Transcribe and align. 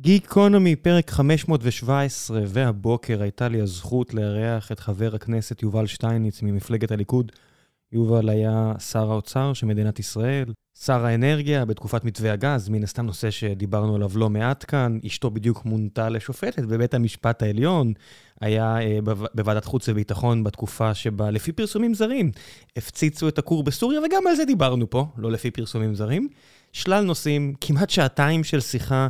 גיקונומי, 0.00 0.76
פרק 0.76 1.10
517, 1.10 2.40
והבוקר 2.46 3.22
הייתה 3.22 3.48
לי 3.48 3.60
הזכות 3.60 4.14
לארח 4.14 4.72
את 4.72 4.80
חבר 4.80 5.14
הכנסת 5.14 5.62
יובל 5.62 5.86
שטייניץ 5.86 6.42
ממפלגת 6.42 6.90
הליכוד. 6.90 7.32
יובל 7.92 8.28
היה 8.28 8.72
שר 8.78 9.10
האוצר 9.10 9.52
של 9.52 9.66
מדינת 9.66 9.98
ישראל, 9.98 10.52
שר 10.84 11.04
האנרגיה 11.04 11.64
בתקופת 11.64 12.04
מתווה 12.04 12.32
הגז, 12.32 12.68
מן 12.68 12.82
הסתם 12.84 13.06
נושא 13.06 13.30
שדיברנו 13.30 13.94
עליו 13.94 14.10
לא 14.14 14.30
מעט 14.30 14.64
כאן. 14.68 14.98
אשתו 15.06 15.30
בדיוק 15.30 15.64
מונתה 15.64 16.08
לשופטת 16.08 16.64
בבית 16.64 16.94
המשפט 16.94 17.42
העליון, 17.42 17.92
היה 18.40 18.80
אה, 18.80 18.98
בו, 19.04 19.12
בוועדת 19.34 19.64
חוץ 19.64 19.88
וביטחון 19.88 20.44
בתקופה 20.44 20.94
שבה 20.94 21.30
לפי 21.30 21.52
פרסומים 21.52 21.94
זרים 21.94 22.30
הפציצו 22.76 23.28
את 23.28 23.38
הכור 23.38 23.62
בסוריה, 23.62 24.00
וגם 24.00 24.26
על 24.26 24.36
זה 24.36 24.44
דיברנו 24.44 24.90
פה, 24.90 25.06
לא 25.16 25.30
לפי 25.32 25.50
פרסומים 25.50 25.94
זרים. 25.94 26.28
שלל 26.72 27.04
נושאים, 27.04 27.54
כמעט 27.60 27.90
שעתיים 27.90 28.44
של 28.44 28.60
שיחה 28.60 29.08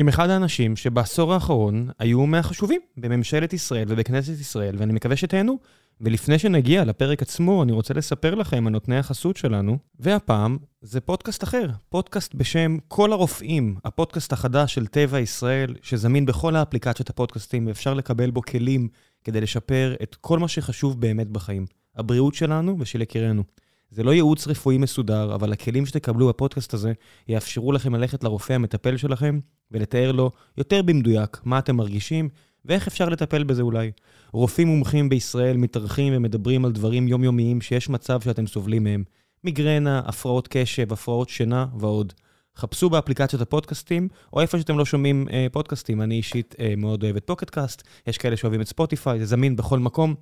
עם 0.00 0.08
אחד 0.08 0.30
האנשים 0.30 0.76
שבעשור 0.76 1.34
האחרון 1.34 1.88
היו 1.98 2.26
מהחשובים 2.26 2.80
בממשלת 2.96 3.52
ישראל 3.52 3.84
ובכנסת 3.88 4.40
ישראל, 4.40 4.74
ואני 4.78 4.92
מקווה 4.92 5.16
שתהנו. 5.16 5.58
ולפני 6.00 6.38
שנגיע 6.38 6.84
לפרק 6.84 7.22
עצמו, 7.22 7.62
אני 7.62 7.72
רוצה 7.72 7.94
לספר 7.94 8.34
לכם 8.34 8.66
על 8.66 8.72
נותני 8.72 8.98
החסות 8.98 9.36
שלנו, 9.36 9.78
והפעם 9.98 10.58
זה 10.82 11.00
פודקאסט 11.00 11.44
אחר, 11.44 11.66
פודקאסט 11.88 12.34
בשם 12.34 12.76
כל 12.88 13.12
הרופאים, 13.12 13.76
הפודקאסט 13.84 14.32
החדש 14.32 14.74
של 14.74 14.86
טבע 14.86 15.20
ישראל, 15.20 15.74
שזמין 15.82 16.26
בכל 16.26 16.56
האפליקציות 16.56 17.10
הפודקאסטים, 17.10 17.66
ואפשר 17.66 17.94
לקבל 17.94 18.30
בו 18.30 18.42
כלים 18.42 18.88
כדי 19.24 19.40
לשפר 19.40 19.94
את 20.02 20.14
כל 20.14 20.38
מה 20.38 20.48
שחשוב 20.48 21.00
באמת 21.00 21.28
בחיים, 21.28 21.66
הבריאות 21.96 22.34
שלנו 22.34 22.76
ושל 22.78 23.02
יקירנו. 23.02 23.42
זה 23.90 24.02
לא 24.02 24.14
ייעוץ 24.14 24.48
רפואי 24.48 24.78
מסודר, 24.78 25.34
אבל 25.34 25.52
הכלים 25.52 25.86
שתקבלו 25.86 26.28
בפודקאסט 26.28 26.74
הזה 26.74 26.92
יאפשרו 27.28 27.72
לכם 27.72 27.94
ללכת 27.94 28.24
לרופא 28.24 28.52
המטפל 28.52 28.96
שלכם 28.96 29.38
ולתאר 29.70 30.12
לו 30.12 30.30
יותר 30.58 30.82
במדויק 30.82 31.40
מה 31.44 31.58
אתם 31.58 31.76
מרגישים 31.76 32.28
ואיך 32.64 32.86
אפשר 32.86 33.08
לטפל 33.08 33.44
בזה 33.44 33.62
אולי. 33.62 33.90
רופאים 34.32 34.68
מומחים 34.68 35.08
בישראל 35.08 35.56
מתארחים 35.56 36.12
ומדברים 36.16 36.64
על 36.64 36.72
דברים 36.72 37.08
יומיומיים 37.08 37.60
שיש 37.60 37.88
מצב 37.88 38.20
שאתם 38.20 38.46
סובלים 38.46 38.84
מהם. 38.84 39.04
מיגרנה, 39.44 40.02
הפרעות 40.04 40.48
קשב, 40.50 40.92
הפרעות 40.92 41.28
שינה 41.28 41.66
ועוד. 41.78 42.12
חפשו 42.56 42.90
באפליקציות 42.90 43.42
הפודקאסטים, 43.42 44.08
או 44.32 44.40
איפה 44.40 44.58
שאתם 44.58 44.78
לא 44.78 44.84
שומעים 44.84 45.26
אה, 45.32 45.46
פודקאסטים. 45.52 46.02
אני 46.02 46.14
אישית 46.14 46.54
אה, 46.60 46.74
מאוד 46.76 47.04
אוהב 47.04 47.16
את 47.16 47.26
Pocket 47.26 47.54
Casts, 47.54 47.82
יש 48.06 48.18
כאלה 48.18 48.36
שאוהבים 48.36 48.60
את 48.60 48.66
ספוטיפיי, 48.66 49.18
זה 49.18 49.26
זמין 49.26 49.56
בכל 49.56 49.78
מקום. 49.78 50.14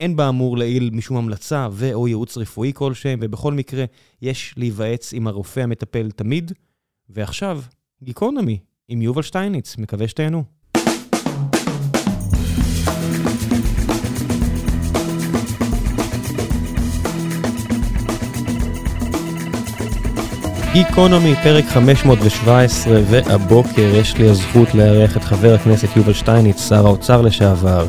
אין 0.00 0.16
באמור 0.16 0.58
לעיל 0.58 0.90
משום 0.92 1.16
המלצה 1.16 1.68
ו/או 1.72 2.08
ייעוץ 2.08 2.38
רפואי 2.38 2.72
כלשהם, 2.74 3.18
ובכל 3.22 3.52
מקרה, 3.52 3.84
יש 4.22 4.54
להיוועץ 4.56 5.12
עם 5.12 5.26
הרופא 5.26 5.60
המטפל 5.60 6.10
תמיד. 6.10 6.52
ועכשיו, 7.08 7.60
גיקונומי, 8.02 8.58
עם 8.88 9.02
יובל 9.02 9.22
שטייניץ, 9.22 9.76
מקווה 9.78 10.08
שתהנו. 10.08 10.44
גיקונומי, 20.72 21.34
פרק 21.42 21.64
517, 21.64 23.00
והבוקר 23.10 23.90
יש 23.94 24.16
לי 24.16 24.28
הזכות 24.28 24.74
לארח 24.74 25.16
את 25.16 25.22
חבר 25.22 25.54
הכנסת 25.54 25.96
יובל 25.96 26.12
שטייניץ, 26.12 26.68
שר 26.68 26.86
האוצר 26.86 27.22
לשעבר, 27.22 27.86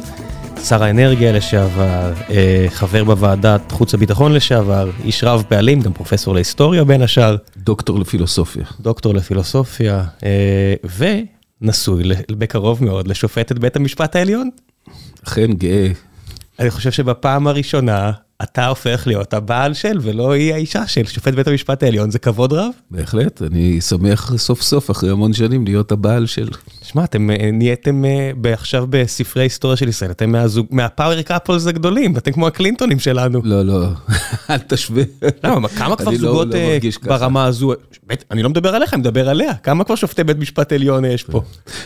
שר 0.64 0.84
האנרגיה 0.84 1.32
לשעבר, 1.32 2.14
אה, 2.30 2.66
חבר 2.70 3.04
בוועדת 3.04 3.72
חוץ 3.72 3.94
וביטחון 3.94 4.34
לשעבר, 4.34 4.90
איש 5.04 5.24
רב 5.24 5.44
פעלים, 5.48 5.82
גם 5.82 5.94
פרופסור 5.94 6.34
להיסטוריה 6.34 6.84
בין 6.84 7.02
השאר. 7.02 7.36
דוקטור 7.58 8.00
לפילוסופיה. 8.00 8.64
דוקטור 8.80 9.14
לפילוסופיה, 9.14 10.04
אה, 10.24 10.74
ונשוי 11.62 12.04
בקרוב 12.32 12.84
מאוד 12.84 13.08
לשופטת 13.08 13.60
בית 13.60 13.76
המשפט 13.76 14.16
העליון. 14.16 14.50
אכן 15.28 15.54
גאה. 15.54 15.92
אני 16.60 16.72
חושב 16.72 16.92
שבפעם 16.92 17.48
הראשונה 17.48 18.12
אתה 18.44 18.68
הופך 18.68 19.04
להיות 19.08 19.34
הבעל 19.34 19.74
של 19.74 19.98
ולא 20.02 20.32
היא 20.32 20.54
האישה 20.54 20.88
של 20.88 21.06
שופט 21.06 21.34
בית 21.34 21.48
המשפט 21.48 21.84
העליון, 21.84 22.12
זה 22.12 22.20
כבוד 22.20 22.54
רב? 22.54 22.72
בהחלט, 22.92 23.42
אני 23.42 23.82
שמח 23.82 24.34
סוף 24.38 24.62
סוף 24.62 24.92
אחרי 24.92 25.10
המון 25.10 25.34
שנים 25.34 25.66
להיות 25.66 25.92
הבעל 25.92 26.26
של. 26.26 26.50
שמע, 26.84 27.04
אתם 27.04 27.30
אה, 27.30 27.50
נהייתם 27.54 28.06
אה, 28.06 28.54
עכשיו 28.54 28.88
בספרי 28.90 29.44
היסטוריה 29.44 29.78
של 29.78 29.88
ישראל, 29.88 30.12
אתם 30.12 30.34
מהפאוור 30.72 31.22
קאפולס 31.22 31.68
הגדולים, 31.68 32.18
אתם 32.18 32.32
כמו 32.32 32.48
הקלינטונים 32.48 33.00
שלנו. 33.00 33.42
לא, 33.44 33.66
לא, 33.66 33.88
אל 34.50 34.58
תשווה. 34.58 35.04
למה, 35.44 35.68
כמה 35.68 35.96
כבר 35.96 36.12
לא- 36.12 36.18
זוגות 36.18 36.48
לא 36.48 36.58
אה. 36.58 36.78
ברמה 37.04 37.46
הזו, 37.46 37.74
אני 38.32 38.44
לא 38.44 38.50
מדבר 38.50 38.76
עליך, 38.76 38.94
אני 38.94 39.00
מדבר 39.00 39.30
עליה, 39.30 39.54
כמה 39.56 39.84
כבר 39.84 39.96
שופטי 39.96 40.24
בית 40.24 40.38
משפט 40.38 40.74
עליון 40.74 41.06
יש 41.06 41.24
פה? 41.24 41.42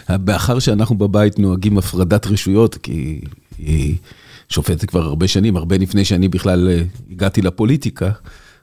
מאחר 0.28 0.60
שאנחנו 0.60 0.98
בבית 0.98 1.40
נוהגים 1.40 1.78
הפרדת 1.78 2.28
רשויות, 2.28 2.76
כי 2.76 3.22
היא 4.50 4.54
שופטת 4.54 4.86
כבר 4.86 5.02
הרבה 5.02 5.28
שנים, 5.28 5.58
הרבה 5.58 5.78
לפני 5.78 6.06
שאני 6.06 6.28
בכלל 6.28 6.70
אה, 6.70 6.84
הגעתי 7.12 7.42
לפוליטיקה, 7.42 8.12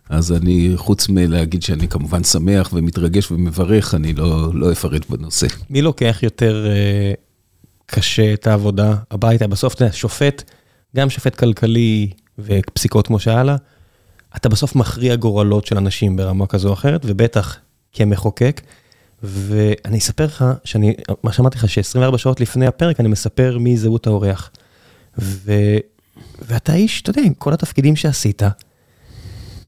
אז 0.09 0.33
אני, 0.33 0.73
חוץ 0.77 1.09
מלהגיד 1.09 1.63
שאני 1.63 1.89
כמובן 1.89 2.25
שמח 2.25 2.71
ומתרגש 2.73 3.31
ומברך, 3.31 3.95
אני 3.95 4.13
לא, 4.13 4.55
לא 4.55 4.73
אפרט 4.73 5.11
בנושא. 5.11 5.47
מי 5.71 5.83
לוקח 5.83 6.19
יותר 6.23 6.67
אה, 6.67 7.13
קשה 7.87 8.33
את 8.33 8.47
העבודה 8.47 8.95
הביתה? 9.11 9.47
בסוף, 9.47 9.75
אתה 9.75 9.85
יודע, 9.85 9.95
שופט, 9.95 10.51
גם 10.97 11.11
שופט 11.11 11.35
כלכלי 11.35 12.11
ופסיקות 12.39 13.07
כמו 13.07 13.19
שהיה 13.19 13.43
לה, 13.43 13.57
אתה 14.37 14.49
בסוף 14.49 14.77
מכריע 14.77 15.17
גורלות 15.17 15.67
של 15.67 15.77
אנשים 15.77 16.17
ברמה 16.17 16.47
כזו 16.47 16.69
או 16.69 16.75
אחרת, 16.75 17.01
ובטח 17.05 17.57
כמחוקק. 17.93 18.61
ואני 19.23 19.99
אספר 19.99 20.25
לך, 20.25 20.45
שאני, 20.65 20.95
מה 21.23 21.33
שאמרתי 21.33 21.59
לך, 21.59 21.69
ש-24 21.69 22.19
שעות 22.19 22.41
לפני 22.41 22.67
הפרק 22.67 23.01
אני 23.01 23.09
מספר 23.09 23.59
מי 23.59 23.77
זהות 23.77 24.07
האורח. 24.07 24.51
ו, 25.21 25.53
ואתה 26.49 26.75
איש, 26.75 27.03
אתה 27.03 27.11
יודע, 27.11 27.23
עם 27.23 27.35
כל 27.35 27.53
התפקידים 27.53 27.97
שעשית, 27.97 28.43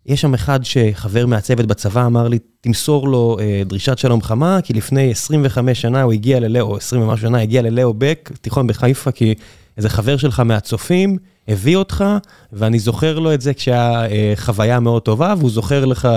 יש 0.06 0.20
שם 0.20 0.34
אחד 0.34 0.60
שחבר 0.64 1.26
מהצוות 1.26 1.66
בצבא 1.66 2.06
אמר 2.06 2.28
לי, 2.28 2.38
תמסור 2.60 3.08
לו 3.08 3.36
אה, 3.40 3.62
דרישת 3.66 3.98
שלום 3.98 4.22
חמה, 4.22 4.58
כי 4.64 4.72
לפני 4.72 5.10
25 5.10 5.80
שנה 5.80 6.02
הוא 6.02 6.12
הגיע 6.12 6.40
ללאו, 6.40 6.66
או 6.66 6.76
20 6.76 7.02
ומשהו 7.02 7.26
שנה, 7.26 7.40
הגיע 7.40 7.62
ללאו 7.62 7.94
בק, 7.94 8.30
תיכון 8.40 8.66
בחיפה, 8.66 9.12
כי 9.12 9.34
איזה 9.76 9.88
חבר 9.88 10.16
שלך 10.16 10.40
מהצופים 10.40 11.18
הביא 11.48 11.76
אותך, 11.76 12.04
ואני 12.52 12.78
זוכר 12.78 13.18
לו 13.18 13.34
את 13.34 13.40
זה 13.40 13.54
כשהיה 13.54 14.06
אה, 14.06 14.32
חוויה 14.36 14.80
מאוד 14.80 15.02
טובה, 15.02 15.34
והוא 15.38 15.50
זוכר 15.50 15.84
לך, 15.84 16.08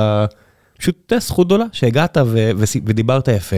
פשוט 0.77 1.13
זכות 1.19 1.47
גדולה, 1.47 1.65
שהגעת 1.71 2.17
ו- 2.25 2.51
ודיברת 2.85 3.27
יפה. 3.27 3.55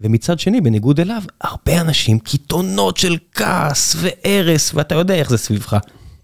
ומצד 0.00 0.38
שני, 0.38 0.60
בניגוד 0.60 1.00
אליו, 1.00 1.22
הרבה 1.40 1.80
אנשים, 1.80 2.18
קיתונות 2.18 2.96
של 2.96 3.16
כעס 3.32 3.96
והרס, 3.98 4.74
ואתה 4.74 4.94
יודע 4.94 5.14
איך 5.14 5.30
זה 5.30 5.36
סביבך. 5.36 5.76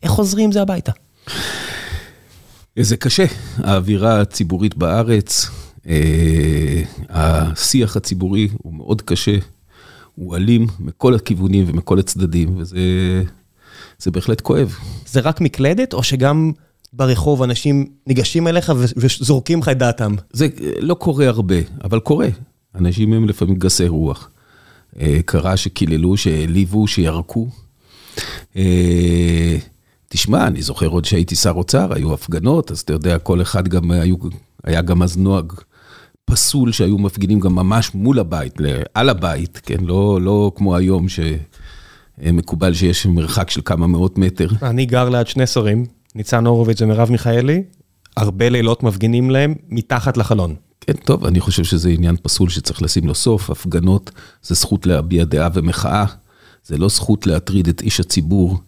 איך 0.02 0.10
חוזרים 0.10 0.52
זה 0.52 0.62
הביתה? 0.62 0.92
זה 2.78 2.96
קשה, 2.96 3.24
האווירה 3.58 4.20
הציבורית 4.20 4.76
בארץ, 4.76 5.50
אה, 5.88 6.82
השיח 7.08 7.96
הציבורי 7.96 8.48
הוא 8.58 8.74
מאוד 8.74 9.02
קשה, 9.02 9.36
הוא 10.14 10.36
אלים 10.36 10.66
מכל 10.80 11.14
הכיוונים 11.14 11.64
ומכל 11.68 11.98
הצדדים, 11.98 12.56
וזה 12.56 12.78
זה 13.98 14.10
בהחלט 14.10 14.40
כואב. 14.40 14.74
זה 15.06 15.20
רק 15.20 15.40
מקלדת, 15.40 15.94
או 15.94 16.02
שגם 16.02 16.52
ברחוב 16.92 17.42
אנשים 17.42 17.86
ניגשים 18.06 18.48
אליך 18.48 18.72
וזורקים 18.96 19.60
לך 19.60 19.68
את 19.68 19.78
דעתם? 19.78 20.14
זה 20.32 20.48
לא 20.80 20.94
קורה 20.94 21.28
הרבה, 21.28 21.56
אבל 21.84 22.00
קורה. 22.00 22.28
אנשים 22.80 23.12
הם 23.12 23.28
לפעמים 23.28 23.54
גסי 23.54 23.88
רוח. 23.88 24.30
אה, 25.00 25.18
קרה 25.24 25.56
שקיללו, 25.56 26.16
שהעליבו, 26.16 26.86
שירקו. 26.86 27.48
אה, 28.56 29.56
תשמע, 30.08 30.46
אני 30.46 30.62
זוכר 30.62 30.86
עוד 30.86 31.04
שהייתי 31.04 31.36
שר 31.36 31.50
אוצר, 31.50 31.92
היו 31.94 32.14
הפגנות, 32.14 32.70
אז 32.70 32.80
אתה 32.80 32.92
יודע, 32.92 33.18
כל 33.18 33.42
אחד 33.42 33.68
גם, 33.68 33.90
היו, 33.90 34.16
היה 34.64 34.82
גם 34.82 35.02
אז 35.02 35.16
נוהג 35.16 35.52
פסול 36.24 36.72
שהיו 36.72 36.98
מפגינים 36.98 37.40
גם 37.40 37.54
ממש 37.54 37.94
מול 37.94 38.18
הבית, 38.18 38.58
על 38.94 39.08
הבית, 39.08 39.60
כן, 39.62 39.84
לא, 39.84 40.20
לא 40.20 40.52
כמו 40.54 40.76
היום 40.76 41.06
שמקובל 42.18 42.74
שיש 42.74 43.06
מרחק 43.06 43.50
של 43.50 43.60
כמה 43.64 43.86
מאות 43.86 44.18
מטר. 44.18 44.48
אני 44.62 44.86
גר 44.86 45.08
ליד 45.08 45.26
שני 45.26 45.46
שרים, 45.46 45.86
ניצן 46.14 46.46
הורוביץ 46.46 46.82
ומרב 46.82 47.10
מיכאלי, 47.10 47.62
הרבה 48.16 48.48
לילות 48.48 48.82
מפגינים 48.82 49.30
להם 49.30 49.54
מתחת 49.68 50.16
לחלון. 50.16 50.54
כן, 50.86 50.92
טוב, 50.92 51.24
אני 51.24 51.40
חושב 51.40 51.64
שזה 51.64 51.88
עניין 51.88 52.16
פסול 52.22 52.48
שצריך 52.48 52.82
לשים 52.82 53.06
לו 53.06 53.14
סוף. 53.14 53.50
הפגנות 53.50 54.10
זה 54.42 54.54
זכות 54.54 54.86
להביע 54.86 55.24
דעה 55.24 55.48
ומחאה, 55.54 56.04
זה 56.64 56.78
לא 56.78 56.88
זכות 56.88 57.26
להטריד 57.26 57.68
את 57.68 57.80
איש 57.80 58.00
הציבור 58.00 58.60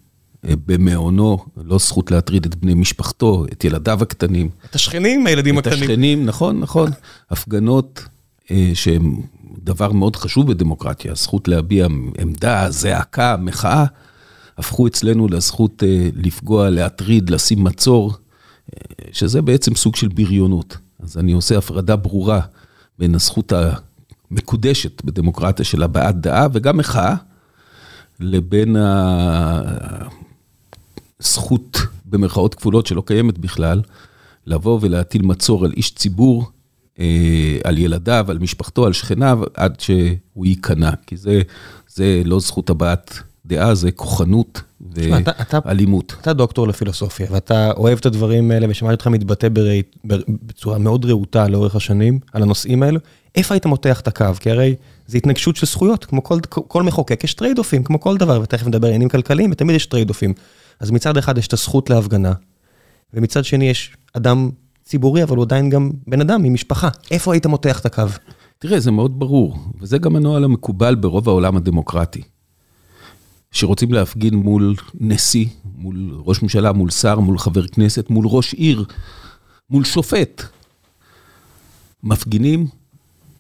אה, 0.49 0.55
במעונו, 0.67 1.39
לא 1.57 1.79
זכות 1.79 2.11
להטריד 2.11 2.47
את 2.47 2.55
בני 2.55 2.75
משפחתו, 2.75 3.45
את 3.53 3.65
ילדיו 3.65 4.03
הקטנים. 4.03 4.49
את 4.71 4.75
השכנים, 4.75 5.27
הילדים 5.27 5.59
את 5.59 5.67
הקטנים. 5.67 5.83
השכנים, 5.83 6.27
נכון, 6.27 6.61
נכון. 6.61 6.91
הפגנות 7.31 8.05
אה, 8.51 8.71
שהן 8.75 9.17
דבר 9.63 9.93
מאוד 9.93 10.17
חשוב 10.17 10.53
בדמוקרטיה, 10.53 11.13
הזכות 11.13 11.49
להביע 11.49 11.87
עמדה, 12.21 12.71
זעקה, 12.71 13.37
מחאה, 13.37 13.85
הפכו 14.59 14.87
אצלנו 14.87 15.29
לזכות 15.29 15.83
אה, 15.83 16.09
לפגוע, 16.15 16.71
להטריד, 16.71 17.31
לשים 17.31 17.65
מצור, 17.65 18.13
אה, 18.13 19.09
שזה 19.13 19.43
בעצם 19.43 19.75
סוג 19.75 19.97
של 19.97 20.09
בריונות. 20.09 20.77
אז 21.01 21.19
אני 21.19 21.33
עושה 21.33 21.59
הפרדה 21.59 21.97
ברורה 21.97 22.41
בין 22.99 23.15
הזכות 23.15 23.53
מקודשת 24.31 25.05
בדמוקרטיה 25.05 25.65
של 25.65 25.83
הבעת 25.83 26.21
דעה 26.21 26.47
וגם 26.53 26.77
מחאה, 26.77 27.15
לבין 28.21 28.77
הזכות, 31.21 31.79
במרכאות 32.05 32.55
כפולות, 32.55 32.87
שלא 32.87 33.03
קיימת 33.07 33.39
בכלל, 33.39 33.83
לבוא 34.47 34.79
ולהטיל 34.83 35.23
מצור 35.23 35.65
על 35.65 35.73
איש 35.77 35.95
ציבור, 35.95 36.51
אה, 36.99 37.59
על 37.65 37.79
ילדיו, 37.79 38.27
על 38.29 38.39
משפחתו, 38.39 38.87
על 38.87 38.93
שכניו, 38.93 39.41
עד 39.55 39.81
שהוא 39.81 40.47
ייכנע. 40.47 40.91
כי 41.07 41.17
זה, 41.17 41.43
זה 41.89 42.23
לא 42.25 42.41
זכות 42.41 42.71
הבעת 42.71 43.23
דעה, 43.49 43.75
זה 43.75 43.91
כוחנות 43.91 44.63
ואלימות. 45.65 46.07
אתה, 46.11 46.21
אתה 46.21 46.33
דוקטור 46.33 46.69
לפילוסופיה, 46.69 47.27
ואתה 47.31 47.71
אוהב 47.71 47.99
את 47.99 48.07
הדברים 48.07 48.51
האלה, 48.51 48.67
ושמעתי 48.71 48.95
אותך 48.95 49.07
מתבטא 49.07 49.49
בראי, 49.53 49.83
בצורה 50.05 50.79
מאוד 50.79 51.05
רהוטה 51.05 51.49
לאורך 51.49 51.77
השנים, 51.77 52.19
על 52.33 52.43
הנושאים 52.43 52.83
האלו. 52.83 53.01
איפה 53.35 53.55
היית 53.55 53.67
מותח 53.67 54.01
את 54.01 54.09
הקו? 54.09 54.25
כי 54.41 54.51
הרי 54.51 54.75
זה 55.07 55.19
התנגשות 55.19 55.57
של 55.57 55.67
זכויות, 55.67 56.05
כמו 56.05 56.23
כל, 56.23 56.39
כל 56.49 56.83
מחוקק, 56.83 57.25
יש 57.25 57.35
trade-off 57.35 57.59
ים, 57.59 57.85
כמו 57.85 58.01
כל 58.01 58.17
דבר, 58.17 58.41
ותכף 58.43 58.67
נדבר 58.67 58.87
עניינים 58.87 59.09
כלכליים, 59.09 59.51
ותמיד 59.53 59.77
יש 59.77 59.87
trade-off 59.87 60.09
ים. 60.09 60.35
אז 60.81 60.91
מצד 60.91 61.17
אחד 61.17 61.39
יש 61.39 61.47
את 61.47 61.53
הזכות 61.53 61.91
להפגנה, 61.91 62.33
ומצד 63.15 63.45
שני 63.45 63.71
יש 63.71 63.97
אדם 64.13 64.51
ציבורי, 64.85 65.23
אבל 65.23 65.37
הוא 65.37 65.45
עדיין 65.45 65.71
גם 65.71 65.91
בן 66.07 66.21
אדם 66.21 66.45
עם 66.45 66.55
משפחה. 66.55 66.89
איפה 67.11 67.33
היית 67.33 67.47
מותח 67.47 67.81
את 67.81 67.87
הקו? 67.87 68.03
תראה, 68.59 68.81
זה 68.81 68.91
מאוד 68.91 69.19
ברור, 69.19 69.59
וזה 69.81 69.99
גם 69.99 70.17
הנוהל 70.17 70.45
המקובל 70.45 70.95
ברוב 70.95 71.29
העולם 71.29 71.57
הדמוקרטי. 71.57 72.23
שרוצים 73.51 73.93
להפגין 73.93 74.35
מול 74.35 74.75
נשיא, 75.01 75.47
מול 75.77 76.11
ראש 76.25 76.43
ממשלה, 76.43 76.73
מול 76.73 76.91
שר, 76.91 77.19
מול 77.21 77.39
חבר 77.39 77.67
כנסת, 77.67 78.11
מול 78.11 78.27
ראש 78.29 78.55
עיר, 78.55 78.85
מול 79.71 79.85
שופט. 79.85 80.43
מפגינים 82.03 82.67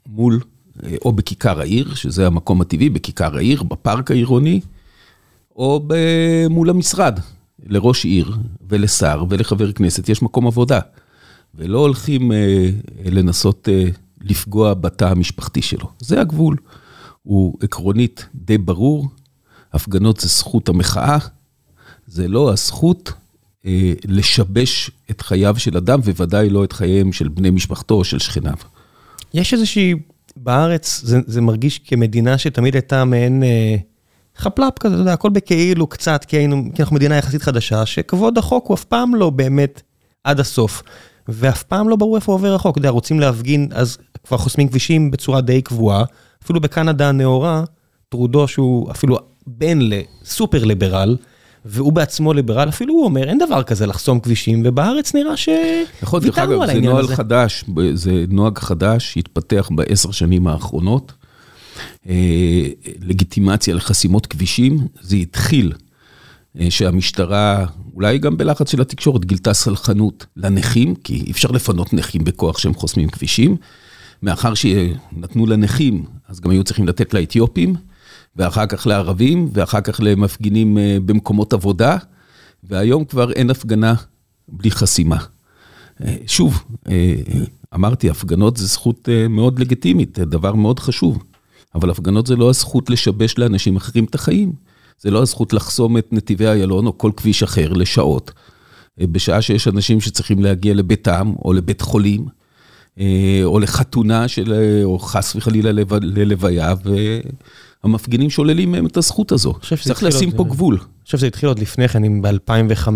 מול, 0.06 0.40
אה, 0.84 0.96
או 1.04 1.12
בכיכר 1.12 1.60
העיר, 1.60 1.94
שזה 1.94 2.26
המקום 2.26 2.60
הטבעי, 2.60 2.90
בכיכר 2.90 3.36
העיר, 3.36 3.62
בפארק 3.62 4.10
העירוני, 4.10 4.60
או 5.56 5.88
מול 6.50 6.70
המשרד. 6.70 7.20
לראש 7.66 8.04
עיר 8.04 8.36
ולשר 8.68 9.24
ולחבר 9.28 9.72
כנסת 9.72 10.08
יש 10.08 10.22
מקום 10.22 10.46
עבודה, 10.46 10.80
ולא 11.54 11.78
הולכים 11.78 12.32
אה, 12.32 12.68
לנסות 13.04 13.68
אה, 13.72 13.84
לפגוע 14.20 14.74
בתא 14.74 15.04
המשפחתי 15.04 15.62
שלו. 15.62 15.90
זה 15.98 16.20
הגבול. 16.20 16.56
הוא 17.22 17.58
עקרונית 17.62 18.26
די 18.34 18.58
ברור, 18.58 19.08
הפגנות 19.72 20.20
זה 20.20 20.28
זכות 20.28 20.68
המחאה, 20.68 21.18
זה 22.06 22.28
לא 22.28 22.52
הזכות 22.52 23.12
אה, 23.66 23.92
לשבש 24.04 24.90
את 25.10 25.20
חייו 25.20 25.58
של 25.58 25.76
אדם, 25.76 26.00
וודאי 26.00 26.50
לא 26.50 26.64
את 26.64 26.72
חייהם 26.72 27.12
של 27.12 27.28
בני 27.28 27.50
משפחתו 27.50 27.94
או 27.94 28.04
של 28.04 28.18
שכניו. 28.18 28.54
יש 29.34 29.54
איזושהי, 29.54 29.94
בארץ 30.36 31.00
זה, 31.04 31.20
זה 31.26 31.40
מרגיש 31.40 31.78
כמדינה 31.78 32.38
שתמיד 32.38 32.74
הייתה 32.74 33.04
מעין 33.04 33.42
אה, 33.42 33.76
חפלאפ 34.36 34.78
כזה, 34.78 34.94
אתה 34.94 35.02
יודע, 35.02 35.12
הכל 35.12 35.30
בכאילו 35.30 35.86
קצת, 35.86 36.24
כי, 36.24 36.36
היינו, 36.36 36.64
כי 36.74 36.82
אנחנו 36.82 36.96
מדינה 36.96 37.16
יחסית 37.16 37.42
חדשה, 37.42 37.86
שכבוד 37.86 38.38
החוק 38.38 38.66
הוא 38.66 38.74
אף 38.74 38.84
פעם 38.84 39.14
לא 39.14 39.30
באמת 39.30 39.82
עד 40.24 40.40
הסוף, 40.40 40.82
ואף 41.28 41.62
פעם 41.62 41.88
לא 41.88 41.96
ברור 41.96 42.16
איפה 42.16 42.32
עובר 42.32 42.54
החוק. 42.54 42.72
אתה 42.72 42.78
יודע, 42.78 42.90
רוצים 42.90 43.20
להפגין, 43.20 43.68
אז 43.72 43.98
כבר 44.26 44.38
חוסמים 44.38 44.68
כבישים 44.68 45.10
בצורה 45.10 45.40
די 45.40 45.62
קבועה, 45.62 46.04
אפילו 46.44 46.60
בקנדה 46.60 47.08
הנאורה, 47.08 47.64
טרודו 48.08 48.48
שהוא 48.48 48.90
אפילו 48.90 49.18
בן 49.46 49.78
לסופר 49.80 50.64
ליברל, 50.64 51.16
והוא 51.64 51.92
בעצמו 51.92 52.32
ליברל, 52.32 52.68
אפילו 52.68 52.94
הוא 52.94 53.04
אומר, 53.04 53.28
אין 53.28 53.38
דבר 53.38 53.62
כזה 53.62 53.86
לחסום 53.86 54.20
כבישים, 54.20 54.62
ובארץ 54.64 55.14
נראה 55.14 55.32
נכון, 56.02 56.20
שוויתרנו 56.20 56.62
על 56.62 56.70
העניין 56.70 56.96
הזה. 56.96 57.02
זה 57.02 57.06
נוהל 57.06 57.16
חדש, 57.16 57.64
זה 57.94 58.24
נוהג 58.28 58.58
חדש 58.58 59.12
שהתפתח 59.12 59.68
בעשר 59.74 60.10
שנים 60.10 60.46
האחרונות. 60.46 61.12
אה, 62.08 62.68
לגיטימציה 63.00 63.74
לחסימות 63.74 64.26
כבישים, 64.26 64.78
זה 65.00 65.16
התחיל 65.16 65.72
אה, 66.60 66.70
שהמשטרה, 66.70 67.66
אולי 67.94 68.18
גם 68.18 68.36
בלחץ 68.36 68.70
של 68.70 68.80
התקשורת, 68.80 69.24
גילתה 69.24 69.54
סלחנות 69.54 70.26
לנכים, 70.36 70.94
כי 70.94 71.22
אי 71.26 71.30
אפשר 71.30 71.50
לפנות 71.50 71.92
נכים 71.92 72.24
בכוח 72.24 72.58
שהם 72.58 72.74
חוסמים 72.74 73.08
כבישים. 73.08 73.56
מאחר 74.22 74.54
שנתנו 74.54 75.46
לנכים, 75.46 76.04
אז 76.28 76.40
גם 76.40 76.50
היו 76.50 76.64
צריכים 76.64 76.88
לתת 76.88 77.14
לאתיופים. 77.14 77.74
ואחר 78.36 78.66
כך 78.66 78.86
לערבים, 78.86 79.48
ואחר 79.52 79.80
כך 79.80 80.00
למפגינים 80.02 80.78
אה, 80.78 80.96
במקומות 81.04 81.52
עבודה, 81.52 81.96
והיום 82.64 83.04
כבר 83.04 83.32
אין 83.32 83.50
הפגנה 83.50 83.94
בלי 84.48 84.70
חסימה. 84.70 85.16
אה, 86.04 86.16
שוב, 86.26 86.64
אה, 86.88 87.14
אמרתי, 87.74 88.10
הפגנות 88.10 88.56
זה 88.56 88.66
זכות 88.66 89.08
מאוד 89.30 89.58
לגיטימית, 89.58 90.18
דבר 90.18 90.54
מאוד 90.54 90.78
חשוב, 90.78 91.22
אבל 91.74 91.90
הפגנות 91.90 92.26
זה 92.26 92.36
לא 92.36 92.50
הזכות 92.50 92.90
לשבש 92.90 93.38
לאנשים 93.38 93.76
אחרים 93.76 94.04
את 94.04 94.14
החיים. 94.14 94.52
זה 95.00 95.10
לא 95.10 95.22
הזכות 95.22 95.52
לחסום 95.52 95.98
את 95.98 96.12
נתיבי 96.12 96.46
איילון 96.46 96.86
או 96.86 96.98
כל 96.98 97.10
כביש 97.16 97.42
אחר 97.42 97.72
לשעות, 97.72 98.32
בשעה 99.00 99.42
שיש 99.42 99.68
אנשים 99.68 100.00
שצריכים 100.00 100.42
להגיע 100.42 100.74
לביתם 100.74 101.32
או 101.44 101.52
לבית 101.52 101.80
חולים, 101.80 102.26
או 103.44 103.60
לחתונה 103.60 104.28
של, 104.28 104.54
או 104.84 104.98
חס 104.98 105.36
וחלילה 105.36 105.84
ללוויה, 106.02 106.74
המפגינים 107.84 108.30
שוללים 108.30 108.72
מהם 108.72 108.86
את 108.86 108.96
הזכות 108.96 109.32
הזו. 109.32 109.54
צריך 109.80 110.02
לשים 110.02 110.30
פה 110.30 110.44
גבול. 110.44 110.74
אני 110.74 111.04
חושב 111.04 111.18
שזה 111.18 111.26
התחיל 111.26 111.48
עוד 111.48 111.58
לפני 111.58 111.88
כן, 111.88 112.04
אם 112.04 112.22
ב-2005, 112.22 112.88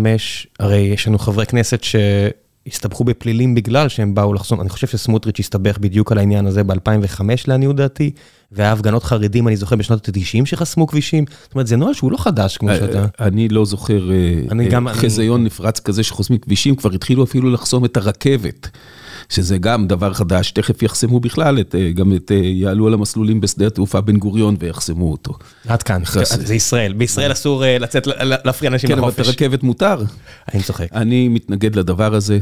הרי 0.59 0.77
יש 0.77 1.07
לנו 1.07 1.19
חברי 1.19 1.45
כנסת 1.45 1.79
שהסתבכו 1.83 3.03
בפלילים 3.03 3.55
בגלל 3.55 3.89
שהם 3.89 4.15
באו 4.15 4.33
לחסום, 4.33 4.61
אני 4.61 4.69
חושב 4.69 4.87
שסמוטריץ' 4.87 5.39
הסתבך 5.39 5.77
בדיוק 5.77 6.11
על 6.11 6.17
העניין 6.17 6.45
הזה 6.45 6.63
ב-2005 6.63 7.21
לעניות 7.47 7.75
דעתי, 7.75 8.11
והיה 8.51 8.71
הפגנות 8.71 9.03
חרדים, 9.03 9.47
אני 9.47 9.55
זוכר, 9.55 9.75
בשנות 9.75 10.09
ה-90 10.09 10.45
שחסמו 10.45 10.87
כבישים. 10.87 11.25
זאת 11.43 11.53
אומרת, 11.55 11.67
זה 11.67 11.77
נוהל 11.77 11.93
שהוא 11.93 12.11
לא 12.11 12.17
חדש, 12.17 12.57
כמו 12.57 12.69
אה, 12.69 12.75
שאתה... 12.75 13.05
אני 13.19 13.49
לא 13.49 13.65
זוכר 13.65 14.11
אה, 14.11 14.93
חזיון 14.93 15.43
נפרץ 15.43 15.79
כזה 15.79 16.03
שחוסמים 16.03 16.39
כבישים, 16.39 16.75
כבר 16.75 16.91
התחילו 16.91 17.23
אפילו 17.23 17.49
לחסום 17.49 17.85
את 17.85 17.97
הרכבת. 17.97 18.69
שזה 19.29 19.57
גם 19.57 19.87
דבר 19.87 20.13
חדש, 20.13 20.51
תכף 20.51 20.83
יחסמו 20.83 21.19
בכלל, 21.19 21.59
את, 21.59 21.75
אה, 21.75 21.91
גם 21.91 22.15
את, 22.15 22.31
אה, 22.31 22.37
יעלו 22.37 22.87
על 22.87 22.93
המסלולים 22.93 23.41
בשדה 23.41 23.67
התעופה 23.67 24.01
בן 24.01 24.17
גוריון 24.17 24.55
ויחסמו 24.59 25.11
אותו. 25.11 25.33
עד 25.67 25.83
כאן, 25.83 26.01
זה 26.25 26.55
ישראל, 26.55 26.93
בישראל 26.93 27.31
אסור 27.31 27.65
אה, 27.65 27.77
לצאת, 27.77 28.07
להפריע 28.45 28.71
אנשים 28.71 28.89
לחופש. 28.89 29.15
כן, 29.15 29.21
אבל 29.21 29.31
ברכבת 29.31 29.63
מותר. 29.63 30.03
אני 30.53 30.63
צוחק. 30.63 30.87
אני 30.93 31.27
מתנגד 31.27 31.75
לדבר 31.75 32.15
הזה, 32.15 32.39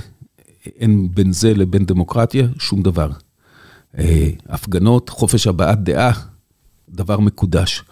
אין 0.80 1.08
בין 1.14 1.34
זה 1.34 1.54
לבין 1.54 1.86
דמוקרטיה 1.86 2.48
שום 2.60 2.84
דבר. 2.84 3.10
הפגנות, 4.50 5.10
חופש 5.10 5.48
הבעת 5.48 5.84
דעה, 5.84 6.12
דבר 6.90 7.20
מקודש. 7.20 7.84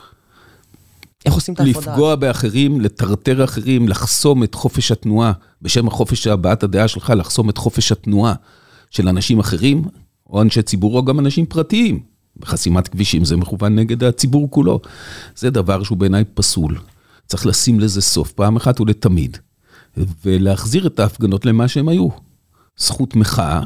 איך 1.26 1.34
עושים 1.34 1.54
את 1.54 1.60
ההפרדה? 1.60 1.92
לפגוע 1.92 2.16
באחרים, 2.16 2.82
לטרטר 2.82 3.44
אחרים, 3.44 3.88
לחסום 3.88 4.44
את 4.44 4.56
חופש 4.56 4.92
התנועה, 4.92 5.32
בשם 5.62 5.88
החופש 5.88 6.28
הבעת 6.28 6.64
הדעה 6.64 6.88
שלך, 6.88 7.14
לחסום 7.16 7.50
את 7.50 7.58
חופש 7.58 7.92
התנועה. 7.92 8.34
של 8.90 9.08
אנשים 9.08 9.40
אחרים, 9.40 9.84
או 10.30 10.42
אנשי 10.42 10.62
ציבור, 10.62 10.98
או 10.98 11.06
גם 11.06 11.20
אנשים 11.20 11.46
פרטיים. 11.46 12.00
בחסימת 12.38 12.88
כבישים 12.88 13.26
זה 13.26 13.38
מכוון 13.38 13.76
נגד 13.76 14.04
הציבור 14.04 14.52
כולו. 14.52 14.80
זה 15.36 15.50
דבר 15.50 15.84
שהוא 15.84 15.98
בעיניי 15.98 16.24
פסול. 16.34 16.78
צריך 17.28 17.46
לשים 17.46 17.80
לזה 17.80 18.02
סוף, 18.02 18.32
פעם 18.32 18.56
אחת 18.56 18.82
ולתמיד, 18.82 19.38
ולהחזיר 20.26 20.88
את 20.88 21.00
ההפגנות 21.00 21.46
למה 21.46 21.68
שהם 21.68 21.90
היו. 21.90 22.08
זכות 22.78 23.16
מחאה, 23.16 23.62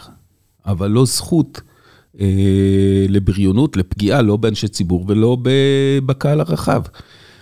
אבל 0.65 0.87
לא 0.89 1.05
זכות 1.05 1.61
אה, 2.19 3.05
לבריונות, 3.09 3.77
לפגיעה, 3.77 4.21
לא 4.21 4.37
באנשי 4.37 4.67
ציבור 4.67 5.05
ולא 5.07 5.37
בקהל 6.05 6.39
הרחב. 6.39 6.81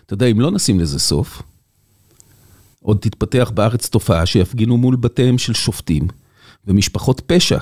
אתה 0.06 0.14
יודע, 0.14 0.26
אם 0.26 0.40
לא 0.40 0.52
נשים 0.52 0.80
לזה 0.80 1.00
סוף, 1.00 1.42
עוד 2.82 2.98
תתפתח 2.98 3.52
בארץ 3.54 3.90
תופעה 3.90 4.26
שיפגינו 4.26 4.78
מול 4.78 4.96
בתיהם 4.96 5.38
של 5.38 5.54
שופטים. 5.54 6.08
ומשפחות 6.68 7.22
פשע, 7.26 7.58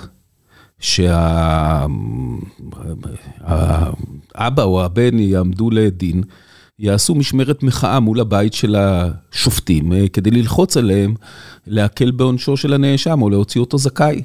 שהאבא 0.80 1.04
או 4.64 4.84
הבן 4.84 5.20
יעמדו 5.20 5.70
לדין, 5.72 6.24
יעשו 6.80 7.16
משמרת 7.16 7.64
מחאה 7.64 8.00
מול 8.00 8.20
הבית 8.20 8.54
של 8.54 8.76
השופטים, 8.76 9.94
אה, 9.94 10.08
כדי 10.08 10.32
ללחוץ 10.32 10.78
עליהם 10.78 11.14
להקל 11.68 12.12
בעונשו 12.12 12.58
של 12.58 12.74
הנאשם 12.74 13.22
או 13.22 13.30
להוציא 13.30 13.62
אותו 13.62 13.78
זכאי. 13.78 14.24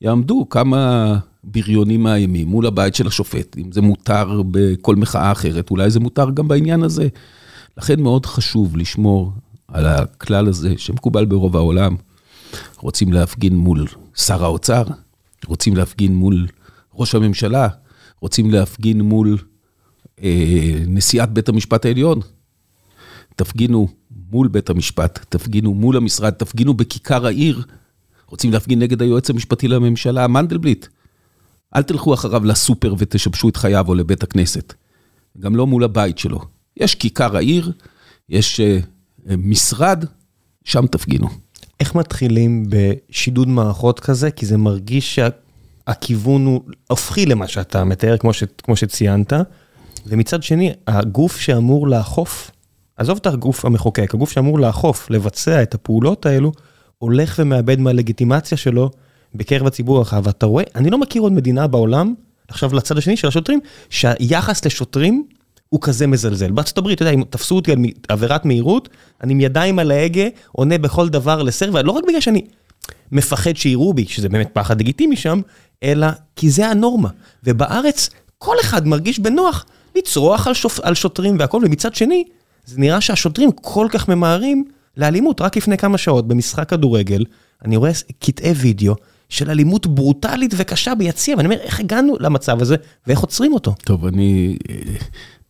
יעמדו 0.00 0.46
כמה 0.50 1.18
בריונים 1.44 2.02
מאיימים 2.02 2.48
מול 2.48 2.66
הבית 2.66 2.94
של 2.94 3.06
השופט, 3.06 3.56
אם 3.58 3.72
זה 3.72 3.82
מותר 3.82 4.42
בכל 4.50 4.96
מחאה 4.96 5.32
אחרת, 5.32 5.70
אולי 5.70 5.90
זה 5.90 6.00
מותר 6.00 6.30
גם 6.30 6.48
בעניין 6.48 6.82
הזה. 6.82 7.08
לכן 7.78 8.00
מאוד 8.00 8.26
חשוב 8.26 8.76
לשמור 8.76 9.32
על 9.68 9.86
הכלל 9.86 10.48
הזה, 10.48 10.74
שמקובל 10.76 11.24
ברוב 11.24 11.56
העולם, 11.56 11.96
רוצים 12.78 13.12
להפגין 13.12 13.56
מול 13.56 13.86
שר 14.14 14.44
האוצר, 14.44 14.84
רוצים 15.46 15.76
להפגין 15.76 16.14
מול 16.14 16.46
ראש 16.94 17.14
הממשלה, 17.14 17.68
רוצים 18.20 18.50
להפגין 18.50 19.00
מול 19.00 19.38
אה, 20.22 20.82
נשיאת 20.86 21.30
בית 21.30 21.48
המשפט 21.48 21.84
העליון. 21.84 22.20
תפגינו 23.36 23.88
מול 24.30 24.48
בית 24.48 24.70
המשפט, 24.70 25.26
תפגינו 25.28 25.74
מול 25.74 25.96
המשרד, 25.96 26.30
תפגינו 26.30 26.74
בכיכר 26.74 27.26
העיר. 27.26 27.62
רוצים 28.26 28.52
להפגין 28.52 28.78
נגד 28.78 29.02
היועץ 29.02 29.30
המשפטי 29.30 29.68
לממשלה, 29.68 30.28
מנדלבליט. 30.28 30.86
אל 31.76 31.82
תלכו 31.82 32.14
אחריו 32.14 32.44
לסופר 32.44 32.94
ותשבשו 32.98 33.48
את 33.48 33.56
חייו 33.56 33.88
או 33.88 33.94
לבית 33.94 34.22
הכנסת. 34.22 34.74
גם 35.40 35.56
לא 35.56 35.66
מול 35.66 35.84
הבית 35.84 36.18
שלו. 36.18 36.40
יש 36.76 36.94
כיכר 36.94 37.36
העיר, 37.36 37.72
יש 38.28 38.60
uh, 38.60 39.32
משרד, 39.38 40.04
שם 40.64 40.86
תפגינו. 40.86 41.28
איך 41.80 41.94
מתחילים 41.94 42.66
בשידוד 42.68 43.48
מערכות 43.48 44.00
כזה? 44.00 44.30
כי 44.30 44.46
זה 44.46 44.56
מרגיש 44.56 45.14
שהכיוון 45.14 46.46
הוא 46.46 46.60
הופכי 46.88 47.26
למה 47.26 47.48
שאתה 47.48 47.84
מתאר, 47.84 48.16
כמו, 48.16 48.32
ש, 48.32 48.44
כמו 48.62 48.76
שציינת. 48.76 49.32
ומצד 50.06 50.42
שני, 50.42 50.72
הגוף 50.86 51.36
שאמור 51.36 51.88
לאכוף, 51.88 52.50
עזוב 52.96 53.18
את 53.20 53.26
הגוף 53.26 53.64
המחוקק, 53.64 54.14
הגוף 54.14 54.30
שאמור 54.30 54.58
לאכוף, 54.58 55.10
לבצע 55.10 55.62
את 55.62 55.74
הפעולות 55.74 56.26
האלו, 56.26 56.52
הולך 56.98 57.38
ומאבד 57.38 57.80
מהלגיטימציה 57.80 58.58
שלו 58.58 58.90
בקרב 59.34 59.66
הציבור 59.66 59.98
הרחב. 59.98 60.22
ואתה 60.24 60.46
רואה, 60.46 60.64
אני 60.74 60.90
לא 60.90 60.98
מכיר 60.98 61.22
עוד 61.22 61.32
מדינה 61.32 61.66
בעולם, 61.66 62.14
עכשיו 62.48 62.74
לצד 62.74 62.98
השני 62.98 63.16
של 63.16 63.28
השוטרים, 63.28 63.60
שהיחס 63.90 64.64
לשוטרים 64.64 65.26
הוא 65.68 65.80
כזה 65.80 66.06
מזלזל. 66.06 66.50
בארצות 66.50 66.78
הברית, 66.78 66.96
אתה 66.96 67.02
יודע, 67.02 67.14
אם 67.14 67.22
תפסו 67.30 67.56
אותי 67.56 67.72
על 67.72 67.78
עבירת 68.08 68.44
מהירות, 68.44 68.88
אני 69.22 69.32
עם 69.32 69.40
ידיים 69.40 69.78
על 69.78 69.90
ההגה, 69.90 70.24
עונה 70.52 70.78
בכל 70.78 71.08
דבר 71.08 71.42
לסר, 71.42 71.70
ולא 71.72 71.92
רק 71.92 72.04
בגלל 72.08 72.20
שאני 72.20 72.44
מפחד 73.12 73.56
שיראו 73.56 73.94
בי, 73.94 74.04
שזה 74.08 74.28
באמת 74.28 74.48
פחד 74.52 74.80
לגיטימי 74.80 75.16
שם, 75.16 75.40
אלא 75.82 76.06
כי 76.36 76.50
זה 76.50 76.66
הנורמה. 76.66 77.08
ובארץ, 77.44 78.10
כל 78.38 78.56
אחד 78.60 78.86
מרגיש 78.86 79.18
בנוח 79.18 79.66
לצרוח 79.96 80.46
על, 80.46 80.54
שופ... 80.54 80.80
על 80.80 80.94
שוטרים 80.94 81.36
והכל, 81.38 81.62
ומצד 81.64 81.94
שני, 81.94 82.24
זה 82.64 82.80
נראה 82.80 83.00
שהשוטרים 83.00 83.50
כל 83.52 83.86
כך 83.90 84.08
ממהרים 84.08 84.64
לאלימות. 84.96 85.40
רק 85.40 85.56
לפני 85.56 85.78
כמה 85.78 85.98
שעות, 85.98 86.28
במשחק 86.28 86.68
כדורגל, 86.68 87.24
אני 87.64 87.76
רואה 87.76 87.90
קטעי 88.20 88.52
וידאו 88.52 88.94
של 89.28 89.50
אלימות 89.50 89.86
ברוטלית 89.86 90.54
וקשה 90.56 90.94
ביציע, 90.94 91.36
ואני 91.36 91.46
אומר, 91.46 91.60
איך 91.60 91.80
הגענו 91.80 92.16
למצב 92.20 92.62
הזה, 92.62 92.76
ואיך 93.06 93.20
עוצרים 93.20 93.52
אותו? 93.52 93.74
טוב, 93.84 94.06
אני... 94.06 94.56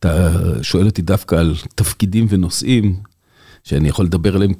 אתה 0.00 0.32
שואל 0.62 0.86
אותי 0.86 1.02
דווקא 1.02 1.34
על 1.34 1.54
תפקידים 1.74 2.26
ונושאים. 2.28 2.96
שאני 3.66 3.88
יכול 3.88 4.04
לדבר 4.04 4.36
עליהם 4.36 4.52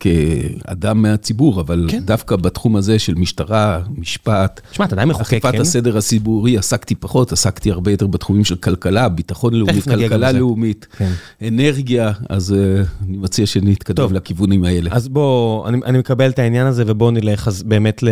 כאדם 0.00 1.02
מהציבור, 1.02 1.60
אבל 1.60 1.86
כן. 1.88 2.02
דווקא 2.04 2.36
בתחום 2.36 2.76
הזה 2.76 2.98
של 2.98 3.14
משטרה, 3.14 3.80
משפט, 3.96 4.60
שמה, 4.72 4.86
אתה 4.86 4.94
עדיין 4.94 5.08
מחוקק, 5.08 5.26
אכיפת 5.26 5.52
כן? 5.52 5.60
הסדר 5.60 5.98
הציבורי, 5.98 6.58
עסקתי 6.58 6.94
פחות, 6.94 7.32
עסקתי 7.32 7.70
הרבה 7.70 7.90
יותר 7.90 8.06
בתחומים 8.06 8.44
של 8.44 8.56
כלכלה, 8.56 9.08
ביטחון 9.08 9.54
לאומי, 9.54 9.82
כלכלה 9.82 10.32
לאומית, 10.32 10.86
כן. 10.96 11.12
אנרגיה, 11.48 12.12
אז 12.28 12.54
uh, 12.54 13.04
אני 13.08 13.16
מציע 13.16 13.46
שנתקדם 13.46 14.12
לכיוונים 14.14 14.64
האלה. 14.64 14.90
אז 14.92 15.08
בוא, 15.08 15.68
אני, 15.68 15.78
אני 15.84 15.98
מקבל 15.98 16.30
את 16.30 16.38
העניין 16.38 16.66
הזה, 16.66 16.84
ובוא 16.86 17.10
נלך 17.10 17.48
אז 17.48 17.62
באמת 17.62 18.02
ל... 18.02 18.08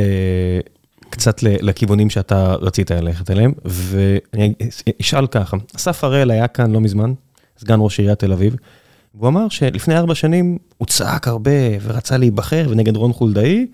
קצת 1.11 1.43
לכיוונים 1.43 2.11
שאתה 2.11 2.55
רצית 2.55 2.91
ללכת 2.91 3.31
אליהם, 3.31 3.53
ואני 3.65 4.55
אשאל 5.01 5.27
ככה, 5.27 5.57
אסף 5.77 6.05
הראל 6.05 6.31
היה 6.31 6.49
כאן 6.49 6.71
לא 6.71 6.81
מזמן, 6.81 7.13
סגן 7.59 7.79
ראש 7.81 7.99
עיריית 7.99 8.19
תל 8.19 8.33
אביב, 8.33 8.57
והוא 9.15 9.29
אמר 9.29 9.49
שלפני 9.49 9.97
ארבע 9.97 10.15
שנים 10.15 10.59
הוא 10.79 10.87
צעק 10.87 11.29
הרבה 11.29 11.51
ורצה 11.83 12.17
להיבחר 12.17 12.67
ונגד 12.71 12.97
רון 12.97 13.13
חולדאי, 13.13 13.67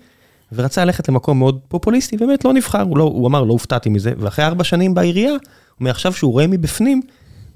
ורצה 0.51 0.85
ללכת 0.85 1.09
למקום 1.09 1.39
מאוד 1.39 1.59
פופוליסטי, 1.67 2.17
באמת 2.17 2.45
לא 2.45 2.53
נבחר, 2.53 2.81
הוא, 2.81 2.97
לא, 2.97 3.03
הוא 3.03 3.27
אמר, 3.27 3.43
לא 3.43 3.53
הופתעתי 3.53 3.89
מזה, 3.89 4.13
ואחרי 4.17 4.45
ארבע 4.45 4.63
שנים 4.63 4.93
בעירייה, 4.93 5.33
מעכשיו 5.79 6.13
שהוא 6.13 6.31
רואה 6.31 6.47
מבפנים, 6.47 7.01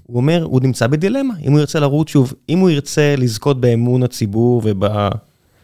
הוא 0.03 0.17
אומר, 0.17 0.43
הוא 0.43 0.61
נמצא 0.61 0.87
בדילמה, 0.87 1.33
אם 1.45 1.51
הוא 1.51 1.59
ירצה 1.59 1.79
לרוץ 1.79 2.09
שוב, 2.09 2.33
אם 2.49 2.59
הוא 2.59 2.69
ירצה 2.69 3.15
לזכות 3.17 3.61
באמון 3.61 4.03
הציבור 4.03 4.61
וב, 4.65 4.83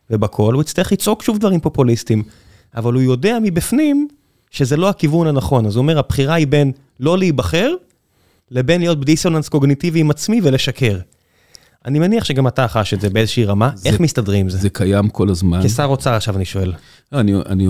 ובקול, 0.10 0.54
הוא 0.54 0.62
יצטרך 0.62 0.92
לצעוק 0.92 1.24
שוב 1.24 1.38
דברים 1.38 1.60
פופוליסטיים, 1.60 2.24
אבל 2.76 2.94
הוא 2.94 3.02
יודע 3.02 3.38
מבפנים 3.42 4.08
שזה 4.52 4.78
לא 4.78 4.90
הכיוון 4.90 5.28
הנכון, 5.28 5.66
אז 5.66 5.76
הוא 5.76 5.82
אומר, 5.82 6.00
הבחירה 6.00 6.34
היא 6.34 6.48
בין 6.48 6.72
לא 7.00 7.18
להיבחר, 7.18 7.74
לבין 8.52 8.82
להיות 8.82 9.00
בדיסוננס 9.00 9.50
קוגניטיבי 9.50 10.00
עם 10.00 10.10
עצמי 10.10 10.42
ולשקר. 10.44 11.00
אני 11.86 12.00
מניח 12.00 12.24
שגם 12.24 12.48
אתה 12.48 12.68
חש 12.68 12.94
את 12.94 13.02
זה 13.02 13.10
באיזושהי 13.10 13.46
רמה, 13.46 13.72
זה, 13.76 13.90
איך 13.90 14.00
מסתדרים 14.00 14.40
עם 14.40 14.50
זה? 14.50 14.58
זה 14.58 14.70
קיים 14.70 15.10
כל 15.10 15.30
הזמן. 15.30 15.62
כשר 15.64 15.86
אוצר 15.86 16.14
עכשיו 16.14 16.36
אני 16.36 16.46
שואל. 16.46 16.74
לא, 17.12 17.20
אני... 17.20 17.34
אני... 17.36 17.68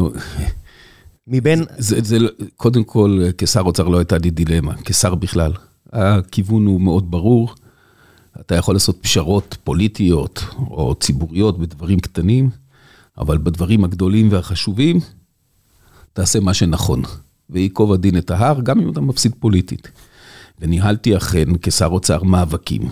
מבין... 1.27 1.63
זה, 1.77 1.95
זה, 1.95 2.19
זה, 2.19 2.25
קודם 2.57 2.83
כל, 2.83 3.21
כשר 3.37 3.61
אוצר 3.61 3.87
לא 3.87 3.97
הייתה 3.97 4.17
לי 4.17 4.29
דילמה, 4.29 4.73
כשר 4.85 5.15
בכלל. 5.15 5.53
הכיוון 5.93 6.65
הוא 6.65 6.81
מאוד 6.81 7.11
ברור. 7.11 7.53
אתה 8.39 8.55
יכול 8.55 8.75
לעשות 8.75 8.97
פשרות 9.01 9.57
פוליטיות 9.63 10.43
או 10.57 10.95
ציבוריות 10.95 11.59
בדברים 11.59 11.99
קטנים, 11.99 12.49
אבל 13.17 13.37
בדברים 13.37 13.83
הגדולים 13.83 14.31
והחשובים, 14.31 14.99
תעשה 16.13 16.39
מה 16.39 16.53
שנכון. 16.53 17.01
וייקוב 17.49 17.93
הדין 17.93 18.17
את 18.17 18.31
ההר, 18.31 18.61
גם 18.61 18.79
אם 18.79 18.91
אתה 18.91 19.01
מפסיד 19.01 19.31
פוליטית. 19.39 19.91
וניהלתי 20.59 21.17
אכן 21.17 21.47
כשר 21.61 21.85
אוצר 21.85 22.23
מאבקים. 22.23 22.89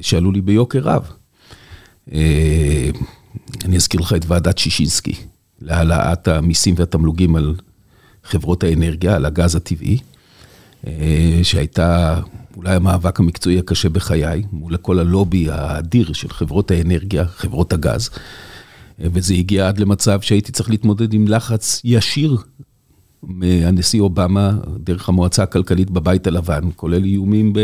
שעלו 0.00 0.32
לי 0.32 0.40
ביוקר 0.40 0.78
רב. 0.78 1.10
אה, 2.12 2.90
אני 3.64 3.76
אזכיר 3.76 4.00
לך 4.00 4.12
את 4.12 4.24
ועדת 4.26 4.58
שישינסקי, 4.58 5.14
להעלאת 5.60 6.28
המיסים 6.28 6.74
והתמלוגים 6.78 7.36
על 7.36 7.54
חברות 8.24 8.64
האנרגיה, 8.64 9.16
על 9.16 9.24
הגז 9.24 9.54
הטבעי, 9.54 9.98
אה, 10.86 11.40
שהייתה 11.42 12.20
אולי 12.56 12.74
המאבק 12.74 13.20
המקצועי 13.20 13.58
הקשה 13.58 13.88
בחיי, 13.88 14.42
מול 14.52 14.76
כל 14.76 14.98
הלובי 14.98 15.50
האדיר 15.50 16.12
של 16.12 16.28
חברות 16.28 16.70
האנרגיה, 16.70 17.24
חברות 17.26 17.72
הגז. 17.72 18.10
וזה 19.00 19.34
הגיע 19.34 19.68
עד 19.68 19.78
למצב 19.78 20.20
שהייתי 20.20 20.52
צריך 20.52 20.70
להתמודד 20.70 21.12
עם 21.12 21.28
לחץ 21.28 21.80
ישיר 21.84 22.36
מהנשיא 23.22 24.00
אובמה, 24.00 24.52
דרך 24.78 25.08
המועצה 25.08 25.42
הכלכלית 25.42 25.90
בבית 25.90 26.26
הלבן, 26.26 26.60
כולל 26.76 27.04
איומים 27.04 27.52
ב... 27.52 27.60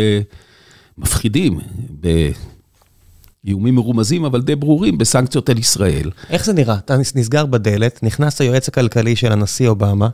מפחידים, 0.99 1.61
באיומים 3.45 3.75
מרומזים, 3.75 4.25
אבל 4.25 4.43
די 4.43 4.57
ברורים, 4.57 4.99
בסנקציות 4.99 5.49
על 5.49 5.59
ישראל. 5.59 6.11
איך 6.31 6.45
זה 6.45 6.53
נראה? 6.53 6.75
אתה 6.75 6.97
נסגר 6.97 7.47
בדלת, 7.47 8.03
נכנס 8.03 8.41
היועץ 8.41 8.69
הכלכלי 8.69 9.17
של 9.17 9.33
הנשיא 9.33 9.69
אובמה, 9.69 10.09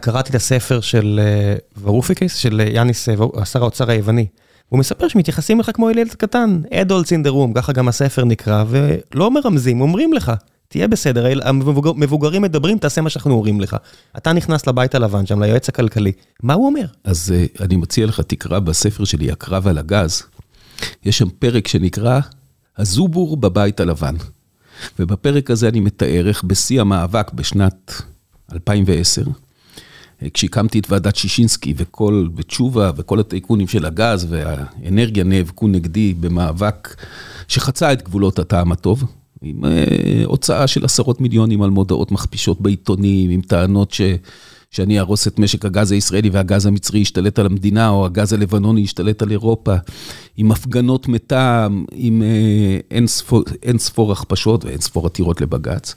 קראתי 0.00 0.30
את 0.30 0.34
הספר 0.34 0.80
של 0.80 1.20
אה, 1.22 1.54
ורופיקס, 1.82 2.36
של 2.36 2.60
אה, 2.60 2.72
יאניס, 2.72 3.08
אה, 3.08 3.44
שר 3.44 3.62
האוצר 3.62 3.90
היווני. 3.90 4.26
הוא 4.68 4.78
מספר 4.78 5.08
שמתייחסים 5.08 5.60
לך 5.60 5.70
כמו 5.74 5.90
ילד 5.90 6.08
קטן, 6.08 6.62
adults 6.70 7.06
in 7.06 7.26
the 7.26 7.30
room, 7.30 7.54
ככה 7.54 7.72
גם 7.72 7.88
הספר 7.88 8.24
נקרא, 8.24 8.64
ולא 8.68 9.30
מרמזים, 9.30 9.80
אומרים 9.80 10.12
לך, 10.12 10.32
תהיה 10.72 10.88
בסדר, 10.88 11.26
המבוגרים 11.44 12.42
מדברים, 12.42 12.78
תעשה 12.78 13.00
מה 13.00 13.10
שאנחנו 13.10 13.34
אומרים 13.34 13.60
לך. 13.60 13.76
אתה 14.16 14.32
נכנס 14.32 14.66
לבית 14.66 14.94
הלבן 14.94 15.26
שם, 15.26 15.42
ליועץ 15.42 15.68
הכלכלי, 15.68 16.12
מה 16.42 16.54
הוא 16.54 16.66
אומר? 16.66 16.84
אז 17.04 17.34
uh, 17.34 17.62
אני 17.62 17.76
מציע 17.76 18.06
לך, 18.06 18.20
תקרא 18.20 18.58
בספר 18.58 19.04
שלי, 19.04 19.30
הקרב 19.30 19.68
על 19.68 19.78
הגז, 19.78 20.22
יש 21.04 21.18
שם 21.18 21.28
פרק 21.38 21.68
שנקרא 21.68 22.20
הזובור 22.78 23.36
בבית 23.36 23.80
הלבן. 23.80 24.14
ובפרק 24.98 25.50
הזה 25.50 25.68
אני 25.68 25.80
מתאר 25.80 26.28
איך 26.28 26.44
בשיא 26.44 26.80
המאבק 26.80 27.32
בשנת 27.32 28.02
2010, 28.52 29.22
אה, 30.22 30.30
כשהקמתי 30.30 30.78
את 30.78 30.90
ועדת 30.90 31.16
שישינסקי 31.16 31.74
וכל, 31.76 32.28
ותשובה 32.36 32.90
וכל 32.96 33.20
הטייקונים 33.20 33.68
של 33.68 33.86
הגז 33.86 34.26
והאנרגיה 34.30 35.24
נאבקו 35.24 35.68
נגדי 35.68 36.14
במאבק 36.14 36.96
שחצה 37.48 37.92
את 37.92 38.02
גבולות 38.02 38.38
הטעם 38.38 38.72
הטוב, 38.72 39.04
עם 39.42 39.64
אה, 39.64 40.22
הוצאה 40.24 40.66
של 40.66 40.84
עשרות 40.84 41.20
מיליונים 41.20 41.62
על 41.62 41.70
מודעות 41.70 42.12
מכפישות 42.12 42.60
בעיתונים, 42.60 43.30
עם 43.30 43.40
טענות 43.40 43.90
ש... 43.90 44.00
שאני 44.70 44.98
אהרוס 44.98 45.28
את 45.28 45.38
משק 45.38 45.64
הגז 45.64 45.92
הישראלי 45.92 46.30
והגז 46.30 46.66
המצרי 46.66 47.00
ישתלט 47.00 47.38
על 47.38 47.46
המדינה, 47.46 47.88
או 47.88 48.06
הגז 48.06 48.32
הלבנוני 48.32 48.80
ישתלט 48.80 49.22
על 49.22 49.30
אירופה, 49.30 49.74
עם 50.36 50.52
הפגנות 50.52 51.08
מטעם, 51.08 51.84
עם 51.92 52.22
אה, 52.22 52.78
אין 52.90 53.06
ספור, 53.06 53.42
אין 53.62 53.78
ספור 53.78 54.12
הכפשות 54.12 54.64
ואין 54.64 54.80
ספור 54.80 55.06
עתירות 55.06 55.40
לבג"ץ. 55.40 55.94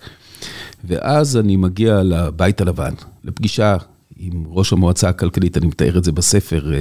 ואז 0.84 1.38
אני 1.38 1.56
מגיע 1.56 2.04
לבית 2.04 2.62
הלבן, 2.62 2.94
לפגישה 3.24 3.78
עם 4.18 4.44
ראש 4.48 4.74
המועצה 4.74 5.10
הכלכלית, 5.10 5.58
אני 5.58 5.68
מתאר 5.68 5.98
את 5.98 6.04
זה 6.04 6.12
בספר. 6.12 6.72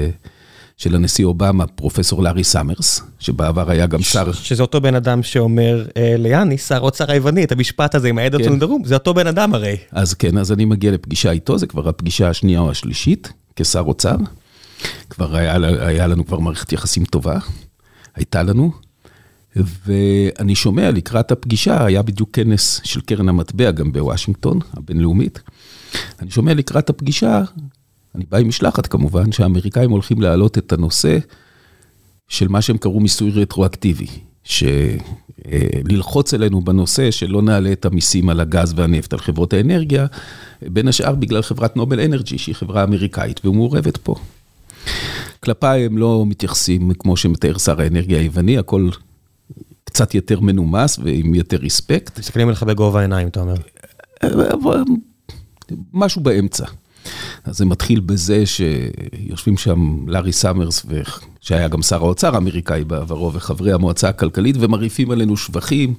של 0.76 0.94
הנשיא 0.94 1.24
אובמה, 1.24 1.66
פרופסור 1.66 2.22
לארי 2.22 2.44
סאמרס, 2.44 3.00
שבעבר 3.18 3.70
היה 3.70 3.86
גם 3.86 4.02
שר... 4.02 4.32
שזה 4.32 4.62
אותו 4.62 4.80
בן 4.80 4.94
אדם 4.94 5.22
שאומר 5.22 5.86
אה, 5.96 6.14
ליאניס, 6.18 6.58
שר 6.58 6.78
אוצר 6.78 7.10
היווני, 7.10 7.44
את 7.44 7.52
המשפט 7.52 7.94
הזה 7.94 8.08
עם 8.08 8.18
ה 8.18 8.21
adults 8.21 8.36
in. 8.36 8.58
the 8.58 8.68
room, 8.68 8.84
זה 8.84 8.94
אותו 8.94 9.14
בן 9.14 9.26
אדם 9.26 9.54
הרי. 9.54 9.76
אז 9.92 10.14
כן, 10.14 10.38
אז 10.38 10.52
אני 10.52 10.64
מגיע 10.64 10.92
לפגישה 10.92 11.30
איתו, 11.30 11.58
זה 11.58 11.66
כבר 11.66 11.88
הפגישה 11.88 12.28
השנייה 12.28 12.60
או 12.60 12.70
השלישית, 12.70 13.32
כשר 13.56 13.80
אוצר. 13.86 14.16
כבר 15.10 15.36
היה, 15.36 15.56
היה 15.86 16.06
לנו 16.06 16.26
כבר 16.26 16.38
מערכת 16.38 16.72
יחסים 16.72 17.04
טובה, 17.04 17.38
הייתה 18.14 18.42
לנו. 18.42 18.72
ואני 19.56 20.54
שומע 20.54 20.90
לקראת 20.90 21.32
הפגישה, 21.32 21.84
היה 21.84 22.02
בדיוק 22.02 22.28
כנס 22.32 22.80
של 22.84 23.00
קרן 23.00 23.28
המטבע 23.28 23.70
גם 23.70 23.92
בוושינגטון, 23.92 24.58
הבינלאומית. 24.72 25.42
אני 26.20 26.30
שומע 26.30 26.54
לקראת 26.54 26.90
הפגישה 26.90 27.42
אני 28.14 28.24
בא 28.30 28.38
עם 28.38 28.48
משלחת 28.48 28.86
כמובן, 28.86 29.32
שהאמריקאים 29.32 29.90
הולכים 29.90 30.20
להעלות 30.20 30.58
את 30.58 30.72
הנושא 30.72 31.18
של 32.28 32.48
מה 32.48 32.62
שהם 32.62 32.78
קראו 32.78 33.00
מיסוי 33.00 33.30
רטרואקטיבי. 33.30 34.06
ללחוץ 35.84 36.34
אלינו 36.34 36.60
בנושא 36.60 37.10
שלא 37.10 37.42
נעלה 37.42 37.72
את 37.72 37.84
המיסים 37.84 38.28
על 38.28 38.40
הגז 38.40 38.72
והנפט 38.76 39.12
על 39.12 39.18
חברות 39.18 39.52
האנרגיה, 39.52 40.06
בין 40.62 40.88
השאר 40.88 41.14
בגלל 41.14 41.42
חברת 41.42 41.76
נובל 41.76 42.00
אנרג'י, 42.00 42.38
שהיא 42.38 42.54
חברה 42.54 42.84
אמריקאית 42.84 43.46
ומעורבת 43.46 43.96
פה. 43.96 44.14
כלפיי 45.42 45.84
הם 45.84 45.98
לא 45.98 46.24
מתייחסים 46.26 46.94
כמו 46.94 47.16
שמתאר 47.16 47.58
שר 47.58 47.80
האנרגיה 47.80 48.18
היווני, 48.18 48.58
הכל 48.58 48.88
קצת 49.84 50.14
יותר 50.14 50.40
מנומס 50.40 50.98
ועם 50.98 51.34
יותר 51.34 51.56
respect. 51.56 52.18
מסתכלים 52.18 52.48
עליך 52.48 52.62
בגובה 52.62 52.98
העיניים, 52.98 53.28
אתה 53.28 53.40
אומר. 53.40 53.54
משהו 55.92 56.20
באמצע. 56.22 56.64
אז 57.44 57.56
זה 57.56 57.64
מתחיל 57.64 58.00
בזה 58.00 58.44
שיושבים 58.46 59.56
שם 59.56 60.08
לארי 60.08 60.32
סאמרס, 60.32 60.86
שהיה 61.40 61.68
גם 61.68 61.82
שר 61.82 62.02
האוצר 62.02 62.34
האמריקאי 62.34 62.84
בעברו, 62.84 63.32
וחברי 63.32 63.72
המועצה 63.72 64.08
הכלכלית, 64.08 64.56
ומרעיפים 64.58 65.10
עלינו 65.10 65.36
שבחים 65.36 65.94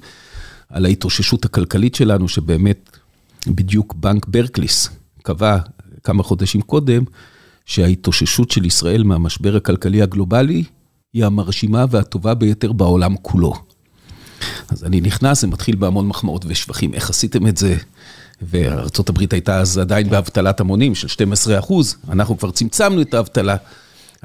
על 0.68 0.84
ההתאוששות 0.84 1.44
הכלכלית 1.44 1.94
שלנו, 1.94 2.28
שבאמת 2.28 2.90
בדיוק 3.46 3.94
בנק 3.94 4.26
ברקליס 4.26 4.88
קבע 5.22 5.58
כמה 6.04 6.22
חודשים 6.22 6.60
קודם, 6.60 7.04
שההתאוששות 7.66 8.50
של 8.50 8.64
ישראל 8.64 9.02
מהמשבר 9.02 9.56
הכלכלי 9.56 10.02
הגלובלי 10.02 10.64
היא 11.12 11.24
המרשימה 11.24 11.84
והטובה 11.90 12.34
ביותר 12.34 12.72
בעולם 12.72 13.16
כולו. 13.22 13.54
אז 14.68 14.84
אני 14.84 15.00
נכנס, 15.00 15.40
זה 15.40 15.46
מתחיל 15.46 15.76
בהמון 15.76 16.06
מחמאות 16.08 16.44
ושבחים, 16.48 16.94
איך 16.94 17.10
עשיתם 17.10 17.46
את 17.46 17.56
זה? 17.56 17.76
וארה"ב 18.42 19.18
הייתה 19.30 19.60
אז 19.60 19.78
עדיין 19.78 20.10
באבטלת 20.10 20.60
המונים 20.60 20.94
של 20.94 21.08
12 21.08 21.58
אחוז, 21.58 21.96
אנחנו 22.08 22.38
כבר 22.38 22.50
צמצמנו 22.50 23.02
את 23.02 23.14
האבטלה, 23.14 23.56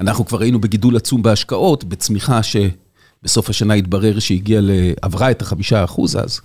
אנחנו 0.00 0.26
כבר 0.26 0.42
היינו 0.42 0.60
בגידול 0.60 0.96
עצום 0.96 1.22
בהשקעות, 1.22 1.84
בצמיחה 1.84 2.40
שבסוף 2.42 3.50
השנה 3.50 3.74
התברר 3.74 4.18
שהגיעה, 4.18 4.62
עברה 5.02 5.30
את 5.30 5.42
החמישה 5.42 5.84
אחוז 5.84 6.16
אז, 6.16 6.40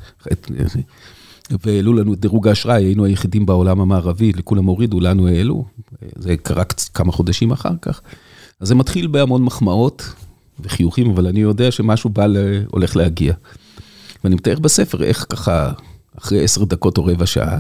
והעלו 1.63 1.93
לנו 1.93 2.13
את 2.13 2.19
דירוג 2.19 2.47
האשראי, 2.47 2.83
היינו 2.83 3.05
היחידים 3.05 3.45
בעולם 3.45 3.81
המערבי, 3.81 4.31
לכולם 4.33 4.65
הורידו, 4.65 5.00
לנו 5.00 5.27
העלו, 5.27 5.65
זה 6.15 6.38
קרה 6.38 6.63
כמה 6.93 7.12
חודשים 7.12 7.51
אחר 7.51 7.74
כך. 7.81 8.01
אז 8.59 8.67
זה 8.67 8.75
מתחיל 8.75 9.07
בהמון 9.07 9.43
מחמאות 9.43 10.13
וחיוכים, 10.59 11.09
אבל 11.09 11.27
אני 11.27 11.39
יודע 11.39 11.71
שמשהו 11.71 12.09
בא, 12.09 12.25
הולך 12.67 12.95
להגיע. 12.95 13.33
ואני 14.24 14.36
מתאר 14.36 14.59
בספר 14.59 15.03
איך 15.03 15.25
ככה, 15.29 15.71
אחרי 16.19 16.43
עשר 16.43 16.63
דקות 16.63 16.97
או 16.97 17.05
רבע 17.05 17.25
שעה, 17.25 17.59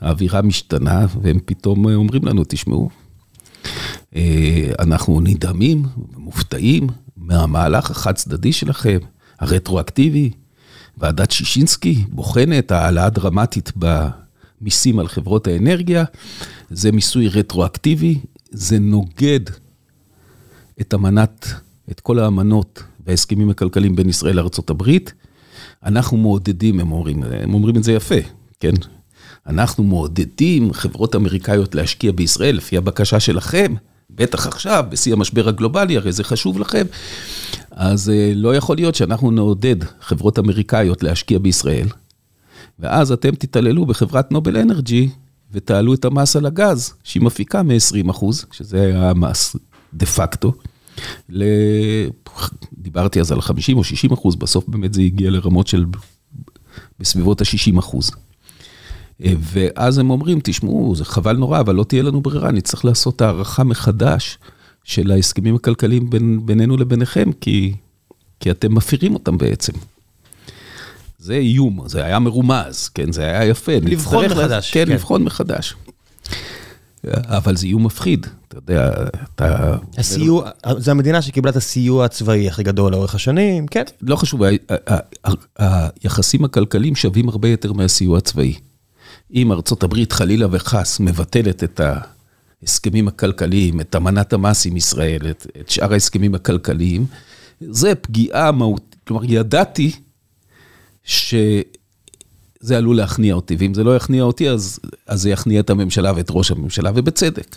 האווירה 0.00 0.42
משתנה, 0.42 1.06
והם 1.22 1.38
פתאום 1.44 1.86
אומרים 1.94 2.24
לנו, 2.24 2.42
תשמעו, 2.48 2.90
אה, 4.16 4.70
אנחנו 4.78 5.20
נדהמים 5.20 5.82
ומופתעים 6.16 6.86
מהמהלך 7.16 7.90
החד 7.90 8.14
צדדי 8.14 8.52
שלכם, 8.52 8.98
הרטרואקטיבי. 9.40 10.30
ועדת 10.98 11.30
שישינסקי 11.30 12.04
בוחנת 12.08 12.72
העלאה 12.72 13.10
דרמטית 13.10 13.72
במיסים 13.76 14.98
על 14.98 15.08
חברות 15.08 15.46
האנרגיה, 15.46 16.04
זה 16.70 16.92
מיסוי 16.92 17.28
רטרואקטיבי, 17.28 18.18
זה 18.50 18.78
נוגד 18.78 19.40
את 20.80 20.94
אמנת, 20.94 21.46
את 21.90 22.00
כל 22.00 22.18
האמנות 22.18 22.82
וההסכמים 23.06 23.50
הכלכליים 23.50 23.96
בין 23.96 24.08
ישראל 24.08 24.36
לארה"ב. 24.36 24.82
אנחנו 25.84 26.16
מעודדים, 26.16 26.80
הם 26.80 26.92
אומרים, 26.92 27.22
הם 27.22 27.54
אומרים 27.54 27.76
את 27.76 27.84
זה 27.84 27.92
יפה, 27.92 28.14
כן? 28.60 28.72
אנחנו 29.46 29.84
מעודדים 29.84 30.72
חברות 30.72 31.14
אמריקאיות 31.16 31.74
להשקיע 31.74 32.12
בישראל 32.12 32.56
לפי 32.56 32.76
הבקשה 32.76 33.20
שלכם, 33.20 33.74
בטח 34.10 34.46
עכשיו, 34.46 34.84
בשיא 34.88 35.12
המשבר 35.12 35.48
הגלובלי, 35.48 35.96
הרי 35.96 36.12
זה 36.12 36.24
חשוב 36.24 36.58
לכם. 36.58 36.86
אז 37.70 38.12
לא 38.34 38.56
יכול 38.56 38.76
להיות 38.76 38.94
שאנחנו 38.94 39.30
נעודד 39.30 39.76
חברות 40.00 40.38
אמריקאיות 40.38 41.02
להשקיע 41.02 41.38
בישראל, 41.38 41.88
ואז 42.78 43.12
אתם 43.12 43.34
תתעללו 43.34 43.86
בחברת 43.86 44.32
נובל 44.32 44.56
אנרג'י 44.56 45.08
ותעלו 45.52 45.94
את 45.94 46.04
המס 46.04 46.36
על 46.36 46.46
הגז, 46.46 46.94
שהיא 47.04 47.22
מפיקה 47.22 47.62
מ-20 47.62 48.10
אחוז, 48.10 48.44
שזה 48.52 48.80
היה 48.80 49.10
המס 49.10 49.56
דה 49.94 50.06
פקטו. 50.06 50.52
דיברתי 52.72 53.20
אז 53.20 53.32
על 53.32 53.40
50 53.40 53.76
או 53.76 53.84
60 53.84 54.12
אחוז, 54.12 54.34
בסוף 54.36 54.64
באמת 54.68 54.94
זה 54.94 55.02
הגיע 55.02 55.30
לרמות 55.30 55.66
של 55.66 55.84
בסביבות 57.00 57.40
ה-60 57.40 57.78
אחוז. 57.78 58.10
ואז 59.20 59.98
הם 59.98 60.10
אומרים, 60.10 60.40
תשמעו, 60.42 60.94
זה 60.96 61.04
חבל 61.04 61.36
נורא, 61.36 61.60
אבל 61.60 61.74
לא 61.74 61.84
תהיה 61.84 62.02
לנו 62.02 62.20
ברירה, 62.20 62.50
נצטרך 62.50 62.84
לעשות 62.84 63.20
הערכה 63.20 63.64
מחדש 63.64 64.38
של 64.84 65.10
ההסכמים 65.10 65.54
הכלכליים 65.54 66.10
בין, 66.10 66.46
בינינו 66.46 66.76
לביניכם, 66.76 67.32
כי, 67.40 67.74
כי 68.40 68.50
אתם 68.50 68.74
מפירים 68.74 69.14
אותם 69.14 69.38
בעצם. 69.38 69.72
זה 71.18 71.34
איום, 71.34 71.80
זה 71.86 72.04
היה 72.04 72.18
מרומז, 72.18 72.88
כן, 72.88 73.12
זה 73.12 73.22
היה 73.22 73.44
יפה. 73.44 73.72
לבחון 73.72 74.24
מחדש. 74.24 74.70
כן, 74.72 74.84
כן, 74.86 74.92
לבחון 74.92 75.22
מחדש. 75.22 75.74
אבל 77.12 77.56
זה 77.56 77.66
איום 77.66 77.84
מפחיד, 77.86 78.26
אתה 78.48 78.56
יודע, 78.58 78.90
אתה... 79.34 79.76
הסיוע, 79.98 80.50
זה 80.78 80.90
המדינה 80.90 81.22
שקיבלה 81.22 81.50
את 81.50 81.56
הסיוע 81.56 82.04
הצבאי 82.04 82.48
הכי 82.48 82.62
גדול 82.62 82.92
לאורך 82.92 83.14
השנים, 83.14 83.66
כן. 83.66 83.82
לא 84.02 84.16
חשוב, 84.16 84.42
היחסים 85.58 86.44
הכלכליים 86.44 86.96
שווים 86.96 87.28
הרבה 87.28 87.48
יותר 87.48 87.72
מהסיוע 87.72 88.18
הצבאי. 88.18 88.54
אם 89.34 89.52
ארצות 89.52 89.82
הברית 89.82 90.12
חלילה 90.12 90.46
וחס 90.50 91.00
מבטלת 91.00 91.64
את 91.64 91.80
ההסכמים 91.80 93.08
הכלכליים, 93.08 93.80
את 93.80 93.96
אמנת 93.96 94.32
המס 94.32 94.66
עם 94.66 94.76
ישראל, 94.76 95.30
את, 95.30 95.46
את 95.60 95.70
שאר 95.70 95.92
ההסכמים 95.92 96.34
הכלכליים, 96.34 97.06
זה 97.60 97.94
פגיעה 97.94 98.52
מהותית, 98.52 98.96
כלומר 99.06 99.24
ידעתי 99.24 99.92
שזה 102.64 102.76
עלול 102.78 102.96
להכניע 102.96 103.34
אותי, 103.34 103.56
ואם 103.58 103.74
זה 103.74 103.84
לא 103.84 103.96
יכניע 103.96 104.22
אותי, 104.22 104.50
אז, 104.50 104.78
אז 105.06 105.22
זה 105.22 105.30
יכניע 105.30 105.60
את 105.60 105.70
הממשלה 105.70 106.12
ואת 106.16 106.26
ראש 106.30 106.50
הממשלה, 106.50 106.90
ובצדק. 106.94 107.56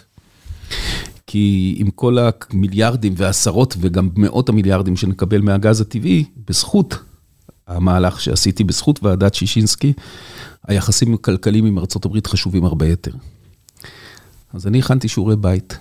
כי 1.27 1.75
עם 1.77 1.89
כל 1.89 2.17
המיליארדים 2.51 3.13
והעשרות 3.17 3.77
וגם 3.79 4.09
מאות 4.15 4.49
המיליארדים 4.49 4.95
שנקבל 4.95 5.41
מהגז 5.41 5.81
הטבעי, 5.81 6.25
בזכות 6.47 6.95
המהלך 7.67 8.21
שעשיתי, 8.21 8.63
בזכות 8.63 9.03
ועדת 9.03 9.33
שישינסקי, 9.33 9.93
היחסים 10.67 11.13
הכלכליים 11.13 11.65
עם 11.65 11.77
ארה"ב 11.77 12.27
חשובים 12.27 12.65
הרבה 12.65 12.87
יותר. 12.87 13.11
אז 14.53 14.67
אני 14.67 14.79
הכנתי 14.79 15.07
שיעורי 15.07 15.35
בית, 15.35 15.77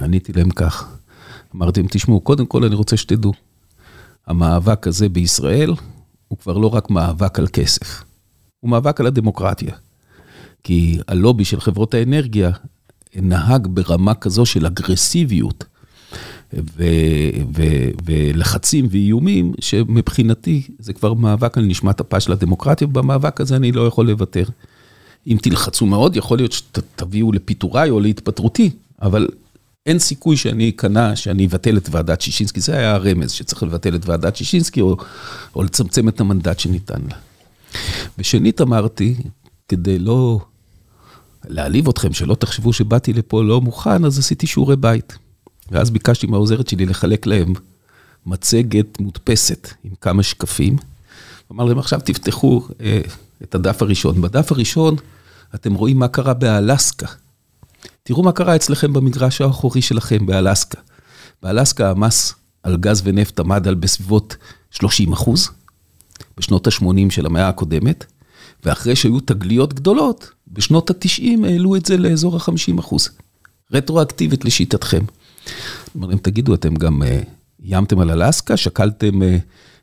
עניתי 0.00 0.32
להם 0.32 0.50
כך. 0.50 0.88
אמרתי 1.56 1.80
להם, 1.80 1.88
תשמעו, 1.90 2.20
קודם 2.20 2.46
כל 2.46 2.64
אני 2.64 2.74
רוצה 2.74 2.96
שתדעו, 2.96 3.32
המאבק 4.26 4.86
הזה 4.86 5.08
בישראל 5.08 5.74
הוא 6.28 6.38
כבר 6.38 6.58
לא 6.58 6.74
רק 6.74 6.90
מאבק 6.90 7.38
על 7.38 7.46
כסף, 7.52 8.02
הוא 8.60 8.70
מאבק 8.70 9.00
על 9.00 9.06
הדמוקרטיה. 9.06 9.74
כי 10.62 10.98
הלובי 11.08 11.44
של 11.44 11.60
חברות 11.60 11.94
האנרגיה 11.94 12.50
נהג 13.16 13.66
ברמה 13.66 14.14
כזו 14.14 14.46
של 14.46 14.66
אגרסיביות 14.66 15.64
ו, 16.54 16.84
ו, 17.54 17.62
ולחצים 18.04 18.86
ואיומים, 18.90 19.52
שמבחינתי 19.60 20.62
זה 20.78 20.92
כבר 20.92 21.14
מאבק 21.14 21.58
על 21.58 21.64
נשמת 21.64 22.00
אפה 22.00 22.20
של 22.20 22.32
הדמוקרטיה, 22.32 22.86
ובמאבק 22.86 23.40
הזה 23.40 23.56
אני 23.56 23.72
לא 23.72 23.86
יכול 23.86 24.06
לוותר. 24.06 24.44
אם 25.26 25.36
תלחצו 25.42 25.86
מאוד, 25.86 26.16
יכול 26.16 26.38
להיות 26.38 26.52
שתביאו 26.52 27.32
לפיטוריי 27.32 27.90
או 27.90 28.00
להתפטרותי, 28.00 28.70
אבל 29.02 29.28
אין 29.86 29.98
סיכוי 29.98 30.36
שאני 30.36 30.72
אכנע, 30.76 31.16
שאני 31.16 31.46
אבטל 31.46 31.76
את 31.76 31.88
ועדת 31.90 32.20
שישינסקי, 32.20 32.60
זה 32.60 32.76
היה 32.76 32.94
הרמז, 32.94 33.30
שצריך 33.30 33.62
לבטל 33.62 33.94
את 33.94 34.08
ועדת 34.08 34.36
שישינסקי, 34.36 34.80
או, 34.80 34.96
או 35.56 35.62
לצמצם 35.62 36.08
את 36.08 36.20
המנדט 36.20 36.58
שניתן 36.58 37.00
לה. 37.08 37.16
ושנית 38.18 38.60
אמרתי, 38.60 39.14
כדי 39.68 39.98
לא 39.98 40.40
להעליב 41.48 41.88
אתכם, 41.88 42.12
שלא 42.12 42.34
תחשבו 42.34 42.72
שבאתי 42.72 43.12
לפה 43.12 43.42
לא 43.42 43.60
מוכן, 43.60 44.04
אז 44.04 44.18
עשיתי 44.18 44.46
שיעורי 44.46 44.76
בית. 44.76 45.18
ואז 45.70 45.90
ביקשתי 45.90 46.26
מהעוזרת 46.26 46.68
שלי 46.68 46.86
לחלק 46.86 47.26
להם 47.26 47.52
מצגת 48.26 49.00
מודפסת 49.00 49.68
עם 49.84 49.90
כמה 50.00 50.22
שקפים. 50.22 50.76
אמר 51.52 51.64
להם, 51.64 51.78
עכשיו 51.78 52.00
תפתחו 52.04 52.62
אה, 52.80 53.00
את 53.42 53.54
הדף 53.54 53.82
הראשון. 53.82 54.22
בדף 54.22 54.52
הראשון 54.52 54.96
אתם 55.54 55.74
רואים 55.74 55.98
מה 55.98 56.08
קרה 56.08 56.34
באלסקה. 56.34 57.06
תראו 58.02 58.22
מה 58.22 58.32
קרה 58.32 58.56
אצלכם 58.56 58.92
במגרש 58.92 59.40
האחורי 59.40 59.82
שלכם 59.82 60.26
באלסקה. 60.26 60.80
באלסקה 61.42 61.90
המס 61.90 62.34
על 62.62 62.76
גז 62.76 63.02
ונפט 63.04 63.40
עמד 63.40 63.68
על 63.68 63.74
בסביבות 63.74 64.36
30 64.70 65.12
אחוז, 65.12 65.50
בשנות 66.38 66.66
ה-80 66.66 67.10
של 67.10 67.26
המאה 67.26 67.48
הקודמת, 67.48 68.04
ואחרי 68.64 68.96
שהיו 68.96 69.20
תגליות 69.20 69.74
גדולות, 69.74 70.30
בשנות 70.52 70.90
ה-90 70.90 71.46
העלו 71.46 71.76
את 71.76 71.86
זה 71.86 71.96
לאזור 71.96 72.36
ה-50 72.36 72.80
אחוז. 72.80 73.08
רטרואקטיבית 73.72 74.44
לשיטתכם. 74.44 75.02
אומרים, 75.94 76.18
תגידו, 76.18 76.54
אתם 76.54 76.74
גם 76.74 77.02
איימתם 77.64 77.98
על 77.98 78.10
אלסקה? 78.10 78.56
שקלתם 78.56 79.20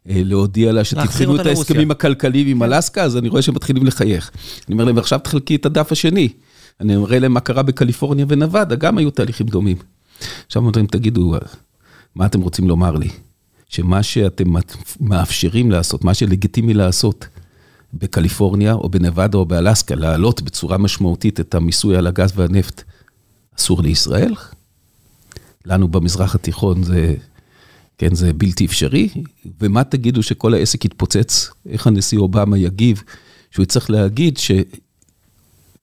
להודיע 0.05 0.71
לה 0.71 0.83
שתתחילו 0.83 1.41
את 1.41 1.45
ההסכמים 1.45 1.91
הכלכליים 1.91 2.47
עם 2.47 2.63
אלסקה? 2.63 3.03
אז 3.03 3.17
אני 3.17 3.29
רואה 3.29 3.41
שהם 3.41 3.55
מתחילים 3.55 3.85
לחייך. 3.85 4.31
אני 4.67 4.73
אומר 4.73 4.83
להם, 4.83 4.97
עכשיו 4.97 5.19
תחלקי 5.19 5.55
את 5.55 5.65
הדף 5.65 5.91
השני. 5.91 6.29
אני 6.81 6.95
אראה 6.95 7.19
להם 7.19 7.33
מה 7.33 7.39
קרה 7.39 7.63
בקליפורניה 7.63 8.25
ונבדה, 8.29 8.75
גם 8.75 8.97
היו 8.97 9.11
תהליכים 9.11 9.47
דומים. 9.47 9.77
עכשיו 10.45 10.61
אומרים, 10.65 10.87
תגידו, 10.87 11.35
מה 12.15 12.25
אתם 12.25 12.41
רוצים 12.41 12.67
לומר 12.67 12.91
לי? 12.91 13.09
שמה 13.73 14.03
שאתם 14.03 14.53
מאפשרים 14.99 15.71
לעשות, 15.71 16.03
מה 16.03 16.13
שלגיטימי 16.13 16.73
לעשות 16.73 17.27
בקליפורניה 17.93 18.73
או 18.73 18.89
בנבדה 18.89 19.37
או 19.37 19.45
באלסקה, 19.45 19.95
להעלות 19.95 20.41
בצורה 20.41 20.77
משמעותית 20.77 21.39
את 21.39 21.55
המיסוי 21.55 21.97
על 21.97 22.07
הגז 22.07 22.31
והנפט, 22.35 22.83
אסור 23.59 23.81
לישראל? 23.81 24.33
לנו 25.65 25.87
במזרח 25.87 26.35
התיכון 26.35 26.83
זה, 26.83 27.15
כן, 27.97 28.15
זה 28.15 28.33
בלתי 28.33 28.65
אפשרי, 28.65 29.09
ומה 29.61 29.83
תגידו 29.83 30.23
שכל 30.23 30.53
העסק 30.53 30.85
יתפוצץ? 30.85 31.49
איך 31.69 31.87
הנשיא 31.87 32.17
אובמה 32.17 32.57
יגיב? 32.57 33.03
שהוא 33.51 33.63
יצטרך 33.63 33.89
להגיד 33.89 34.39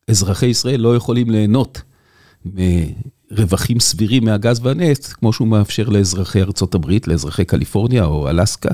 שאזרחי 0.08 0.46
ישראל 0.46 0.80
לא 0.80 0.96
יכולים 0.96 1.30
ליהנות 1.30 1.82
מרווחים 3.30 3.80
סבירים 3.80 4.24
מהגז 4.24 4.60
והנפט, 4.62 5.06
כמו 5.06 5.32
שהוא 5.32 5.48
מאפשר 5.48 5.88
לאזרחי 5.88 6.42
ארה"ב, 6.42 6.90
לאזרחי 7.06 7.44
קליפורניה 7.44 8.04
או 8.04 8.28
אלסקה. 8.28 8.70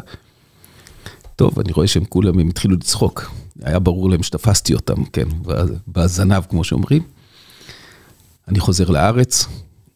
טוב, 1.37 1.59
אני 1.59 1.73
רואה 1.73 1.87
שהם 1.87 2.05
כולם, 2.05 2.39
הם 2.39 2.49
התחילו 2.49 2.75
לצחוק. 2.75 3.33
היה 3.63 3.79
ברור 3.79 4.11
להם 4.11 4.23
שתפסתי 4.23 4.75
אותם, 4.75 5.05
כן, 5.05 5.29
בזנב, 5.89 6.43
כמו 6.49 6.65
שאומרים. 6.65 7.03
אני 8.49 8.61
חוזר 8.61 8.91
לארץ, 8.91 9.47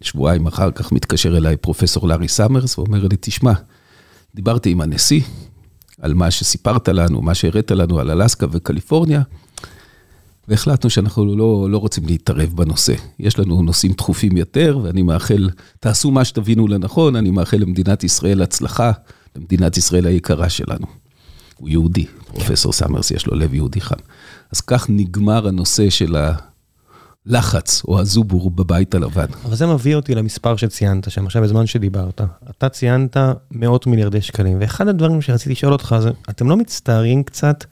שבועיים 0.00 0.46
אחר 0.46 0.70
כך 0.70 0.92
מתקשר 0.92 1.36
אליי 1.36 1.56
פרופסור 1.56 2.08
לארי 2.08 2.28
סאמרס 2.28 2.78
ואומר 2.78 3.06
לי, 3.06 3.16
תשמע, 3.20 3.52
דיברתי 4.34 4.70
עם 4.70 4.80
הנשיא 4.80 5.20
על 6.00 6.14
מה 6.14 6.30
שסיפרת 6.30 6.88
לנו, 6.88 7.22
מה 7.22 7.34
שהראית 7.34 7.70
לנו 7.70 7.98
על 7.98 8.10
אלסקה 8.10 8.46
וקליפורניה, 8.50 9.22
והחלטנו 10.50 10.90
שאנחנו 10.90 11.36
לא, 11.36 11.70
לא 11.70 11.78
רוצים 11.78 12.06
להתערב 12.06 12.52
בנושא. 12.54 12.94
יש 13.18 13.38
לנו 13.38 13.62
נושאים 13.62 13.92
דחופים 13.92 14.36
יותר, 14.36 14.78
ואני 14.82 15.02
מאחל, 15.02 15.50
תעשו 15.80 16.10
מה 16.10 16.24
שתבינו 16.24 16.68
לנכון, 16.68 17.16
אני 17.16 17.30
מאחל 17.30 17.56
למדינת 17.56 18.04
ישראל 18.04 18.42
הצלחה, 18.42 18.92
למדינת 19.36 19.76
ישראל 19.76 20.06
היקרה 20.06 20.48
שלנו. 20.48 20.86
הוא 21.56 21.68
יהודי, 21.68 22.06
פרופסור 22.26 22.72
סאמרס, 22.72 23.10
יש 23.10 23.26
לו 23.26 23.36
לב 23.36 23.54
יהודי 23.54 23.80
חם. 23.80 23.96
אז 24.52 24.60
כך 24.60 24.86
נגמר 24.88 25.48
הנושא 25.48 25.90
של 25.90 26.16
הלחץ 27.26 27.82
או 27.88 28.00
הזובור 28.00 28.50
בבית 28.50 28.94
הלבן. 28.94 29.26
אבל 29.44 29.56
זה 29.56 29.66
מביא 29.66 29.96
אותי 29.96 30.14
למספר 30.14 30.56
שציינת 30.56 31.10
שם, 31.10 31.26
עכשיו 31.26 31.42
בזמן 31.42 31.66
שדיברת. 31.66 32.20
אתה 32.50 32.68
ציינת 32.68 33.16
מאות 33.50 33.86
מיליארדי 33.86 34.20
שקלים, 34.20 34.56
ואחד 34.60 34.88
הדברים 34.88 35.22
שרציתי 35.22 35.52
לשאול 35.52 35.72
אותך 35.72 35.96
זה, 36.00 36.10
אתם 36.30 36.48
לא 36.48 36.56
מצטערים 36.56 37.22
קצת, 37.22 37.64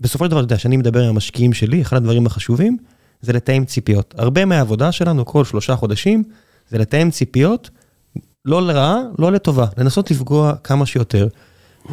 בסופו 0.00 0.24
של 0.24 0.30
דבר, 0.30 0.40
אתה 0.40 0.44
יודע, 0.44 0.56
כשאני 0.56 0.76
מדבר 0.76 1.02
עם 1.02 1.08
המשקיעים 1.08 1.52
שלי, 1.52 1.82
אחד 1.82 1.96
הדברים 1.96 2.26
החשובים 2.26 2.76
זה 3.22 3.32
לתאם 3.32 3.64
ציפיות. 3.64 4.14
הרבה 4.18 4.44
מהעבודה 4.44 4.92
שלנו, 4.92 5.24
כל 5.24 5.44
שלושה 5.44 5.76
חודשים, 5.76 6.24
זה 6.68 6.78
לתאם 6.78 7.10
ציפיות, 7.10 7.70
לא 8.44 8.66
לרעה, 8.66 8.98
לא 9.18 9.32
לטובה, 9.32 9.66
לנסות 9.76 10.10
לפגוע 10.10 10.54
כמה 10.64 10.86
שיותר. 10.86 11.28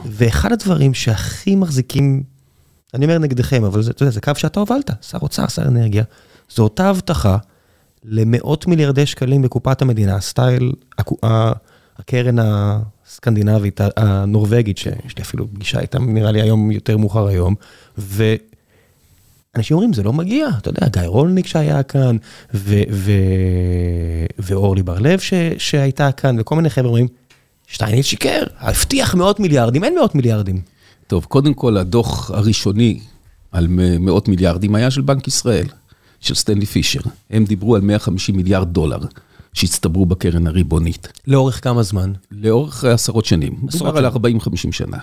ואחד 0.06 0.52
הדברים 0.52 0.94
שהכי 0.94 1.56
מחזיקים, 1.56 2.24
אני 2.94 3.06
אומר 3.06 3.18
נגדכם, 3.18 3.64
אבל 3.64 3.82
זה, 3.82 3.92
אתה 3.92 4.04
יודע, 4.04 4.12
זה 4.12 4.22
קו 4.22 4.32
שאתה 4.36 4.60
הובלת, 4.60 4.92
שר 5.02 5.18
אוצר, 5.22 5.48
שר 5.48 5.62
אנרגיה, 5.68 6.04
זו 6.50 6.64
אותה 6.64 6.90
הבטחה 6.90 7.38
למאות 8.04 8.68
מיליארדי 8.68 9.06
שקלים 9.06 9.42
בקופת 9.42 9.82
המדינה, 9.82 10.22
סטייל 10.22 10.74
הקרן 12.00 12.36
הסקנדינבית, 13.18 13.80
הנורבגית, 13.98 14.78
שיש 14.78 15.18
לי 15.18 15.22
אפילו 15.24 15.48
פגישה 15.54 15.80
איתם, 15.80 16.14
נראה 16.14 16.32
לי 16.32 16.42
היום 16.42 16.72
יותר 16.72 16.98
מאוחר 16.98 17.28
היום, 17.28 17.56
ואנשים 17.98 19.76
אומרים, 19.78 19.94
זה 19.94 20.04
לא 20.04 20.14
מגיע, 20.14 20.48
אתה 20.58 20.70
יודע, 20.70 20.88
גיא 20.88 21.02
רולניק 21.02 21.48
שהיה 21.48 21.84
כאן, 21.84 22.18
ו- 22.54 22.82
ו- 22.92 24.26
ואורלי 24.40 24.84
בר-לב 24.84 25.20
ש- 25.20 25.34
שהייתה 25.58 26.12
כאן, 26.12 26.40
וכל 26.40 26.56
מיני 26.56 26.70
חבר'ה 26.70 26.88
אומרים, 26.88 27.08
שטייניץ 27.68 28.06
שיקר, 28.06 28.44
הבטיח 28.60 29.16
מאות 29.16 29.40
מיליארדים, 29.40 29.84
אין 29.84 29.96
מאות 29.96 30.16
מיליארדים. 30.16 30.62
טוב, 31.08 31.26
קודם 31.26 31.54
כל, 31.54 31.78
הדוח 31.78 32.32
הראשוני 32.32 33.00
על 33.52 33.68
מאות 34.00 34.28
מיליארדים 34.28 34.76
היה 34.76 34.92
של 34.92 35.02
בנק 35.02 35.28
ישראל, 35.28 35.66
של 36.20 36.36
סטנלי 36.36 36.66
פישר. 36.66 37.02
הם 37.30 37.46
דיברו 37.46 37.76
על 37.76 37.82
150 37.82 38.36
מיליארד 38.36 38.74
דולר 38.74 39.00
שהצטברו 39.58 40.06
בקרן 40.06 40.48
הריבונית. 40.48 41.08
לאורך 41.28 41.64
כמה 41.64 41.84
זמן? 41.84 42.14
לאורך 42.32 42.84
עשרות 42.84 43.26
שנים. 43.26 43.60
מדובר 43.62 43.98
על 43.98 44.06
40-50 44.06 44.12
שנה. 44.72 44.98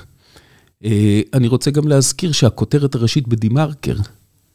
אה, 0.84 1.20
אני 1.32 1.48
רוצה 1.48 1.70
גם 1.70 1.88
להזכיר 1.88 2.32
שהכותרת 2.32 2.94
הראשית 2.94 3.28
בדה-מרקר, 3.28 3.96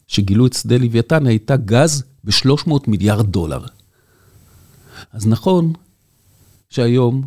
שגילו 0.08 0.46
את 0.46 0.54
שדה 0.54 0.78
לוויתן, 0.78 1.28
הייתה 1.28 1.58
גז 1.58 2.04
ב-300 2.24 2.72
מיליארד 2.88 3.32
דולר. 3.32 3.66
אז 5.14 5.28
נכון 5.28 5.74
שהיום 6.70 7.22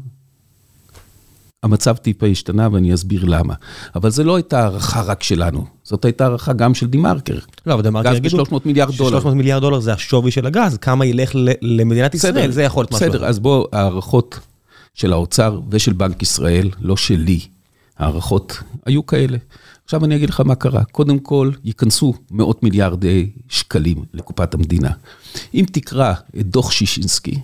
המצב 1.63 1.97
טיפה 1.97 2.27
השתנה 2.27 2.69
ואני 2.73 2.95
אסביר 2.95 3.25
למה. 3.25 3.55
אבל 3.95 4.11
זו 4.11 4.25
לא 4.25 4.37
הייתה 4.37 4.61
הערכה 4.61 5.03
רק 5.03 5.23
שלנו, 5.23 5.67
זאת 5.85 6.05
הייתה 6.05 6.25
הערכה 6.25 6.53
גם 6.53 6.75
של 6.75 6.87
דה-מרקר. 6.87 7.39
לא, 7.67 7.75
אבל 7.75 7.83
דה-מרקר 7.83 8.15
יגידו... 8.15 8.45
גז 8.45 8.49
ב-300 8.51 8.59
מיליארד 8.65 8.95
דולר. 8.95 9.11
300 9.11 9.35
מיליארד 9.35 9.61
דולר 9.61 9.81
זה 9.81 9.93
השווי 9.93 10.31
של 10.31 10.47
הגז, 10.47 10.77
כמה 10.77 11.07
ילך 11.07 11.31
למדינת 11.63 12.15
ישראל, 12.15 12.51
זה 12.51 12.63
יכול 12.63 12.83
להיות 12.83 12.93
משהו. 12.93 13.09
בסדר, 13.09 13.25
אז 13.25 13.39
בואו, 13.39 13.67
הערכות 13.73 14.39
של 14.95 15.13
האוצר 15.13 15.61
ושל 15.71 15.93
בנק 15.93 16.23
ישראל, 16.23 16.71
לא 16.81 16.97
שלי, 16.97 17.41
הערכות 17.99 18.59
היו 18.87 19.07
כאלה. 19.07 19.39
עכשיו 19.85 20.05
אני 20.05 20.17
אגיד 20.17 20.31
לך 20.31 20.41
מה 20.41 20.55
קרה. 20.55 20.85
קודם 20.85 21.19
כל, 21.19 21.51
ייכנסו 21.65 22.15
מאות 22.31 22.63
מיליארדי 22.63 23.31
שקלים 23.49 24.05
לקופת 24.15 24.55
המדינה. 24.55 24.91
אם 25.55 25.65
תקרא 25.73 26.13
את 26.41 26.47
דוח 26.47 26.71
שישינסקי, 26.71 27.41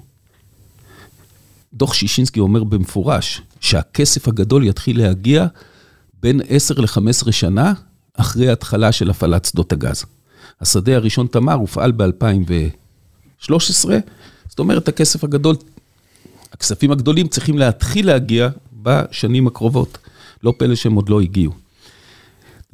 דוח 1.74 1.94
שישינסקי 1.94 2.40
אומר 2.40 2.64
במפורש 2.64 3.42
שהכסף 3.60 4.28
הגדול 4.28 4.66
יתחיל 4.66 4.98
להגיע 4.98 5.46
בין 6.22 6.40
10 6.48 6.80
ל-15 6.80 7.32
שנה 7.32 7.72
אחרי 8.14 8.48
ההתחלה 8.48 8.92
של 8.92 9.10
הפעלת 9.10 9.44
שדות 9.44 9.72
הגז. 9.72 10.04
השדה 10.60 10.96
הראשון 10.96 11.26
תמר 11.26 11.54
הופעל 11.54 11.92
ב-2013, 11.92 13.88
זאת 14.48 14.58
אומרת, 14.58 14.88
הכסף 14.88 15.24
הגדול, 15.24 15.56
הכספים 16.52 16.90
הגדולים 16.90 17.28
צריכים 17.28 17.58
להתחיל 17.58 18.06
להגיע 18.06 18.48
בשנים 18.82 19.46
הקרובות. 19.46 19.98
לא 20.42 20.54
פלא 20.56 20.74
שהם 20.74 20.94
עוד 20.94 21.08
לא 21.08 21.20
הגיעו. 21.20 21.52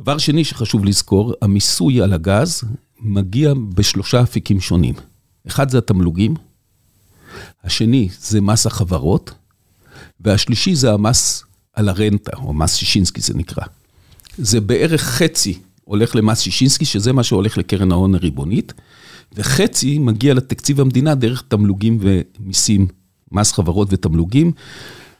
דבר 0.00 0.18
שני 0.18 0.44
שחשוב 0.44 0.84
לזכור, 0.84 1.34
המיסוי 1.42 2.02
על 2.02 2.12
הגז 2.12 2.64
מגיע 3.00 3.52
בשלושה 3.74 4.22
אפיקים 4.22 4.60
שונים. 4.60 4.94
אחד 5.46 5.70
זה 5.70 5.78
התמלוגים, 5.78 6.34
השני 7.64 8.08
זה 8.20 8.40
מס 8.40 8.66
החברות, 8.66 9.34
והשלישי 10.24 10.74
זה 10.74 10.92
המס 10.92 11.44
על 11.72 11.88
הרנטה, 11.88 12.36
או 12.36 12.52
מס 12.52 12.74
שישינסקי 12.74 13.20
זה 13.20 13.34
נקרא. 13.34 13.64
זה 14.38 14.60
בערך 14.60 15.02
חצי 15.02 15.58
הולך 15.84 16.16
למס 16.16 16.40
שישינסקי, 16.40 16.84
שזה 16.84 17.12
מה 17.12 17.22
שהולך 17.22 17.58
לקרן 17.58 17.92
ההון 17.92 18.14
הריבונית, 18.14 18.72
וחצי 19.32 19.98
מגיע 19.98 20.34
לתקציב 20.34 20.80
המדינה 20.80 21.14
דרך 21.14 21.42
תמלוגים 21.48 21.98
ומיסים, 22.00 22.86
מס 23.32 23.52
חברות 23.52 23.88
ותמלוגים, 23.90 24.52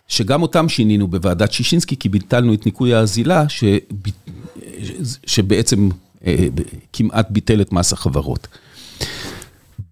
שגם 0.08 0.42
אותם 0.42 0.68
שינינו 0.68 1.08
בוועדת 1.08 1.52
שישינסקי, 1.52 1.96
כי 1.96 2.08
ביטלנו 2.08 2.54
את 2.54 2.66
ניקוי 2.66 2.94
האזילה, 2.94 3.48
שב... 3.48 3.78
שבעצם 5.26 5.88
אה, 6.26 6.48
כמעט 6.92 7.30
ביטל 7.30 7.60
את 7.60 7.72
מס 7.72 7.92
החברות. 7.92 8.48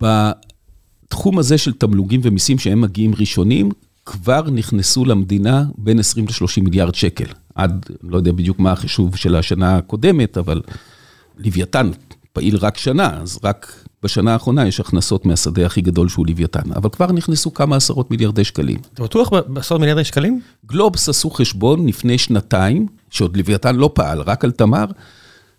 בתחום 0.01 1.39
הזה 1.39 1.59
של 1.59 1.73
תמלוגים 1.73 2.21
ומיסים 2.25 2.59
שהם 2.59 2.81
מגיעים 2.81 3.15
ראשונים, 3.15 3.71
כבר 4.07 4.51
נכנסו 4.51 5.05
למדינה 5.05 5.65
בין 5.79 5.99
20 5.99 6.27
ל-30 6.27 6.63
מיליארד 6.63 6.95
שקל. 6.95 7.27
עד, 7.55 7.87
לא 8.03 8.17
יודע 8.17 8.33
בדיוק 8.33 8.59
מה 8.59 8.73
החישוב 8.73 9.17
של 9.17 9.37
השנה 9.37 9.77
הקודמת, 9.77 10.39
אבל 10.39 10.63
לוויתן 11.39 11.91
פעיל 12.33 12.57
רק 12.57 12.79
שנה, 12.79 13.21
אז 13.23 13.39
רק 13.45 13.85
בשנה 14.03 14.33
האחרונה 14.33 14.67
יש 14.67 14.81
הכנסות 14.81 15.27
מהשדה 15.27 15.67
הכי 15.67 15.81
גדול 15.81 16.09
שהוא 16.09 16.27
לוויתן. 16.27 16.73
אבל 16.77 16.89
כבר 16.91 17.13
נכנסו 17.13 17.55
כמה 17.55 17.77
עשרות 17.77 18.11
מיליארדי 18.11 18.45
שקלים. 18.45 18.79
אתה 18.95 19.03
בטוח 19.03 19.31
בעשרות 19.47 19.81
מיליארדי 19.81 20.05
שקלים? 20.05 20.41
גלובס 20.67 21.09
עשו 21.09 21.31
חשבון 21.31 21.87
לפני 21.87 22.19
שנתיים, 22.19 22.87
שעוד 23.11 23.37
לוויתן 23.37 23.77
לא 23.77 23.91
פעל, 23.95 24.21
רק 24.21 24.45
על 24.45 24.51
תמר, 24.51 24.85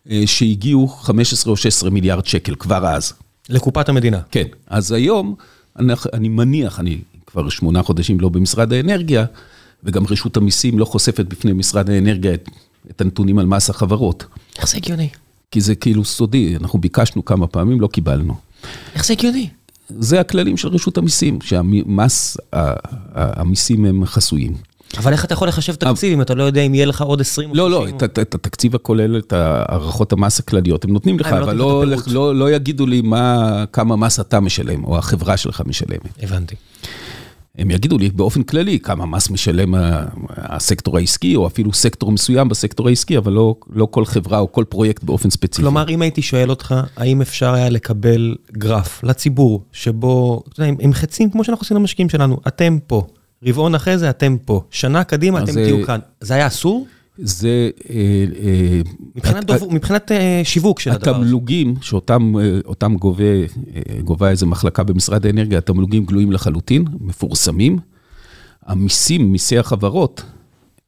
אה, 0.10 0.24
שהגיעו 0.26 0.88
15 0.88 1.52
או 1.52 1.58
16 1.58 1.90
מיליארד 1.90 2.26
שקל 2.26 2.56
כבר 2.56 2.88
אז. 2.88 3.14
לקופת 3.50 3.90
המדינה. 3.90 4.20
כן, 4.32 4.46
אז 4.68 4.92
היום, 4.92 5.36
אני, 5.80 5.94
אני 6.14 6.30
מניח, 6.30 6.80
אני 6.80 6.98
כבר 7.34 7.50
שמונה 7.50 7.84
חודשים 7.84 8.20
לא 8.20 8.30
במשרד 8.30 8.74
האנרגיה, 8.74 9.26
וגם 9.84 10.04
רשות 10.10 10.38
המיסים 10.38 10.80
לא 10.80 10.86
חושפת 10.86 11.26
בפני 11.26 11.54
משרד 11.54 11.90
האנרגיה 11.90 12.34
את, 12.34 12.50
את 12.92 13.02
הנתונים 13.02 13.40
על 13.40 13.46
מס 13.46 13.70
החברות. 13.70 14.26
איך 14.58 14.68
זה 14.68 14.78
הגיוני? 14.78 15.10
כי 15.52 15.62
זה 15.62 15.76
כאילו 15.76 16.06
סודי, 16.06 16.56
אנחנו 16.62 16.80
ביקשנו 16.80 17.26
כמה 17.26 17.48
פעמים, 17.48 17.82
לא 17.82 17.88
קיבלנו. 17.88 18.36
איך 18.96 19.06
זה 19.06 19.14
הגיוני? 19.14 19.50
זה 19.90 20.20
הכללים 20.20 20.58
של 20.58 20.68
רשות 20.68 20.98
המיסים, 20.98 21.42
שהמס, 21.42 22.38
המיסים 23.14 23.86
הם 23.86 24.06
חסויים. 24.06 24.54
אבל 24.98 25.12
איך 25.12 25.26
אתה 25.26 25.34
יכול 25.34 25.48
לחשב 25.48 25.76
תקציב 25.76 26.14
אם 26.14 26.22
אתה 26.22 26.34
לא 26.34 26.44
יודע 26.44 26.62
אם 26.62 26.74
יהיה 26.74 26.86
לך 26.86 27.02
עוד 27.02 27.22
20 27.22 27.50
או 27.50 27.56
30? 27.56 27.72
לא, 27.72 27.86
לא, 27.86 27.98
את 28.08 28.36
התקציב 28.36 28.76
הכולל, 28.76 29.18
את 29.18 29.34
הערכות 29.34 30.14
המס 30.14 30.40
הכלליות, 30.40 30.86
הם 30.86 30.94
נותנים 30.94 31.20
לך, 31.20 31.28
אבל 31.28 31.56
לא, 31.56 31.84
לא, 32.08 32.36
לא 32.36 32.52
יגידו 32.52 32.86
לי 32.86 33.02
כמה 33.74 33.96
מס 33.96 34.20
אתה 34.20 34.40
משלם, 34.40 34.84
או 34.84 34.98
החברה 34.98 35.38
שלך 35.38 35.62
משלמת. 35.66 36.24
הבנתי. 36.24 36.56
הם 37.58 37.72
יגידו 37.72 37.98
לי 37.98 38.10
באופן 38.10 38.44
כללי 38.44 38.80
כמה 38.80 39.06
מס 39.06 39.30
משלם 39.30 39.76
הסקטור 40.30 40.98
העסקי, 40.98 41.36
או 41.36 41.48
אפילו 41.48 41.74
סקטור 41.74 42.12
מסוים 42.12 42.50
בסקטור 42.50 42.88
העסקי, 42.88 43.18
אבל 43.18 43.34
לא, 43.34 43.56
לא 43.70 43.88
כל 43.92 44.06
חברה 44.06 44.40
או 44.40 44.52
כל 44.52 44.64
פרויקט 44.70 45.04
באופן 45.04 45.30
ספציפי. 45.30 45.62
כלומר, 45.62 45.90
אם 45.90 46.02
הייתי 46.02 46.22
שואל 46.22 46.50
אותך, 46.50 46.76
האם 46.98 47.22
אפשר 47.22 47.54
היה 47.54 47.70
לקבל 47.70 48.36
גרף 48.52 49.04
לציבור, 49.04 49.64
שבו, 49.72 50.44
אתה 50.54 50.64
יודע, 50.64 50.74
עם 50.80 50.94
חצים 50.94 51.30
כמו 51.30 51.44
שאנחנו 51.44 51.62
עושים 51.62 51.78
למשקיעים 51.78 52.10
שלנו, 52.10 52.38
אתם 52.48 52.78
פה, 52.88 53.08
רבעון 53.44 53.76
אחרי 53.76 53.98
זה 53.98 54.10
אתם 54.10 54.38
פה, 54.46 54.62
שנה 54.72 55.04
קדימה 55.04 55.44
אתם 55.44 55.54
תהיו 55.54 55.86
כאן, 55.86 56.00
זה 56.22 56.34
היה 56.34 56.48
אסור? 56.48 56.88
זה... 57.18 57.70
מבחינת, 59.16 59.46
דוב... 59.46 59.74
מבחינת 59.74 60.12
שיווק 60.44 60.80
של 60.80 60.92
הדבר 60.92 61.12
הזה. 61.12 61.20
התמלוגים 61.20 61.76
שאותם 61.82 62.96
גובה, 63.00 63.24
גובה 64.04 64.30
איזה 64.30 64.46
מחלקה 64.46 64.84
במשרד 64.84 65.26
האנרגיה, 65.26 65.58
התמלוגים 65.58 66.06
גלויים 66.06 66.32
לחלוטין, 66.32 66.86
מפורסמים. 67.00 67.80
המיסים, 68.66 69.32
מיסי 69.32 69.58
החברות, 69.58 70.24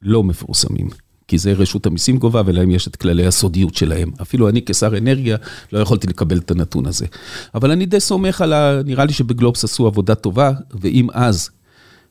לא 0.02 0.22
מפורסמים. 0.22 0.88
כי 1.28 1.38
זה 1.38 1.52
רשות 1.52 1.86
המיסים 1.86 2.18
גובה, 2.18 2.42
ולהם 2.46 2.70
יש 2.70 2.88
את 2.88 2.96
כללי 2.96 3.26
הסודיות 3.26 3.74
שלהם. 3.74 4.10
אפילו 4.22 4.48
אני 4.48 4.62
כשר 4.66 4.98
אנרגיה 4.98 5.36
לא 5.72 5.78
יכולתי 5.78 6.06
לקבל 6.06 6.38
את 6.38 6.50
הנתון 6.50 6.86
הזה. 6.86 7.06
אבל 7.54 7.70
אני 7.70 7.86
די 7.86 8.00
סומך 8.00 8.40
על 8.40 8.52
ה... 8.52 8.82
נראה 8.84 9.04
לי 9.04 9.12
שבגלובס 9.12 9.64
עשו 9.64 9.86
עבודה 9.86 10.14
טובה, 10.14 10.52
ואם 10.80 11.06
אז, 11.12 11.50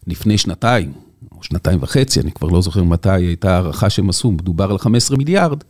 לפני 0.08 0.38
שנתיים, 0.38 0.92
או 1.32 1.44
שנתיים 1.44 1.80
וחצי, 1.82 2.20
אני 2.20 2.32
כבר 2.32 2.48
לא 2.48 2.62
זוכר 2.62 2.84
מתי 2.84 3.10
הייתה 3.10 3.54
הערכה 3.56 3.90
שהם 3.90 4.10
עשו, 4.10 4.32
מדובר 4.32 4.72
על 4.72 4.78
15 4.78 5.18
מיליארד, 5.18 5.64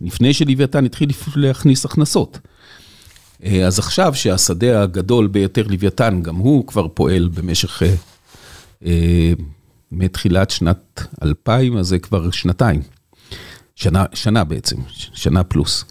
לפני 0.00 0.34
שלוויתן 0.34 0.84
התחיל 0.84 1.10
להכניס 1.36 1.84
הכנסות. 1.84 2.38
אז 3.66 3.78
עכשיו 3.78 4.14
שהשדה 4.14 4.82
הגדול 4.82 5.26
ביותר 5.26 5.62
לוויתן, 5.66 6.20
גם 6.22 6.36
הוא 6.36 6.66
כבר 6.66 6.88
פועל 6.88 7.28
במשך, 7.28 7.82
מתחילת 9.92 10.50
שנת 10.50 11.06
2000, 11.22 11.76
אז 11.76 11.86
זה 11.86 11.98
כבר 11.98 12.30
שנתיים. 12.30 12.82
שנה, 13.76 14.04
שנה 14.14 14.44
בעצם, 14.44 14.76
שנה 14.92 15.44
פלוס. 15.44 15.84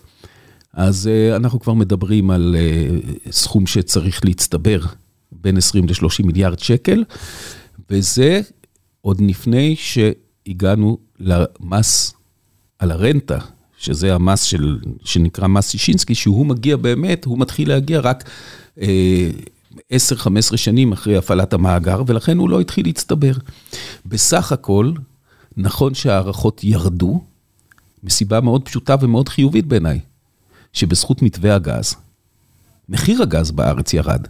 אז 0.73 1.09
אנחנו 1.35 1.59
כבר 1.59 1.73
מדברים 1.73 2.31
על 2.31 2.55
סכום 3.31 3.67
שצריך 3.67 4.25
להצטבר 4.25 4.79
בין 5.31 5.57
20 5.57 5.85
ל-30 5.87 6.25
מיליארד 6.25 6.59
שקל, 6.59 7.03
וזה 7.89 8.41
עוד 9.01 9.21
לפני 9.21 9.75
שהגענו 9.75 10.97
למס 11.19 12.13
על 12.79 12.91
הרנטה, 12.91 13.39
שזה 13.77 14.15
המס 14.15 14.43
של, 14.43 14.79
שנקרא 15.03 15.47
מס 15.47 15.69
שישינסקי, 15.69 16.15
שהוא 16.15 16.45
מגיע 16.45 16.77
באמת, 16.77 17.25
הוא 17.25 17.39
מתחיל 17.39 17.69
להגיע 17.69 17.99
רק 17.99 18.29
אה, 18.81 19.29
10-15 19.93 20.57
שנים 20.57 20.91
אחרי 20.91 21.17
הפעלת 21.17 21.53
המאגר, 21.53 22.03
ולכן 22.07 22.37
הוא 22.37 22.49
לא 22.49 22.59
התחיל 22.59 22.85
להצטבר. 22.85 23.31
בסך 24.05 24.51
הכל, 24.51 24.91
נכון 25.57 25.93
שהערכות 25.93 26.63
ירדו, 26.63 27.21
מסיבה 28.03 28.41
מאוד 28.41 28.65
פשוטה 28.65 28.95
ומאוד 29.01 29.29
חיובית 29.29 29.65
בעיניי, 29.65 29.99
שבזכות 30.73 31.21
מתווה 31.21 31.55
הגז, 31.55 31.95
מחיר 32.89 33.21
הגז 33.21 33.51
בארץ 33.51 33.93
ירד. 33.93 34.27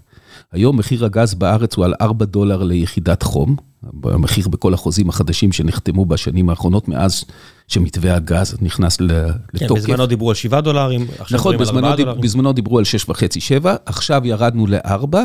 היום 0.52 0.78
מחיר 0.78 1.06
הגז 1.06 1.34
בארץ 1.34 1.76
הוא 1.76 1.86
על 1.86 1.94
4 2.02 2.26
דולר 2.26 2.64
ליחידת 2.64 3.24
חום, 3.24 3.56
המחיר 4.04 4.48
בכל 4.48 4.74
החוזים 4.74 5.10
החדשים 5.10 5.52
שנחתמו 5.52 6.06
בשנים 6.06 6.50
האחרונות, 6.50 6.88
מאז 6.88 7.24
שמתווה 7.68 8.16
הגז 8.16 8.58
נכנס 8.62 9.02
לתוקף. 9.02 9.68
כן, 9.68 9.74
בזמנו 9.74 10.06
דיברו 10.06 10.30
על 10.30 10.36
7 10.36 10.62
דולרים, 10.62 11.08
עכשיו 11.20 11.40
נכון, 11.40 11.56
מדברים 11.56 11.78
על 11.78 11.86
4 11.86 11.96
דולרים. 11.96 12.12
נכון, 12.12 12.24
בזמנו 12.24 12.54
דיברו 12.54 12.78
על 12.78 12.84
6.5-7, 13.10 13.68
עכשיו 13.86 14.22
ירדנו 14.26 14.68
ל-4, 14.68 15.18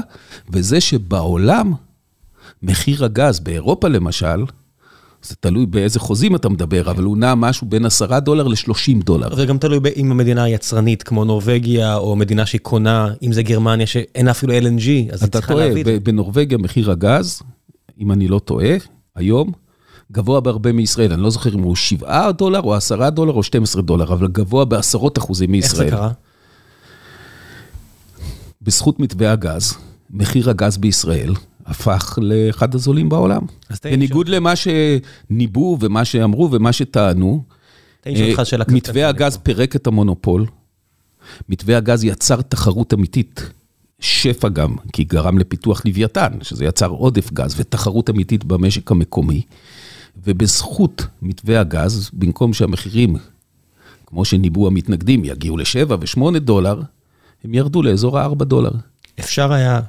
וזה 0.51 0.81
שבעולם, 0.81 1.73
מחיר 2.63 3.05
הגז, 3.05 3.41
באירופה 3.41 3.89
למשל, 3.89 4.45
זה 5.23 5.35
תלוי 5.41 5.67
באיזה 5.67 6.01
חוזים 6.01 6.37
אתה 6.37 6.49
מדבר, 6.49 6.91
אבל 6.91 7.03
הוא 7.03 7.17
נע 7.17 7.35
משהו 7.35 7.67
בין 7.67 7.85
10 7.85 8.19
דולר 8.19 8.49
ל-30 8.49 9.05
דולר. 9.05 9.35
זה 9.35 9.47
גם 9.47 9.59
תלוי 9.59 9.81
אם 9.97 10.11
המדינה 10.11 10.43
היצרנית, 10.43 11.03
כמו 11.03 11.25
נורבגיה, 11.25 11.97
או 11.97 12.17
מדינה 12.17 12.47
שהיא 12.47 12.61
קונה, 12.61 13.09
אם 13.23 13.33
זה 13.33 13.43
גרמניה 13.43 13.87
שאין 13.87 14.29
אפילו 14.29 14.53
LNG, 14.53 15.13
אז 15.13 15.23
היא 15.23 15.31
צריכה 15.31 15.55
להביא 15.55 15.71
את 15.71 15.75
זה. 15.75 15.81
אתה 15.81 15.85
טועה, 15.85 15.99
בנורבגיה 16.03 16.59
מחיר 16.59 16.91
הגז, 16.91 17.43
אם 17.99 18.13
אני 18.13 18.29
לא 18.29 18.39
טועה, 18.39 18.77
היום, 19.15 19.53
גבוה 20.13 20.41
בהרבה 20.41 20.73
מישראל. 20.73 21.13
אני 21.13 21.23
לא 21.23 21.31
זוכר 21.31 21.55
אם 21.55 21.63
הוא 21.63 21.77
7 21.77 22.33
דולר, 22.33 22.61
או 22.61 22.75
10 22.75 23.11
דולר, 23.11 23.33
או 23.33 23.43
12 23.43 23.83
דולר, 23.83 24.13
אבל 24.13 24.29
גבוה 24.29 24.65
בעשרות 24.65 25.19
אחוזים 25.19 25.53
מישראל. 25.53 25.83
איך 25.83 25.91
זה 25.91 25.97
קרה? 25.97 26.11
בזכות 28.63 29.01
מתווה 29.01 29.33
הגז, 29.33 29.75
מחיר 30.11 30.51
הגז 30.51 30.77
בישראל 30.79 31.35
הפך 31.67 32.19
לאחד 32.23 32.75
הזולים 32.75 33.09
בעולם. 33.09 33.43
בניגוד 33.85 34.29
למה 34.29 34.53
שניבאו 34.57 35.79
ומה 35.81 36.05
שאמרו 36.05 36.49
ומה 36.53 36.73
שטענו, 36.73 37.45
מתווה 38.69 39.09
הגז 39.09 39.37
פירק 39.37 39.77
את 39.77 39.87
המונופול, 39.87 40.47
מתווה 41.49 41.77
הגז 41.77 42.05
יצר 42.05 42.43
תחרות 42.43 42.95
אמיתית, 42.95 43.51
שפע 44.01 44.49
גם, 44.49 44.77
כי 44.93 45.05
גרם 45.05 45.39
לפיתוח 45.39 45.83
לוויתן, 45.85 46.33
שזה 46.43 46.65
יצר 46.65 46.89
עודף 46.89 47.33
גז 47.33 47.55
ותחרות 47.57 48.11
אמיתית 48.11 48.45
במשק 48.45 48.91
המקומי, 48.91 49.43
ובזכות 50.25 51.07
מתווה 51.23 51.61
הגז, 51.61 52.11
במקום 52.13 52.53
שהמחירים, 52.53 53.17
כמו 54.07 54.25
שניבאו 54.25 54.67
המתנגדים, 54.67 55.25
יגיעו 55.25 55.57
ל-7 55.57 55.93
ו-8 56.01 56.39
דולר, 56.39 56.81
הם 57.45 57.55
ירדו 57.55 57.83
לאזור 57.83 58.19
ה-4 58.19 58.45
דולר. 58.45 58.71
אפשר 59.21 59.53
היה 59.53 59.81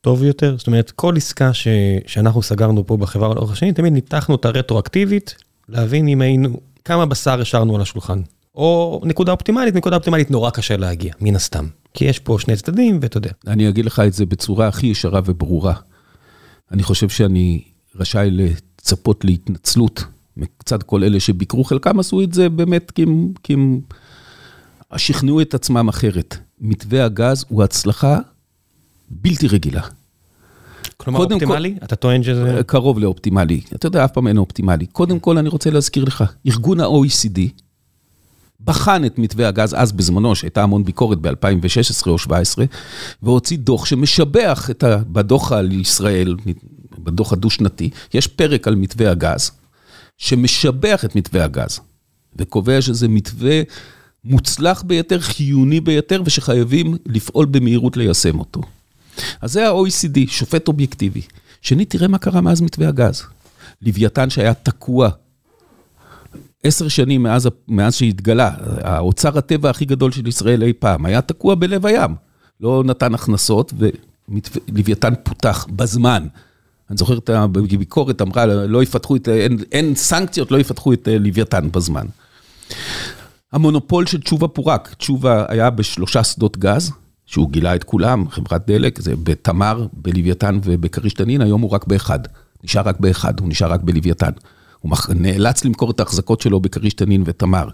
טוב 0.00 0.22
יותר? 0.24 0.56
זאת 0.58 0.66
אומרת, 0.66 0.90
כל 0.90 1.16
עסקה 1.16 1.52
ש... 1.52 1.68
שאנחנו 2.06 2.42
סגרנו 2.42 2.86
פה 2.86 2.96
בחברה 2.96 3.34
לאורך 3.34 3.52
השנים, 3.52 3.74
תמיד 3.74 3.92
ניתחנו 3.92 4.34
אותה 4.34 4.48
רטרואקטיבית, 4.48 5.34
להבין 5.68 6.08
אם 6.08 6.20
היינו, 6.20 6.60
כמה 6.84 7.06
בשר 7.06 7.40
השארנו 7.40 7.74
על 7.74 7.82
השולחן. 7.82 8.22
או 8.60 9.00
נקודה 9.04 9.32
אופטימלית, 9.32 9.74
נקודה 9.74 9.96
אופטימלית 9.96 10.30
נורא 10.30 10.50
קשה 10.50 10.76
להגיע, 10.76 11.14
מן 11.20 11.36
הסתם. 11.36 11.66
כי 11.94 12.04
יש 12.04 12.18
פה 12.18 12.36
שני 12.40 12.56
צדדים, 12.56 12.98
ואתה 13.02 13.16
יודע. 13.16 13.30
אני 13.46 13.68
אגיד 13.68 13.84
לך 13.84 14.02
את 14.06 14.12
זה 14.12 14.26
בצורה 14.26 14.68
הכי 14.68 14.86
ישרה 14.86 15.20
וברורה. 15.24 15.74
אני 16.72 16.82
חושב 16.82 17.08
שאני 17.08 17.62
רשאי 17.96 18.30
לצפות 18.30 19.24
להתנצלות 19.24 20.04
מצד 20.36 20.82
כל 20.82 21.04
אלה 21.04 21.20
שביקרו, 21.20 21.64
חלקם 21.64 22.00
עשו 22.00 22.22
את 22.22 22.32
זה 22.32 22.48
באמת 22.48 22.90
כי 22.90 23.02
הם, 23.02 23.32
כי 23.42 23.52
הם 23.52 23.80
שכנעו 24.96 25.40
את 25.40 25.54
עצמם 25.54 25.88
אחרת. 25.88 26.36
מתווה 26.60 27.04
הגז 27.04 27.44
הוא 27.48 27.62
הצלחה 27.62 28.18
בלתי 29.10 29.48
רגילה. 29.48 29.82
כלומר 30.96 31.20
אופטימלי? 31.20 31.74
כל, 31.78 31.84
אתה 31.84 31.96
טוען 31.96 32.22
שזה... 32.22 32.60
קרוב 32.66 32.98
לאופטימלי. 32.98 33.60
אתה 33.74 33.86
יודע, 33.86 34.04
אף 34.04 34.12
פעם 34.12 34.26
אין 34.26 34.38
אופטימלי. 34.38 34.86
קודם 34.86 35.18
כל 35.20 35.38
אני 35.38 35.48
רוצה 35.48 35.70
להזכיר 35.70 36.04
לך, 36.04 36.24
ארגון 36.46 36.80
ה-OECD 36.80 37.40
בחן 38.64 39.04
את 39.04 39.18
מתווה 39.18 39.48
הגז 39.48 39.74
אז 39.78 39.92
בזמנו, 39.92 40.34
שהייתה 40.34 40.62
המון 40.62 40.84
ביקורת 40.84 41.18
ב-2016 41.18 42.06
או 42.06 42.12
2017, 42.12 42.64
והוציא 43.22 43.58
דוח 43.58 43.86
שמשבח 43.86 44.70
את 44.70 44.82
ה... 44.82 44.96
בדוח 44.96 45.52
על 45.52 45.72
ישראל, 45.72 46.36
בדוח 46.98 47.32
הדו-שנתי, 47.32 47.90
יש 48.14 48.26
פרק 48.26 48.68
על 48.68 48.74
מתווה 48.74 49.10
הגז, 49.10 49.50
שמשבח 50.18 51.04
את 51.04 51.16
מתווה 51.16 51.44
הגז, 51.44 51.80
וקובע 52.36 52.82
שזה 52.82 53.08
מתווה 53.08 53.60
מוצלח 54.24 54.82
ביותר, 54.82 55.20
חיוני 55.20 55.80
ביותר, 55.80 56.22
ושחייבים 56.24 56.96
לפעול 57.06 57.46
במהירות 57.46 57.96
ליישם 57.96 58.38
אותו. 58.38 58.60
אז 59.40 59.52
זה 59.52 59.68
ה-OECD, 59.68 60.18
שופט 60.28 60.68
אובייקטיבי. 60.68 61.22
שנית, 61.62 61.90
תראה 61.90 62.08
מה 62.08 62.18
קרה 62.18 62.40
מאז 62.40 62.60
מתווה 62.60 62.88
הגז. 62.88 63.22
לוויתן 63.82 64.30
שהיה 64.30 64.54
תקוע 64.54 65.10
עשר 66.64 66.88
שנים 66.88 67.22
מאז, 67.22 67.48
מאז 67.68 67.94
שהתגלה, 67.94 68.50
האוצר 68.82 69.38
הטבע 69.38 69.70
הכי 69.70 69.84
גדול 69.84 70.12
של 70.12 70.26
ישראל 70.26 70.62
אי 70.62 70.72
פעם, 70.72 71.06
היה 71.06 71.20
תקוע 71.20 71.54
בלב 71.54 71.86
הים. 71.86 72.14
לא 72.60 72.82
נתן 72.86 73.14
הכנסות, 73.14 73.72
ולוויתן 73.78 75.12
פותח 75.22 75.66
בזמן. 75.76 76.26
אני 76.90 76.96
זוכר 76.96 77.18
את 77.18 77.30
הביקורת, 77.30 78.22
אמרה, 78.22 78.46
לא 78.46 78.82
יפתחו 78.82 79.16
את, 79.16 79.28
אין, 79.28 79.58
אין 79.72 79.94
סנקציות, 79.94 80.50
לא 80.50 80.58
יפתחו 80.58 80.92
את 80.92 81.08
לוויתן 81.20 81.70
בזמן. 81.72 82.06
המונופול 83.52 84.06
של 84.06 84.20
תשובה 84.20 84.48
פורק, 84.48 84.94
תשובה 84.98 85.44
היה 85.48 85.70
בשלושה 85.70 86.24
שדות 86.24 86.58
גז, 86.58 86.92
שהוא 87.26 87.50
גילה 87.50 87.74
את 87.74 87.84
כולם, 87.84 88.28
חברת 88.30 88.66
דלק, 88.66 89.00
זה 89.00 89.14
בתמר, 89.22 89.86
בלוויתן 89.92 90.58
ובכריש 90.64 91.14
תנין, 91.14 91.40
היום 91.40 91.60
הוא 91.60 91.70
רק 91.70 91.86
באחד. 91.86 92.18
נשאר 92.64 92.82
רק 92.82 93.00
באחד, 93.00 93.40
הוא 93.40 93.48
נשאר 93.48 93.72
רק 93.72 93.80
בלוויתן. 93.80 94.30
הוא 94.80 94.92
נאלץ 95.14 95.64
למכור 95.64 95.90
את 95.90 96.00
ההחזקות 96.00 96.40
שלו 96.40 96.60
בכריש 96.60 96.94
תנין 96.94 97.22
ותמר. 97.26 97.68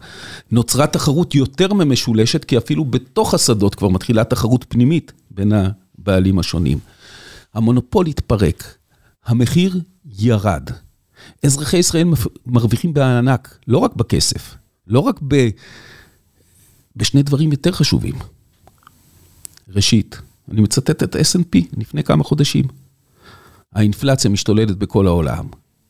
נוצרה 0.51 0.87
תחרות 0.87 1.35
יותר 1.35 1.73
ממשולשת, 1.73 2.45
כי 2.45 2.59
אפילו 2.59 2.85
בתוך 2.85 3.35
השדות 3.35 3.75
כבר 3.75 3.89
מתחילה 3.89 4.25
תחרות 4.25 4.65
פנימית 4.69 5.13
בין 5.31 5.53
הבעלים 5.53 6.39
השונים. 6.39 6.79
המונופול 7.55 8.07
התפרק, 8.07 8.77
המחיר 9.25 9.81
ירד. 10.19 10.71
אזרחי 11.45 11.77
ישראל 11.77 12.09
מרוויחים 12.47 12.95
בענק, 12.95 13.59
לא 13.69 13.79
רק 13.79 13.95
בכסף, 13.95 14.55
לא 14.87 15.01
רק 15.01 15.21
ב... 15.29 15.49
בשני 16.97 17.23
דברים 17.23 17.53
יותר 17.53 17.73
חשובים. 17.73 18.15
ראשית, 19.69 20.21
אני 20.51 20.61
מצטט 20.61 21.03
את 21.03 21.17
S&P 21.17 21.59
לפני 21.77 22.05
כמה 22.05 22.25
חודשים. 22.25 22.65
האינפלציה 23.75 24.31
משתוללת 24.31 24.77
בכל 24.77 25.07
העולם. 25.07 25.47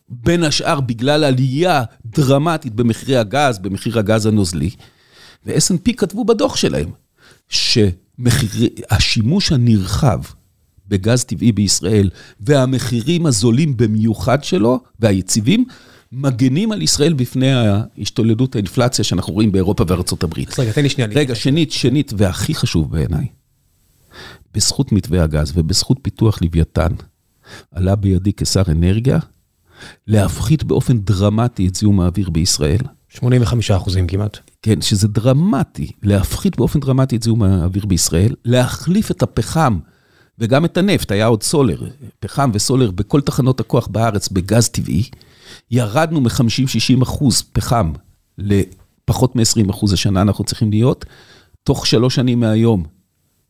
בין 0.08 0.44
השאר 0.44 0.80
בגלל 0.80 1.24
עלייה 1.24 1.82
דרמטית 2.06 2.74
במחירי 2.74 3.16
הגז, 3.16 3.58
במחיר 3.58 3.98
הגז 3.98 4.26
הנוזלי, 4.26 4.70
ו-S&P 5.46 5.92
כתבו 5.96 6.24
בדוח 6.24 6.56
שלהם, 6.56 6.90
שהשימוש 7.48 9.52
הנרחב 9.52 10.20
בגז 10.88 11.24
טבעי 11.24 11.52
בישראל 11.52 12.10
והמחירים 12.40 13.26
הזולים 13.26 13.76
במיוחד 13.76 14.44
שלו 14.44 14.80
והיציבים, 15.00 15.64
מגנים 16.12 16.72
על 16.72 16.82
ישראל 16.82 17.12
בפני 17.12 17.52
ההשתוללות 17.52 18.54
האינפלציה 18.54 19.04
שאנחנו 19.04 19.32
רואים 19.32 19.52
באירופה 19.52 19.84
וארצות 19.88 20.22
הברית. 20.22 20.48
אז 20.48 20.58
רגע, 20.58 20.72
תן 20.72 20.82
לי 20.82 20.88
שנייה. 20.88 21.08
רגע, 21.14 21.34
שנית, 21.34 21.72
שנית, 21.72 22.12
והכי 22.16 22.54
חשוב 22.54 22.90
בעיניי, 22.90 23.26
בזכות 24.54 24.92
מתווה 24.92 25.22
הגז 25.22 25.52
ובזכות 25.54 25.98
פיתוח 26.02 26.42
לוויתן, 26.42 26.92
עלה 27.70 27.96
בידי 27.96 28.32
כשר 28.36 28.62
אנרגיה 28.68 29.18
להפחית 30.06 30.64
באופן 30.64 30.98
דרמטי 30.98 31.68
את 31.68 31.74
זיהום 31.74 32.00
האוויר 32.00 32.30
בישראל. 32.30 32.78
85 33.08 33.70
אחוזים 33.70 34.06
כמעט. 34.06 34.38
כן, 34.62 34.80
שזה 34.80 35.08
דרמטי, 35.08 35.92
להפחית 36.02 36.56
באופן 36.56 36.80
דרמטי 36.80 37.16
את 37.16 37.22
זיהום 37.22 37.42
האוויר 37.42 37.86
בישראל, 37.86 38.34
להחליף 38.44 39.10
את 39.10 39.22
הפחם 39.22 39.78
וגם 40.38 40.64
את 40.64 40.76
הנפט, 40.76 41.12
היה 41.12 41.26
עוד 41.26 41.42
סולר, 41.42 41.82
פחם 42.20 42.50
וסולר 42.54 42.90
בכל 42.90 43.20
תחנות 43.20 43.60
הכוח 43.60 43.86
בארץ 43.86 44.28
בגז 44.28 44.68
טבעי. 44.68 45.02
ירדנו 45.70 46.20
מ-50-60 46.20 47.02
אחוז 47.02 47.42
פחם 47.52 47.92
לפחות 48.38 49.36
מ-20 49.36 49.70
אחוז 49.70 49.92
השנה 49.92 50.22
אנחנו 50.22 50.44
צריכים 50.44 50.70
להיות. 50.70 51.04
תוך 51.64 51.86
שלוש 51.86 52.14
שנים 52.14 52.40
מהיום, 52.40 52.84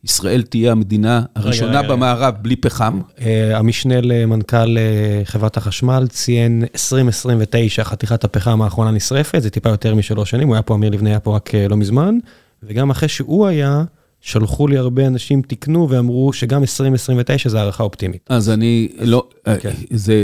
ישראל 0.03 0.41
תהיה 0.41 0.71
המדינה 0.71 1.21
הראשונה 1.35 1.79
רגע, 1.79 1.89
במערב 1.89 2.33
רגע. 2.33 2.41
בלי 2.41 2.55
פחם. 2.55 2.99
אה, 3.21 3.57
המשנה 3.57 4.01
למנכ"ל 4.01 4.77
אה, 4.77 5.21
חברת 5.23 5.57
החשמל 5.57 6.07
ציין 6.09 6.63
2029, 6.73 7.83
חתיכת 7.83 8.23
הפחם 8.23 8.61
האחרונה 8.61 8.91
נשרפת, 8.91 9.41
זה 9.41 9.49
טיפה 9.49 9.69
יותר 9.69 9.95
משלוש 9.95 10.29
שנים, 10.29 10.47
הוא 10.47 10.55
היה 10.55 10.61
פה, 10.61 10.75
אמיר 10.75 10.89
לבני 10.89 11.09
היה 11.09 11.19
פה 11.19 11.35
רק 11.35 11.55
אה, 11.55 11.67
לא 11.67 11.77
מזמן, 11.77 12.17
וגם 12.63 12.89
אחרי 12.89 13.09
שהוא 13.09 13.47
היה, 13.47 13.83
שלחו 14.21 14.67
לי 14.67 14.77
הרבה 14.77 15.07
אנשים, 15.07 15.41
תיקנו 15.41 15.89
ואמרו 15.89 16.33
שגם 16.33 16.61
2029 16.61 17.49
זה 17.49 17.59
הערכה 17.59 17.83
אופטימית. 17.83 18.27
אז 18.29 18.49
אני 18.49 18.87
לא, 18.99 19.27
כן. 19.59 19.71
זה... 19.91 20.23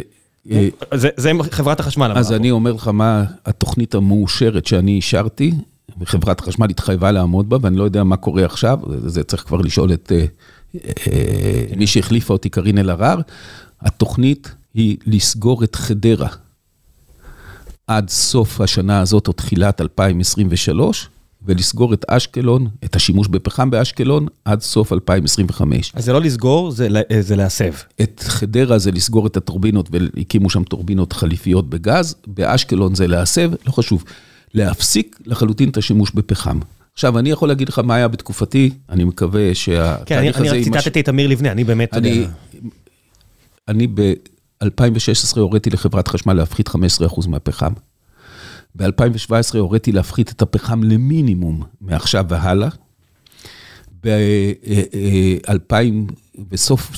זה, 0.94 1.10
זה 1.18 1.32
חברת 1.52 1.80
החשמל. 1.80 2.12
אז 2.16 2.34
אני 2.34 2.52
אומר 2.52 2.72
לך 2.72 2.88
מה 2.88 3.26
התוכנית 3.46 3.96
המאושרת 3.96 4.66
שאני 4.66 4.92
אישרתי, 4.92 5.52
וחברת 6.00 6.40
החשמל 6.40 6.70
התחייבה 6.70 7.12
לעמוד 7.12 7.50
בה, 7.50 7.58
ואני 7.62 7.78
לא 7.78 7.84
יודע 7.84 8.04
מה 8.04 8.18
קורה 8.18 8.46
עכשיו, 8.46 8.80
זה 9.06 9.24
צריך 9.24 9.44
כבר 9.44 9.62
לשאול 9.62 9.94
את 9.94 10.12
אה, 10.16 10.26
אה, 10.86 11.76
מי 11.78 11.88
שהחליפה 11.88 12.34
אותי, 12.34 12.50
קארין 12.50 12.78
אלהרר. 12.78 13.20
התוכנית 13.82 14.52
היא 14.74 14.98
לסגור 15.06 15.64
את 15.64 15.76
חדרה 15.76 16.30
עד 17.88 18.10
סוף 18.10 18.62
השנה 18.62 19.00
הזאת 19.00 19.28
או 19.28 19.34
תחילת 19.34 19.82
2023, 19.82 21.10
ולסגור 21.46 21.94
את 21.94 22.06
אשקלון, 22.08 22.68
את 22.84 22.96
השימוש 22.96 23.28
בפחם 23.28 23.70
באשקלון, 23.70 24.28
עד 24.46 24.62
סוף 24.62 24.94
2025. 24.94 25.92
אז 25.96 26.06
זה 26.06 26.14
לא 26.14 26.22
לסגור, 26.22 26.72
זה, 26.72 26.88
זה 27.20 27.36
להסב. 27.36 27.74
את 28.02 28.24
חדרה 28.28 28.78
זה 28.78 28.92
לסגור 28.92 29.28
את 29.28 29.38
הטורבינות, 29.38 29.90
והקימו 29.92 30.50
שם 30.50 30.64
טורבינות 30.64 31.14
חליפיות 31.14 31.70
בגז, 31.70 32.16
באשקלון 32.28 32.96
זה 32.96 33.08
להסב, 33.08 33.52
לא 33.68 33.72
חשוב. 33.72 34.04
להפסיק 34.54 35.20
לחלוטין 35.26 35.70
את 35.70 35.78
השימוש 35.78 36.12
בפחם. 36.12 36.60
עכשיו, 36.94 37.20
אני 37.20 37.30
יכול 37.30 37.48
להגיד 37.48 37.70
לך 37.70 37.80
מה 37.80 37.96
היה 37.96 38.08
בתקופתי, 38.08 38.70
אני 38.90 39.04
מקווה 39.04 39.56
שהתהליך 39.56 40.36
כן, 40.36 40.42
הזה... 40.42 40.50
כן, 40.50 40.56
אני 40.56 40.70
רק 40.70 40.84
ציטטתי 40.84 41.00
את 41.00 41.10
אמיר 41.10 41.28
לבנה, 41.28 41.52
אני 41.52 41.64
באמת... 41.64 41.94
אני, 41.94 42.26
אני 43.68 43.88
ב-2016 43.88 45.40
הוריתי 45.40 45.70
לחברת 45.70 46.08
חשמל 46.08 46.34
להפחית 46.34 46.70
15% 46.70 46.74
מהפחם. 47.28 47.74
ב-2017 48.76 49.58
הוריתי 49.58 49.92
להפחית 49.92 50.32
את 50.32 50.42
הפחם 50.42 50.84
למינימום 50.84 51.64
מעכשיו 51.82 52.26
והלאה. 52.30 52.70
ב-2000, 54.04 55.76
בסוף, 56.38 56.92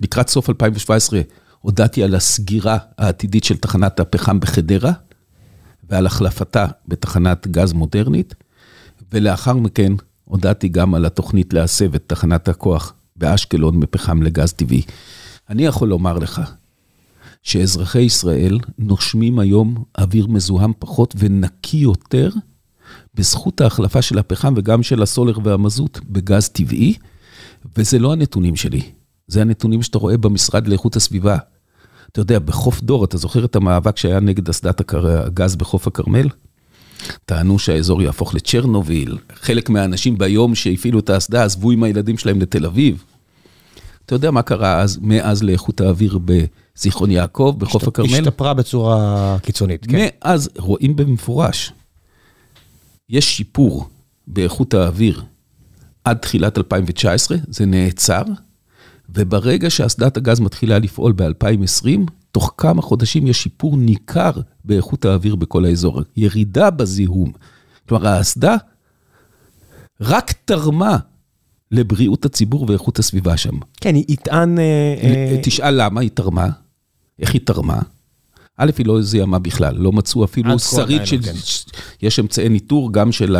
לקראת 0.00 0.28
סוף 0.28 0.50
2017, 0.50 1.20
הודעתי 1.60 2.02
על 2.02 2.14
הסגירה 2.14 2.78
העתידית 2.98 3.44
של 3.44 3.56
תחנת 3.56 4.00
הפחם 4.00 4.40
בחדרה. 4.40 4.92
ועל 5.90 6.06
החלפתה 6.06 6.66
בתחנת 6.88 7.46
גז 7.46 7.72
מודרנית, 7.72 8.34
ולאחר 9.12 9.54
מכן 9.54 9.92
הודעתי 10.24 10.68
גם 10.68 10.94
על 10.94 11.04
התוכנית 11.04 11.52
להסב 11.52 11.94
את 11.94 12.04
תחנת 12.06 12.48
הכוח 12.48 12.94
באשקלון 13.16 13.76
מפחם 13.76 14.22
לגז 14.22 14.52
טבעי. 14.52 14.82
אני 15.50 15.66
יכול 15.66 15.88
לומר 15.88 16.18
לך 16.18 16.40
שאזרחי 17.42 18.00
ישראל 18.00 18.58
נושמים 18.78 19.38
היום 19.38 19.84
אוויר 19.98 20.26
מזוהם 20.26 20.72
פחות 20.78 21.14
ונקי 21.18 21.76
יותר 21.76 22.30
בזכות 23.14 23.60
ההחלפה 23.60 24.02
של 24.02 24.18
הפחם 24.18 24.54
וגם 24.56 24.82
של 24.82 25.02
הסולר 25.02 25.38
והמזוט 25.44 25.98
בגז 26.08 26.48
טבעי, 26.48 26.94
וזה 27.76 27.98
לא 27.98 28.12
הנתונים 28.12 28.56
שלי, 28.56 28.82
זה 29.26 29.40
הנתונים 29.40 29.82
שאתה 29.82 29.98
רואה 29.98 30.16
במשרד 30.16 30.66
לאיכות 30.66 30.96
הסביבה. 30.96 31.38
אתה 32.12 32.20
יודע, 32.20 32.38
בחוף 32.38 32.80
דור, 32.80 33.04
אתה 33.04 33.16
זוכר 33.16 33.44
את 33.44 33.56
המאבק 33.56 33.96
שהיה 33.96 34.20
נגד 34.20 34.48
אסדת 34.48 34.94
הגז 34.94 35.56
בחוף 35.56 35.86
הכרמל? 35.86 36.28
טענו 37.24 37.58
שהאזור 37.58 38.02
יהפוך 38.02 38.34
לצ'רנוביל, 38.34 39.18
חלק 39.34 39.70
מהאנשים 39.70 40.18
ביום 40.18 40.54
שהפעילו 40.54 40.98
את 40.98 41.10
האסדה 41.10 41.44
עזבו 41.44 41.70
עם 41.70 41.82
הילדים 41.82 42.18
שלהם 42.18 42.40
לתל 42.40 42.66
אביב. 42.66 43.04
אתה 44.06 44.14
יודע 44.14 44.30
מה 44.30 44.42
קרה 44.42 44.80
אז, 44.80 44.98
מאז 45.02 45.42
לאיכות 45.42 45.80
האוויר 45.80 46.18
בזיכרון 46.24 47.10
יעקב, 47.10 47.54
בחוף 47.58 47.82
השת, 47.82 47.88
הכרמל? 47.88 48.10
השתפרה 48.12 48.54
בצורה 48.54 49.36
קיצונית, 49.42 49.86
כן. 49.86 50.08
מאז 50.22 50.50
רואים 50.58 50.96
במפורש, 50.96 51.72
יש 53.08 53.36
שיפור 53.36 53.88
באיכות 54.26 54.74
האוויר 54.74 55.22
עד 56.04 56.16
תחילת 56.16 56.58
2019, 56.58 57.38
זה 57.48 57.66
נעצר, 57.66 58.22
וברגע 59.08 59.70
שאסדת 59.70 60.16
הגז 60.16 60.40
מתחילה 60.40 60.78
לפעול 60.78 61.12
ב-2020, 61.16 62.10
תוך 62.32 62.54
כמה 62.56 62.82
חודשים 62.82 63.26
יש 63.26 63.42
שיפור 63.42 63.76
ניכר 63.76 64.30
באיכות 64.64 65.04
האוויר 65.04 65.34
בכל 65.34 65.64
האזור, 65.64 66.02
ירידה 66.16 66.70
בזיהום. 66.70 67.32
כלומר, 67.88 68.08
האסדה 68.08 68.56
רק 70.00 70.32
תרמה 70.44 70.98
לבריאות 71.70 72.24
הציבור 72.24 72.66
ואיכות 72.68 72.98
הסביבה 72.98 73.36
שם. 73.36 73.54
כן, 73.80 73.94
היא 73.94 74.04
יטען... 74.08 74.58
אה, 74.58 74.94
אה, 75.02 75.36
תשאל 75.42 75.82
למה 75.84 76.00
היא 76.00 76.10
תרמה, 76.14 76.48
איך 77.18 77.32
היא 77.32 77.40
תרמה. 77.44 77.78
א', 78.56 78.70
היא 78.78 78.86
לא 78.86 79.02
זיהמה 79.02 79.38
בכלל, 79.38 79.74
לא 79.76 79.92
מצאו 79.92 80.24
אפילו 80.24 80.58
שריד 80.58 81.06
של... 81.06 81.22
כן. 81.22 81.32
יש 82.02 82.18
אמצעי 82.18 82.48
ניטור 82.48 82.92
גם 82.92 83.12
של 83.12 83.36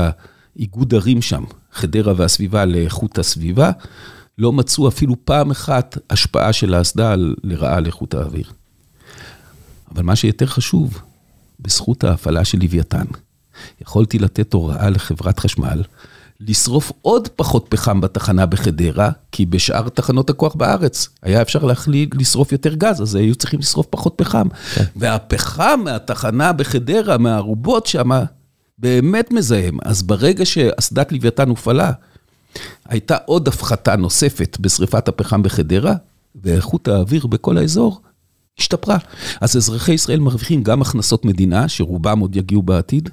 האיגוד 0.56 0.94
ערים 0.94 1.22
שם, 1.22 1.44
חדרה 1.72 2.12
והסביבה 2.16 2.64
לאיכות 2.64 3.18
הסביבה. 3.18 3.70
לא 4.38 4.52
מצאו 4.52 4.88
אפילו 4.88 5.14
פעם 5.24 5.50
אחת 5.50 5.98
השפעה 6.10 6.52
של 6.52 6.74
האסדה 6.74 7.14
לרעה 7.44 7.76
על 7.76 7.86
איכות 7.86 8.14
האוויר. 8.14 8.52
אבל 9.94 10.02
מה 10.02 10.16
שיותר 10.16 10.46
חשוב, 10.46 11.02
בזכות 11.60 12.04
ההפעלה 12.04 12.44
של 12.44 12.58
לוויתן, 12.58 13.04
יכולתי 13.80 14.18
לתת 14.18 14.52
הוראה 14.52 14.90
לחברת 14.90 15.38
חשמל 15.38 15.82
לשרוף 16.40 16.92
עוד 17.02 17.28
פחות 17.28 17.66
פחם 17.68 18.00
בתחנה 18.00 18.46
בחדרה, 18.46 19.10
כי 19.32 19.46
בשאר 19.46 19.88
תחנות 19.88 20.30
הכוח 20.30 20.54
בארץ 20.54 21.08
היה 21.22 21.42
אפשר 21.42 21.64
להחליט 21.64 22.14
לשרוף 22.14 22.52
יותר 22.52 22.74
גז, 22.74 23.02
אז 23.02 23.14
היו 23.14 23.34
צריכים 23.34 23.60
לשרוף 23.60 23.86
פחות 23.90 24.14
פחם. 24.16 24.48
כן. 24.74 24.84
והפחם 24.96 25.80
מהתחנה 25.84 26.52
בחדרה, 26.52 27.18
מהארובות 27.18 27.86
שם, 27.86 28.10
באמת 28.78 29.30
מזהם. 29.30 29.78
אז 29.82 30.02
ברגע 30.02 30.44
שאסדת 30.44 31.12
לוויתן 31.12 31.48
הופעלה, 31.48 31.92
הייתה 32.88 33.16
עוד 33.26 33.48
הפחתה 33.48 33.96
נוספת 33.96 34.56
בשריפת 34.60 35.08
הפחם 35.08 35.42
בחדרה, 35.42 35.94
ואיכות 36.42 36.88
האוויר 36.88 37.26
בכל 37.26 37.58
האזור 37.58 38.00
השתפרה. 38.58 38.98
אז 39.40 39.56
אזרחי 39.56 39.92
ישראל 39.92 40.20
מרוויחים 40.20 40.62
גם 40.62 40.82
הכנסות 40.82 41.24
מדינה, 41.24 41.68
שרובם 41.68 42.18
עוד 42.18 42.36
יגיעו 42.36 42.62
בעתיד, 42.62 43.10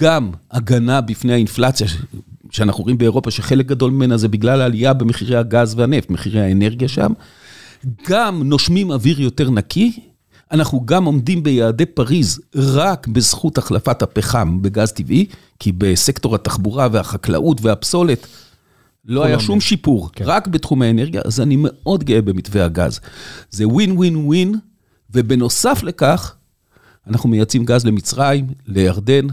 גם 0.00 0.30
הגנה 0.50 1.00
בפני 1.00 1.32
האינפלציה 1.32 1.86
שאנחנו 2.50 2.84
רואים 2.84 2.98
באירופה, 2.98 3.30
שחלק 3.30 3.66
גדול 3.66 3.90
ממנה 3.90 4.16
זה 4.16 4.28
בגלל 4.28 4.60
העלייה 4.60 4.92
במחירי 4.92 5.36
הגז 5.36 5.74
והנפט, 5.76 6.10
מחירי 6.10 6.40
האנרגיה 6.40 6.88
שם, 6.88 7.12
גם 8.08 8.42
נושמים 8.42 8.90
אוויר 8.90 9.20
יותר 9.20 9.50
נקי, 9.50 10.00
אנחנו 10.52 10.86
גם 10.86 11.04
עומדים 11.04 11.42
ביעדי 11.42 11.86
פריז 11.86 12.40
רק 12.54 13.06
בזכות 13.06 13.58
החלפת 13.58 14.02
הפחם 14.02 14.62
בגז 14.62 14.92
טבעי, 14.92 15.26
כי 15.58 15.72
בסקטור 15.72 16.34
התחבורה 16.34 16.88
והחקלאות 16.92 17.60
והפסולת 17.62 18.26
לא 19.08 19.24
היה 19.24 19.40
שום 19.40 19.60
שיפור, 19.60 20.10
כן. 20.12 20.24
רק 20.26 20.46
בתחום 20.46 20.82
האנרגיה, 20.82 21.22
אז 21.24 21.40
אני 21.40 21.56
מאוד 21.58 22.04
גאה 22.04 22.22
במתווה 22.22 22.64
הגז. 22.64 23.00
זה 23.50 23.68
ווין 23.68 23.92
ווין 23.92 24.16
ווין, 24.16 24.54
ובנוסף 25.10 25.82
לכך, 25.82 26.34
אנחנו 27.06 27.28
מייצאים 27.28 27.64
גז 27.64 27.86
למצרים, 27.86 28.46
לירדן, 28.66 29.26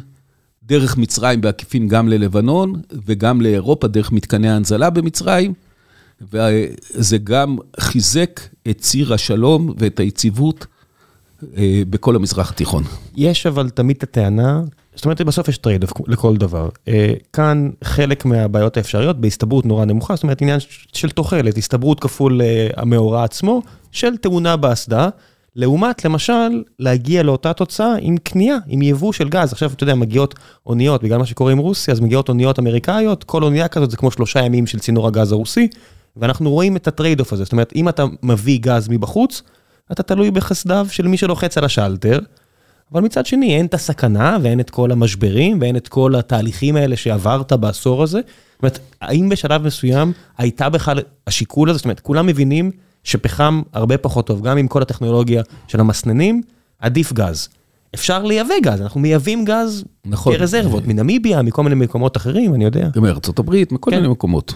דרך 0.64 0.98
מצרים 0.98 1.42
בעקיפין 1.42 1.88
גם 1.88 2.10
ללבנון, 2.10 2.82
וגם 3.06 3.42
לאירופה 3.42 3.88
דרך 3.88 4.12
מתקני 4.12 4.50
ההנזלה 4.50 4.90
במצרים. 4.90 5.54
וזה 6.22 7.18
גם 7.18 7.58
חיזק 7.80 8.42
את 8.70 8.78
ציר 8.78 9.14
השלום 9.14 9.74
ואת 9.78 10.00
היציבות 10.00 10.66
בכל 11.90 12.16
המזרח 12.16 12.52
התיכון. 12.52 12.84
יש 13.16 13.46
אבל 13.46 13.70
תמיד 13.70 13.96
את 13.98 14.04
הטענה, 14.04 14.62
זאת 14.96 15.06
אומרת, 15.06 15.22
בסוף 15.22 15.48
יש 15.48 15.58
trade 15.58 15.86
לכל 16.08 16.38
דבר. 16.38 16.70
אה, 16.88 17.14
כאן 17.34 17.70
חלק 17.84 18.26
מהבעיות 18.26 18.78
האפשריות 18.78 19.22
בהסתברות 19.22 19.66
נורא 19.66 19.86
נמוכה, 19.86 20.16
זאת 20.16 20.24
אומרת, 20.24 20.42
עניין 20.42 20.60
של 20.94 21.10
תוחלת, 21.10 21.58
הסתברות 21.58 22.00
כפול 22.00 22.42
אה, 22.42 22.68
המאורע 22.78 23.24
עצמו, 23.24 23.62
של 23.92 24.18
תאונה 24.18 24.58
באסדה. 24.58 25.10
לעומת, 25.56 26.06
למשל, 26.06 26.64
להגיע 26.80 27.24
לאותה 27.24 27.54
תוצאה 27.54 27.96
עם 28.00 28.18
קנייה, 28.18 28.58
עם 28.68 28.82
יבוא 28.82 29.14
של 29.14 29.30
גז. 29.30 29.52
עכשיו, 29.52 29.72
אתה 29.74 29.84
יודע, 29.84 29.96
מגיעות 29.96 30.36
אוניות, 30.66 31.04
בגלל 31.04 31.18
מה 31.18 31.26
שקורה 31.26 31.52
עם 31.52 31.58
רוסיה, 31.58 31.92
אז 31.92 32.00
מגיעות 32.00 32.30
אוניות 32.30 32.60
אמריקאיות, 32.60 33.24
כל 33.24 33.44
אונייה 33.44 33.68
כזאת 33.68 33.92
זה 33.92 33.98
כמו 33.98 34.12
שלושה 34.12 34.40
ימים 34.40 34.68
של 34.68 34.80
צינור 34.80 35.08
הגז 35.08 35.32
הרוסי, 35.32 35.68
ואנחנו 36.18 36.52
רואים 36.52 36.76
את 36.76 36.88
ה 36.88 37.20
trade-off 37.20 37.34
הזה. 37.34 37.44
זאת 37.44 37.52
אומרת, 37.52 37.74
אם 37.76 37.90
אתה 37.90 38.06
מביא 38.24 38.60
גז 38.62 38.88
מבחוץ, 38.90 39.42
אתה 39.92 40.04
תלוי 40.04 40.32
בחסדיו 40.32 40.88
של 40.90 41.08
מי 41.08 41.18
שלוחץ 41.18 41.58
על 41.58 41.66
השלטר, 41.66 42.20
אבל 42.92 43.02
מצד 43.02 43.26
שני, 43.26 43.58
אין 43.58 43.66
את 43.66 43.74
הסכנה 43.74 44.38
ואין 44.42 44.60
את 44.60 44.70
כל 44.70 44.92
המשברים 44.92 45.58
ואין 45.62 45.76
את 45.76 45.88
כל 45.88 46.16
התהליכים 46.16 46.76
האלה 46.76 46.96
שעברת 46.96 47.54
בעשור 47.54 48.04
הזה. 48.04 48.20
זאת 48.20 48.64
אומרת, 48.64 48.80
האם 49.02 49.30
בשלב 49.30 49.64
מסוים 49.64 50.12
הייתה 50.38 50.70
בכלל 50.70 51.00
השיקול 51.28 51.70
הזה, 51.70 51.78
זאת 51.78 51.86
אומרת, 51.86 52.00
כולם 52.00 52.26
מבינים 52.26 52.72
שפחם 53.04 53.62
הרבה 53.74 53.98
פחות 53.98 54.28
טוב, 54.28 54.42
גם 54.42 54.58
עם 54.58 54.68
כל 54.68 54.82
הטכנולוגיה 54.82 55.44
של 55.68 55.80
המסננים, 55.80 56.42
עדיף 56.80 57.14
גז. 57.14 57.50
אפשר 57.96 58.24
לייבא 58.24 58.54
גז, 58.64 58.82
אנחנו 58.82 59.00
מייבאים 59.00 59.46
גז 59.46 59.84
נכון. 60.06 60.38
יש 60.38 60.53
רזרבות, 60.53 60.88
מנמיביה, 60.88 61.42
מכל 61.42 61.64
מיני 61.64 61.76
מקומות 61.76 62.18
אחרים, 62.18 62.56
אני 62.56 62.66
יודע. 62.66 62.90
גם 62.94 63.04
מארצות 63.04 63.40
הברית, 63.40 63.72
מכל 63.72 63.92
כן. 63.92 63.98
מיני 63.98 64.08
מקומות. 64.08 64.54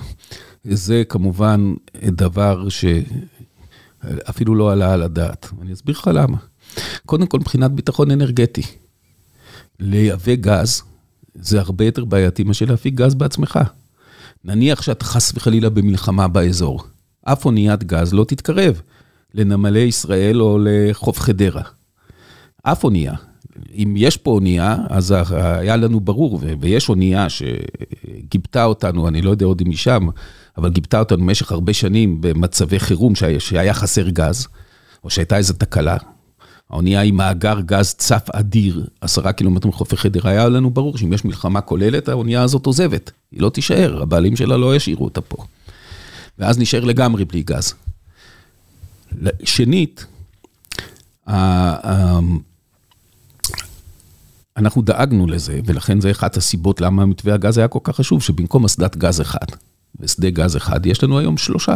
זה 0.64 1.04
כמובן 1.10 1.74
דבר 2.04 2.70
שאפילו 4.04 4.56
לא 4.56 4.72
עלה 4.72 4.94
על 4.94 5.02
הדעת. 5.02 5.50
אני 5.62 5.74
אסביר 5.74 5.96
לך 6.00 6.10
למה. 6.14 6.38
קודם 7.06 7.28
כל, 7.28 7.40
מבחינת 7.40 7.72
ביטחון 7.72 8.12
אנרגטי, 8.12 8.62
לייבא 9.80 10.36
גז 10.36 10.84
זה 11.36 11.60
הרבה 11.60 11.86
יותר 11.86 12.06
בעייתי 12.06 12.44
מאשר 12.44 12.66
להפיק 12.66 12.94
גז 12.94 13.16
בעצמך. 13.16 13.60
נניח 14.44 14.82
שאתה 14.82 15.06
חס 15.06 15.32
וחלילה 15.36 15.70
במלחמה 15.70 16.28
באזור. 16.28 16.84
אף 17.24 17.46
אוניית 17.46 17.84
גז 17.84 18.14
לא 18.14 18.24
תתקרב 18.24 18.82
לנמלי 19.34 19.80
ישראל 19.80 20.42
או 20.42 20.60
לחוף 20.62 21.20
חדרה. 21.20 21.62
אף 22.64 22.84
אונייה. 22.84 23.14
אם 23.74 23.94
יש 23.98 24.18
פה 24.18 24.32
אונייה, 24.32 24.78
אז 24.90 25.14
היה 25.32 25.76
לנו 25.76 26.00
ברור, 26.00 26.40
ויש 26.60 26.90
אונייה 26.90 27.28
שגיבתה 27.30 28.64
אותנו, 28.64 29.08
אני 29.08 29.22
לא 29.22 29.30
יודע 29.30 29.46
עוד 29.46 29.62
אם 29.62 29.70
היא 29.70 29.78
שם, 29.78 30.08
אבל 30.58 30.70
גיבתה 30.70 31.00
אותנו 31.00 31.18
במשך 31.18 31.52
הרבה 31.52 31.74
שנים 31.74 32.22
במצבי 32.22 32.80
חירום 32.80 33.14
שהיה 33.40 33.74
חסר 33.74 34.10
גז, 34.10 34.48
או 35.04 35.10
שהייתה 35.10 35.38
איזו 35.38 35.54
תקלה. 35.54 35.98
האונייה 36.70 37.00
היא 37.00 37.14
מאגר 37.14 37.60
גז 37.66 37.94
צף 37.94 38.28
אדיר, 38.34 38.88
עשרה 39.02 39.32
קילומטר 39.32 39.68
מחופי 39.68 39.98
חדרה, 39.98 40.32
היה 40.32 40.50
לנו 40.50 40.70
ברור 40.70 40.98
שאם 40.98 41.14
יש 41.14 41.26
מלחמה 41.26 41.62
כוללת, 41.62 42.10
האונייה 42.10 42.42
הזאת 42.42 42.66
עוזבת. 42.66 43.12
היא 43.32 43.42
לא 43.42 43.50
תישאר, 43.50 44.02
הבעלים 44.02 44.36
שלה 44.36 44.58
לא 44.58 44.76
ישאירו 44.76 45.06
אותה 45.06 45.22
פה. 45.22 45.38
ואז 46.40 46.60
נשאר 46.60 46.84
לגמרי 46.84 47.26
בלי 47.26 47.44
גז. 47.44 47.74
שנית, 49.44 50.06
אנחנו 54.60 54.82
דאגנו 54.82 55.28
לזה, 55.28 55.60
ולכן 55.66 56.02
זה 56.02 56.12
אחת 56.12 56.38
הסיבות 56.38 56.82
למה 56.82 57.06
מתווה 57.06 57.34
הגז 57.34 57.58
היה 57.58 57.68
כל 57.68 57.80
כך 57.84 57.96
חשוב, 57.96 58.22
שבמקום 58.22 58.66
אסדת 58.66 58.98
גז 58.98 59.22
אחד 59.22 59.46
ושדה 60.00 60.30
גז 60.30 60.58
אחד, 60.58 60.86
יש 60.86 61.04
לנו 61.04 61.20
היום 61.20 61.38
שלושה. 61.38 61.76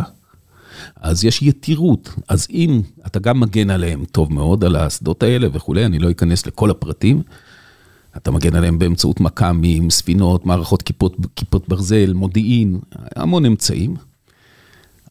אז 0.96 1.26
יש 1.26 1.42
יתירות. 1.42 2.16
אז 2.30 2.48
אם 2.50 2.82
אתה 3.08 3.20
גם 3.20 3.40
מגן 3.40 3.70
עליהם 3.70 4.06
טוב 4.06 4.34
מאוד, 4.34 4.64
על 4.64 4.76
האסדות 4.76 5.24
האלה 5.24 5.48
וכולי, 5.54 5.86
אני 5.86 6.00
לא 6.00 6.12
אכנס 6.12 6.46
לכל 6.46 6.72
הפרטים, 6.72 7.22
אתה 8.18 8.32
מגן 8.32 8.56
עליהם 8.56 8.80
באמצעות 8.80 9.20
מכ"מים, 9.20 9.90
ספינות, 9.90 10.46
מערכות 10.46 10.82
כיפות, 10.82 11.18
כיפות 11.36 11.68
ברזל, 11.68 12.14
מודיעין, 12.14 12.80
המון 13.16 13.46
אמצעים. 13.46 13.96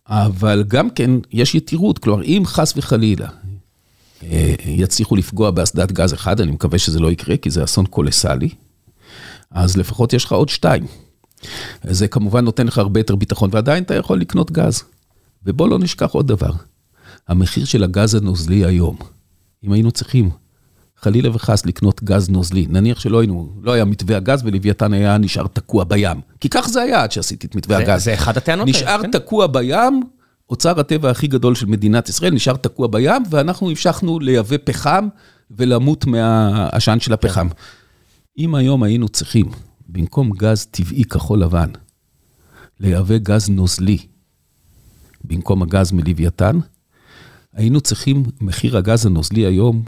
אבל 0.07 0.65
גם 0.69 0.91
כן 0.91 1.11
יש 1.33 1.55
יתירות, 1.55 1.99
כלומר, 1.99 2.23
אם 2.23 2.43
חס 2.47 2.75
וחלילה 2.77 3.29
יצליחו 4.67 5.17
לפגוע 5.17 5.51
באסדת 5.51 5.93
גז 5.93 6.15
אחד, 6.15 6.41
אני 6.41 6.53
מקווה 6.53 6.79
שזה 6.79 7.01
לא 7.01 7.11
יקרה, 7.11 7.37
כי 7.37 7.51
זה 7.51 7.65
אסון 7.65 7.87
קולסלי, 7.87 8.49
אז 9.51 9.77
לפחות 9.77 10.13
יש 10.13 10.25
לך 10.25 10.33
עוד 10.33 10.49
שתיים. 10.49 10.87
זה 11.83 12.09
כמובן 12.09 12.45
נותן 12.45 12.67
לך 12.67 12.79
הרבה 12.79 13.01
יותר 13.01 13.17
ביטחון, 13.17 13.51
ועדיין 13.53 13.83
אתה 13.85 13.95
יכול 13.95 14.21
לקנות 14.21 14.51
גז. 14.51 14.83
ובוא 15.47 15.69
לא 15.69 15.79
נשכח 15.79 16.11
עוד 16.11 16.29
דבר, 16.29 16.53
המחיר 17.29 17.65
של 17.65 17.85
הגז 17.85 18.15
הנוזלי 18.15 18.65
היום, 18.65 18.97
אם 19.65 19.73
היינו 19.73 19.91
צריכים 19.91 20.31
חלילה 20.97 21.37
וחס 21.37 21.67
לקנות 21.67 22.05
גז 22.05 22.29
נוזלי, 22.29 22.67
נניח 22.71 23.01
שלא 23.01 23.21
היינו, 23.21 23.53
לא 23.63 23.73
היה 23.73 23.85
מתווה 23.85 24.17
הגז 24.17 24.43
ולוויתן 24.45 24.93
היה 24.93 25.19
נשאר 25.19 25.47
תקוע 25.47 25.85
בים. 25.85 26.21
כי 26.41 26.49
כך 26.49 26.69
זה 26.69 26.83
היה 26.83 27.03
עד 27.03 27.13
שעשיתי 27.13 27.47
את 27.47 27.55
מתווה 27.55 27.77
זה, 27.77 27.83
הגז. 27.83 28.05
זה 28.05 28.15
אחד 28.15 28.37
הטענות. 28.37 28.69
נשאר 28.69 29.03
כן? 29.03 29.11
תקוע 29.11 29.47
בים, 29.47 30.03
אוצר 30.51 30.81
הטבע 30.81 31.11
הכי 31.11 31.27
גדול 31.27 31.55
של 31.55 31.67
מדינת 31.67 32.09
ישראל 32.09 32.35
נשאר 32.35 32.57
תקוע 32.57 32.87
בים, 32.87 33.23
ואנחנו 33.31 33.69
המשכנו 33.69 34.19
לייבא 34.19 34.57
פחם 34.65 35.09
ולמות 35.51 36.07
מהעשן 36.07 37.01
של 37.01 37.13
הפחם. 37.13 37.49
אם 38.39 38.55
היום 38.55 38.83
היינו 38.83 39.09
צריכים, 39.09 39.47
במקום 39.89 40.31
גז 40.31 40.67
טבעי 40.67 41.05
כחול 41.05 41.43
לבן, 41.43 41.69
לייבא 42.81 43.19
גז 43.19 43.49
נוזלי, 43.49 43.99
במקום 45.25 45.63
הגז 45.63 45.93
מלוויתן, 45.93 46.59
היינו 47.53 47.81
צריכים, 47.81 48.23
מחיר 48.41 48.77
הגז 48.77 49.07
הנוזלי 49.07 49.47
היום 49.47 49.85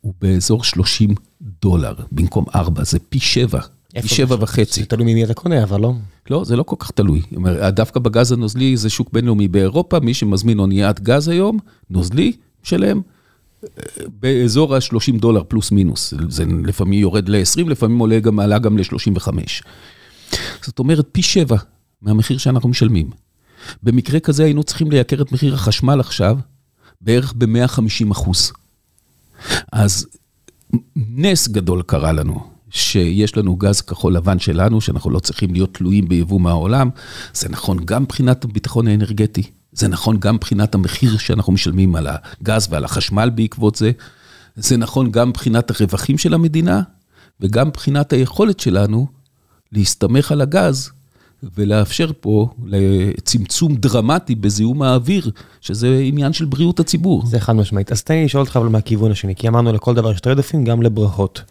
הוא 0.00 0.14
באזור 0.20 0.64
30 0.64 1.14
דולר, 1.62 1.94
במקום 2.12 2.44
4, 2.54 2.84
זה 2.84 2.98
פי 3.08 3.18
7, 3.18 3.60
פי 4.02 4.08
7 4.08 4.36
וחצי. 4.40 4.80
זה 4.80 4.86
תלוי 4.86 5.12
ממי 5.12 5.24
אתה 5.24 5.34
קונה, 5.34 5.62
אבל 5.62 5.80
לא. 5.80 5.92
לא, 6.30 6.44
זה 6.44 6.56
לא 6.56 6.62
כל 6.62 6.76
כך 6.78 6.90
תלוי. 6.90 7.22
דווקא 7.68 8.00
בגז 8.00 8.32
הנוזלי 8.32 8.76
זה 8.76 8.90
שוק 8.90 9.12
בינלאומי 9.12 9.48
באירופה, 9.48 10.00
מי 10.00 10.14
שמזמין 10.14 10.58
אוניית 10.58 11.00
גז 11.00 11.28
היום, 11.28 11.58
נוזלי, 11.90 12.32
שלם, 12.62 13.00
באזור 14.20 14.74
ה-30 14.74 15.20
דולר 15.20 15.42
פלוס 15.48 15.72
מינוס. 15.72 16.14
זה 16.28 16.44
לפעמים 16.64 17.00
יורד 17.00 17.28
ל-20, 17.28 17.68
לפעמים 17.68 17.98
עולה 17.98 18.20
גם, 18.20 18.40
עלה 18.40 18.58
גם 18.58 18.78
ל-35. 18.78 19.28
זאת 20.62 20.78
אומרת, 20.78 21.08
פי 21.12 21.22
7 21.22 21.56
מהמחיר 22.02 22.38
שאנחנו 22.38 22.68
משלמים. 22.68 23.10
במקרה 23.82 24.20
כזה 24.20 24.44
היינו 24.44 24.62
צריכים 24.62 24.90
לייקר 24.90 25.22
את 25.22 25.32
מחיר 25.32 25.54
החשמל 25.54 26.00
עכשיו 26.00 26.38
בערך 27.00 27.34
ב-150 27.36 28.12
אחוז. 28.12 28.52
אז 29.72 30.06
נס 30.96 31.48
גדול 31.48 31.82
קרה 31.82 32.12
לנו, 32.12 32.55
שיש 32.76 33.36
לנו 33.36 33.56
גז 33.56 33.80
כחול 33.80 34.16
לבן 34.16 34.38
שלנו, 34.38 34.80
שאנחנו 34.80 35.10
לא 35.10 35.18
צריכים 35.18 35.52
להיות 35.52 35.74
תלויים 35.74 36.08
ביבוא 36.08 36.40
מהעולם. 36.40 36.90
זה 37.34 37.48
נכון 37.48 37.78
גם 37.84 38.02
מבחינת 38.02 38.44
הביטחון 38.44 38.88
האנרגטי, 38.88 39.42
זה 39.72 39.88
נכון 39.88 40.16
גם 40.16 40.34
מבחינת 40.34 40.74
המחיר 40.74 41.16
שאנחנו 41.18 41.52
משלמים 41.52 41.96
על 41.96 42.06
הגז 42.10 42.68
ועל 42.70 42.84
החשמל 42.84 43.30
בעקבות 43.34 43.76
זה, 43.76 43.90
זה 44.56 44.76
נכון 44.76 45.10
גם 45.10 45.28
מבחינת 45.28 45.70
הרווחים 45.70 46.18
של 46.18 46.34
המדינה, 46.34 46.82
וגם 47.40 47.68
מבחינת 47.68 48.12
היכולת 48.12 48.60
שלנו 48.60 49.06
להסתמך 49.72 50.32
על 50.32 50.40
הגז 50.40 50.90
ולאפשר 51.42 52.10
פה 52.20 52.48
לצמצום 52.66 53.74
דרמטי 53.74 54.34
בזיהום 54.34 54.82
האוויר, 54.82 55.30
שזה 55.60 56.00
עניין 56.04 56.32
של 56.32 56.44
בריאות 56.44 56.80
הציבור. 56.80 57.26
זה 57.26 57.40
חד 57.40 57.52
משמעית. 57.52 57.92
אז 57.92 58.02
תן 58.02 58.14
לי 58.14 58.24
לשאול 58.24 58.40
אותך 58.40 58.56
אבל 58.56 58.68
מהכיוון 58.68 59.10
השני, 59.10 59.34
כי 59.34 59.48
אמרנו 59.48 59.72
לכל 59.72 59.94
דבר 59.94 60.12
יש 60.12 60.20
trade-off 60.20 60.53
ים, 60.53 60.64
גם 60.64 60.82
לברכות. 60.82 61.42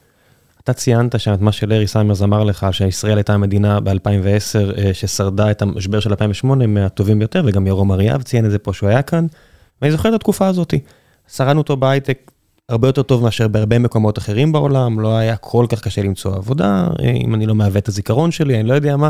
אתה 0.65 0.73
ציינת 0.73 1.19
שם 1.19 1.33
את 1.33 1.41
מה 1.41 1.51
שלארי 1.51 1.87
סאמרס 1.87 2.21
אמר 2.21 2.43
לך, 2.43 2.67
שישראל 2.71 3.17
הייתה 3.17 3.33
המדינה 3.33 3.79
ב-2010 3.79 4.77
אה, 4.77 4.93
ששרדה 4.93 5.51
את 5.51 5.61
המשבר 5.61 5.99
של 5.99 6.09
2008 6.09 6.67
מהטובים 6.67 7.19
ביותר, 7.19 7.43
וגם 7.45 7.67
ירום 7.67 7.91
אריאב 7.91 8.21
ציין 8.21 8.45
את 8.45 8.51
זה 8.51 8.59
פה 8.59 8.73
שהוא 8.73 8.89
היה 8.89 9.01
כאן. 9.01 9.25
ואני 9.81 9.91
זוכר 9.91 10.09
את 10.09 10.13
התקופה 10.13 10.47
הזאת. 10.47 10.73
שרדנו 11.35 11.59
אותו 11.59 11.77
בהייטק 11.77 12.31
הרבה 12.69 12.87
יותר 12.87 13.03
טוב 13.03 13.23
מאשר 13.23 13.47
בהרבה 13.47 13.79
מקומות 13.79 14.17
אחרים 14.17 14.51
בעולם, 14.51 14.99
לא 14.99 15.17
היה 15.17 15.37
כל 15.37 15.65
כך 15.69 15.81
קשה 15.81 16.01
למצוא 16.01 16.35
עבודה, 16.35 16.87
אם 17.25 17.35
אני 17.35 17.45
לא 17.45 17.55
מעוות 17.55 17.77
את 17.77 17.87
הזיכרון 17.87 18.31
שלי, 18.31 18.59
אני 18.59 18.67
לא 18.67 18.73
יודע 18.73 18.97
מה. 18.97 19.09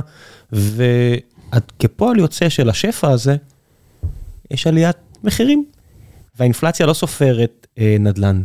וכפועל 0.51 2.19
יוצא 2.19 2.49
של 2.49 2.69
השפע 2.69 3.09
הזה, 3.09 3.35
יש 4.51 4.67
עליית 4.67 4.97
מחירים. 5.23 5.65
והאינפלציה 6.39 6.85
לא 6.85 6.93
סופרת 6.93 7.67
אה, 7.79 7.95
נדל"ן. 7.99 8.41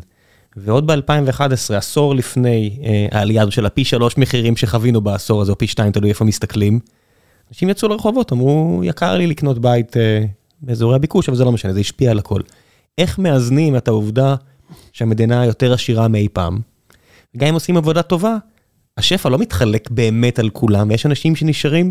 ועוד 0.64 0.86
ב-2011, 0.86 1.74
עשור 1.76 2.14
לפני 2.14 2.78
אה, 2.84 3.06
העלייה 3.18 3.50
של 3.50 3.66
הפי 3.66 3.84
שלוש 3.84 4.18
מחירים 4.18 4.56
שחווינו 4.56 5.00
בעשור 5.00 5.42
הזה, 5.42 5.52
או 5.52 5.58
פי 5.58 5.66
שתיים, 5.66 5.92
תלוי 5.92 6.10
איפה 6.10 6.24
מסתכלים, 6.24 6.80
אנשים 7.50 7.68
יצאו 7.68 7.88
לרחובות, 7.88 8.32
אמרו, 8.32 8.80
יקר 8.84 9.16
לי 9.16 9.26
לקנות 9.26 9.58
בית 9.58 9.96
אה, 9.96 10.24
באזורי 10.62 10.96
הביקוש, 10.96 11.28
אבל 11.28 11.36
זה 11.36 11.44
לא 11.44 11.52
משנה, 11.52 11.72
זה 11.72 11.80
השפיע 11.80 12.10
על 12.10 12.18
הכל. 12.18 12.40
איך 12.98 13.18
מאזנים 13.18 13.76
את 13.76 13.88
העובדה 13.88 14.34
שהמדינה 14.92 15.44
יותר 15.44 15.72
עשירה 15.72 16.08
מאי 16.08 16.28
פעם. 16.32 16.60
גם 17.36 17.48
אם 17.48 17.54
עושים 17.54 17.76
עבודה 17.76 18.02
טובה, 18.02 18.36
השפע 18.98 19.28
לא 19.28 19.38
מתחלק 19.38 19.90
באמת 19.90 20.38
על 20.38 20.50
כולם, 20.50 20.88
ויש 20.88 21.06
אנשים 21.06 21.36
שנשארים 21.36 21.90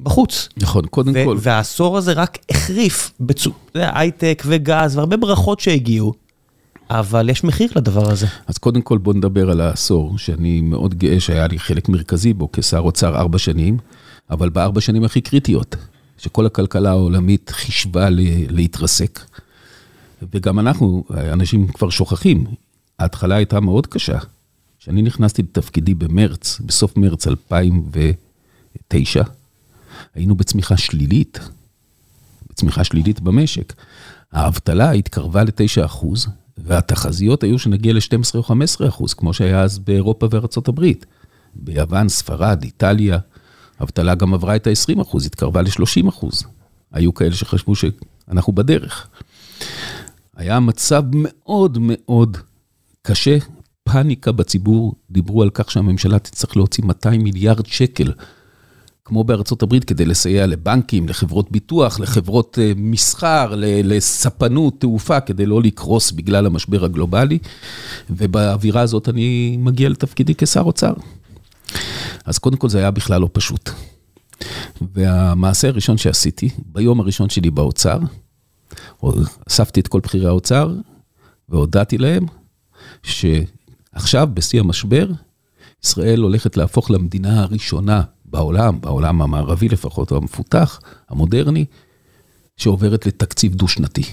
בחוץ. 0.00 0.48
נכון, 0.56 0.86
קודם 0.86 1.12
ו- 1.14 1.24
כל. 1.24 1.36
והעשור 1.40 1.98
הזה 1.98 2.12
רק 2.12 2.38
החריף, 2.50 3.12
בצו... 3.20 3.50
הייטק 3.74 4.42
וגז 4.46 4.96
והרבה 4.96 5.16
ברכות 5.16 5.60
שהגיעו, 5.60 6.12
אבל 6.90 7.28
יש 7.28 7.44
מחיר 7.44 7.70
לדבר 7.76 8.10
הזה. 8.10 8.26
אז 8.46 8.58
קודם 8.58 8.82
כל 8.82 8.98
בוא 8.98 9.14
נדבר 9.14 9.50
על 9.50 9.60
העשור, 9.60 10.18
שאני 10.18 10.60
מאוד 10.60 10.94
גאה 10.94 11.20
שהיה 11.20 11.46
לי 11.46 11.58
חלק 11.58 11.88
מרכזי 11.88 12.32
בו 12.32 12.48
כשר 12.52 12.78
אוצר 12.78 13.16
ארבע 13.16 13.38
שנים, 13.38 13.78
אבל 14.30 14.48
בארבע 14.48 14.80
שנים 14.80 15.04
הכי 15.04 15.20
קריטיות, 15.20 15.76
שכל 16.18 16.46
הכלכלה 16.46 16.90
העולמית 16.90 17.50
חישבה 17.50 18.08
להתרסק. 18.48 19.20
וגם 20.32 20.58
אנחנו, 20.58 21.04
אנשים 21.32 21.66
כבר 21.66 21.90
שוכחים, 21.90 22.46
ההתחלה 22.98 23.34
הייתה 23.34 23.60
מאוד 23.60 23.86
קשה. 23.86 24.18
כשאני 24.78 25.02
נכנסתי 25.02 25.42
לתפקידי 25.42 25.94
במרץ, 25.94 26.60
בסוף 26.60 26.96
מרץ 26.96 27.26
2009, 27.26 29.22
היינו 30.14 30.34
בצמיחה 30.34 30.76
שלילית, 30.76 31.40
בצמיחה 32.50 32.84
שלילית 32.84 33.20
במשק. 33.20 33.72
האבטלה 34.32 34.90
התקרבה 34.90 35.44
ל-9 35.44 35.84
אחוז, 35.84 36.28
והתחזיות 36.58 37.42
היו 37.42 37.58
שנגיע 37.58 37.92
ל-12 37.92 38.34
או 38.34 38.42
15 38.42 38.88
אחוז, 38.88 39.14
כמו 39.14 39.34
שהיה 39.34 39.62
אז 39.62 39.78
באירופה 39.78 40.26
וארצות 40.30 40.68
הברית. 40.68 41.06
ביוון, 41.54 42.08
ספרד, 42.08 42.62
איטליה, 42.62 43.18
האבטלה 43.78 44.14
גם 44.14 44.34
עברה 44.34 44.56
את 44.56 44.66
ה-20 44.66 45.02
אחוז, 45.02 45.26
התקרבה 45.26 45.62
ל-30 45.62 46.08
אחוז. 46.08 46.44
היו 46.92 47.14
כאלה 47.14 47.34
שחשבו 47.34 47.72
שאנחנו 47.76 48.52
בדרך. 48.52 49.08
היה 50.36 50.60
מצב 50.60 51.02
מאוד 51.12 51.78
מאוד 51.80 52.36
קשה, 53.02 53.36
פאניקה 53.84 54.32
בציבור, 54.32 54.94
דיברו 55.10 55.42
על 55.42 55.50
כך 55.50 55.70
שהממשלה 55.70 56.18
תצטרך 56.18 56.56
להוציא 56.56 56.84
200 56.84 57.22
מיליארד 57.22 57.66
שקל, 57.66 58.12
כמו 59.04 59.24
בארצות 59.24 59.62
הברית, 59.62 59.84
כדי 59.84 60.04
לסייע 60.04 60.46
לבנקים, 60.46 61.08
לחברות 61.08 61.50
ביטוח, 61.50 62.00
לחברות 62.00 62.58
אה, 62.62 62.72
מסחר, 62.76 63.54
לספנות, 63.58 64.80
תעופה, 64.80 65.20
כדי 65.20 65.46
לא 65.46 65.62
לקרוס 65.62 66.10
בגלל 66.12 66.46
המשבר 66.46 66.84
הגלובלי, 66.84 67.38
ובאווירה 68.10 68.80
הזאת 68.80 69.08
אני 69.08 69.56
מגיע 69.58 69.88
לתפקידי 69.88 70.34
כשר 70.34 70.60
אוצר. 70.60 70.92
אז 72.24 72.38
קודם 72.38 72.56
כל 72.56 72.68
זה 72.68 72.78
היה 72.78 72.90
בכלל 72.90 73.20
לא 73.20 73.28
פשוט. 73.32 73.70
והמעשה 74.94 75.68
הראשון 75.68 75.98
שעשיתי, 75.98 76.50
ביום 76.66 77.00
הראשון 77.00 77.28
שלי 77.28 77.50
באוצר, 77.50 77.98
אספתי 79.48 79.80
את 79.80 79.88
כל 79.88 80.00
בכירי 80.00 80.26
האוצר 80.26 80.74
והודעתי 81.48 81.98
להם 81.98 82.26
שעכשיו, 83.02 84.28
בשיא 84.34 84.60
המשבר, 84.60 85.08
ישראל 85.84 86.20
הולכת 86.20 86.56
להפוך 86.56 86.90
למדינה 86.90 87.42
הראשונה 87.42 88.02
בעולם, 88.34 88.80
בעולם 88.80 89.22
המערבי 89.22 89.68
לפחות, 89.68 90.10
או 90.10 90.16
המפותח, 90.16 90.80
המודרני, 91.08 91.64
שעוברת 92.56 93.06
לתקציב 93.06 93.54
דו-שנתי. 93.54 94.04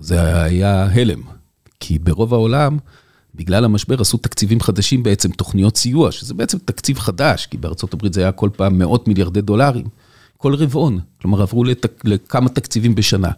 זה 0.00 0.42
היה 0.42 0.86
הלם, 0.92 1.22
כי 1.80 1.98
ברוב 1.98 2.34
העולם, 2.34 2.78
בגלל 3.34 3.64
המשבר 3.64 4.00
עשו 4.00 4.18
תקציבים 4.18 4.60
חדשים 4.60 5.02
בעצם, 5.02 5.30
תוכניות 5.30 5.76
סיוע, 5.76 6.12
שזה 6.12 6.34
בעצם 6.34 6.58
תקציב 6.58 6.98
חדש, 6.98 7.46
כי 7.46 7.56
בארצות 7.56 7.94
הברית 7.94 8.14
זה 8.14 8.20
היה 8.20 8.32
כל 8.32 8.50
פעם 8.56 8.78
מאות 8.78 9.08
מיליארדי 9.08 9.40
דולרים, 9.40 9.84
כל 10.36 10.54
רבעון, 10.54 10.98
כלומר 11.22 11.42
עברו 11.42 11.64
לתק, 11.64 12.04
לכמה 12.04 12.48
תקציבים 12.48 12.94
בשנה. 12.94 13.30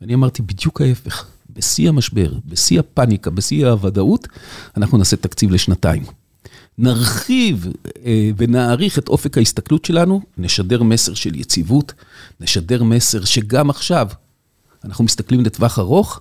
ואני 0.00 0.14
אמרתי, 0.14 0.42
בדיוק 0.42 0.80
ההפך, 0.80 1.26
בשיא 1.50 1.88
המשבר, 1.88 2.32
בשיא 2.46 2.80
הפאניקה, 2.80 3.30
בשיא 3.30 3.66
הוודאות, 3.66 4.28
אנחנו 4.76 4.98
נעשה 4.98 5.16
תקציב 5.16 5.50
לשנתיים. 5.50 6.19
נרחיב 6.80 7.66
אה, 8.06 8.30
ונעריך 8.36 8.98
את 8.98 9.08
אופק 9.08 9.38
ההסתכלות 9.38 9.84
שלנו, 9.84 10.20
נשדר 10.38 10.82
מסר 10.82 11.14
של 11.14 11.34
יציבות, 11.34 11.92
נשדר 12.40 12.82
מסר 12.82 13.24
שגם 13.24 13.70
עכשיו 13.70 14.08
אנחנו 14.84 15.04
מסתכלים 15.04 15.40
לטווח 15.44 15.78
ארוך, 15.78 16.20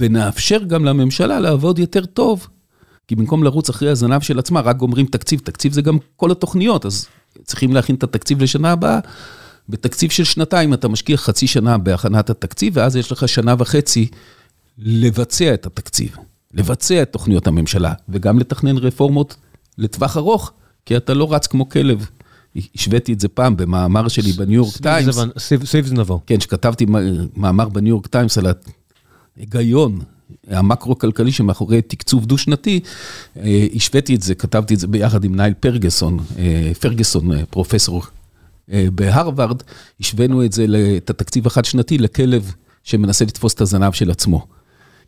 ונאפשר 0.00 0.58
גם 0.58 0.84
לממשלה 0.84 1.40
לעבוד 1.40 1.78
יותר 1.78 2.06
טוב, 2.06 2.46
כי 3.08 3.16
במקום 3.16 3.44
לרוץ 3.44 3.68
אחרי 3.68 3.90
הזנב 3.90 4.20
של 4.20 4.38
עצמה, 4.38 4.60
רק 4.60 4.76
גומרים 4.76 5.06
תקציב, 5.06 5.40
תקציב 5.40 5.72
זה 5.72 5.82
גם 5.82 5.98
כל 6.16 6.30
התוכניות, 6.30 6.86
אז 6.86 7.06
צריכים 7.44 7.72
להכין 7.72 7.96
את 7.96 8.02
התקציב 8.02 8.42
לשנה 8.42 8.72
הבאה. 8.72 8.98
בתקציב 9.68 10.10
של 10.10 10.24
שנתיים 10.24 10.74
אתה 10.74 10.88
משקיע 10.88 11.16
חצי 11.16 11.46
שנה 11.46 11.78
בהכנת 11.78 12.30
התקציב, 12.30 12.72
ואז 12.76 12.96
יש 12.96 13.12
לך 13.12 13.28
שנה 13.28 13.54
וחצי 13.58 14.08
לבצע 14.78 15.54
את 15.54 15.66
התקציב, 15.66 16.16
לבצע 16.54 17.02
את 17.02 17.12
תוכניות 17.12 17.46
הממשלה, 17.46 17.92
וגם 18.08 18.38
לתכנן 18.38 18.76
רפורמות 18.76 19.36
לטווח 19.78 20.16
ארוך, 20.16 20.52
כי 20.86 20.96
אתה 20.96 21.14
לא 21.14 21.34
רץ 21.34 21.46
כמו 21.46 21.68
כלב. 21.68 22.06
השוויתי 22.74 23.12
את 23.12 23.20
זה 23.20 23.28
פעם 23.28 23.56
במאמר 23.56 24.08
שלי 24.08 24.32
בניו 24.32 24.54
יורק 24.54 24.76
טיימס. 24.76 25.18
סביב 25.38 25.86
זנבו. 25.86 26.20
כן, 26.26 26.40
שכתבתי 26.40 26.86
מאמר 27.36 27.68
בניו 27.68 27.90
יורק 27.90 28.06
טיימס 28.06 28.38
על 28.38 28.46
ההיגיון 29.36 30.00
המקרו-כלכלי 30.48 31.32
שמאחורי 31.32 31.82
תקצוב 31.82 32.26
דו-שנתי, 32.26 32.80
השוויתי 33.74 34.14
את 34.14 34.22
זה, 34.22 34.34
כתבתי 34.34 34.74
את 34.74 34.78
זה 34.78 34.86
ביחד 34.86 35.24
עם 35.24 35.36
ניל 35.36 35.54
פרגוסון, 35.54 36.18
פרגוסון, 36.80 37.30
פרופסור 37.50 38.02
בהרווארד, 38.68 39.62
השווינו 40.00 40.44
את 40.44 40.52
זה, 40.52 40.66
את 40.96 41.10
התקציב 41.10 41.46
החד-שנתי 41.46 41.98
לכלב 41.98 42.52
שמנסה 42.84 43.24
לתפוס 43.24 43.54
את 43.54 43.60
הזנב 43.60 43.92
של 43.92 44.10
עצמו. 44.10 44.46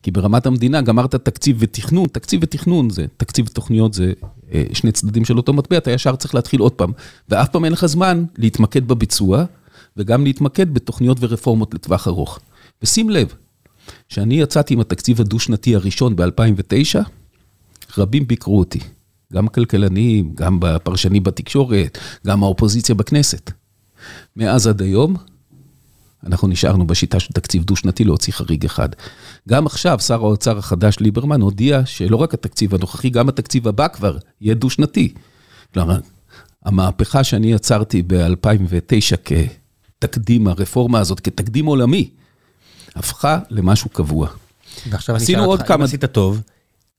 כי 0.03 0.11
ברמת 0.11 0.47
המדינה 0.47 0.81
גמרת 0.81 1.15
תקציב 1.15 1.57
ותכנון, 1.61 2.07
תקציב 2.07 2.41
ותכנון 2.43 2.91
זה, 2.91 3.07
תקציב 3.17 3.47
ותוכניות 3.49 3.95
זה 3.95 4.13
שני 4.73 4.93
צדדים 4.93 5.25
של 5.25 5.37
אותו 5.37 5.53
מטבע, 5.53 5.77
אתה 5.77 5.91
ישר 5.91 6.17
צריך 6.17 6.35
להתחיל 6.35 6.61
עוד 6.61 6.73
פעם, 6.73 6.93
ואף 7.29 7.49
פעם 7.49 7.65
אין 7.65 7.73
לך 7.73 7.87
זמן 7.87 8.25
להתמקד 8.39 8.89
בביצוע, 8.89 9.45
וגם 9.97 10.25
להתמקד 10.25 10.75
בתוכניות 10.75 11.17
ורפורמות 11.21 11.75
לטווח 11.75 12.09
ארוך. 12.09 12.39
ושים 12.83 13.11
לב, 13.11 13.35
כשאני 14.09 14.41
יצאתי 14.41 14.75
עם 14.75 14.81
התקציב 14.81 15.21
הדו-שנתי 15.21 15.75
הראשון 15.75 16.17
ב-2009, 16.17 16.99
רבים 17.99 18.27
ביקרו 18.27 18.59
אותי, 18.59 18.79
גם 19.33 19.47
הכלכלנים, 19.47 20.33
גם 20.35 20.59
הפרשנים 20.63 21.23
בתקשורת, 21.23 21.99
גם 22.27 22.43
האופוזיציה 22.43 22.95
בכנסת. 22.95 23.51
מאז 24.37 24.67
עד 24.67 24.83
היום, 24.83 25.17
אנחנו 26.27 26.49
נשארנו 26.49 26.87
בשיטה 26.87 27.21
של 27.21 27.33
תקציב 27.33 27.65
דו-שנתי 27.65 28.05
להוציא 28.05 28.33
חריג 28.33 28.65
אחד. 28.65 28.89
גם 29.49 29.67
עכשיו, 29.67 30.01
שר 30.01 30.15
האוצר 30.15 30.59
החדש 30.59 30.99
ליברמן 31.01 31.41
הודיע 31.41 31.83
שלא 31.85 32.17
רק 32.17 32.35
התקציב 32.35 32.75
הנוכחי, 32.75 33.11
גם 33.11 33.29
התקציב 33.29 33.69
הבא 33.69 33.89
כבר 33.89 34.19
יהיה 34.41 34.55
דו-שנתי. 34.55 35.15
כלומר, 35.75 35.99
המהפכה 36.65 37.25
שאני 37.25 37.53
יצרתי 37.53 38.03
ב-2009 38.07 39.17
כתקדים, 39.99 40.49
הרפורמה 40.49 40.99
הזאת, 40.99 41.21
כתקדים 41.21 41.67
עולמי, 41.67 42.11
הפכה 42.97 43.39
למשהו 43.51 43.91
קבוע. 43.91 44.29
ועכשיו 44.91 45.17
אני 45.17 45.25
אשאל 45.25 45.41
אותך, 45.41 45.67
כמה... 45.67 45.77
אם 45.77 45.83
עשית 45.83 46.05
טוב, 46.05 46.41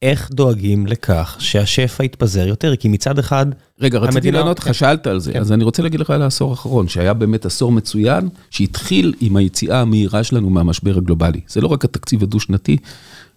איך 0.01 0.29
דואגים 0.31 0.87
לכך 0.87 1.35
שהשפע 1.39 2.03
יתפזר 2.03 2.47
יותר? 2.47 2.75
כי 2.75 2.87
מצד 2.87 3.19
אחד... 3.19 3.45
רגע, 3.79 3.99
רציתי 3.99 4.31
לענות 4.31 4.59
לך, 4.59 4.73
שאלת 4.73 5.07
על 5.07 5.19
זה, 5.19 5.33
כן. 5.33 5.39
אז 5.39 5.51
אני 5.51 5.63
רוצה 5.63 5.83
להגיד 5.83 5.99
לך 5.99 6.09
על 6.09 6.21
העשור 6.21 6.51
האחרון, 6.51 6.87
שהיה 6.87 7.13
באמת 7.13 7.45
עשור 7.45 7.71
מצוין, 7.71 8.29
שהתחיל 8.49 9.13
עם 9.21 9.37
היציאה 9.37 9.81
המהירה 9.81 10.23
שלנו 10.23 10.49
מהמשבר 10.49 10.97
הגלובלי. 10.97 11.41
זה 11.47 11.61
לא 11.61 11.67
רק 11.67 11.85
התקציב 11.85 12.23
הדו-שנתי, 12.23 12.77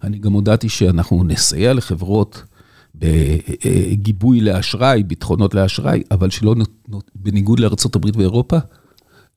אני 0.03 0.17
גם 0.17 0.33
הודעתי 0.33 0.69
שאנחנו 0.69 1.23
נסייע 1.23 1.73
לחברות 1.73 2.43
בגיבוי 2.95 4.41
לאשראי, 4.41 5.03
ביטחונות 5.03 5.53
לאשראי, 5.53 6.03
אבל 6.11 6.29
שלא, 6.29 6.55
בניגוד 7.15 7.59
לארה"ב 7.59 8.17
ואירופה, 8.17 8.57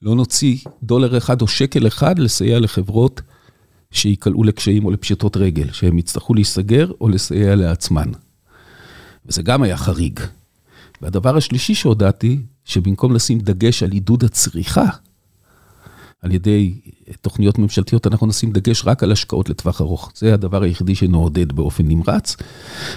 לא 0.03 0.14
נוציא 0.14 0.57
דולר 0.83 1.18
אחד 1.18 1.43
או 1.43 1.49
שקל 1.49 1.87
אחד 1.87 2.18
לסייע 2.18 2.61
לחברות 2.61 3.20
שיקלעו 3.95 4.45
לקשיים 4.45 4.85
או 4.85 4.91
לפשיטות 4.91 5.37
רגל, 5.37 5.73
שהם 5.73 5.99
יצטרכו 5.99 6.35
להיסגר 6.35 6.91
או 7.01 7.09
לסייע 7.09 7.55
לעצמן. 7.55 8.11
וזה 9.27 9.43
גם 9.43 9.63
היה 9.63 9.77
חריג. 9.77 10.21
והדבר 11.03 11.37
השלישי 11.37 11.75
שהודעתי, 11.75 12.39
שבמקום 12.65 13.15
לשים 13.15 13.39
דגש 13.39 13.83
על 13.83 13.93
עידוד 13.93 14.25
הצריכה, 14.25 14.85
על 16.23 16.33
ידי 16.33 16.75
תוכניות 17.21 17.59
ממשלתיות, 17.59 18.07
אנחנו 18.07 18.27
נשים 18.27 18.53
דגש 18.53 18.83
רק 18.87 19.03
על 19.03 19.13
השקעות 19.13 19.49
לטווח 19.51 19.81
ארוך. 19.81 20.13
זה 20.15 20.35
הדבר 20.35 20.63
היחידי 20.63 20.95
שנעודד 20.95 21.53
באופן 21.53 21.85
נמרץ. 21.87 22.37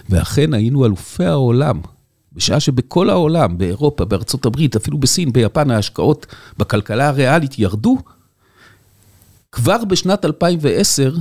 ואכן 0.10 0.54
היינו 0.54 0.86
אלופי 0.86 1.26
העולם, 1.26 1.82
בשעה 2.34 2.60
שבכל 2.60 3.10
העולם, 3.10 3.58
באירופה, 3.58 4.06
בארצות 4.06 4.45
הברית, 4.45 4.76
אפילו 4.76 4.98
בסין, 4.98 5.34
ביפן, 5.34 5.72
ההשקעות 5.72 6.26
בכלכלה 6.58 7.08
הריאלית 7.08 7.60
ירדו, 7.60 7.98
כבר 9.58 9.86
בשנת 9.86 10.26
2010 10.26 11.16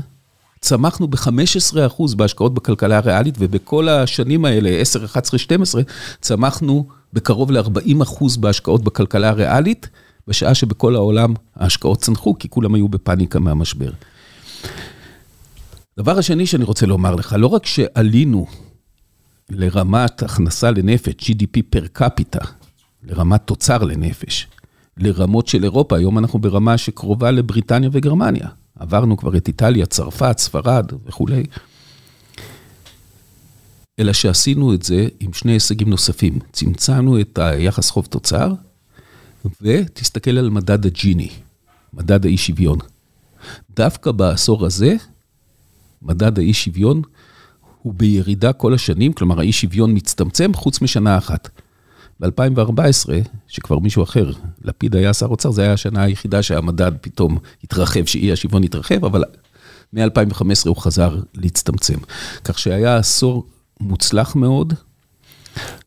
צמחנו 0.61 1.09
ב-15% 1.09 2.16
בהשקעות 2.16 2.55
בכלכלה 2.55 2.97
הריאלית, 2.97 3.34
ובכל 3.39 3.89
השנים 3.89 4.45
האלה, 4.45 4.70
10, 4.70 5.05
11, 5.05 5.39
12, 5.39 5.82
צמחנו 6.20 6.87
בקרוב 7.12 7.51
ל-40% 7.51 8.41
בהשקעות 8.41 8.84
בכלכלה 8.84 9.28
הריאלית, 9.28 9.89
בשעה 10.28 10.55
שבכל 10.55 10.95
העולם 10.95 11.34
ההשקעות 11.57 12.01
צנחו, 12.01 12.39
כי 12.39 12.49
כולם 12.49 12.74
היו 12.74 12.89
בפאניקה 12.89 13.39
מהמשבר. 13.39 13.91
דבר 15.99 16.18
השני 16.18 16.47
שאני 16.47 16.64
רוצה 16.64 16.87
לומר 16.87 17.14
לך, 17.14 17.37
לא 17.39 17.47
רק 17.47 17.66
שעלינו 17.66 18.47
לרמת 19.51 20.22
הכנסה 20.22 20.70
לנפש, 20.70 21.12
GDP 21.30 21.61
פר 21.70 21.87
קפיטה, 21.93 22.41
לרמת 23.03 23.41
תוצר 23.45 23.78
לנפש, 23.78 24.47
לרמות 24.97 25.47
של 25.49 25.64
אירופה, 25.64 25.97
היום 25.97 26.18
אנחנו 26.18 26.38
ברמה 26.38 26.78
שקרובה 26.78 27.30
לבריטניה 27.30 27.90
וגרמניה. 27.92 28.49
עברנו 28.78 29.16
כבר 29.16 29.36
את 29.36 29.49
איטליה, 29.49 29.86
צרפת, 29.86 30.38
ספרד 30.38 30.92
וכולי. 31.07 31.44
אלא 33.99 34.12
שעשינו 34.12 34.74
את 34.74 34.82
זה 34.82 35.09
עם 35.20 35.32
שני 35.32 35.53
הישגים 35.53 35.90
נוספים. 35.90 36.38
צמצמנו 36.53 37.20
את 37.20 37.38
היחס 37.38 37.90
חוב 37.90 38.07
תוצר, 38.07 38.53
ותסתכל 39.62 40.38
על 40.38 40.51
מדד 40.51 40.86
הג'יני, 40.86 41.28
מדד 41.94 42.26
האי 42.26 42.36
שוויון. 42.36 42.78
דווקא 43.76 44.12
בעשור 44.12 44.66
הזה, 44.66 44.94
מדד 46.03 46.38
האי 46.38 46.53
שוויון 46.55 47.03
הוא 47.82 47.94
בירידה 47.94 48.53
כל 48.53 48.74
השנים, 48.74 49.12
כלומר 49.12 49.40
האי 49.40 49.53
שוויון 49.53 49.94
מצטמצם 49.94 50.55
חוץ 50.55 50.80
משנה 50.80 51.18
אחת. 51.18 51.49
ב-2014, 52.20 53.12
שכבר 53.48 53.78
מישהו 53.78 54.02
אחר, 54.02 54.32
לפיד 54.62 54.96
היה 54.96 55.14
שר 55.14 55.26
אוצר, 55.26 55.50
זו 55.50 55.62
הייתה 55.62 55.72
השנה 55.74 56.02
היחידה 56.02 56.42
שהמדד 56.42 56.92
פתאום 57.00 57.38
התרחב, 57.64 58.04
שאי 58.04 58.32
השוויון 58.32 58.64
התרחב, 58.64 59.04
אבל 59.04 59.24
מ-2015 59.92 60.42
הוא 60.66 60.76
חזר 60.76 61.20
להצטמצם. 61.34 61.98
כך 62.44 62.58
שהיה 62.58 62.96
עשור 62.96 63.46
מוצלח 63.80 64.36
מאוד. 64.36 64.74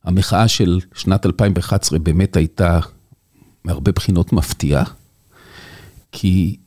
המחאה 0.03 0.47
של 0.47 0.79
שנת 0.93 1.25
2011 1.25 1.99
באמת 1.99 2.35
הייתה 2.35 2.79
מהרבה 3.63 3.91
בחינות 3.91 4.33
מפתיעה, 4.33 4.83
כי 6.11 6.57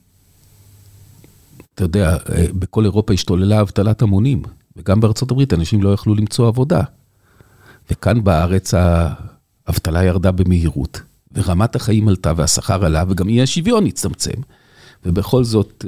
אתה 1.75 1.85
יודע, 1.85 2.17
בכל 2.59 2.85
אירופה 2.85 3.13
השתוללה 3.13 3.61
אבטלת 3.61 4.03
המונים, 4.03 4.43
וגם 4.77 5.01
בארצות 5.01 5.31
הברית 5.31 5.53
אנשים 5.53 5.83
לא 5.83 5.95
יכלו 5.95 6.15
למצוא 6.15 6.49
עבודה. 6.49 6.81
וכאן 7.91 8.25
בארץ 8.25 8.75
האבטלה 9.67 10.05
ירדה 10.05 10.31
במהירות, 10.31 11.01
ורמת 11.35 11.77
החיים 11.77 12.09
עלתה 12.09 12.33
והשכר 12.37 12.85
עלה, 12.85 13.05
וגם 13.09 13.29
אי 13.29 13.43
השוויון 13.43 13.87
הצטמצם. 13.87 14.41
ובכל 15.05 15.45
זאת, 15.45 15.85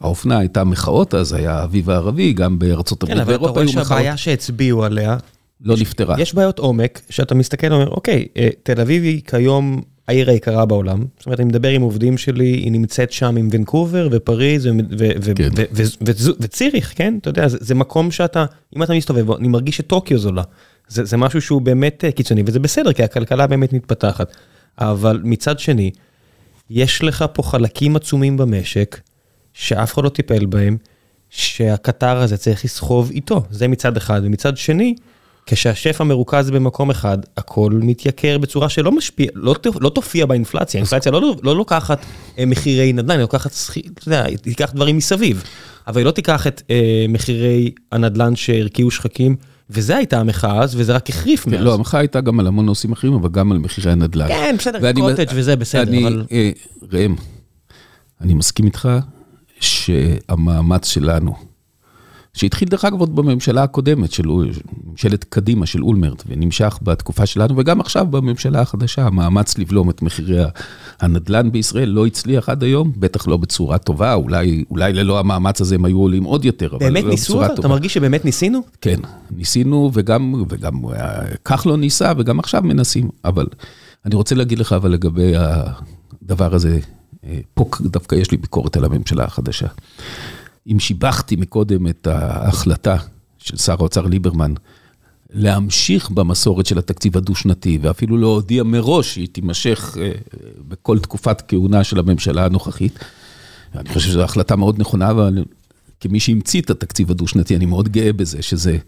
האופנה 0.00 0.38
הייתה 0.38 0.64
מחאות, 0.64 1.14
אז 1.14 1.32
היה 1.32 1.58
האביב 1.58 1.90
הערבי, 1.90 2.32
גם 2.32 2.58
בארצות 2.58 3.02
הברית 3.02 3.18
ואירופה 3.26 3.60
היו 3.60 3.68
מחאות. 3.68 3.74
כן, 3.74 3.78
אבל 3.78 3.78
אתה 3.78 3.80
רואה 3.80 3.88
שהבעיה 3.88 4.16
שהצביעו 4.16 4.84
עליה, 4.84 5.16
לא 5.60 5.76
נפתרה. 5.76 6.20
יש 6.20 6.34
בעיות 6.34 6.58
עומק, 6.58 7.00
שאתה 7.10 7.34
מסתכל 7.34 7.72
ואומר, 7.72 7.88
אוקיי, 7.88 8.26
תל 8.62 8.80
אביב 8.80 9.02
היא 9.02 9.22
כיום 9.24 9.82
העיר 10.10 10.30
היקרה 10.30 10.66
בעולם. 10.66 11.04
זאת 11.18 11.26
אומרת, 11.26 11.40
אני 11.40 11.48
מדבר 11.48 11.68
עם 11.68 11.82
עובדים 11.82 12.18
שלי, 12.18 12.44
היא 12.44 12.72
נמצאת 12.72 13.12
שם 13.12 13.36
עם 13.36 13.48
ונקובר 13.52 14.08
ופריז 14.12 14.68
וציריך, 16.40 16.92
כן? 16.96 17.18
אתה 17.20 17.30
יודע, 17.30 17.48
זה 17.48 17.74
מקום 17.74 18.10
שאתה, 18.10 18.44
אם 18.76 18.82
אתה 18.82 18.94
מסתובב, 18.94 19.30
אני 19.30 19.48
מרגיש 19.48 19.76
שטוקיו 19.76 20.18
זולה. 20.18 20.42
זה 20.88 21.16
משהו 21.16 21.42
שהוא 21.42 21.62
באמת 21.62 22.04
קיצוני, 22.16 22.42
וזה 22.46 22.58
בסדר, 22.58 22.92
כי 22.92 23.02
הכלכלה 23.02 23.46
באמת 23.46 23.72
מתפתחת. 23.72 24.32
אבל 24.78 25.20
מצד 25.24 25.58
שני, 25.58 25.90
יש 26.70 27.02
לך 27.04 27.24
פה 27.32 27.42
חלקים 27.42 27.96
עצומים 27.96 28.36
במשק, 28.36 29.00
שאף 29.52 29.94
אחד 29.94 30.04
לא 30.04 30.08
טיפל 30.08 30.46
בהם, 30.46 30.76
שהקטר 31.30 32.16
הזה 32.16 32.36
צריך 32.36 32.64
לסחוב 32.64 33.10
איתו. 33.10 33.42
זה 33.50 33.68
מצד 33.68 33.96
אחד. 33.96 34.20
ומצד 34.24 34.56
שני, 34.56 34.94
כשהשפע 35.50 36.04
מרוכז 36.04 36.50
במקום 36.50 36.90
אחד, 36.90 37.18
הכל 37.36 37.72
מתייקר 37.82 38.38
בצורה 38.38 38.68
שלא 38.68 38.92
משפיע, 38.92 39.26
לא, 39.34 39.54
לא 39.80 39.88
תופיע 39.88 40.26
באינפלציה, 40.26 40.78
האינפלציה 40.78 41.12
לא, 41.12 41.36
לא 41.42 41.56
לוקחת 41.56 42.06
אה, 42.38 42.46
מחירי 42.46 42.92
נדל"ן, 42.92 43.10
היא 43.10 43.20
לוקחת, 43.20 43.50
אתה 43.94 44.08
יודע, 44.08 44.24
היא 44.24 44.38
תיקח 44.38 44.72
דברים 44.74 44.96
מסביב, 44.96 45.42
אבל 45.86 45.98
היא 45.98 46.06
לא 46.06 46.10
תיקח 46.10 46.46
את 46.46 46.62
אה, 46.70 47.06
מחירי 47.08 47.70
הנדל"ן 47.92 48.36
שהרקיעו 48.36 48.90
שחקים, 48.90 49.36
וזה 49.70 49.96
הייתה 49.96 50.20
המחאה 50.20 50.62
אז, 50.62 50.74
וזה 50.76 50.92
רק 50.92 51.10
החריף 51.10 51.46
מאז. 51.46 51.60
לא, 51.60 51.74
המחאה 51.74 52.00
הייתה 52.00 52.20
גם 52.20 52.40
על 52.40 52.46
המון 52.46 52.66
נושאים 52.66 52.92
אחרים, 52.92 53.14
אבל 53.14 53.28
גם 53.28 53.52
על 53.52 53.58
מחירי 53.58 53.92
הנדל"ן. 53.92 54.28
כן, 54.28 54.54
בסדר, 54.58 54.92
קוטג' 54.92 55.26
וזה 55.34 55.56
בסדר, 55.56 55.82
אני, 55.82 56.02
אבל... 56.02 56.24
אה, 56.32 56.50
ראם, 56.92 57.14
אני 58.20 58.34
מסכים 58.34 58.66
איתך 58.66 58.88
שהמאמץ 59.60 60.86
שלנו, 60.86 61.49
שהתחיל 62.34 62.68
דרך 62.68 62.84
אגב 62.84 63.00
עוד 63.00 63.16
בממשלה 63.16 63.62
הקודמת, 63.62 64.12
של 64.12 64.26
ממשלת 64.84 65.24
קדימה 65.24 65.66
של 65.66 65.82
אולמרט, 65.82 66.22
ונמשך 66.26 66.78
בתקופה 66.82 67.26
שלנו, 67.26 67.56
וגם 67.56 67.80
עכשיו 67.80 68.06
בממשלה 68.06 68.60
החדשה, 68.60 69.06
המאמץ 69.06 69.58
לבלום 69.58 69.90
את 69.90 70.02
מחירי 70.02 70.42
הנדל"ן 71.00 71.52
בישראל 71.52 71.88
לא 71.88 72.06
הצליח 72.06 72.48
עד 72.48 72.62
היום, 72.62 72.92
בטח 72.96 73.28
לא 73.28 73.36
בצורה 73.36 73.78
טובה, 73.78 74.14
אולי, 74.14 74.64
אולי 74.70 74.92
ללא 74.92 75.18
המאמץ 75.18 75.60
הזה 75.60 75.74
הם 75.74 75.84
היו 75.84 75.98
עולים 75.98 76.24
עוד 76.24 76.44
יותר, 76.44 76.66
אבל 76.70 76.78
באמת 76.78 77.04
לא 77.04 77.10
ניסו? 77.10 77.44
אתה 77.44 77.68
מרגיש 77.68 77.94
שבאמת 77.94 78.24
ניסינו? 78.24 78.60
כן, 78.80 79.00
ניסינו, 79.30 79.90
וגם, 79.94 80.44
וגם 80.48 80.74
כחלון 81.44 81.74
לא 81.74 81.80
ניסה, 81.80 82.12
וגם 82.18 82.38
עכשיו 82.38 82.62
מנסים, 82.62 83.08
אבל 83.24 83.46
אני 84.06 84.14
רוצה 84.14 84.34
להגיד 84.34 84.58
לך, 84.58 84.72
אבל 84.72 84.90
לגבי 84.90 85.32
הדבר 86.22 86.54
הזה, 86.54 86.78
פה 87.54 87.70
דווקא 87.80 88.14
יש 88.14 88.30
לי 88.30 88.36
ביקורת 88.36 88.76
על 88.76 88.84
הממשלה 88.84 89.24
החדשה. 89.24 89.66
אם 90.66 90.80
שיבחתי 90.80 91.36
מקודם 91.36 91.86
את 91.88 92.06
ההחלטה 92.06 92.96
של 93.38 93.56
שר 93.56 93.76
האוצר 93.78 94.06
ליברמן, 94.06 94.54
להמשיך 95.32 96.10
במסורת 96.10 96.66
של 96.66 96.78
התקציב 96.78 97.16
הדו-שנתי, 97.16 97.78
ואפילו 97.82 98.16
להודיע 98.16 98.62
מראש 98.62 99.14
שהיא 99.14 99.28
תימשך 99.32 99.96
אה, 100.00 100.12
בכל 100.68 100.98
תקופת 100.98 101.42
כהונה 101.48 101.84
של 101.84 101.98
הממשלה 101.98 102.44
הנוכחית. 102.44 102.98
אני 103.74 103.88
חושב 103.88 104.00
שזו 104.08 104.22
החלטה 104.22 104.56
מאוד 104.56 104.80
נכונה, 104.80 105.10
אבל 105.10 105.44
כמי 106.00 106.20
שהמציא 106.20 106.60
את 106.60 106.70
התקציב 106.70 107.10
הדו-שנתי, 107.10 107.56
אני 107.56 107.66
מאוד 107.66 107.88
גאה 107.88 108.12
בזה, 108.12 108.42
שזה 108.42 108.78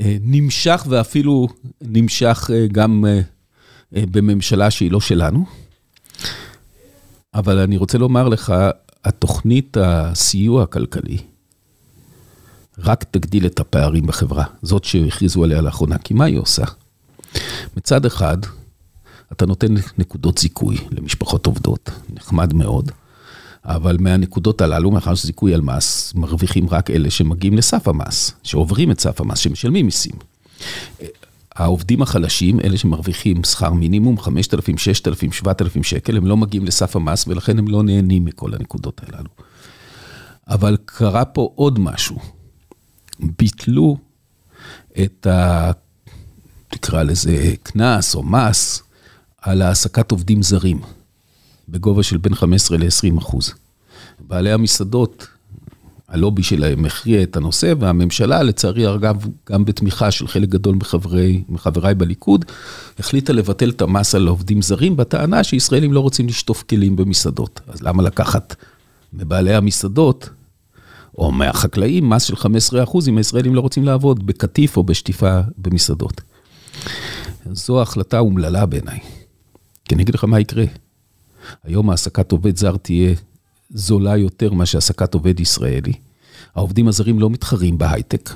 אה, 0.00 0.16
נמשך 0.20 0.86
ואפילו 0.88 1.48
נמשך 1.80 2.50
אה, 2.54 2.66
גם 2.72 3.04
בממשלה 3.92 4.70
שהיא 4.70 4.90
לא 4.90 5.00
שלנו. 5.00 5.44
אבל 7.34 7.58
אני 7.58 7.76
רוצה 7.76 7.98
לומר 7.98 8.28
לך, 8.28 8.54
התוכנית 9.04 9.76
הסיוע 9.80 10.62
הכלכלי 10.62 11.18
רק 12.78 13.04
תגדיל 13.04 13.46
את 13.46 13.60
הפערים 13.60 14.06
בחברה, 14.06 14.44
זאת 14.62 14.84
שהכריזו 14.84 15.44
עליה 15.44 15.60
לאחרונה, 15.60 15.98
כי 15.98 16.14
מה 16.14 16.24
היא 16.24 16.38
עושה? 16.38 16.64
מצד 17.76 18.06
אחד, 18.06 18.38
אתה 19.32 19.46
נותן 19.46 19.74
נקודות 19.98 20.38
זיכוי 20.38 20.76
למשפחות 20.90 21.46
עובדות, 21.46 21.90
נחמד 22.14 22.54
מאוד, 22.54 22.90
אבל 23.64 23.96
מהנקודות 24.00 24.60
הללו, 24.60 24.90
מאחר 24.90 25.14
שזיכוי 25.14 25.54
על 25.54 25.60
מס, 25.60 26.14
מרוויחים 26.14 26.68
רק 26.68 26.90
אלה 26.90 27.10
שמגיעים 27.10 27.56
לסף 27.56 27.88
המס, 27.88 28.32
שעוברים 28.42 28.90
את 28.90 29.00
סף 29.00 29.20
המס, 29.20 29.38
שמשלמים 29.38 29.84
מיסים. 29.86 30.14
העובדים 31.60 32.02
החלשים, 32.02 32.60
אלה 32.60 32.78
שמרוויחים 32.78 33.44
שכר 33.44 33.72
מינימום, 33.72 34.18
5,000, 34.18 34.78
6,000, 34.78 35.32
7,000 35.32 35.82
שקל, 35.82 36.16
הם 36.16 36.26
לא 36.26 36.36
מגיעים 36.36 36.66
לסף 36.66 36.96
המס 36.96 37.28
ולכן 37.28 37.58
הם 37.58 37.68
לא 37.68 37.82
נהנים 37.82 38.24
מכל 38.24 38.54
הנקודות 38.54 39.00
הללו. 39.06 39.28
אבל 40.48 40.76
קרה 40.84 41.24
פה 41.24 41.52
עוד 41.54 41.78
משהו. 41.78 42.18
ביטלו 43.38 43.96
את 45.02 45.26
ה... 45.26 45.70
תקרא 46.68 47.02
לזה 47.02 47.54
קנס 47.62 48.14
או 48.14 48.22
מס 48.22 48.82
על 49.42 49.62
העסקת 49.62 50.10
עובדים 50.10 50.42
זרים, 50.42 50.80
בגובה 51.68 52.02
של 52.02 52.16
בין 52.16 52.34
15 52.34 52.78
ל-20 52.78 53.18
אחוז. 53.18 53.54
בעלי 54.20 54.52
המסעדות 54.52 55.26
הלובי 56.10 56.42
שלהם 56.42 56.84
הכריע 56.84 57.22
את 57.22 57.36
הנושא, 57.36 57.74
והממשלה, 57.78 58.42
לצערי 58.42 58.94
אגב, 58.94 59.26
גם 59.50 59.64
בתמיכה 59.64 60.10
של 60.10 60.28
חלק 60.28 60.48
גדול 60.48 60.74
מחברי, 60.74 61.42
מחבריי 61.48 61.94
בליכוד, 61.94 62.44
החליטה 62.98 63.32
לבטל 63.32 63.70
את 63.70 63.82
המס 63.82 64.14
על 64.14 64.28
עובדים 64.28 64.62
זרים, 64.62 64.96
בטענה 64.96 65.44
שישראלים 65.44 65.92
לא 65.92 66.00
רוצים 66.00 66.26
לשטוף 66.26 66.62
כלים 66.62 66.96
במסעדות. 66.96 67.60
אז 67.68 67.82
למה 67.82 68.02
לקחת 68.02 68.56
מבעלי 69.12 69.54
המסעדות, 69.54 70.28
או 71.18 71.32
מהחקלאים, 71.32 72.10
מס 72.10 72.22
של 72.22 72.34
15% 72.34 73.08
אם 73.08 73.16
הישראלים 73.16 73.54
לא 73.54 73.60
רוצים 73.60 73.84
לעבוד 73.84 74.26
בקטיף 74.26 74.76
או 74.76 74.82
בשטיפה 74.82 75.40
במסעדות? 75.58 76.20
זו 77.52 77.82
החלטה 77.82 78.18
אומללה 78.18 78.66
בעיניי. 78.66 78.98
כי 79.84 79.94
אני 79.94 80.02
אגיד 80.02 80.14
לך 80.14 80.24
מה 80.24 80.40
יקרה. 80.40 80.64
היום 81.64 81.90
העסקת 81.90 82.32
עובד 82.32 82.56
זר 82.56 82.76
תהיה 82.76 83.14
זולה 83.70 84.16
יותר 84.16 84.52
מאשר 84.52 84.78
העסקת 84.78 85.14
עובד 85.14 85.40
ישראלי. 85.40 85.92
העובדים 86.54 86.88
הזרים 86.88 87.18
לא 87.18 87.30
מתחרים 87.30 87.78
בהייטק, 87.78 88.30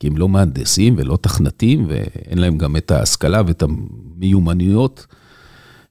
כי 0.00 0.06
הם 0.06 0.16
לא 0.16 0.28
מהנדסים 0.28 0.94
ולא 0.98 1.18
תכנתים, 1.20 1.86
ואין 1.88 2.38
להם 2.38 2.58
גם 2.58 2.76
את 2.76 2.90
ההשכלה 2.90 3.42
ואת 3.46 3.62
המיומנויות 3.62 5.06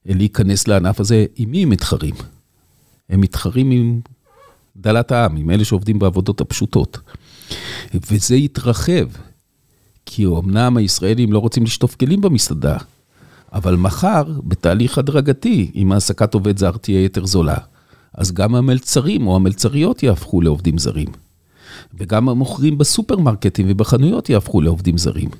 להיכנס 0.06 0.68
לענף 0.68 1.00
הזה. 1.00 1.26
עם 1.36 1.50
מי 1.50 1.62
הם 1.62 1.68
מתחרים? 1.68 2.14
הם 3.08 3.20
מתחרים 3.20 3.70
עם 3.70 4.00
דלת 4.76 5.12
העם, 5.12 5.36
עם 5.36 5.50
אלה 5.50 5.64
שעובדים 5.64 5.98
בעבודות 5.98 6.40
הפשוטות. 6.40 6.98
וזה 8.10 8.36
יתרחב, 8.36 9.06
כי 10.06 10.26
אמנם 10.26 10.76
הישראלים 10.76 11.32
לא 11.32 11.38
רוצים 11.38 11.64
לשטוף 11.64 11.96
כלים 11.96 12.20
במסעדה, 12.20 12.76
אבל 13.52 13.76
מחר, 13.76 14.24
בתהליך 14.44 14.98
הדרגתי, 14.98 15.70
אם 15.74 15.92
העסקת 15.92 16.34
עובד 16.34 16.58
זר 16.58 16.70
תהיה 16.70 17.02
יותר 17.02 17.26
זולה, 17.26 17.56
אז 18.18 18.32
גם 18.32 18.54
המלצרים 18.54 19.26
או 19.26 19.36
המלצריות 19.36 20.02
יהפכו 20.02 20.40
לעובדים 20.40 20.78
זרים. 20.78 21.08
וגם 21.94 22.28
המוכרים 22.28 22.78
בסופרמרקטים 22.78 23.66
ובחנויות 23.68 24.30
יהפכו 24.30 24.60
לעובדים 24.60 24.98
זרים. 24.98 25.30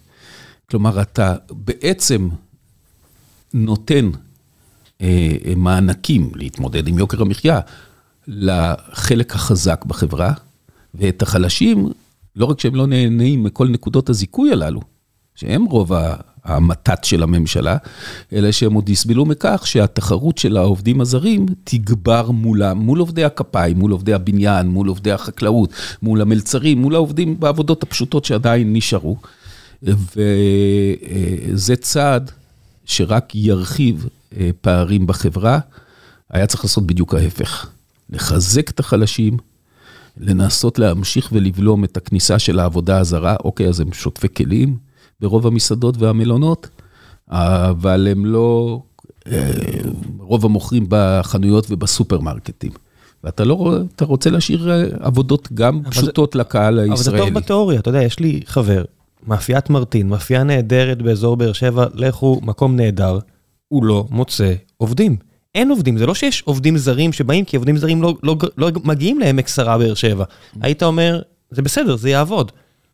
כלומר, 0.70 1.02
אתה 1.02 1.36
בעצם 1.50 2.28
נותן 3.54 4.10
אה, 5.00 5.36
מענקים 5.56 6.30
להתמודד 6.34 6.88
עם 6.88 6.98
יוקר 6.98 7.22
המחיה 7.22 7.60
לחלק 8.28 9.34
החזק 9.34 9.84
בחברה, 9.84 10.32
ואת 10.94 11.22
החלשים, 11.22 11.88
לא 12.36 12.44
רק 12.44 12.60
שהם 12.60 12.74
לא 12.74 12.86
נהנים 12.86 13.44
מכל 13.44 13.68
נקודות 13.68 14.08
הזיכוי 14.08 14.52
הללו, 14.52 14.80
שהם 15.38 15.64
רוב 15.64 15.92
המתת 16.44 17.04
של 17.04 17.22
הממשלה, 17.22 17.76
אלא 18.32 18.52
שהם 18.52 18.74
עוד 18.74 18.88
יסבלו 18.88 19.24
מכך 19.24 19.62
שהתחרות 19.66 20.38
של 20.38 20.56
העובדים 20.56 21.00
הזרים 21.00 21.46
תגבר 21.64 22.30
מולם, 22.30 22.78
מול 22.78 22.98
עובדי 22.98 23.24
הכפיים, 23.24 23.78
מול 23.78 23.92
עובדי 23.92 24.14
הבניין, 24.14 24.66
מול 24.66 24.88
עובדי 24.88 25.12
החקלאות, 25.12 25.72
מול 26.02 26.20
המלצרים, 26.20 26.78
מול 26.78 26.94
העובדים 26.94 27.40
בעבודות 27.40 27.82
הפשוטות 27.82 28.24
שעדיין 28.24 28.72
נשארו. 28.72 29.16
וזה 29.82 31.76
צעד 31.76 32.30
שרק 32.84 33.34
ירחיב 33.34 34.08
אה, 34.36 34.50
פערים 34.60 35.06
בחברה. 35.06 35.58
היה 36.30 36.46
צריך 36.46 36.64
לעשות 36.64 36.86
בדיוק 36.86 37.14
ההפך, 37.14 37.68
לחזק 38.10 38.70
את 38.70 38.80
החלשים, 38.80 39.36
לנסות 40.20 40.78
להמשיך 40.78 41.28
ולבלום 41.32 41.84
את 41.84 41.96
הכניסה 41.96 42.38
של 42.38 42.58
העבודה 42.58 42.98
הזרה, 42.98 43.36
אוקיי, 43.44 43.68
אז 43.68 43.80
הם 43.80 43.92
שוטפי 43.92 44.28
כלים 44.36 44.87
ברוב 45.20 45.46
המסעדות 45.46 45.96
והמלונות, 45.98 46.68
אבל 47.28 48.08
הם 48.10 48.26
לא 48.26 48.80
אה, 49.26 49.50
רוב 50.18 50.44
המוכרים 50.44 50.86
בחנויות 50.88 51.66
ובסופרמרקטים. 51.70 52.72
ואתה 53.24 53.44
לא, 53.44 53.78
אתה 53.94 54.04
רוצה 54.04 54.30
להשאיר 54.30 54.70
אה, 54.70 54.84
עבודות 55.00 55.48
גם 55.54 55.82
פשוטות 55.90 56.32
זה, 56.32 56.38
לקהל 56.38 56.78
הישראלי. 56.78 57.18
אבל 57.18 57.26
זה 57.26 57.32
טוב 57.32 57.42
בתיאוריה, 57.42 57.80
אתה 57.80 57.88
יודע, 57.88 58.02
יש 58.02 58.20
לי 58.20 58.40
חבר, 58.46 58.84
מאפיית 59.26 59.70
מרטין, 59.70 60.08
מאפייה 60.08 60.44
נהדרת 60.44 61.02
באזור 61.02 61.36
באר 61.36 61.52
שבע, 61.52 61.86
לכו, 61.94 62.40
מקום 62.42 62.76
נהדר, 62.76 63.18
הוא 63.68 63.84
לא 63.84 64.06
מוצא 64.10 64.52
עובדים. 64.76 65.16
אין 65.54 65.70
עובדים, 65.70 65.98
זה 65.98 66.06
לא 66.06 66.14
שיש 66.14 66.42
עובדים 66.42 66.78
זרים 66.78 67.12
שבאים, 67.12 67.44
כי 67.44 67.56
עובדים 67.56 67.76
זרים 67.76 68.02
לא, 68.02 68.16
לא, 68.22 68.36
לא 68.58 68.68
מגיעים 68.84 69.18
לעמק 69.18 69.48
שרה 69.48 69.78
באר 69.78 69.94
שבע. 69.94 70.24
היית 70.60 70.82
אומר, 70.82 71.20
זה 71.50 71.62
בסדר, 71.62 71.96
זה 71.96 72.10
יעבוד. 72.10 72.52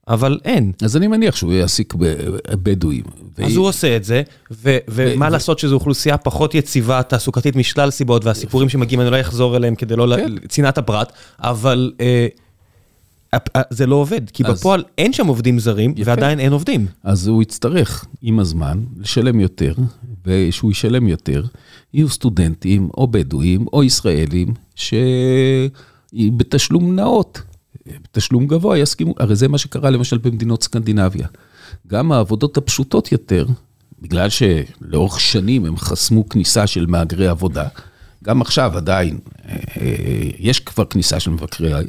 אבל 0.08 0.38
אין. 0.44 0.72
אז 0.82 0.96
אני 0.96 1.06
מניח 1.06 1.36
שהוא 1.36 1.52
יעסיק 1.52 1.94
בבדואים. 1.94 3.04
אז 3.44 3.56
הוא 3.56 3.66
עושה 3.66 3.96
את 3.96 4.04
זה, 4.04 4.22
ומה 4.88 5.28
לעשות 5.28 5.58
שזו 5.58 5.74
אוכלוסייה 5.74 6.16
פחות 6.16 6.54
יציבה 6.54 7.02
תעסוקתית 7.02 7.56
משלל 7.56 7.90
סיבות, 7.90 8.24
והסיפורים 8.24 8.68
שמגיעים, 8.68 9.00
אני 9.00 9.10
לא 9.10 9.20
אחזור 9.20 9.56
אליהם 9.56 9.74
כדי 9.74 9.96
לא... 9.96 10.16
כן. 10.16 10.32
צנעת 10.48 10.78
הפרט, 10.78 11.12
אבל 11.38 11.92
אה, 12.00 12.26
זה 13.70 13.86
לא 13.86 13.94
עובד, 13.94 14.30
כי 14.30 14.42
בפועל 14.42 14.84
אין 14.98 15.12
שם 15.12 15.26
עובדים 15.26 15.58
זרים, 15.58 15.94
ועדיין 16.04 16.40
אין 16.40 16.52
עובדים. 16.52 16.86
אז 17.02 17.26
הוא 17.26 17.42
יצטרך 17.42 18.04
עם 18.22 18.38
הזמן 18.38 18.80
לשלם 18.96 19.40
יותר, 19.40 19.74
ושהוא 20.26 20.70
ישלם 20.70 21.08
יותר, 21.08 21.44
יהיו 21.94 22.08
סטודנטים, 22.08 22.88
או 22.96 23.06
בדואים, 23.06 23.66
או 23.72 23.84
ישראלים, 23.84 24.54
שבתשלום 26.14 26.96
נאות. 26.96 27.42
בתשלום 27.86 28.46
גבוה 28.46 28.78
יסכימו, 28.78 29.14
הרי 29.18 29.36
זה 29.36 29.48
מה 29.48 29.58
שקרה 29.58 29.90
למשל 29.90 30.18
במדינות 30.18 30.62
סקנדינביה. 30.62 31.26
גם 31.86 32.12
העבודות 32.12 32.56
הפשוטות 32.56 33.12
יותר, 33.12 33.46
בגלל 34.02 34.28
שלאורך 34.28 35.20
שנים 35.20 35.64
הם 35.64 35.76
חסמו 35.76 36.28
כניסה 36.28 36.66
של 36.66 36.86
מהגרי 36.86 37.26
עבודה, 37.26 37.68
גם 38.24 38.40
עכשיו 38.40 38.76
עדיין, 38.76 39.18
אה, 39.48 39.54
אה, 39.80 40.30
יש 40.38 40.60
כבר 40.60 40.84
כניסה 40.84 41.20
של 41.20 41.30
מבקרי... 41.30 41.74
אה, 41.74 41.80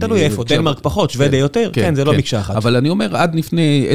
תלוי 0.00 0.20
איפה, 0.20 0.44
דנמרק 0.44 0.78
פחות, 0.82 1.10
שוודיה 1.10 1.30
כן, 1.30 1.36
יותר, 1.36 1.70
כן, 1.72 1.82
כן 1.82 1.94
זה 1.94 2.04
לא 2.04 2.12
כן. 2.12 2.18
מקשה 2.18 2.40
אחת. 2.40 2.56
אבל 2.56 2.76
אני 2.76 2.88
אומר, 2.88 3.16
עד 3.16 3.34
לפני 3.34 3.88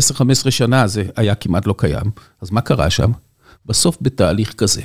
10-15 0.48 0.52
שנה 0.52 0.88
זה 0.88 1.04
היה 1.16 1.36
כמעט 1.36 1.68
לא 1.68 1.76
קיים, 1.78 2.12
אז 2.42 2.52
מה 2.52 2.62
קרה 2.62 2.90
שם? 2.90 3.12
בסוף 3.66 3.98
בתהליך 4.02 4.54
כזה, 4.54 4.82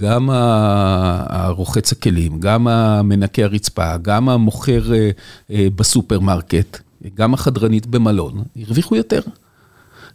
גם 0.00 0.30
הרוחץ 0.32 1.92
הכלים, 1.92 2.40
גם 2.40 2.68
המנקה 2.68 3.42
הרצפה, 3.42 3.96
גם 3.96 4.28
המוכר 4.28 4.94
אה, 4.94 5.10
אה, 5.50 5.66
בסופרמרקט, 5.76 6.78
גם 7.14 7.34
החדרנית 7.34 7.86
במלון, 7.86 8.42
הרוויחו 8.56 8.96
יותר. 8.96 9.20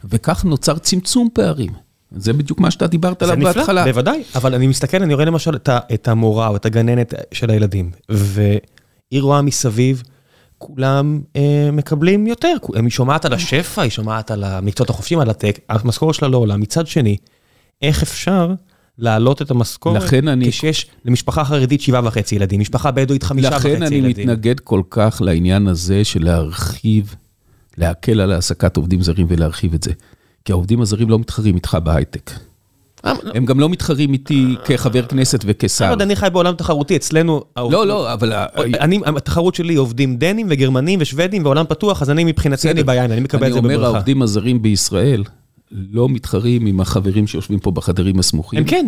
וכך 0.04 0.46
נוצר 0.46 0.78
צמצום 0.78 1.30
פערים. 1.34 1.72
זה 2.12 2.34
בדיוק 2.34 2.60
מה 2.60 2.72
שאתה 2.72 2.88
דיברת 2.88 3.24
עליו 3.24 3.38
בהתחלה. 3.38 3.64
זה 3.64 3.72
נפלא, 3.72 3.84
בוודאי, 3.84 4.24
אבל 4.36 4.56
אני 4.56 4.68
מסתכל, 4.68 5.04
אני 5.04 5.14
רואה 5.14 5.26
למשל 5.26 5.56
את 5.94 6.08
המורה 6.08 6.48
או 6.48 6.56
את 6.56 6.66
הגננת 6.66 7.14
של 7.32 7.50
הילדים, 7.50 7.92
והיא 8.10 9.22
רואה 9.22 9.42
מסביב, 9.42 10.04
כולם 10.58 11.22
אה, 11.36 11.70
מקבלים 11.74 12.28
יותר, 12.28 12.56
היא 12.76 12.90
שומעת 12.90 13.26
על 13.26 13.34
השפע, 13.34 13.82
היא 13.82 13.92
שומעת 13.92 14.32
על 14.32 14.44
המקצועות 14.44 14.90
החופשיים, 14.90 15.20
על 15.20 15.30
הטק, 15.30 15.60
המשכורת 15.70 16.16
שלה 16.16 16.28
לא 16.28 16.38
עולה. 16.38 16.58
מצד 16.58 16.88
שני, 16.88 17.18
איך 17.82 18.04
אפשר 18.04 18.54
להעלות 19.00 19.42
את 19.42 19.52
המשכורת, 19.52 20.14
אני... 20.14 20.52
כשיש 20.52 20.86
למשפחה 21.06 21.46
חרדית 21.46 21.82
שבעה 21.82 22.02
וחצי 22.04 22.36
ילדים, 22.36 22.60
משפחה 22.60 22.92
בדואית 22.92 23.24
חמישה 23.24 23.50
וחצי 23.52 23.70
ילדים. 23.70 23.84
לכן 23.84 23.96
אני 23.96 24.10
מתנגד 24.10 24.60
כל 24.60 24.82
כך 24.90 25.22
לעניין 25.26 25.68
הזה 25.68 26.04
של 26.04 26.24
להרחיב, 26.24 27.16
להקל 27.78 28.22
על 28.22 28.32
העסקת 28.32 28.78
עובדים 28.78 29.02
זרים 29.02 29.26
ולהרחיב 29.30 29.74
את 29.74 29.84
זה. 29.84 29.92
כי 30.46 30.52
העובדים 30.52 30.82
הזרים 30.82 31.10
לא 31.10 31.20
מתחרים 31.20 31.56
איתך 31.56 31.78
בהייטק. 31.84 32.32
הם 33.34 33.46
גם 33.46 33.60
לא 33.60 33.70
מתחרים 33.70 34.14
איתי 34.14 34.56
כחבר 34.66 35.06
כנסת 35.06 35.44
וכשר. 35.46 35.94
אני 35.94 36.16
חי 36.16 36.28
בעולם 36.34 36.54
תחרותי, 36.56 36.96
אצלנו... 36.96 37.42
לא, 37.58 37.88
לא, 37.88 38.14
אבל... 38.14 38.34
התחרות 39.18 39.56
שלי 39.56 39.76
עובדים 39.76 40.18
דנים 40.18 40.48
וגרמנים 40.50 41.00
ושוודים 41.02 41.46
ועולם 41.46 41.66
פתוח, 41.70 42.02
אז 42.02 42.10
אני 42.10 42.24
מבחינתי 42.24 42.68
אין 42.68 42.78
לי 42.78 42.84
בעיה, 42.84 43.06
אני 43.06 43.20
מקבל 43.20 43.48
את 43.48 43.54
זה 43.54 43.62
בברכה. 43.62 43.74
אני 43.74 43.76
אומר, 43.76 43.96
העובדים 43.96 44.22
הזרים 44.22 44.62
בישראל, 44.62 45.24
לא 45.72 46.10
מתחרים 46.10 46.66
עם 46.66 46.82
החברים 46.82 47.28
שיושבים 47.28 47.60
פה 47.60 47.72
בחדרים 47.72 48.20
הסמוכים. 48.20 48.60
הם 48.60 48.66
כן. 48.66 48.88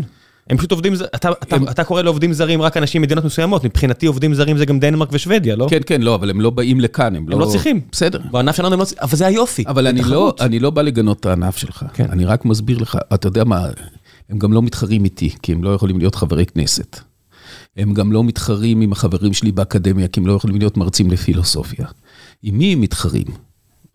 הם 0.49 0.57
פשוט 0.57 0.71
עובדים, 0.71 0.93
אתה, 1.15 1.27
הם... 1.27 1.33
אתה, 1.63 1.71
אתה 1.71 1.83
קורא 1.83 2.01
לעובדים 2.01 2.33
זרים 2.33 2.61
רק 2.61 2.77
אנשים 2.77 3.01
ממדינות 3.01 3.25
מסוימות, 3.25 3.63
מבחינתי 3.63 4.05
עובדים 4.05 4.33
זרים 4.33 4.57
זה 4.57 4.65
גם 4.65 4.79
דנמרק 4.79 5.09
ושוודיה, 5.11 5.55
לא? 5.55 5.67
כן, 5.69 5.79
כן, 5.85 6.01
לא, 6.01 6.15
אבל 6.15 6.29
הם 6.29 6.41
לא 6.41 6.49
באים 6.49 6.79
לכאן, 6.79 7.15
הם, 7.15 7.15
הם 7.15 7.29
לא... 7.29 7.35
הם 7.35 7.41
לא 7.41 7.45
צריכים. 7.45 7.81
בסדר. 7.91 8.19
בענף 8.31 8.55
שלנו 8.55 8.73
הם 8.73 8.79
לא 8.79 8.85
צריכים, 8.85 9.03
אבל 9.03 9.17
זה 9.17 9.27
היופי. 9.27 9.63
אבל 9.67 9.87
אני 9.87 10.01
לא, 10.01 10.33
אני 10.39 10.59
לא 10.59 10.69
בא 10.69 10.81
לגנות 10.81 11.19
את 11.19 11.25
הענף 11.25 11.57
שלך, 11.57 11.85
כן. 11.93 12.05
אני 12.09 12.25
רק 12.25 12.45
מסביר 12.45 12.77
לך, 12.77 12.97
אתה 13.13 13.27
יודע 13.27 13.43
מה, 13.43 13.67
הם 14.29 14.39
גם 14.39 14.53
לא 14.53 14.61
מתחרים 14.61 15.05
איתי, 15.05 15.29
כי 15.41 15.51
הם 15.51 15.63
לא 15.63 15.69
יכולים 15.69 15.97
להיות 15.97 16.15
חברי 16.15 16.45
כנסת. 16.45 16.99
הם 17.77 17.93
גם 17.93 18.11
לא 18.11 18.23
מתחרים 18.23 18.81
עם 18.81 18.91
החברים 18.91 19.33
שלי 19.33 19.51
באקדמיה, 19.51 20.07
כי 20.07 20.19
הם 20.19 20.27
לא 20.27 20.33
יכולים 20.33 20.57
להיות 20.57 20.77
מרצים 20.77 21.11
לפילוסופיה. 21.11 21.85
עם 22.43 22.57
מי 22.57 22.73
הם 22.73 22.81
מתחרים? 22.81 23.25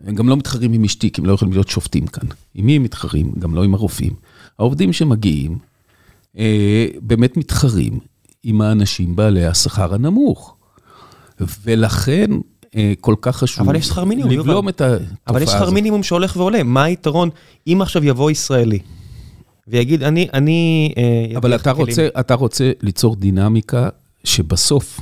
הם 0.07 0.14
גם 0.14 0.28
לא 0.28 0.36
מתחרים 0.36 0.72
עם 0.72 0.84
אשתי, 0.84 1.11
כי 1.11 1.20
הם 1.20 1.26
לא 1.26 1.32
יכולים 1.32 1.53
להיות 1.53 1.68
שופטים 1.68 2.07
כאן. 2.07 2.28
עם 2.55 2.66
מי 2.66 2.76
הם 2.76 2.82
מתחרים? 2.82 3.32
גם 3.38 3.55
לא 3.55 3.64
עם 3.64 3.74
הרופאים. 3.74 4.12
העובדים 4.59 4.92
שמגיעים, 4.92 5.59
אה, 6.38 6.86
באמת 7.00 7.36
מתחרים 7.36 7.98
עם 8.42 8.61
האנשים 8.61 9.16
בעלי 9.16 9.46
השכר 9.46 9.94
הנמוך. 9.94 10.57
ולכן 11.64 12.30
אה, 12.76 12.92
כל 13.00 13.14
כך 13.20 13.36
חשוב 13.36 13.66
אבל 13.66 13.76
יש 13.76 13.86
שכר 13.86 14.05
מינימום, 14.05 14.30
לבלום 14.30 14.68
את 14.68 14.80
התופעה 14.80 14.96
הזאת. 14.96 15.18
אבל 15.28 15.42
יש 15.42 15.50
שכר 15.50 15.70
מינימום 15.70 16.03
שהולך 16.03 16.36
ועולה. 16.36 16.62
מה 16.62 16.84
היתרון 16.84 17.30
אם 17.66 17.78
עכשיו 17.82 18.05
יבוא 18.05 18.30
ישראלי 18.30 18.78
ויגיד, 19.68 20.03
אני, 20.03 20.28
אני... 20.32 20.92
אה, 20.96 21.36
אבל 21.38 21.55
אתה 21.55 21.70
רוצה, 21.70 22.09
אתה 22.20 22.34
רוצה 22.34 22.72
ליצור 22.82 23.16
דינמיקה 23.16 23.88
שבסוף 24.24 25.00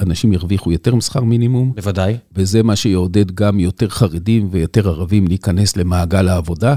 אנשים 0.00 0.32
ירוויחו 0.32 0.72
יותר 0.72 0.94
משכר 0.94 1.20
מינימום. 1.20 1.72
בוודאי. 1.76 2.16
וזה 2.36 2.62
מה 2.62 2.76
שיעודד 2.76 3.30
גם 3.30 3.60
יותר 3.60 3.88
חרדים 3.88 4.48
ויותר 4.50 4.88
ערבים 4.88 5.28
להיכנס 5.28 5.76
למעגל 5.76 6.28
העבודה. 6.28 6.74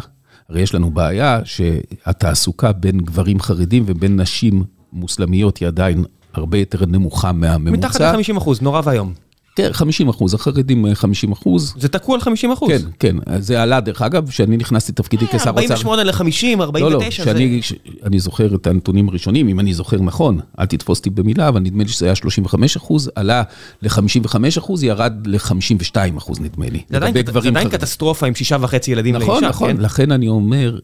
הרי 0.49 0.61
יש 0.61 0.75
לנו 0.75 0.91
בעיה 0.91 1.39
שהתעסוקה 1.43 2.71
בין 2.71 2.97
גברים 2.97 3.39
חרדים 3.39 3.83
ובין 3.87 4.21
נשים 4.21 4.63
מוסלמיות 4.93 5.57
היא 5.57 5.67
עדיין 5.67 6.03
הרבה 6.33 6.57
יותר 6.57 6.85
נמוכה 6.85 7.31
מהממוצע. 7.31 7.77
מתחת 7.77 8.01
ל-50 8.01 8.37
אחוז, 8.37 8.61
נורא 8.61 8.81
ואיום. 8.83 9.13
כן, 9.55 9.73
50 9.73 10.09
אחוז, 10.09 10.33
החרדים 10.33 10.85
50 10.93 11.29
אה, 11.29 11.33
אחוז. 11.33 11.73
זה 11.77 11.87
תקוע 11.87 12.15
על 12.15 12.21
50 12.21 12.51
אחוז. 12.51 12.69
כן, 12.69 12.81
כן, 12.99 13.15
זה 13.39 13.61
עלה, 13.61 13.79
דרך 13.79 14.01
אגב, 14.01 14.29
כשאני 14.29 14.57
נכנסתי 14.57 14.91
לתפקידי 14.91 15.27
כשר 15.27 15.35
אוצר. 15.35 15.49
48 15.49 16.03
ל-50, 16.03 16.61
49 16.61 16.79
לא, 16.79 16.89
לא, 16.89 17.11
שאני, 17.11 17.61
זה... 17.69 17.75
אני 18.03 18.19
זוכר 18.19 18.55
את 18.55 18.67
הנתונים 18.67 19.09
הראשונים, 19.09 19.47
אם 19.47 19.59
אני 19.59 19.73
זוכר 19.73 19.97
נכון, 20.01 20.39
אל 20.59 20.65
תתפוס 20.65 20.97
אותי 20.97 21.09
במילה, 21.09 21.47
אבל 21.47 21.59
נדמה 21.59 21.83
לי 21.83 21.89
שזה 21.89 22.05
היה 22.05 22.15
35 22.15 22.77
אחוז, 22.77 23.11
עלה 23.15 23.43
ל-55 23.81 24.35
אחוז, 24.57 24.83
ירד 24.83 25.13
ל-52 25.25 26.17
אחוז, 26.17 26.39
נדמה 26.39 26.65
לי. 26.69 26.81
זה 26.89 26.97
עדיין 26.97 27.69
קטסטרופה 27.69 28.27
עם 28.27 28.35
שישה 28.35 28.57
וחצי 28.61 28.91
ילדים 28.91 29.15
נכון, 29.15 29.29
לאישה, 29.29 29.49
נכון? 29.49 29.69
נכון, 29.69 29.81
לכן 29.81 30.11
אני 30.11 30.27
אומר, 30.27 30.79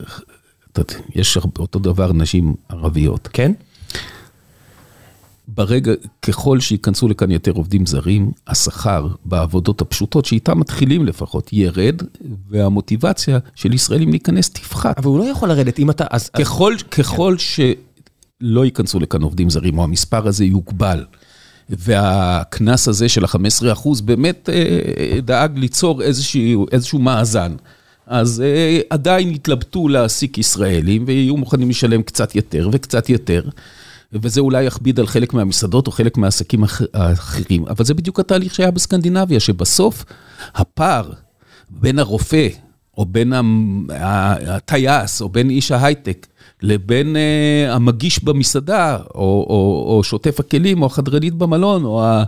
יש 1.15 1.37
אותו 1.59 1.79
דבר 1.79 2.13
נשים 2.13 2.53
ערביות. 2.69 3.29
כן? 3.33 3.51
ברגע, 5.47 5.91
ככל 6.21 6.59
שייכנסו 6.59 7.07
לכאן 7.07 7.31
יותר 7.31 7.51
עובדים 7.51 7.85
זרים, 7.85 8.31
השכר 8.47 9.07
בעבודות 9.25 9.81
הפשוטות, 9.81 10.25
שאיתם 10.25 10.59
מתחילים 10.59 11.05
לפחות, 11.05 11.53
ירד, 11.53 12.01
והמוטיבציה 12.49 13.39
של 13.55 13.73
ישראלים 13.73 14.09
להיכנס 14.09 14.49
תפחת. 14.49 14.97
אבל 14.97 15.07
הוא 15.07 15.19
לא 15.19 15.23
יכול 15.23 15.49
לרדת 15.49 15.79
אם 15.79 15.89
אתה... 15.89 16.05
אז, 16.09 16.29
ככל, 16.29 16.73
אז... 16.73 16.83
ככל 16.83 17.35
כן. 17.37 17.71
שלא 18.41 18.65
ייכנסו 18.65 18.99
לכאן 18.99 19.21
עובדים 19.21 19.49
זרים, 19.49 19.77
או 19.77 19.83
המספר 19.83 20.27
הזה 20.27 20.45
יוגבל, 20.45 21.05
והקנס 21.69 22.87
הזה 22.87 23.09
של 23.09 23.23
ה-15% 23.25 23.89
באמת 24.03 24.49
אה, 24.53 25.19
דאג 25.21 25.57
ליצור 25.57 26.01
איזשהו, 26.01 26.65
איזשהו 26.71 26.99
מאזן. 26.99 27.55
אז 28.07 28.43
uh, 28.43 28.85
עדיין 28.89 29.29
יתלבטו 29.31 29.87
להעסיק 29.87 30.37
ישראלים 30.37 31.03
ויהיו 31.07 31.37
מוכנים 31.37 31.69
לשלם 31.69 32.01
קצת 32.01 32.35
יותר 32.35 32.69
וקצת 32.71 33.09
יותר. 33.09 33.43
וזה 34.13 34.41
אולי 34.41 34.63
יכביד 34.63 34.99
על 34.99 35.07
חלק 35.07 35.33
מהמסעדות 35.33 35.87
או 35.87 35.91
חלק 35.91 36.17
מהעסקים 36.17 36.63
האחרים, 36.93 37.67
אבל 37.67 37.85
זה 37.85 37.93
בדיוק 37.93 38.19
התהליך 38.19 38.55
שהיה 38.55 38.71
בסקנדינביה, 38.71 39.39
שבסוף 39.39 40.05
הפער 40.55 41.11
בין 41.69 41.99
הרופא, 41.99 42.47
או 42.97 43.05
בין 43.05 43.33
הטייס, 44.47 45.21
או 45.21 45.29
בין 45.29 45.49
איש 45.49 45.71
ההייטק, 45.71 46.27
לבין 46.61 47.15
uh, 47.15 47.71
המגיש 47.71 48.23
במסעדה, 48.23 48.97
או, 49.15 49.21
או, 49.49 49.85
או 49.87 50.03
שוטף 50.03 50.39
הכלים, 50.39 50.81
או 50.81 50.85
החדרנית 50.87 51.33
במלון, 51.33 51.85
או 51.85 52.03
ה... 52.03 52.23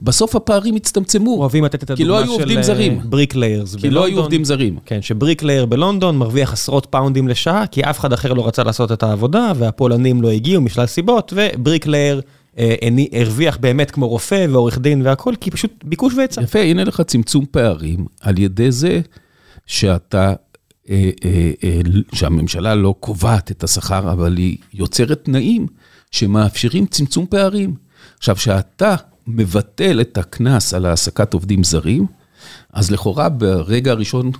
בסוף 0.00 0.36
הפערים 0.36 0.76
הצטמצמו. 0.76 1.30
אוהבים 1.30 1.64
לתת 1.64 1.82
את 1.82 1.90
הדוגמה 1.90 2.18
של... 2.18 2.22
כי 2.22 2.28
לא 2.28 2.32
היו 2.32 2.32
עובדים 2.32 2.62
זרים. 2.62 3.00
bricklayers 3.04 3.76
כי 3.76 3.90
לא 3.90 4.04
היו 4.04 4.18
עובדים 4.18 4.44
זרים. 4.44 4.78
כן, 4.86 5.02
ש 5.02 5.13
bricklayer 5.13 5.66
בלונדון 5.66 6.18
מרוויח 6.18 6.52
עשרות 6.52 6.86
פאונדים 6.86 7.28
לשעה, 7.28 7.66
כי 7.66 7.82
אף 7.82 8.00
אחד 8.00 8.12
אחר 8.12 8.32
לא 8.32 8.46
רצה 8.46 8.62
לעשות 8.64 8.92
את 8.92 9.02
העבודה, 9.02 9.52
והפולנים 9.56 10.22
לא 10.22 10.30
הגיעו 10.30 10.62
משלל 10.62 10.86
סיבות, 10.86 11.32
ו 11.36 11.42
bricklayer... 11.42 12.20
אה, 12.58 12.74
הרוויח 13.12 13.56
באמת 13.56 13.90
כמו 13.90 14.08
רופא 14.08 14.46
ועורך 14.50 14.78
דין 14.78 15.02
והכל, 15.06 15.34
כי 15.40 15.50
פשוט 15.50 15.70
ביקוש 15.84 16.14
והיצע. 16.14 16.42
יפה, 16.42 16.58
הנה 16.58 16.84
לך 16.84 17.00
צמצום 17.00 17.44
פערים 17.50 18.06
על 18.20 18.38
ידי 18.38 18.70
זה 18.70 19.00
שאתה 19.66 20.18
אה, 20.18 20.24
אה, 20.24 20.30
אה, 20.30 20.51
שהממשלה 22.14 22.74
לא 22.74 22.94
קובעת 23.00 23.50
את 23.50 23.64
השכר, 23.64 24.12
אבל 24.12 24.36
היא 24.36 24.56
יוצרת 24.74 25.24
תנאים 25.24 25.66
שמאפשרים 26.10 26.86
צמצום 26.86 27.26
פערים. 27.26 27.74
עכשיו, 28.18 28.36
כשאתה 28.36 28.94
מבטל 29.26 30.00
את 30.00 30.18
הקנס 30.18 30.74
על 30.74 30.86
העסקת 30.86 31.34
עובדים 31.34 31.64
זרים, 31.64 32.06
אז 32.72 32.90
לכאורה 32.90 33.28
ברגע 33.28 33.90
הראשון 33.90 34.30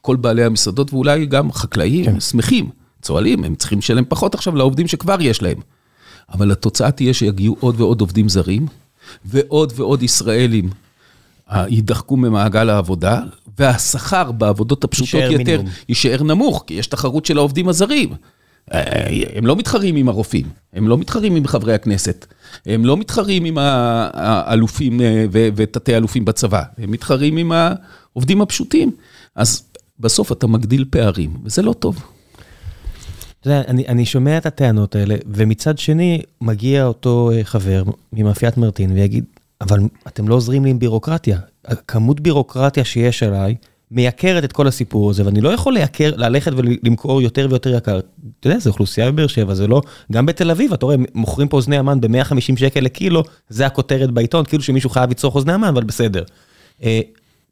כל 0.00 0.16
בעלי 0.16 0.44
המסעדות 0.44 0.92
ואולי 0.92 1.26
גם 1.26 1.52
חקלאים 1.52 2.04
כן. 2.04 2.20
שמחים, 2.20 2.70
צוהלים, 3.02 3.44
הם 3.44 3.54
צריכים 3.54 3.78
לשלם 3.78 4.04
פחות 4.08 4.34
עכשיו 4.34 4.56
לעובדים 4.56 4.88
שכבר 4.88 5.16
יש 5.20 5.42
להם. 5.42 5.60
אבל 6.32 6.52
התוצאה 6.52 6.90
תהיה 6.90 7.14
שיגיעו 7.14 7.56
עוד 7.60 7.80
ועוד 7.80 8.00
עובדים 8.00 8.28
זרים, 8.28 8.66
ועוד 9.24 9.72
ועוד 9.76 10.02
ישראלים 10.02 10.70
יידחקו 11.52 12.16
ממעגל 12.16 12.70
העבודה, 12.70 13.22
והשכר 13.58 14.32
בעבודות 14.32 14.84
הפשוטות 14.84 15.20
יותר 15.22 15.36
מינימום. 15.36 15.66
יישאר 15.88 16.22
נמוך, 16.22 16.64
כי 16.66 16.74
יש 16.74 16.86
תחרות 16.86 17.26
של 17.26 17.38
העובדים 17.38 17.68
הזרים. 17.68 18.14
אה, 18.72 19.06
הם 19.34 19.46
לא 19.46 19.56
מתחרים 19.56 19.96
עם 19.96 20.08
הרופאים, 20.08 20.46
הם 20.72 20.88
לא 20.88 20.98
מתחרים 20.98 21.36
עם 21.36 21.46
חברי 21.46 21.74
הכנסת, 21.74 22.26
הם 22.66 22.84
לא 22.84 22.96
מתחרים 22.96 23.44
עם 23.44 23.58
האלופים 23.58 25.00
אה, 25.00 25.26
ותתי 25.32 25.96
אלופים 25.96 26.24
בצבא, 26.24 26.62
הם 26.78 26.90
מתחרים 26.90 27.36
עם 27.36 27.52
העובדים 27.52 28.40
הפשוטים. 28.40 28.90
אז 29.34 29.62
בסוף 30.00 30.32
אתה 30.32 30.46
מגדיל 30.46 30.84
פערים, 30.90 31.36
וזה 31.44 31.62
לא 31.62 31.72
טוב. 31.72 32.02
אתה 33.40 33.48
יודע, 33.48 33.62
אני, 33.68 33.88
אני 33.88 34.06
שומע 34.06 34.38
את 34.38 34.46
הטענות 34.46 34.96
האלה, 34.96 35.16
ומצד 35.26 35.78
שני, 35.78 36.22
מגיע 36.40 36.84
אותו 36.84 37.30
אה, 37.32 37.44
חבר 37.44 37.82
ממאפיית 38.12 38.56
מרטין 38.56 38.92
ויגיד, 38.92 39.24
אבל 39.60 39.80
אתם 40.06 40.28
לא 40.28 40.34
עוזרים 40.34 40.64
לי 40.64 40.70
עם 40.70 40.78
בירוקרטיה. 40.78 41.38
הכמות 41.64 42.20
בירוקרטיה 42.20 42.84
שיש 42.84 43.22
עליי 43.22 43.54
מייקרת 43.90 44.44
את 44.44 44.52
כל 44.52 44.66
הסיפור 44.66 45.10
הזה, 45.10 45.26
ואני 45.26 45.40
לא 45.40 45.48
יכול 45.48 45.74
לייקר, 45.74 46.10
ללכת 46.16 46.52
ולמכור 46.56 47.22
יותר 47.22 47.46
ויותר 47.50 47.76
יקר. 47.76 48.00
אתה 48.40 48.48
יודע, 48.48 48.58
זו 48.58 48.70
אוכלוסייה 48.70 49.12
בבאר 49.12 49.26
שבע, 49.26 49.54
זה 49.54 49.66
לא... 49.66 49.82
גם 50.12 50.26
בתל 50.26 50.50
אביב, 50.50 50.72
אתה 50.72 50.86
רואה, 50.86 50.96
מוכרים 51.14 51.48
פה 51.48 51.56
אוזני 51.56 51.76
המן 51.76 52.00
ב-150 52.00 52.58
שקל 52.58 52.80
לקילו, 52.80 53.22
זה 53.48 53.66
הכותרת 53.66 54.10
בעיתון, 54.10 54.44
כאילו 54.44 54.62
שמישהו 54.62 54.90
חייב 54.90 55.10
לצרוך 55.10 55.34
אוזני 55.34 55.52
המן, 55.52 55.68
אבל 55.68 55.84
בסדר. 55.84 56.22
אה, 56.82 57.00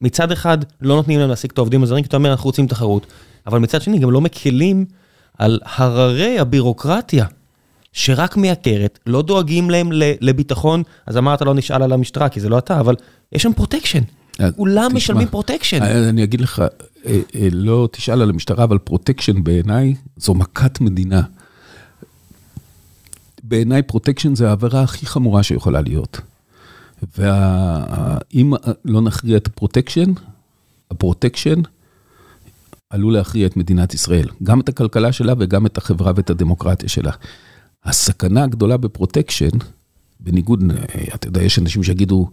מצד 0.01 0.33
אחד, 0.33 0.59
לא 0.81 0.97
נותנים 0.97 1.19
להם 1.21 1.29
להשיג 1.29 1.51
את 1.53 1.59
העובדים 1.59 1.83
הזרים, 1.83 2.03
כי 2.05 2.09
אתה 2.09 2.17
אומר, 2.17 2.31
אנחנו 2.31 2.45
רוצים 2.47 2.67
תחרות, 2.67 3.07
אבל 3.47 3.59
מצד 3.59 3.83
שני, 3.83 3.99
גם 3.99 4.11
לא 4.11 4.21
מקלים 4.21 4.85
על 5.39 5.61
הררי 5.77 6.39
הבירוקרטיה 6.39 7.27
שרק 7.97 8.37
מייקרת, 8.37 8.99
לא 9.07 9.23
דואגים 9.23 9.71
להם 9.71 9.89
לביטחון, 10.21 10.83
אז 11.07 11.17
אמרת 11.17 11.43
לא 11.43 11.55
נשאל 11.55 11.83
על 11.83 11.93
המשטרה, 11.93 12.29
כי 12.29 12.41
זה 12.41 12.49
לא 12.49 12.59
אתה, 12.59 12.81
אבל 12.81 12.95
יש 13.33 13.43
שם 13.43 13.53
פרוטקשן. 13.53 14.03
אה, 14.41 14.53
כולם 14.53 14.91
משלמים 14.95 15.29
פרוטקשן. 15.29 15.83
אה, 15.83 16.09
אני 16.09 16.25
אגיד 16.25 16.41
לך, 16.41 16.63
אה, 17.07 17.19
לא 17.53 17.89
תשאל 17.93 18.23
על 18.23 18.31
המשטרה, 18.31 18.65
אבל 18.65 18.79
פרוטקשן 18.79 19.45
בעיניי 19.45 19.95
זו 20.17 20.35
מכת 20.35 20.81
מדינה. 20.81 21.23
בעיניי 23.43 23.83
פרוטקשן 23.83 24.35
זה 24.35 24.49
העבירה 24.49 24.83
הכי 24.83 25.07
חמורה 25.07 25.43
שיכולה 25.43 25.81
להיות. 25.81 26.21
ואם 27.19 28.53
לא 28.85 29.01
נכריע 29.01 29.37
את 29.37 29.47
הפרוטקשן, 29.47 30.13
הפרוטקשן 30.91 31.61
עלול 32.91 33.13
להכריע 33.13 33.47
את 33.47 33.57
מדינת 33.57 33.95
ישראל, 33.95 34.29
גם 34.43 34.61
את 34.61 34.69
הכלכלה 34.69 35.13
שלה 35.13 35.35
וגם 35.39 35.67
את 35.67 35.79
החברה 35.79 36.13
ואת 36.17 36.31
הדמוקרטיה 36.31 36.89
שלה. 36.89 37.13
הסכנה 37.87 38.45
הגדולה 38.45 38.77
בפרוטקשן, 38.77 39.49
בניגוד, 40.21 40.65
אתה 41.15 41.29
יודע, 41.29 41.43
יש 41.43 41.59
אנשים 41.59 41.83
שיגידו, 41.83 42.31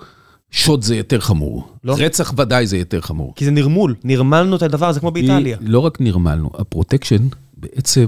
שוד 0.51 0.81
זה 0.83 0.95
יותר 0.95 1.19
חמור. 1.19 1.67
לא. 1.83 1.95
רצח 1.99 2.33
ודאי 2.37 2.67
זה 2.67 2.77
יותר 2.77 3.01
חמור. 3.01 3.33
כי 3.35 3.45
זה 3.45 3.51
נרמול, 3.51 3.95
נרמלנו 4.03 4.55
את 4.55 4.61
הדבר 4.61 4.89
הזה 4.89 4.99
כמו 4.99 5.11
באיטליה. 5.11 5.57
לא 5.61 5.79
רק 5.79 6.01
נרמלנו, 6.01 6.49
הפרוטקשן 6.57 7.27
בעצם 7.57 8.05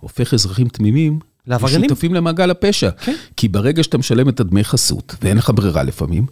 הופך 0.00 0.34
אזרחים 0.34 0.68
תמימים 0.68 1.18
לעבריינים. 1.46 1.88
שותפים 1.88 2.14
למעגל 2.14 2.50
הפשע. 2.50 2.90
כן. 2.90 3.14
כי 3.36 3.48
ברגע 3.48 3.82
שאתה 3.82 3.98
משלם 3.98 4.28
את 4.28 4.40
הדמי 4.40 4.64
חסות, 4.64 5.14
ואין 5.22 5.36
לך 5.36 5.52
ברירה 5.54 5.82
לפעמים, 5.82 6.26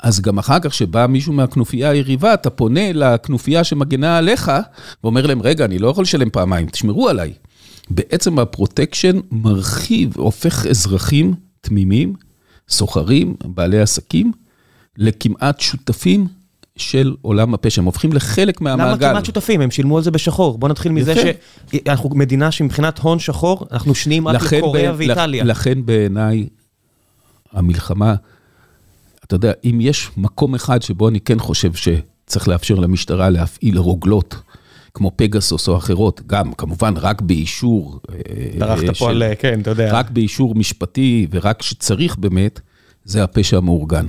אז 0.00 0.20
גם 0.20 0.38
אחר 0.38 0.58
כך 0.60 0.74
שבא 0.74 1.06
מישהו 1.06 1.32
מהכנופיה 1.32 1.90
היריבה, 1.90 2.34
אתה 2.34 2.50
פונה 2.50 2.92
לכנופיה 2.92 3.64
שמגנה 3.64 4.18
עליך, 4.18 4.52
ואומר 5.04 5.26
להם, 5.26 5.42
רגע, 5.42 5.64
אני 5.64 5.78
לא 5.78 5.88
יכול 5.88 6.02
לשלם 6.02 6.30
פעמיים, 6.30 6.66
תשמרו 6.66 7.08
עליי. 7.08 7.32
בעצם 7.90 8.38
הפרוטקשן 8.38 9.20
מרחיב, 9.30 10.12
הופך 10.16 10.66
אזרחים 10.66 11.34
תמימים, 11.60 12.14
סוחרים, 12.68 13.34
בעלי 13.44 13.80
עסקים, 13.80 14.32
לכמעט 14.98 15.60
שותפים 15.60 16.26
של 16.76 17.14
עולם 17.22 17.54
הפשע, 17.54 17.80
הם 17.80 17.86
הופכים 17.86 18.12
לחלק 18.12 18.60
מהמעגל. 18.60 19.06
למה 19.06 19.12
כמעט 19.12 19.24
שותפים? 19.24 19.60
הם 19.60 19.70
שילמו 19.70 19.96
על 19.96 20.02
זה 20.02 20.10
בשחור. 20.10 20.58
בוא 20.58 20.68
נתחיל 20.68 20.92
מזה 20.92 21.14
שאנחנו 21.14 22.10
מדינה 22.10 22.50
שמבחינת 22.50 22.98
הון 22.98 23.18
שחור, 23.18 23.66
אנחנו 23.72 23.94
שניים 23.94 24.28
רק 24.28 24.52
לקוריאה 24.52 24.92
ואיטליה. 24.96 25.44
לכן 25.44 25.86
בעיניי 25.86 26.46
המלחמה, 27.52 28.14
אתה 29.24 29.34
יודע, 29.34 29.52
אם 29.64 29.78
יש 29.80 30.10
מקום 30.16 30.54
אחד 30.54 30.82
שבו 30.82 31.08
אני 31.08 31.20
כן 31.20 31.38
חושב 31.38 31.72
שצריך 31.74 32.48
לאפשר 32.48 32.74
למשטרה 32.74 33.30
להפעיל 33.30 33.78
רוגלות, 33.78 34.36
כמו 34.94 35.12
פגסוס 35.16 35.68
או 35.68 35.76
אחרות, 35.76 36.20
גם 36.26 36.52
כמובן 36.52 36.94
רק 36.96 37.20
באישור... 37.20 38.00
דרכת 38.58 38.88
אה, 38.88 38.94
פה 38.94 39.10
על, 39.10 39.22
כן, 39.38 39.60
אתה 39.60 39.70
יודע. 39.70 39.92
רק 39.92 40.10
באישור 40.10 40.54
משפטי 40.54 41.26
ורק 41.30 41.62
שצריך 41.62 42.16
באמת, 42.16 42.60
זה 43.04 43.24
הפשע 43.24 43.56
המאורגן. 43.56 44.06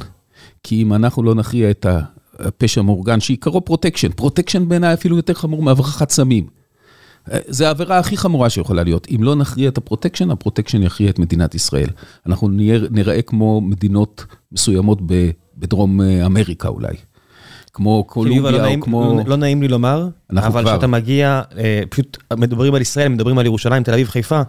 כי 0.63 0.81
אם 0.81 0.93
אנחנו 0.93 1.23
לא 1.23 1.36
נכריע 1.36 1.71
את 1.71 1.86
הפשע 2.39 2.81
המאורגן, 2.81 3.19
שעיקרו 3.19 3.65
פרוטקשן, 3.65 4.11
פרוטקשן 4.11 4.69
בעיניי 4.69 4.93
אפילו 4.93 5.15
יותר 5.15 5.33
חמור 5.33 5.63
מהברחת 5.63 6.09
סמים. 6.09 6.47
זה 7.27 7.67
העבירה 7.67 7.99
הכי 7.99 8.17
חמורה 8.17 8.49
שיכולה 8.49 8.83
להיות. 8.83 9.07
אם 9.15 9.23
לא 9.23 9.36
נכריע 9.36 9.69
את 9.69 9.77
הפרוטקשן, 9.77 10.31
הפרוטקשן 10.31 10.83
יכריע 10.83 11.09
את 11.09 11.19
מדינת 11.19 11.55
ישראל. 11.55 11.89
אנחנו 12.25 12.49
נראה 12.91 13.21
כמו 13.21 13.61
מדינות 13.61 14.25
מסוימות 14.51 14.99
בדרום 15.57 16.01
אמריקה 16.01 16.67
אולי. 16.67 16.95
כמו 17.76 18.03
קולומביה 18.03 18.51
לא 18.51 18.67
או 18.67 18.82
כמו... 18.82 19.23
לא 19.26 19.36
נעים 19.36 19.61
לי 19.61 19.67
לומר, 19.67 20.09
אבל 20.30 20.65
כשאתה 20.65 20.88
מגיע, 20.88 21.41
אה, 21.57 21.82
פשוט 21.89 22.17
מדברים 22.38 22.76
על 22.76 22.82
ישראל, 22.82 23.09
מדברים 23.09 23.38
על 23.38 23.45
ירושלים, 23.45 23.84
תל 23.84 23.93
אביב, 23.93 24.07
חיפה, 24.07 24.41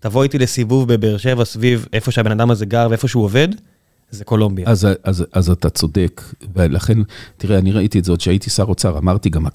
תבוא 0.00 0.22
איתי 0.22 0.38
לסיבוב 0.38 0.92
בבאר 0.92 1.16
שבע 1.16 1.44
סביב 1.44 1.86
איפה 1.92 2.10
שהבן 2.10 2.30
אדם 2.30 2.50
הזה 2.50 2.66
גר 2.66 2.86
ואיפה 2.90 3.08
שהוא 3.08 3.24
עובד, 3.24 3.48
זה 4.10 4.24
קולומביה. 4.24 4.68
אז, 4.68 4.88
אז, 5.04 5.24
אז 5.32 5.50
אתה 5.50 5.70
צודק, 5.70 6.22
ולכן, 6.54 6.98
תראה, 7.36 7.58
אני 7.58 7.72
ראיתי 7.72 7.98
את 7.98 8.04
זה 8.04 8.12
עוד 8.12 8.18
כשהייתי 8.18 8.50
שר 8.50 8.64
אוצר, 8.64 8.98
אמרתי 8.98 9.30
גם, 9.30 9.46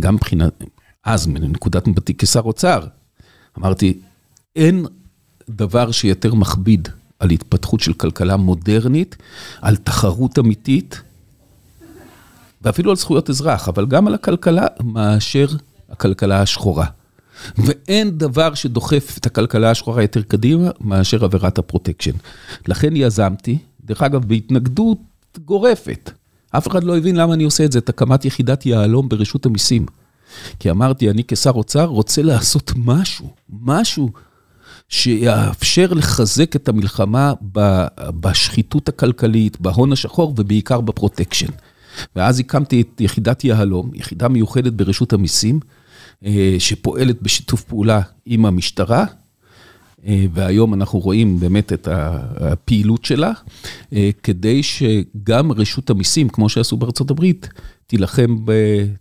גם 0.00 0.14
מבחינת, 0.14 0.64
אז 1.04 1.26
מנקודת 1.26 1.86
מבטי 1.86 2.14
כשר 2.18 2.40
אוצר, 2.40 2.80
אמרתי, 3.58 3.98
אין 4.56 4.86
דבר 5.50 5.90
שיותר 5.90 6.34
מכביד 6.34 6.88
על 7.18 7.30
התפתחות 7.30 7.80
של 7.80 7.92
כלכלה 7.92 8.36
מודרנית, 8.36 9.16
על 9.60 9.76
תחרות 9.76 10.38
אמיתית, 10.38 11.02
ואפילו 12.62 12.90
על 12.90 12.96
זכויות 12.96 13.30
אזרח, 13.30 13.68
אבל 13.68 13.86
גם 13.86 14.06
על 14.06 14.14
הכלכלה, 14.14 14.66
מאשר 14.84 15.46
הכלכלה 15.90 16.40
השחורה. 16.40 16.86
ואין 17.58 18.18
דבר 18.18 18.54
שדוחף 18.54 19.14
את 19.18 19.26
הכלכלה 19.26 19.70
השחורה 19.70 20.02
יותר 20.02 20.22
קדימה 20.22 20.70
מאשר 20.80 21.24
עבירת 21.24 21.58
הפרוטקשן. 21.58 22.12
לכן 22.68 22.96
יזמתי, 22.96 23.58
דרך 23.84 24.02
אגב, 24.02 24.24
בהתנגדות 24.24 24.98
גורפת. 25.44 26.10
אף 26.50 26.68
אחד 26.68 26.84
לא 26.84 26.96
הבין 26.96 27.16
למה 27.16 27.34
אני 27.34 27.44
עושה 27.44 27.64
את 27.64 27.72
זה, 27.72 27.78
את 27.78 27.88
הקמת 27.88 28.24
יחידת 28.24 28.66
יהלום 28.66 29.08
ברשות 29.08 29.46
המיסים. 29.46 29.86
כי 30.58 30.70
אמרתי, 30.70 31.10
אני 31.10 31.22
כשר 31.28 31.50
אוצר 31.50 31.84
רוצה 31.84 32.22
לעשות 32.22 32.72
משהו, 32.76 33.34
משהו 33.62 34.10
שיאפשר 34.88 35.92
לחזק 35.92 36.56
את 36.56 36.68
המלחמה 36.68 37.32
בשחיתות 38.20 38.88
הכלכלית, 38.88 39.60
בהון 39.60 39.92
השחור 39.92 40.34
ובעיקר 40.36 40.80
בפרוטקשן. 40.80 41.52
ואז 42.16 42.40
הקמתי 42.40 42.80
את 42.80 43.00
יחידת 43.00 43.44
יהלום, 43.44 43.90
יחידה 43.94 44.28
מיוחדת 44.28 44.72
ברשות 44.72 45.12
המיסים, 45.12 45.60
שפועלת 46.58 47.22
בשיתוף 47.22 47.62
פעולה 47.62 48.00
עם 48.26 48.46
המשטרה. 48.46 49.04
והיום 50.32 50.74
אנחנו 50.74 50.98
רואים 50.98 51.40
באמת 51.40 51.72
את 51.72 51.88
הפעילות 51.90 53.04
שלה, 53.04 53.32
כדי 54.22 54.62
שגם 54.62 55.52
רשות 55.52 55.90
המיסים, 55.90 56.28
כמו 56.28 56.48
שעשו 56.48 56.76
בארצות 56.76 57.10
הברית, 57.10 57.48
תילחם, 57.86 58.36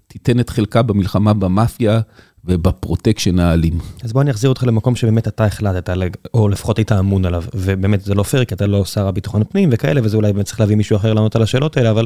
תיתן 0.08 0.39
את 0.39 0.50
חלקה 0.50 0.82
במלחמה 0.82 1.34
במאפיה 1.34 2.00
ובפרוטקשן 2.46 3.39
האלים. 3.39 3.80
אז 4.04 4.14
בוא 4.14 4.22
אני 4.22 4.32
אחזיר 4.32 4.50
אותך 4.50 4.64
למקום 4.64 4.96
שבאמת 4.96 5.28
אתה 5.28 5.46
החלטת, 5.46 5.89
או 6.34 6.50
לפחות 6.50 6.78
היית 6.78 6.91
אמון 6.91 7.26
עליו, 7.26 7.43
ובאמת 7.54 8.02
זה 8.02 8.16
לא 8.16 8.24
פייר, 8.24 8.46
כי 8.46 8.56
אתה 8.56 8.68
לא 8.68 8.86
שר 8.86 9.08
הביטחון 9.08 9.41
הפנים 9.41 9.70
וכאלה, 9.72 10.02
וזה 10.04 10.18
אולי 10.18 10.34
באמת 10.34 10.46
צריך 10.46 10.60
להביא 10.60 10.76
מישהו 10.76 10.96
אחר 10.98 11.14
לענות 11.14 11.36
על 11.36 11.41
השאלות 11.41 11.78
האלה, 11.78 11.91
אבל 11.91 12.06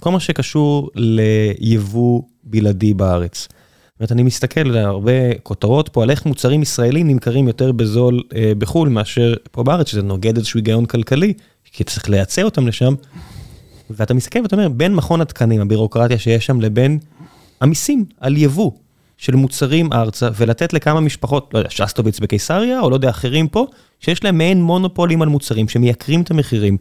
כל 0.00 0.10
מה 0.10 0.20
שקשור 0.20 0.90
ליבוא 0.94 2.22
בלעדי 2.44 2.94
בארץ. 2.94 3.48
זאת 4.00 4.00
אומרת, 4.00 4.12
אני 4.12 4.22
מסתכל 4.22 4.60
על 4.60 4.76
הרבה 4.76 5.34
כותרות 5.42 5.88
פה 5.88 6.02
על 6.02 6.10
איך 6.10 6.26
מוצרים 6.26 6.62
ישראלים 6.62 7.08
נמכרים 7.08 7.46
יותר 7.46 7.72
בזול 7.72 8.22
אה, 8.36 8.52
בחו"ל 8.58 8.88
מאשר 8.88 9.34
פה 9.50 9.62
בארץ, 9.62 9.88
שזה 9.88 10.02
נוגד 10.02 10.36
איזשהו 10.36 10.58
היגיון 10.58 10.86
כלכלי, 10.86 11.32
כי 11.64 11.84
צריך 11.84 12.10
לייצא 12.10 12.42
אותם 12.42 12.68
לשם. 12.68 12.94
ואתה 13.90 14.14
מסתכל 14.14 14.38
ואתה 14.42 14.56
אומר, 14.56 14.68
בין 14.68 14.94
מכון 14.94 15.20
התקנים, 15.20 15.60
הבירוקרטיה 15.60 16.18
שיש 16.18 16.46
שם, 16.46 16.60
לבין 16.60 16.98
המיסים 17.60 18.04
על 18.20 18.36
יבוא 18.36 18.70
של 19.16 19.36
מוצרים 19.36 19.92
ארצה, 19.92 20.28
ולתת 20.36 20.72
לכמה 20.72 21.00
משפחות, 21.00 21.50
לא 21.54 21.58
יודע, 21.58 21.70
שסטוביץ 21.70 22.20
בקיסריה, 22.20 22.80
או 22.80 22.90
לא 22.90 22.94
יודע, 22.94 23.10
אחרים 23.10 23.48
פה, 23.48 23.66
שיש 24.00 24.24
להם 24.24 24.38
מעין 24.38 24.62
מונופולים 24.62 25.22
על 25.22 25.28
מוצרים 25.28 25.68
שמייקרים 25.68 26.22
את 26.22 26.30
המחירים. 26.30 26.76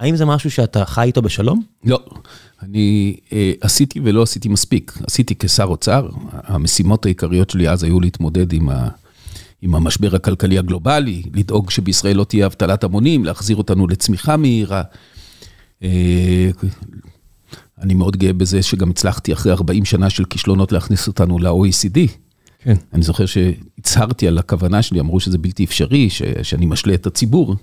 האם 0.00 0.16
זה 0.16 0.24
משהו 0.24 0.50
שאתה 0.50 0.84
חי 0.84 1.02
איתו 1.02 1.22
בשלום? 1.22 1.62
לא, 1.84 2.00
אני 2.62 3.16
אה, 3.32 3.52
עשיתי 3.60 4.00
ולא 4.04 4.22
עשיתי 4.22 4.48
מספיק. 4.48 4.98
עשיתי 5.06 5.34
כשר 5.38 5.64
אוצר, 5.64 6.08
המשימות 6.32 7.06
העיקריות 7.06 7.50
שלי 7.50 7.68
אז 7.68 7.82
היו 7.82 8.00
להתמודד 8.00 8.52
עם, 8.52 8.68
ה, 8.68 8.88
עם 9.62 9.74
המשבר 9.74 10.16
הכלכלי 10.16 10.58
הגלובלי, 10.58 11.22
לדאוג 11.34 11.70
שבישראל 11.70 12.16
לא 12.16 12.24
תהיה 12.24 12.46
אבטלת 12.46 12.84
המונים, 12.84 13.24
להחזיר 13.24 13.56
אותנו 13.56 13.86
לצמיחה 13.88 14.36
מהירה. 14.36 14.82
אה, 15.82 16.50
אני 17.80 17.94
מאוד 17.94 18.16
גאה 18.16 18.32
בזה 18.32 18.62
שגם 18.62 18.90
הצלחתי 18.90 19.32
אחרי 19.32 19.52
40 19.52 19.84
שנה 19.84 20.10
של 20.10 20.24
כישלונות 20.24 20.72
להכניס 20.72 21.08
אותנו 21.08 21.38
ל-OECD. 21.38 21.98
כן. 22.62 22.74
אני 22.92 23.02
זוכר 23.02 23.26
שהצהרתי 23.26 24.28
על 24.28 24.38
הכוונה 24.38 24.82
שלי, 24.82 25.00
אמרו 25.00 25.20
שזה 25.20 25.38
בלתי 25.38 25.64
אפשרי, 25.64 26.10
ש, 26.10 26.22
שאני 26.42 26.66
משלה 26.66 26.94
את 26.94 27.06
הציבור, 27.06 27.56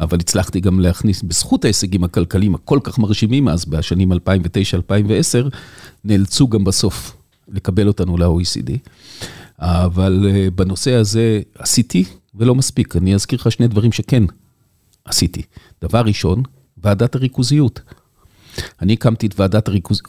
אבל 0.00 0.18
הצלחתי 0.20 0.60
גם 0.60 0.80
להכניס, 0.80 1.22
בזכות 1.22 1.64
ההישגים 1.64 2.04
הכלכליים 2.04 2.54
הכל 2.54 2.78
כך 2.84 2.98
מרשימים 2.98 3.48
אז, 3.48 3.64
בשנים 3.64 4.12
2009-2010, 4.12 4.16
נאלצו 6.04 6.48
גם 6.48 6.64
בסוף 6.64 7.16
לקבל 7.48 7.88
אותנו 7.88 8.16
ל-OECD. 8.16 8.70
אבל 9.58 10.26
אה, 10.30 10.50
בנושא 10.50 10.94
הזה 10.94 11.40
עשיתי 11.58 12.04
ולא 12.34 12.54
מספיק. 12.54 12.96
אני 12.96 13.14
אזכיר 13.14 13.38
לך 13.40 13.52
שני 13.52 13.68
דברים 13.68 13.92
שכן 13.92 14.22
עשיתי. 15.04 15.42
דבר 15.82 16.00
ראשון, 16.00 16.42
ועדת 16.82 17.14
הריכוזיות. 17.14 17.80
אני 18.82 18.92
הקמתי 18.92 19.26
את 19.26 19.40
ועדת 19.40 19.68
הריכוזיות, 19.68 20.08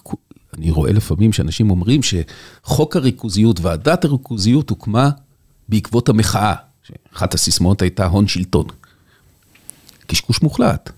אני 0.57 0.71
רואה 0.71 0.93
לפעמים 0.93 1.33
שאנשים 1.33 1.69
אומרים 1.69 2.01
שחוק 2.03 2.95
הריכוזיות, 2.95 3.59
ועדת 3.59 4.05
הריכוזיות 4.05 4.69
הוקמה 4.69 5.09
בעקבות 5.69 6.09
המחאה. 6.09 6.53
אחת 7.15 7.33
הסיסמאות 7.33 7.81
הייתה 7.81 8.05
הון 8.05 8.27
שלטון. 8.27 8.65
קשקוש 10.07 10.41
מוחלט. 10.41 10.91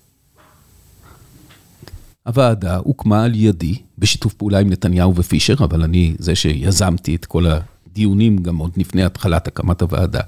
הוועדה 2.24 2.78
הוקמה 2.78 3.24
על 3.24 3.36
ידי, 3.36 3.76
בשיתוף 3.98 4.34
פעולה 4.34 4.60
עם 4.60 4.70
נתניהו 4.70 5.16
ופישר, 5.16 5.56
אבל 5.60 5.84
אני 5.84 6.16
זה 6.20 6.36
שיזמתי 6.36 7.16
את 7.16 7.26
כל 7.26 7.46
הדיונים, 7.46 8.38
גם 8.38 8.58
עוד 8.58 8.72
לפני 8.78 9.04
התחלת 9.04 9.48
הקמת 9.48 9.82
הוועדה. 9.82 10.22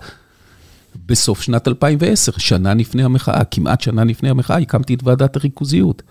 בסוף 1.05 1.41
שנת 1.41 1.67
2010, 1.67 2.32
שנה 2.38 2.73
לפני 2.73 3.03
המחאה, 3.03 3.43
כמעט 3.43 3.82
שנה 3.82 4.03
לפני 4.03 4.30
המחאה, 4.30 4.57
הקמתי 4.57 4.93
את 4.93 5.03
ועדת 5.03 5.36
הריכוזיות. 5.36 6.01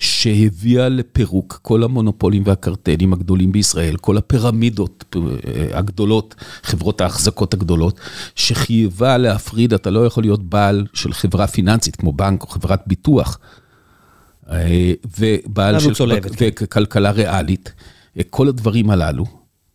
שהביאה 0.00 0.88
לפירוק 0.88 1.58
כל 1.62 1.82
המונופולים 1.82 2.42
והקרטלים 2.46 3.12
הגדולים 3.12 3.52
בישראל, 3.52 3.96
כל 3.96 4.16
הפירמידות 4.16 5.16
אה, 5.16 5.78
הגדולות, 5.78 6.34
חברות 6.62 7.00
ההחזקות 7.00 7.54
הגדולות, 7.54 8.00
שחייבה 8.34 9.18
להפריד, 9.18 9.74
אתה 9.74 9.90
לא 9.90 10.06
יכול 10.06 10.22
להיות 10.22 10.42
בעל 10.42 10.86
של 10.94 11.12
חברה 11.12 11.46
פיננסית 11.46 11.96
כמו 11.96 12.12
בנק 12.12 12.42
או 12.42 12.46
חברת 12.46 12.82
ביטוח, 12.86 13.38
אה, 14.50 14.92
ובעל 15.18 15.80
של 15.80 15.94
צולבת, 15.94 16.34
כן. 16.34 16.48
וכלכלה 16.60 17.10
ריאלית, 17.10 17.72
אה, 18.18 18.22
כל 18.30 18.48
הדברים 18.48 18.90
הללו, 18.90 19.24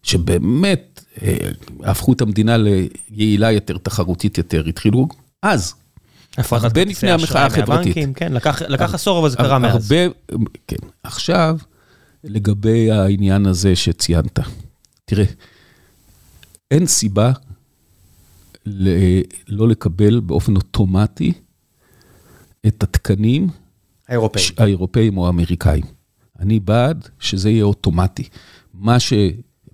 שבאמת 0.03 1.01
הפכו 1.83 2.13
את 2.13 2.21
המדינה 2.21 2.57
ליעילה 2.57 3.51
יותר, 3.51 3.77
תחרותית 3.77 4.37
יותר, 4.37 4.63
התחילו 4.67 5.07
אז. 5.43 5.73
הרבה 6.37 6.83
לפני 6.83 7.11
המחאה 7.11 7.45
החברתית. 7.45 7.97
כן, 8.15 8.33
לקח 8.67 8.93
עשור, 8.93 9.19
אבל 9.19 9.29
זה 9.29 9.37
קרה 9.37 9.59
מאז. 9.59 9.91
הרבה, 9.91 10.13
כן. 10.67 10.87
עכשיו, 11.03 11.57
לגבי 12.23 12.91
העניין 12.91 13.45
הזה 13.45 13.75
שציינת. 13.75 14.39
תראה, 15.05 15.25
אין 16.71 16.85
סיבה 16.87 17.31
לא 19.47 19.67
לקבל 19.67 20.19
באופן 20.19 20.55
אוטומטי 20.55 21.33
את 22.67 22.83
התקנים 22.83 23.47
האירופאים, 24.07 24.45
האירופאים 24.57 25.17
או 25.17 25.25
האמריקאים. 25.25 25.83
אני 26.39 26.59
בעד 26.59 27.09
שזה 27.19 27.49
יהיה 27.49 27.63
אוטומטי. 27.63 28.23
מה 28.73 28.99
ש... 28.99 29.13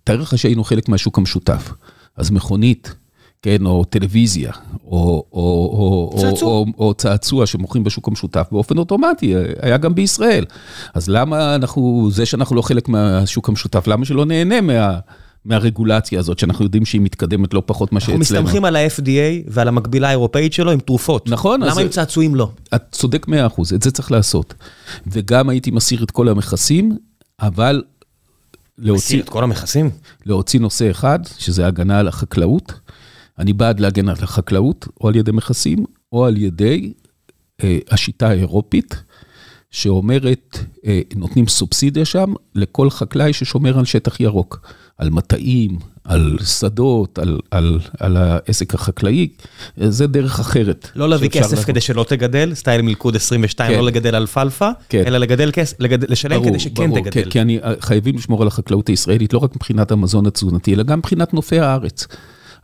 תאר 0.04 0.22
לך 0.22 0.38
שהיינו 0.38 0.64
חלק 0.64 0.90
מהשוק 0.90 1.18
המשותף. 1.18 1.72
אז 2.16 2.32
מכונית 2.32 2.96
כן, 3.42 3.66
או 3.66 3.86
טלוויזיה, 3.86 4.52
או, 4.84 5.26
או, 5.34 5.61
או, 5.84 6.18
צעצוע. 6.22 6.50
או, 6.50 6.66
או, 6.78 6.88
או 6.88 6.94
צעצוע 6.94 7.46
שמוכרים 7.46 7.84
בשוק 7.84 8.08
המשותף 8.08 8.48
באופן 8.52 8.78
אוטומטי, 8.78 9.34
היה 9.62 9.78
גם 9.78 9.96
בישראל. 9.96 10.46
אז 10.94 11.10
למה 11.10 11.56
אנחנו, 11.56 12.10
זה 12.12 12.26
שאנחנו 12.26 12.56
לא 12.56 12.62
חלק 12.62 12.90
מהשוק 12.90 13.50
המשותף, 13.50 13.88
למה 13.88 14.06
שלא 14.06 14.26
נהנה 14.26 14.62
מה... 14.62 15.00
מהרגולציה 15.46 16.20
הזאת, 16.20 16.40
שאנחנו 16.40 16.66
יודעים 16.66 16.86
שהיא 16.86 17.02
מתקדמת 17.02 17.54
לא 17.54 17.64
פחות 17.66 17.92
מה 17.92 18.00
שאצלנו. 18.00 18.20
אנחנו 18.22 18.36
מסתמכים 18.36 18.66
על 18.66 18.76
ה-FDA 18.76 19.48
ועל 19.48 19.68
המקבילה 19.68 20.08
האירופאית 20.08 20.54
שלו 20.54 20.72
עם 20.72 20.80
תרופות. 20.80 21.30
נכון. 21.30 21.62
למה 21.64 21.82
עם 21.82 21.88
צעצועים 21.88 22.36
לא? 22.36 22.50
את 22.76 22.82
צודק 22.92 23.28
מאה 23.28 23.48
אחוז, 23.48 23.74
את 23.74 23.82
זה 23.82 23.92
צריך 23.92 24.12
לעשות. 24.12 24.54
וגם 25.08 25.50
הייתי 25.50 25.72
מסיר 25.72 26.04
את 26.04 26.12
כל 26.12 26.30
המכסים, 26.30 26.98
אבל 27.40 27.84
להוציא... 28.78 29.06
מסיר 29.06 29.24
את 29.24 29.30
כל 29.30 29.44
המכסים? 29.44 29.90
להוציא 30.26 30.60
נושא 30.60 30.92
אחד, 30.92 31.20
שזה 31.38 31.68
הגנה 31.68 32.00
על 32.00 32.08
החקלאות. 32.08 32.74
אני 33.42 33.54
בעד 33.54 33.80
להגן 33.80 34.10
על 34.10 34.16
החקלאות, 34.22 34.88
או 35.02 35.08
על 35.08 35.16
ידי 35.16 35.32
מכסים, 35.32 35.86
או 36.12 36.26
על 36.26 36.38
ידי 36.38 36.94
אה, 37.64 37.80
השיטה 37.92 38.30
האירופית, 38.30 39.04
שאומרת, 39.72 40.58
אה, 40.86 41.02
נותנים 41.16 41.48
סובסידיה 41.48 42.06
שם 42.06 42.34
לכל 42.56 42.90
חקלאי 42.90 43.34
ששומר 43.34 43.80
על 43.80 43.86
שטח 43.86 44.20
ירוק, 44.20 44.62
על 44.98 45.10
מטעים, 45.10 45.78
על 46.04 46.38
שדות, 46.46 47.20
על, 47.20 47.40
על, 47.52 47.80
על 48.00 48.18
העסק 48.18 48.74
החקלאי, 48.74 49.28
זה 49.78 50.08
דרך 50.08 50.40
אחרת. 50.40 50.90
לא 50.96 51.10
להביא 51.10 51.30
כסף 51.30 51.54
לבוא. 51.54 51.64
כדי 51.64 51.82
שלא 51.82 52.06
תגדל, 52.08 52.54
סטייל 52.54 52.82
מלכוד 52.82 53.16
22, 53.16 53.72
כן. 53.72 53.78
לא 53.80 53.86
לגדל 53.86 54.16
אלפלפה, 54.16 54.70
כן. 54.90 55.04
אלא 55.08 55.18
לגדל 55.18 55.52
כסף, 55.54 55.80
לגד... 55.80 56.12
לשלם 56.12 56.36
ברור, 56.36 56.50
כדי 56.50 56.60
שכן 56.60 56.88
ברור, 56.88 57.00
תגדל. 57.00 57.24
כן, 57.24 57.30
כי 57.30 57.42
אני, 57.42 57.60
חייבים 57.80 58.16
לשמור 58.16 58.42
על 58.42 58.48
החקלאות 58.48 58.88
הישראלית, 58.88 59.34
לא 59.34 59.40
רק 59.40 59.56
מבחינת 59.56 59.92
המזון 59.92 60.26
התזונתי, 60.26 60.74
אלא 60.74 60.84
גם 60.84 61.00
מבחינת 61.00 61.34
נופי 61.34 61.60
הארץ. 61.60 62.08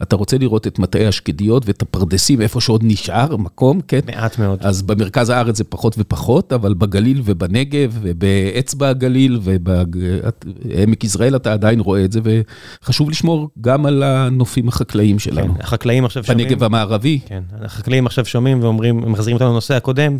אתה 0.02 0.16
רוצה 0.16 0.38
לראות 0.38 0.68
את 0.68 0.80
מטעי 0.80 1.08
השקדיות 1.08 1.68
ואת 1.68 1.82
הפרדסים, 1.82 2.42
איפה 2.42 2.62
שעוד 2.62 2.82
נשאר 2.84 3.38
מקום, 3.38 3.82
כן? 3.88 4.00
מעט 4.06 4.40
מאוד. 4.40 4.60
אז 4.62 4.82
במרכז 4.82 5.30
הארץ 5.30 5.58
זה 5.58 5.64
פחות 5.64 5.96
ופחות, 5.98 6.54
אבל 6.54 6.74
בגליל 6.74 7.22
ובנגב 7.26 8.00
ובאצבע 8.02 8.90
הגליל 8.90 9.40
ובעמק 9.44 11.04
יזרעאל 11.04 11.36
אתה 11.36 11.54
עדיין 11.54 11.80
רואה 11.80 12.06
את 12.06 12.12
זה, 12.12 12.20
וחשוב 12.24 13.10
לשמור 13.10 13.50
גם 13.62 13.86
על 13.86 14.04
הנופים 14.04 14.68
החקלאיים 14.68 15.20
שלנו. 15.20 15.54
כן, 15.56 15.62
החקלאים 15.62 16.06
עכשיו 16.06 16.24
שומעים... 16.24 16.48
בנגב 16.48 16.64
המערבי. 16.64 17.20
כן, 17.26 17.44
החקלאים 17.62 18.06
עכשיו 18.06 18.26
שומעים 18.26 18.64
ואומרים, 18.64 19.12
מחזירים 19.12 19.36
אותנו 19.36 19.50
לנושא 19.50 19.74
הקודם. 19.74 20.18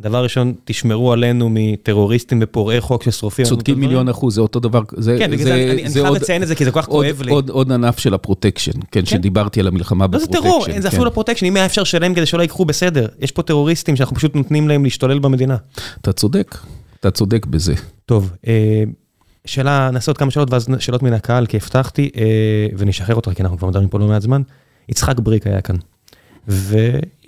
דבר 0.00 0.22
ראשון, 0.22 0.54
תשמרו 0.64 1.12
עלינו 1.12 1.48
מטרוריסטים 1.50 2.38
ופורעי 2.42 2.80
חוק 2.80 3.02
ששרופים. 3.02 3.44
צודקים 3.44 3.80
מיליון 3.80 4.08
אחוז, 4.08 4.34
זה 4.34 4.40
אותו 4.40 4.60
דבר. 4.60 4.82
כן, 5.18 5.30
בגלל 5.30 5.44
זה 5.44 5.54
אני 5.54 5.90
חייב 5.92 6.06
לציין 6.06 6.42
את 6.42 6.48
זה, 6.48 6.54
כי 6.54 6.64
זה 6.64 6.70
כל 6.70 6.82
כך 6.82 6.88
כואב 6.88 7.22
לי. 7.22 7.32
עוד 7.50 7.72
ענף 7.72 7.98
של 7.98 8.14
הפרוטקשן, 8.14 8.72
כן, 8.90 9.06
שדיברתי 9.06 9.60
על 9.60 9.66
המלחמה 9.66 10.06
בפרוטקשן. 10.06 10.34
לא, 10.36 10.42
זה 10.42 10.48
טרור, 10.48 10.80
זה 10.80 10.88
אפילו 10.88 11.04
לא 11.04 11.10
פרוטקשן, 11.10 11.46
אם 11.46 11.56
היה 11.56 11.66
אפשר 11.66 11.82
לשלם 11.82 12.14
כדי 12.14 12.26
שלא 12.26 12.42
ייקחו 12.42 12.64
בסדר. 12.64 13.06
יש 13.18 13.32
פה 13.32 13.42
טרוריסטים 13.42 13.96
שאנחנו 13.96 14.16
פשוט 14.16 14.36
נותנים 14.36 14.68
להם 14.68 14.84
להשתולל 14.84 15.18
במדינה. 15.18 15.56
אתה 16.00 16.12
צודק, 16.12 16.56
אתה 17.00 17.10
צודק 17.10 17.46
בזה. 17.46 17.74
טוב, 18.06 18.32
אה, 18.46 18.82
שאלה, 19.44 19.90
נעשה 19.92 20.10
עוד 20.10 20.18
כמה 20.18 20.30
שאלות, 20.30 20.52
ואז 20.52 20.68
שאלות 20.78 21.02
מן 21.02 21.12
הקהל, 21.12 21.46
כי 21.46 21.56
הבטחתי, 21.56 22.10
אה, 22.16 22.66
ונשחרר 22.78 23.16
אותך, 23.16 23.30
כי 23.34 23.42
אנחנו 23.42 23.58
כבר 23.58 23.68
מדברים 23.68 23.88
פה 23.88 23.98
לא 23.98 24.06
מעט 24.06 24.22
זמן. 24.22 24.42
יצחק 24.88 25.20
בריק 25.20 25.46
היה 25.46 25.60
כאן. 25.60 25.76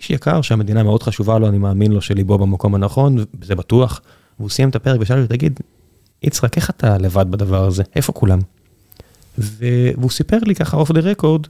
ואיש 0.01 0.11
יקר 0.11 0.43
שהמדינה 0.43 0.83
מאוד 0.83 1.03
חשובה 1.03 1.39
לו, 1.39 1.49
אני 1.49 1.59
מאמין 1.59 1.93
לו 1.93 2.01
שליבו 2.01 2.39
במקום 2.39 2.75
הנכון, 2.75 3.17
זה 3.43 3.55
בטוח. 3.55 4.01
והוא 4.39 4.51
סיים 4.51 4.69
את 4.69 4.77
הפרק 4.77 5.01
ושאל 5.01 5.19
לי, 5.21 5.27
תגיד, 5.27 5.61
יצחק, 6.23 6.57
איך 6.57 6.71
אתה 6.71 6.99
לבד 6.99 7.27
בדבר 7.31 7.65
הזה? 7.65 7.83
איפה 7.97 8.13
כולם? 8.13 8.39
והוא 9.39 10.11
סיפר 10.11 10.39
לי 10.47 10.55
ככה 10.55 10.77
אוף 10.77 10.93
דה 10.93 11.01
רקורד, 11.01 11.47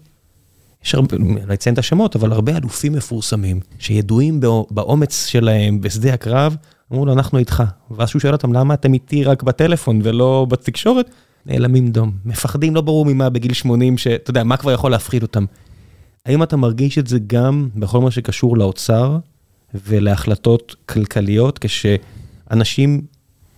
יש 0.84 0.94
הרבה, 0.94 1.16
אני 1.16 1.54
אציין 1.54 1.72
את 1.74 1.78
השמות, 1.78 2.16
אבל 2.16 2.32
הרבה 2.32 2.56
אלופים 2.56 2.92
מפורסמים, 2.92 3.60
שידועים 3.78 4.40
באומץ 4.70 5.26
שלהם 5.26 5.80
בשדה 5.80 6.14
הקרב, 6.14 6.56
אמרו 6.92 7.06
לו, 7.06 7.12
אנחנו 7.12 7.38
איתך. 7.38 7.62
ואז 7.90 8.08
שהוא 8.08 8.20
שואל 8.20 8.32
אותם, 8.32 8.52
למה 8.52 8.74
אתם 8.74 8.94
איתי 8.94 9.24
רק 9.24 9.42
בטלפון 9.42 10.00
ולא 10.02 10.46
בתקשורת? 10.48 11.10
נעלמים 11.46 11.90
דום. 11.90 12.12
מפחדים, 12.24 12.74
לא 12.74 12.80
ברור 12.80 13.04
ממה 13.04 13.30
בגיל 13.30 13.52
80, 13.52 13.98
שאתה 13.98 14.30
יודע, 14.30 14.44
מה 14.44 14.56
כבר 14.56 14.72
יכול 14.72 14.90
להפחיד 14.90 15.22
אותם. 15.22 15.44
האם 16.26 16.42
אתה 16.42 16.56
מרגיש 16.56 16.98
את 16.98 17.06
זה 17.06 17.18
גם 17.26 17.68
בכל 17.76 18.00
מה 18.00 18.10
שקשור 18.10 18.56
לאוצר 18.56 19.18
ולהחלטות 19.74 20.76
כלכליות, 20.86 21.58
כשאנשים 21.58 23.02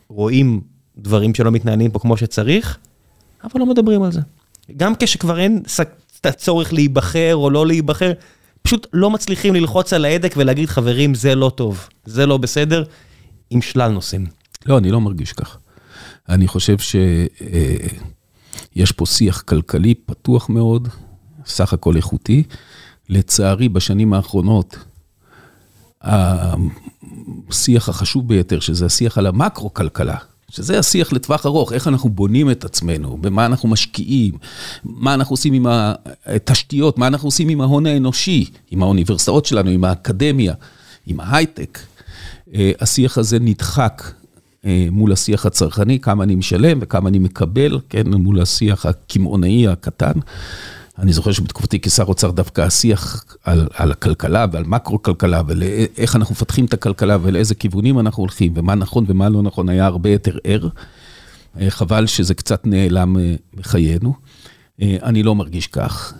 רואים 0.09 0.61
דברים 0.99 1.35
שלא 1.35 1.51
מתנהלים 1.51 1.91
פה 1.91 1.99
כמו 1.99 2.17
שצריך, 2.17 2.79
אבל 3.45 3.61
לא 3.61 3.67
מדברים 3.67 4.03
על 4.03 4.13
זה. 4.13 4.21
גם 4.77 4.93
כשכבר 4.99 5.39
אין 5.39 5.63
את 6.21 6.27
הצורך 6.27 6.73
להיבחר 6.73 7.35
או 7.35 7.51
לא 7.51 7.67
להיבחר, 7.67 8.13
פשוט 8.63 8.87
לא 8.93 9.11
מצליחים 9.11 9.55
ללחוץ 9.55 9.93
על 9.93 10.05
ההדק 10.05 10.35
ולהגיד, 10.37 10.69
חברים, 10.69 11.15
זה 11.15 11.35
לא 11.35 11.53
טוב, 11.55 11.89
זה 12.05 12.27
לא 12.27 12.37
בסדר, 12.37 12.85
עם 13.51 13.63
שלל 13.63 13.93
נושאים. 13.93 14.27
לא, 14.67 14.79
אני 14.79 14.91
לא 14.91 15.01
מרגיש 15.01 15.33
כך. 15.33 15.59
אני 16.29 16.49
חושב 16.49 16.77
שיש 16.79 18.93
פה 18.93 19.07
שיח 19.07 19.41
כלכלי 19.41 19.95
פתוח 19.95 20.49
מאוד, 20.49 20.89
סך 21.47 21.73
הכל 21.73 21.97
איכותי. 21.97 22.43
לצערי, 23.09 23.69
בשנים 23.69 24.15
האחרונות, 24.15 24.77
השיח 26.03 27.89
החשוב 27.89 28.29
ביותר, 28.29 28.61
שזה 28.61 28.87
השיח 28.87 29.19
על 29.19 29.27
המקרו-כלכלה, 29.27 30.17
שזה 30.49 30.79
השיח 30.79 31.13
לטווח 31.13 31.47
ארוך, 31.47 31.73
איך 31.73 31.89
אנחנו 31.89 32.11
בונים 32.11 32.51
את 32.51 32.65
עצמנו, 32.65 33.19
במה 33.21 33.47
אנחנו 33.47 33.69
משקיעים, 33.69 34.35
מה 34.85 35.15
אנחנו 35.15 35.33
עושים 35.33 35.53
עם 35.53 35.67
התשתיות, 36.27 36.99
מה 36.99 37.07
אנחנו 37.07 37.29
עושים 37.29 37.49
עם 37.49 37.61
ההון 37.61 37.87
האנושי, 37.87 38.45
עם 38.71 38.83
האוניברסיטאות 38.83 39.47
שלנו, 39.47 39.71
עם 39.71 39.85
האקדמיה, 39.85 40.55
עם 41.07 41.21
ההייטק. 41.21 41.79
אה, 42.55 42.73
השיח 42.81 43.19
הזה 43.19 43.39
נדחק 43.41 44.03
אה, 44.65 44.87
מול 44.91 45.13
השיח 45.13 45.47
הצרכני, 45.47 46.01
כמה 46.01 46.25
אני 46.25 46.35
משלם 46.35 46.79
וכמה 46.81 47.09
אני 47.09 47.19
מקבל, 47.19 47.81
כן, 47.89 48.15
מול 48.15 48.41
השיח 48.41 48.87
הקמעונאי 48.87 49.69
הקטן. 49.69 50.13
אני 51.03 51.13
זוכר 51.13 51.33
שבתקופתי 51.33 51.81
כשר 51.81 52.05
אוצר 52.05 52.31
דווקא 52.31 52.61
השיח 52.61 53.25
על, 53.45 53.69
על 53.75 53.93
הכלכלה 53.93 54.47
ועל 54.53 54.65
מקרו-כלכלה 54.65 55.43
ואיך 55.47 56.17
אנחנו 56.17 56.33
מפתחים 56.33 56.65
את 56.65 56.73
הכלכלה 56.73 57.17
ולאיזה 57.23 57.55
כיוונים 57.55 57.99
אנחנו 57.99 58.23
הולכים 58.23 58.53
ומה 58.57 58.75
נכון 58.75 59.05
ומה 59.09 59.29
לא 59.29 59.43
נכון 59.43 59.69
היה 59.69 59.87
הרבה 59.87 60.11
יותר 60.11 60.39
ער. 60.45 60.69
אה, 61.61 61.71
חבל 61.71 62.07
שזה 62.07 62.35
קצת 62.35 62.67
נעלם 62.67 63.19
אה, 63.19 63.35
מחיינו. 63.55 64.15
אה, 64.83 64.97
אני 65.03 65.23
לא 65.23 65.35
מרגיש 65.35 65.67
כך. 65.67 66.15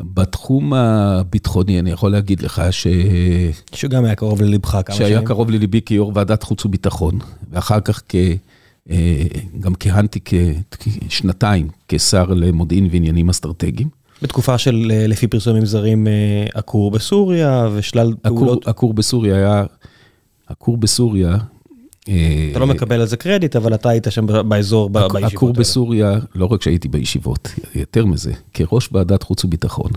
בתחום 0.00 0.74
הביטחוני 0.74 1.80
אני 1.80 1.90
יכול 1.90 2.12
להגיד 2.12 2.42
לך 2.42 2.62
ש... 2.70 2.86
שגם 3.74 4.04
היה 4.04 4.14
קרוב 4.14 4.42
ללבך 4.42 4.70
כמה 4.70 4.96
שנים. 4.96 5.08
שהיה 5.08 5.22
קרוב 5.22 5.50
לליבי 5.50 5.80
כיו"ר 5.86 6.12
ועדת 6.14 6.42
חוץ 6.42 6.64
וביטחון, 6.64 7.18
ואחר 7.50 7.80
כך 7.80 8.02
כ... 8.08 8.16
גם 9.60 9.74
כיהנתי 9.74 10.20
כשנתיים 11.08 11.68
כשר 11.88 12.24
למודיעין 12.24 12.88
ועניינים 12.90 13.28
אסטרטגיים. 13.28 13.99
בתקופה 14.22 14.58
של, 14.58 14.92
אה, 14.94 15.06
לפי 15.06 15.26
פרסומים 15.26 15.66
זרים, 15.66 16.06
אה, 16.06 16.46
עקור 16.54 16.90
בסוריה 16.90 17.68
ושלל 17.74 18.14
פעולות. 18.22 18.68
עקור 18.68 18.94
בסוריה 18.94 19.36
היה, 19.36 19.64
עקור 20.46 20.76
בסוריה. 20.76 21.36
אה, 22.08 22.48
אתה 22.50 22.58
לא 22.58 22.66
מקבל 22.66 23.00
על 23.00 23.06
זה 23.06 23.16
קרדיט, 23.16 23.56
אבל 23.56 23.74
אתה 23.74 23.88
היית 23.88 24.06
שם 24.10 24.26
באזור, 24.48 24.90
בישיבות 24.90 25.14
האלה. 25.14 25.26
עקור 25.26 25.52
בסוריה, 25.52 26.18
לא 26.34 26.46
רק 26.46 26.62
שהייתי 26.62 26.88
בישיבות, 26.88 27.48
יותר 27.74 28.06
מזה, 28.06 28.32
כראש 28.54 28.88
ועדת 28.92 29.22
חוץ 29.22 29.44
וביטחון. 29.44 29.90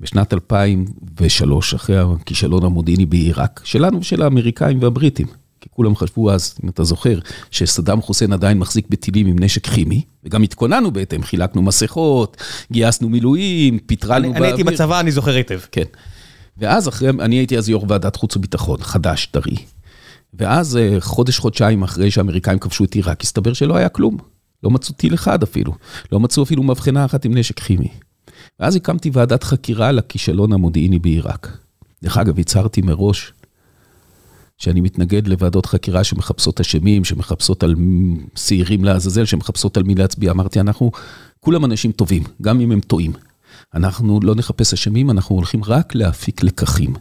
בשנת 0.00 0.32
2003, 0.34 1.74
אחרי 1.74 1.96
הכישלון 1.98 2.64
המודיעיני 2.64 3.06
בעיראק, 3.06 3.60
שלנו 3.64 4.00
ושל 4.00 4.22
האמריקאים 4.22 4.82
והבריטים. 4.82 5.26
כי 5.64 5.70
כולם 5.70 5.96
חשבו 5.96 6.30
אז, 6.30 6.54
אם 6.64 6.68
אתה 6.68 6.84
זוכר, 6.84 7.18
שסדאם 7.50 8.02
חוסיין 8.02 8.32
עדיין 8.32 8.58
מחזיק 8.58 8.86
בטילים 8.88 9.26
עם 9.26 9.38
נשק 9.38 9.66
כימי, 9.66 10.02
וגם 10.24 10.42
התכוננו 10.42 10.90
בהתאם, 10.90 11.22
חילקנו 11.22 11.62
מסכות, 11.62 12.36
גייסנו 12.72 13.08
מילואים, 13.08 13.78
פיטרנו 13.78 14.22
באוויר. 14.22 14.36
אני 14.36 14.46
הייתי 14.46 14.64
בצבא, 14.64 15.00
אני 15.00 15.12
זוכר 15.12 15.34
היטב. 15.34 15.60
כן. 15.72 15.84
ואז 16.58 16.88
אחרי, 16.88 17.08
אני 17.08 17.36
הייתי 17.36 17.58
אז 17.58 17.68
יו"ר 17.68 17.84
ועדת 17.88 18.16
חוץ 18.16 18.36
וביטחון, 18.36 18.82
חדש, 18.82 19.26
טרי. 19.26 19.56
ואז 20.34 20.76
אה, 20.76 20.96
חודש, 21.00 21.38
חודשיים 21.38 21.82
אחרי 21.82 22.10
שהאמריקאים 22.10 22.58
כבשו 22.58 22.84
את 22.84 22.94
עיראק, 22.94 23.22
הסתבר 23.22 23.52
שלא 23.52 23.76
היה 23.76 23.88
כלום. 23.88 24.16
לא 24.62 24.70
מצאו 24.70 24.94
טיל 24.94 25.14
אחד 25.14 25.42
אפילו. 25.42 25.72
לא 26.12 26.20
מצאו 26.20 26.42
אפילו 26.42 26.62
מבחנה 26.62 27.04
אחת 27.04 27.24
עם 27.24 27.38
נשק 27.38 27.60
כימי. 27.60 27.88
ואז 28.60 28.76
הקמתי 28.76 29.10
ועדת 29.12 29.44
חקירה 29.44 29.92
לכישלון 29.92 30.52
המודיעיני 30.52 30.98
בעיראק. 30.98 31.58
דרך 32.02 32.18
אגב, 32.18 32.38
הצהרתי 32.38 32.82
מראש 32.82 33.32
שאני 34.58 34.80
מתנגד 34.80 35.28
לוועדות 35.28 35.66
חקירה 35.66 36.04
שמחפשות 36.04 36.60
אשמים, 36.60 37.04
שמחפשות 37.04 37.62
על 37.62 37.74
שעירים 38.36 38.84
לעזאזל, 38.84 39.24
שמחפשות 39.24 39.76
על 39.76 39.82
מי 39.82 39.94
להצביע. 39.94 40.30
אמרתי, 40.30 40.60
אנחנו 40.60 40.90
כולם 41.40 41.64
אנשים 41.64 41.92
טובים, 41.92 42.22
גם 42.42 42.60
אם 42.60 42.72
הם 42.72 42.80
טועים. 42.80 43.12
אנחנו 43.74 44.20
לא 44.22 44.34
נחפש 44.34 44.72
אשמים, 44.72 45.10
אנחנו 45.10 45.36
הולכים 45.36 45.64
רק 45.64 45.94
להפיק 45.94 46.42
לקחים. 46.42 46.94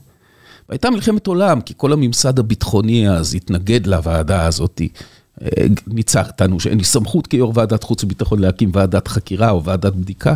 והייתה 0.70 0.90
מלחמת 0.90 1.28
עולם, 1.28 1.62
כי 1.62 1.74
כל 1.78 1.94
הממסד 1.94 2.40
הביטחוני 2.40 3.10
אז 3.10 3.36
התנגד 3.36 3.88
לוועדה 3.88 4.46
הזאת. 4.46 4.82
אה, 5.42 5.48
ניצח 5.88 6.28
אותנו 6.28 6.60
שאין 6.60 6.78
לי 6.78 6.84
סמכות 6.84 7.28
כיו"ר 7.28 7.52
ועדת 7.56 7.84
חוץ 7.84 8.04
וביטחון 8.04 8.40
להקים 8.40 8.70
ועדת 8.74 9.08
חקירה 9.08 9.50
או 9.50 9.64
ועדת 9.64 9.94
בדיקה. 9.94 10.36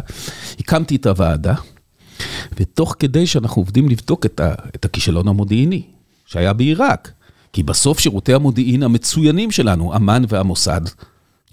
הקמתי 0.60 0.96
את 0.96 1.06
הוועדה, 1.06 1.54
ותוך 2.60 2.96
כדי 3.00 3.28
שאנחנו 3.28 3.62
עובדים 3.62 3.90
לבדוק 3.90 4.26
את, 4.26 4.40
ה, 4.40 4.54
את 4.76 4.86
הכישלון 4.86 5.28
המודיעיני, 5.28 5.84
שהיה 6.28 6.54
בעיראק. 6.54 7.12
כי 7.54 7.64
בסוף 7.64 8.00
שירותי 8.00 8.34
המודיעין 8.34 8.84
המצוינים 8.84 9.52
שלנו, 9.52 9.96
אמ"ן 9.96 10.24
והמוסד, 10.28 10.82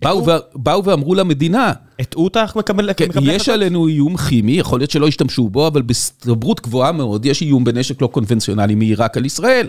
באו, 0.02 0.26
ו... 0.26 0.30
באו 0.54 0.84
ואמרו 0.84 1.14
למדינה, 1.14 1.72
הטעו 1.98 2.24
אותך 2.24 2.52
מקבל... 2.56 2.90
כן, 2.96 3.08
יש 3.22 3.48
עלינו 3.48 3.86
איום 3.88 4.16
כימי, 4.16 4.52
יכול 4.52 4.80
להיות 4.80 4.90
שלא 4.90 5.08
השתמשו 5.08 5.48
בו, 5.48 5.66
אבל 5.66 5.82
בהסתברות 5.82 6.60
גבוהה 6.60 6.92
מאוד, 6.92 7.26
יש 7.26 7.42
איום 7.42 7.64
בנשק 7.64 8.02
לא 8.02 8.06
קונבנציונלי 8.06 8.74
מעיראק 8.74 9.16
על 9.16 9.26
ישראל. 9.26 9.68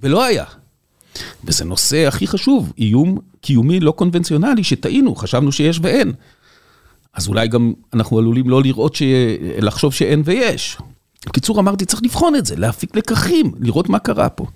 ולא 0.00 0.24
היה. 0.24 0.44
וזה 1.44 1.64
נושא 1.64 2.06
הכי 2.06 2.26
חשוב, 2.26 2.72
איום 2.78 3.18
קיומי 3.40 3.80
לא 3.80 3.90
קונבנציונלי, 3.90 4.64
שטעינו, 4.64 5.14
חשבנו 5.14 5.52
שיש 5.52 5.80
ואין. 5.82 6.12
אז 7.14 7.28
אולי 7.28 7.48
גם 7.48 7.72
אנחנו 7.94 8.18
עלולים 8.18 8.48
לא 8.48 8.62
לראות, 8.62 8.94
ש... 8.94 9.02
לחשוב 9.58 9.92
שאין 9.92 10.22
ויש. 10.24 10.78
בקיצור, 11.26 11.60
אמרתי, 11.60 11.84
צריך 11.84 12.02
לבחון 12.04 12.36
את 12.36 12.46
זה, 12.46 12.56
להפיק 12.56 12.96
לקחים, 12.96 13.52
לראות 13.60 13.88
מה 13.88 13.98
קרה 13.98 14.28
פה. 14.28 14.46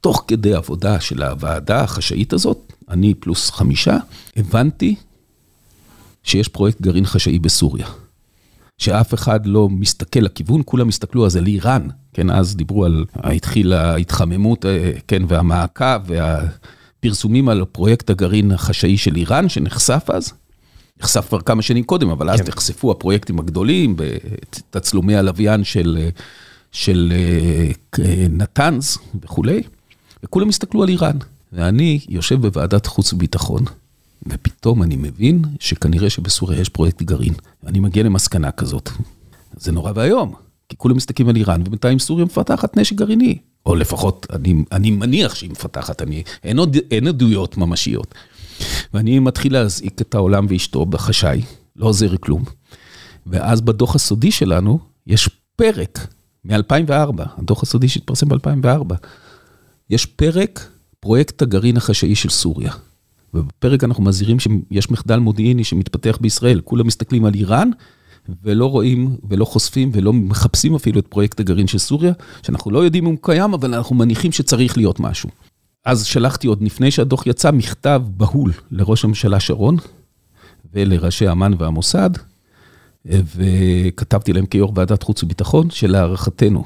תוך 0.00 0.24
כדי 0.28 0.54
עבודה 0.54 1.00
של 1.00 1.22
הוועדה 1.22 1.80
החשאית 1.80 2.32
הזאת, 2.32 2.72
אני 2.88 3.14
פלוס 3.14 3.50
חמישה, 3.50 3.96
הבנתי 4.36 4.94
שיש 6.22 6.48
פרויקט 6.48 6.80
גרעין 6.80 7.06
חשאי 7.06 7.38
בסוריה. 7.38 7.86
שאף 8.78 9.14
אחד 9.14 9.46
לא 9.46 9.68
מסתכל 9.68 10.20
לכיוון, 10.20 10.62
כולם 10.64 10.88
הסתכלו 10.88 11.26
אז 11.26 11.36
על 11.36 11.46
איראן, 11.46 11.88
כן, 12.12 12.30
אז 12.30 12.56
דיברו 12.56 12.84
על, 12.84 13.04
התחילה 13.14 13.92
ההתחממות, 13.92 14.66
אה, 14.66 14.92
כן, 15.08 15.22
והמעקב 15.28 16.00
והפרסומים 16.06 17.48
על 17.48 17.64
פרויקט 17.64 18.10
הגרעין 18.10 18.52
החשאי 18.52 18.96
של 18.96 19.16
איראן, 19.16 19.48
שנחשף 19.48 20.10
אז. 20.14 20.32
נחשף 21.00 21.28
כבר 21.28 21.40
כמה 21.40 21.62
שנים 21.62 21.84
קודם, 21.84 22.10
אבל 22.10 22.30
אז 22.30 22.40
כן. 22.40 22.48
נחשפו 22.48 22.90
הפרויקטים 22.90 23.38
הגדולים, 23.38 23.96
בתצלומי 23.96 25.16
הלוויין 25.16 25.64
של, 25.64 26.08
של 26.72 27.12
אה, 27.98 28.26
נתנז 28.30 28.98
וכולי, 29.22 29.62
וכולם 30.24 30.48
הסתכלו 30.48 30.82
על 30.82 30.88
איראן. 30.88 31.16
ואני 31.52 32.00
יושב 32.08 32.40
בוועדת 32.40 32.86
חוץ 32.86 33.12
וביטחון, 33.12 33.64
ופתאום 34.26 34.82
אני 34.82 34.96
מבין 34.96 35.42
שכנראה 35.60 36.10
שבסוריה 36.10 36.60
יש 36.60 36.68
פרויקט 36.68 37.02
גרעין. 37.02 37.34
ואני 37.62 37.80
מגיע 37.80 38.02
למסקנה 38.02 38.50
כזאת. 38.50 38.90
זה 39.56 39.72
נורא 39.72 39.92
ואיום, 39.94 40.34
כי 40.68 40.76
כולם 40.76 40.96
מסתכלים 40.96 41.28
על 41.28 41.36
איראן, 41.36 41.60
ובינתיים 41.60 41.98
סוריה 41.98 42.24
מפתחת 42.24 42.76
נשק 42.76 42.96
גרעיני. 42.96 43.38
או 43.66 43.74
לפחות, 43.74 44.26
אני, 44.32 44.64
אני 44.72 44.90
מניח 44.90 45.34
שהיא 45.34 45.50
מפתחת, 45.50 46.02
אני, 46.02 46.22
אין, 46.44 46.58
עוד, 46.58 46.76
אין 46.90 47.08
עדויות 47.08 47.56
ממשיות. 47.56 48.14
ואני 48.94 49.18
מתחיל 49.18 49.52
להזעיק 49.52 50.00
את 50.00 50.14
העולם 50.14 50.46
ואשתו 50.48 50.86
בחשאי, 50.86 51.42
לא 51.76 51.86
עוזר 51.86 52.16
כלום. 52.16 52.44
ואז 53.26 53.60
בדוח 53.60 53.94
הסודי 53.94 54.30
שלנו, 54.30 54.78
יש 55.06 55.30
פרק 55.56 56.06
מ-2004, 56.44 57.22
הדוח 57.38 57.62
הסודי 57.62 57.88
שהתפרסם 57.88 58.28
ב-2004, 58.28 58.94
יש 59.90 60.06
פרק, 60.06 60.68
פרויקט 61.00 61.42
הגרעין 61.42 61.76
החשאי 61.76 62.14
של 62.14 62.28
סוריה. 62.28 62.72
ובפרק 63.34 63.84
אנחנו 63.84 64.02
מזהירים 64.02 64.40
שיש 64.40 64.90
מחדל 64.90 65.16
מודיעיני 65.16 65.64
שמתפתח 65.64 66.18
בישראל, 66.20 66.60
כולם 66.64 66.86
מסתכלים 66.86 67.24
על 67.24 67.34
איראן, 67.34 67.70
ולא 68.42 68.66
רואים 68.66 69.16
ולא 69.28 69.44
חושפים 69.44 69.90
ולא 69.94 70.12
מחפשים 70.12 70.74
אפילו 70.74 71.00
את 71.00 71.06
פרויקט 71.06 71.40
הגרעין 71.40 71.66
של 71.66 71.78
סוריה, 71.78 72.12
שאנחנו 72.42 72.70
לא 72.70 72.84
יודעים 72.84 73.06
אם 73.06 73.10
הוא 73.10 73.18
קיים, 73.22 73.54
אבל 73.54 73.74
אנחנו 73.74 73.96
מניחים 73.96 74.32
שצריך 74.32 74.76
להיות 74.76 75.00
משהו. 75.00 75.28
אז 75.84 76.04
שלחתי 76.04 76.46
עוד 76.46 76.62
לפני 76.62 76.90
שהדוח 76.90 77.26
יצא 77.26 77.50
מכתב 77.50 78.02
בהול 78.16 78.52
לראש 78.70 79.04
הממשלה 79.04 79.40
שרון 79.40 79.76
ולראשי 80.72 81.30
אמ"ן 81.30 81.52
והמוסד, 81.58 82.10
וכתבתי 83.06 84.32
להם 84.32 84.46
כיו"ר 84.46 84.72
ועדת 84.74 85.02
חוץ 85.02 85.22
וביטחון, 85.22 85.70
שלהערכתנו 85.70 86.64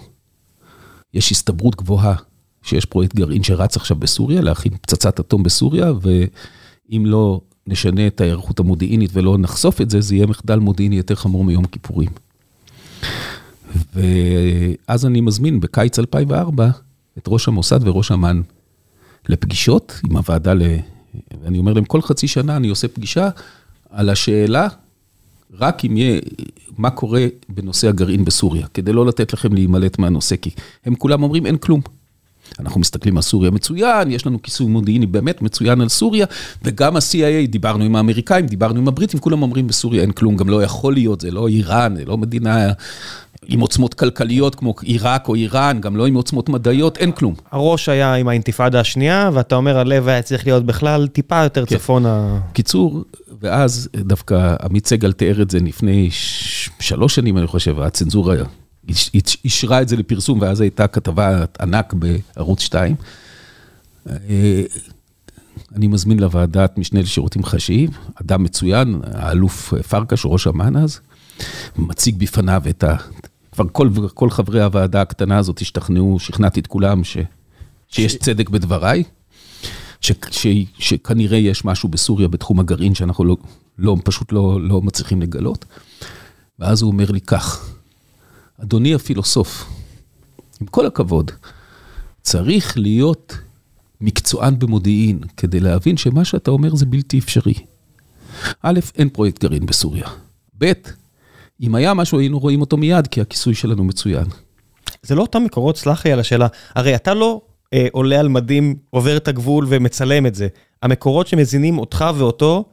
יש 1.15 1.33
הסתברות 1.33 1.77
גבוהה 1.77 2.15
שיש 2.63 2.85
פרויקט 2.85 3.15
גרעין 3.15 3.43
שרץ 3.43 3.77
עכשיו 3.77 3.97
בסוריה, 3.97 4.41
להכין 4.41 4.73
פצצת 4.81 5.21
אטום 5.21 5.43
בסוריה, 5.43 5.93
ואם 6.03 7.07
לא 7.07 7.41
נשנה 7.67 8.07
את 8.07 8.21
ההיערכות 8.21 8.61
המודיעינית 8.61 9.11
ולא 9.13 9.39
נחשוף 9.39 9.81
את 9.81 9.91
זה, 9.91 10.01
זה 10.01 10.15
יהיה 10.15 10.27
מחדל 10.27 10.59
מודיעיני 10.59 10.97
יותר 10.97 11.15
חמור 11.15 11.45
מיום 11.45 11.65
הכיפורים. 11.65 12.09
ואז 13.95 15.07
אני 15.07 15.21
מזמין 15.21 15.61
בקיץ 15.61 15.99
2004 15.99 16.71
את 17.19 17.25
ראש 17.29 17.49
המוסד 17.49 17.89
וראש 17.89 18.13
אמ"ן 18.13 18.43
לפגישות 19.29 20.01
עם 20.11 20.17
הוועדה, 20.17 20.55
ל... 20.55 20.63
ואני 21.43 21.59
אומר 21.59 21.73
להם, 21.73 21.85
כל 21.85 22.03
חצי 22.03 22.29
שנה 22.29 22.57
אני 22.57 22.69
עושה 22.69 22.89
פגישה 22.89 23.29
על 23.91 24.11
השאלה, 24.11 24.69
רק 25.59 25.85
אם 25.85 25.97
יהיה, 25.97 26.21
מה 26.79 26.91
קורה 26.91 27.27
בנושא 27.49 27.89
הגרעין 27.89 28.25
בסוריה, 28.25 28.67
כדי 28.75 28.93
לא 28.93 29.07
לתת 29.07 29.33
לכם 29.33 29.55
להימלט 29.55 29.99
מהנושא, 29.99 30.37
כי 30.37 30.51
הם 30.85 30.95
כולם 30.95 31.23
אומרים, 31.23 31.47
אין 31.47 31.57
כלום. 31.57 31.81
אנחנו 32.61 32.81
מסתכלים 32.81 33.17
על 33.17 33.23
סוריה 33.23 33.51
מצוין, 33.51 34.11
יש 34.11 34.27
לנו 34.27 34.43
כיסוי 34.43 34.67
מודיעיני 34.67 35.07
באמת 35.07 35.43
מצוין 35.43 35.81
על 35.81 35.89
סוריה, 35.89 36.27
וגם 36.63 36.97
ה-CIA, 36.97 37.47
דיברנו 37.49 37.85
עם 37.85 37.97
האמריקאים, 37.97 38.47
דיברנו 38.47 38.81
עם 38.81 38.89
הבריטים, 38.89 39.21
כולם 39.21 39.43
אומרים 39.43 39.67
בסוריה 39.67 40.03
אין 40.03 40.13
כלום, 40.13 40.37
גם 40.37 40.49
לא 40.49 40.63
יכול 40.63 40.95
להיות, 40.95 41.21
זה 41.21 41.31
לא 41.31 41.49
איראן, 41.49 41.97
זה 41.97 42.05
לא 42.05 42.19
מדינה 42.19 42.73
עם 43.49 43.61
עוצמות 43.61 43.95
כלכליות 43.95 44.55
כמו 44.55 44.75
עיראק 44.83 45.29
או 45.29 45.35
איראן, 45.35 45.81
גם 45.81 45.97
לא 45.97 46.07
עם 46.07 46.15
עוצמות 46.15 46.49
מדעיות, 46.49 46.99
אין 46.99 47.13
כלום. 47.13 47.35
הראש 47.51 47.89
היה 47.89 48.15
עם 48.15 48.29
האינתיפאדה 48.29 48.81
השנייה, 48.81 49.31
ואתה 49.33 49.55
אומר, 49.55 49.79
הלב 49.79 50.09
היה 50.09 50.23
צריך 50.23 50.47
להיות 50.47 50.67
בכלל 50.67 51.07
טיפה 51.07 51.43
יותר 51.43 51.67
כן. 51.67 51.77
צפונה. 51.77 52.41
קיצור, 52.53 53.05
ואז 53.41 53.89
דווקא 53.97 54.57
עמית 54.63 54.87
סגל 54.87 55.13
תיאר 55.13 55.43
את 55.43 55.51
זה 55.51 55.59
לפני 55.59 56.09
שלוש 56.81 57.15
שנים, 57.15 57.39
אני 57.39 57.47
חושב, 57.47 57.81
הצנזורה 57.81 58.37
אישרה 59.45 59.83
את 59.83 59.89
זה 59.89 59.97
לפרסום, 59.97 60.41
ואז 60.41 60.61
הייתה 60.61 60.87
כתבה 60.87 61.45
ענק 61.61 61.95
בערוץ 61.95 62.61
2. 62.61 62.95
אה, 64.11 64.63
אני 65.75 65.87
מזמין 65.87 66.19
לוועדת 66.19 66.79
משנה 66.79 67.01
לשירותים 67.01 67.45
חשאיים, 67.45 67.91
אדם 68.15 68.43
מצוין, 68.43 69.01
האלוף 69.05 69.75
פרקש, 69.89 70.23
ראש 70.25 70.47
אמ"ן 70.47 70.77
אז, 70.77 71.01
מציג 71.77 72.19
בפניו 72.19 72.63
את 72.69 72.85
ה... 72.85 72.97
כבר 73.55 73.65
כל, 73.73 73.91
כל 74.15 74.31
חברי 74.31 74.63
הוועדה 74.63 75.03
הקטנה 75.03 75.39
הזאת 75.39 75.59
השתכנעו, 75.59 76.19
שכנעתי 76.19 76.61
את 76.61 76.67
כולם 76.67 77.05
ש, 77.05 77.17
שיש 77.89 78.17
צדק 78.17 78.49
בדבריי, 78.49 79.03
ש, 80.01 80.13
ש, 80.31 80.47
שכנראה 80.79 81.39
יש 81.39 81.65
משהו 81.65 81.89
בסוריה 81.89 82.29
בתחום 82.29 82.61
הגרעין 82.61 82.95
שאנחנו 82.95 83.25
לא, 83.25 83.37
לא, 83.79 83.97
פשוט 84.05 84.33
לא, 84.33 84.61
לא 84.61 84.83
מצליחים 84.83 85.23
לגלות. 85.23 85.65
ואז 86.59 86.83
הוא 86.83 86.91
אומר 86.91 87.11
לי 87.11 87.21
כך, 87.21 87.75
אדוני 88.63 88.95
הפילוסוף, 88.95 89.71
עם 90.61 90.67
כל 90.67 90.87
הכבוד, 90.87 91.31
צריך 92.23 92.79
להיות 92.79 93.39
מקצוען 94.01 94.59
במודיעין 94.59 95.21
כדי 95.37 95.61
להבין 95.61 95.97
שמה 95.97 96.25
שאתה 96.25 96.51
אומר 96.51 96.75
זה 96.75 96.87
בלתי 96.87 97.19
אפשרי. 97.19 97.55
א', 98.63 98.81
אין 98.95 99.09
פרויקט 99.09 99.43
גרעין 99.43 99.67
בסוריה. 99.67 100.09
ב', 100.59 100.73
אם 101.61 101.75
היה 101.75 101.95
משהו 101.95 102.19
היינו 102.19 102.39
רואים 102.39 102.61
אותו 102.61 102.77
מיד, 102.77 103.07
כי 103.07 103.21
הכיסוי 103.21 103.55
שלנו 103.55 103.85
מצוין. 103.85 104.25
זה 105.03 105.15
לא 105.15 105.23
אותם 105.23 105.45
מקורות, 105.45 105.77
סלח 105.77 106.07
לי 106.07 106.13
על 106.13 106.21
השאלה, 106.21 106.47
הרי 106.75 106.95
אתה 106.95 107.15
לא 107.15 107.41
אה, 107.75 107.87
עולה 107.93 108.21
על 108.21 108.29
מדים, 108.29 108.75
עובר 108.91 109.17
את 109.17 109.29
הגבול 109.29 109.67
ומצלם 109.69 110.27
את 110.27 110.35
זה. 110.35 110.49
המקורות 110.83 111.27
שמזינים 111.27 111.79
אותך 111.79 112.05
ואותו, 112.17 112.65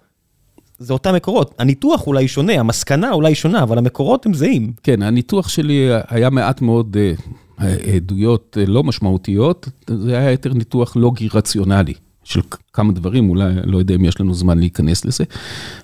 זה 0.77 0.93
אותם 0.93 1.15
מקורות. 1.15 1.55
הניתוח 1.59 2.07
אולי 2.07 2.27
שונה, 2.27 2.53
המסקנה 2.53 3.11
אולי 3.11 3.35
שונה, 3.35 3.63
אבל 3.63 3.77
המקורות 3.77 4.25
הם 4.25 4.33
זהים. 4.33 4.73
כן, 4.83 5.01
הניתוח 5.01 5.49
שלי 5.49 5.89
היה 6.07 6.29
מעט 6.29 6.61
מאוד 6.61 6.97
uh, 6.97 7.63
עדויות 7.95 8.57
uh, 8.59 8.69
לא 8.69 8.83
משמעותיות, 8.83 9.69
זה 9.87 10.17
היה 10.17 10.31
יותר 10.31 10.53
ניתוח 10.53 10.95
לוגי 10.95 11.29
רציונלי. 11.33 11.93
של 12.23 12.41
כמה 12.73 12.93
דברים, 12.93 13.29
אולי 13.29 13.53
לא 13.63 13.77
יודע 13.77 13.95
אם 13.95 14.05
יש 14.05 14.21
לנו 14.21 14.33
זמן 14.33 14.59
להיכנס 14.59 15.05
לזה. 15.05 15.23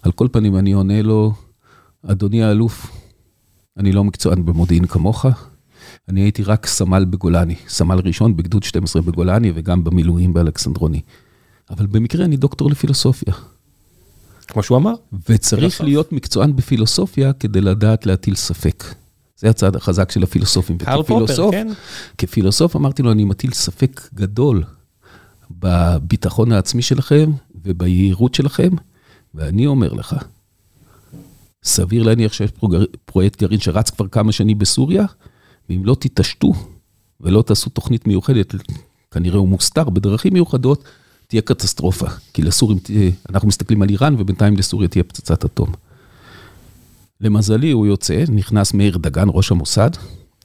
על 0.02 0.12
כל 0.12 0.28
פנים, 0.32 0.58
אני 0.58 0.72
עונה 0.72 1.02
לו, 1.02 1.34
אדוני 2.04 2.44
האלוף, 2.44 2.92
אני 3.78 3.92
לא 3.92 4.04
מקצוען 4.04 4.46
במודיעין 4.46 4.86
כמוך, 4.88 5.26
אני 6.10 6.22
הייתי 6.22 6.44
רק 6.44 6.66
סמל 6.66 7.06
בגולני, 7.06 7.56
סמל 7.68 8.00
ראשון 8.06 8.38
בגדוד 8.38 8.64
12 8.64 9.02
בגולני 9.02 9.52
וגם 9.56 9.84
במילואים 9.84 10.34
באלכסנדרוני. 10.34 11.02
אבל 11.70 11.86
במקרה 11.86 12.26
אני 12.26 12.38
דוקטור 12.38 12.72
לפילוסופיה. 12.72 13.34
כמו 14.48 14.64
שהוא 14.64 14.78
אמר. 14.78 14.94
וצריך 15.30 15.60
פילוסוף. 15.60 15.82
להיות 15.82 16.12
מקצוען 16.12 16.56
בפילוסופיה 16.56 17.34
כדי 17.34 17.62
לדעת 17.62 18.06
להטיל 18.06 18.36
ספק. 18.36 18.84
זה 19.38 19.50
הצד 19.50 19.76
החזק 19.76 20.12
של 20.12 20.24
הפילוסופים. 20.24 20.78
קרל 20.78 21.04
פופר, 21.04 21.52
כן. 21.52 21.68
כפילוסוף 22.18 22.76
אמרתי 22.76 23.04
לו, 23.04 23.12
אני 23.12 23.24
מטיל 23.24 23.52
ספק 23.54 24.02
גדול 24.14 24.64
בביטחון 25.52 26.52
העצמי 26.52 26.82
שלכם 26.82 27.32
וביהירות 27.66 28.36
שלכם, 28.36 28.70
ואני 29.36 29.66
אומר 29.66 29.94
לך, 29.94 30.16
סביר 31.64 32.04
להניח 32.04 32.34
שיש 32.34 32.52
פרויקט 33.06 33.42
גרעין 33.42 33.60
שרץ 33.60 33.90
כבר 33.90 34.08
כמה 34.08 34.32
שנים 34.32 34.60
בסוריה, 34.60 35.06
ואם 35.70 35.86
לא 35.86 35.96
תתעשתו 36.00 36.54
ולא 37.22 37.42
תעשו 37.42 37.70
תוכנית 37.70 38.08
מיוחדת, 38.08 38.56
כנראה 39.12 39.38
הוא 39.38 39.48
מוסתר 39.48 39.90
בדרכים 39.90 40.34
מיוחדות, 40.34 40.84
תהיה 41.28 41.42
קטסטרופה. 41.42 42.08
כי 42.34 42.42
לסורים, 42.42 42.78
אנחנו 43.30 43.48
מסתכלים 43.48 43.82
על 43.82 43.90
איראן, 43.90 44.16
ובינתיים 44.18 44.58
לסוריה 44.58 44.88
תהיה 44.88 45.04
פצצת 45.04 45.46
אטום. 45.46 45.70
למזלי, 47.22 47.72
הוא 47.72 47.88
יוצא, 47.88 48.24
נכנס 48.30 48.74
מאיר 48.74 48.98
דגן, 48.98 49.28
ראש 49.28 49.52
המוסד, 49.52 49.90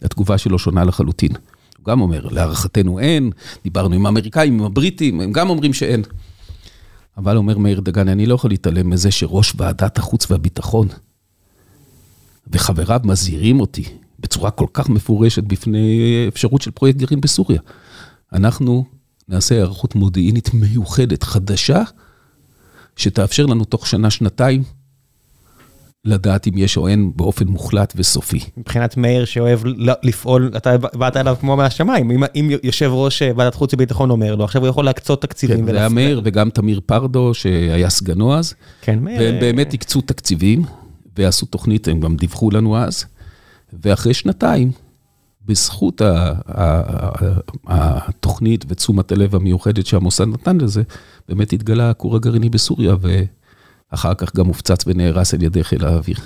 התגובה 0.02 0.38
שלו 0.38 0.58
שונה 0.58 0.84
לחלוטין. 0.84 1.32
הוא 1.78 1.86
גם 1.86 2.00
אומר, 2.00 2.26
להערכתנו 2.26 2.98
אין, 2.98 3.30
דיברנו 3.64 3.94
עם 3.94 4.06
האמריקאים, 4.06 4.60
עם 4.60 4.64
הבריטים, 4.64 5.20
הם 5.20 5.32
גם 5.32 5.50
אומרים 5.50 5.72
שאין. 5.72 6.02
אבל 7.16 7.36
אומר 7.36 7.58
מאיר 7.58 7.80
דגן, 7.80 8.08
אני 8.08 8.26
לא 8.26 8.34
יכול 8.34 8.50
להתעלם 8.50 8.90
מזה 8.90 9.10
שראש 9.10 9.52
ועדת 9.56 9.98
החוץ 9.98 10.30
והביטחון 10.30 10.88
וחבריו 12.46 13.00
מזהירים 13.04 13.60
אותי 13.60 13.84
בצורה 14.18 14.50
כל 14.50 14.66
כך 14.72 14.88
מפורשת 14.88 15.44
בפני 15.44 16.24
אפשרות 16.28 16.62
של 16.62 16.70
פרויקט 16.70 16.98
גרעין 16.98 17.20
בסוריה. 17.20 17.60
אנחנו 18.32 18.84
נעשה 19.28 19.54
היערכות 19.54 19.94
מודיעינית 19.94 20.54
מיוחדת, 20.54 21.22
חדשה, 21.22 21.82
שתאפשר 22.96 23.46
לנו 23.46 23.64
תוך 23.64 23.86
שנה-שנתיים 23.86 24.62
לדעת 26.04 26.48
אם 26.48 26.52
יש 26.56 26.76
או 26.76 26.88
אין 26.88 27.12
באופן 27.16 27.48
מוחלט 27.48 27.92
וסופי. 27.96 28.40
מבחינת 28.56 28.96
מאיר 28.96 29.24
שאוהב 29.24 29.60
לפעול, 30.02 30.52
אתה 30.56 30.78
באת 30.78 31.16
אליו 31.16 31.36
כמו 31.40 31.56
מהשמיים, 31.56 32.10
אם, 32.10 32.24
אם 32.34 32.50
יושב 32.62 32.90
ראש 32.92 33.22
אה, 33.22 33.30
ועדת 33.36 33.54
חוץ 33.54 33.74
וביטחון 33.74 34.10
אומר 34.10 34.34
לו, 34.34 34.44
עכשיו 34.44 34.62
הוא 34.62 34.68
יכול 34.68 34.84
להקצות 34.84 35.22
תקציבים. 35.22 35.66
כן, 35.66 35.72
זה 35.72 35.78
היה 35.78 35.88
מאיר 35.88 36.20
וגם 36.24 36.50
תמיר 36.50 36.80
פרדו 36.86 37.34
שהיה 37.34 37.90
סגנו 37.90 38.34
אז. 38.34 38.54
כן, 38.80 38.98
מאיר. 38.98 39.20
והם 39.20 39.40
באמת 39.40 39.74
הקצו 39.74 40.00
תקציבים 40.00 40.64
ועשו 41.18 41.46
תוכנית, 41.46 41.88
הם 41.88 42.00
גם 42.00 42.16
דיווחו 42.16 42.50
לנו 42.50 42.76
אז, 42.76 43.04
ואחרי 43.82 44.14
שנתיים, 44.14 44.70
בזכות 45.46 46.02
התוכנית 47.66 48.64
ותשומת 48.68 49.12
הלב 49.12 49.34
המיוחדת 49.34 49.86
שהמוסד 49.86 50.26
נתן 50.26 50.58
לזה, 50.58 50.82
באמת 51.28 51.52
התגלה 51.52 51.90
הכור 51.90 52.16
הגרעיני 52.16 52.48
בסוריה, 52.48 52.94
ואחר 53.92 54.14
כך 54.14 54.36
גם 54.36 54.46
הופצץ 54.46 54.84
ונהרס 54.86 55.34
על 55.34 55.42
ידי 55.42 55.64
חיל 55.64 55.84
האוויר. 55.84 56.16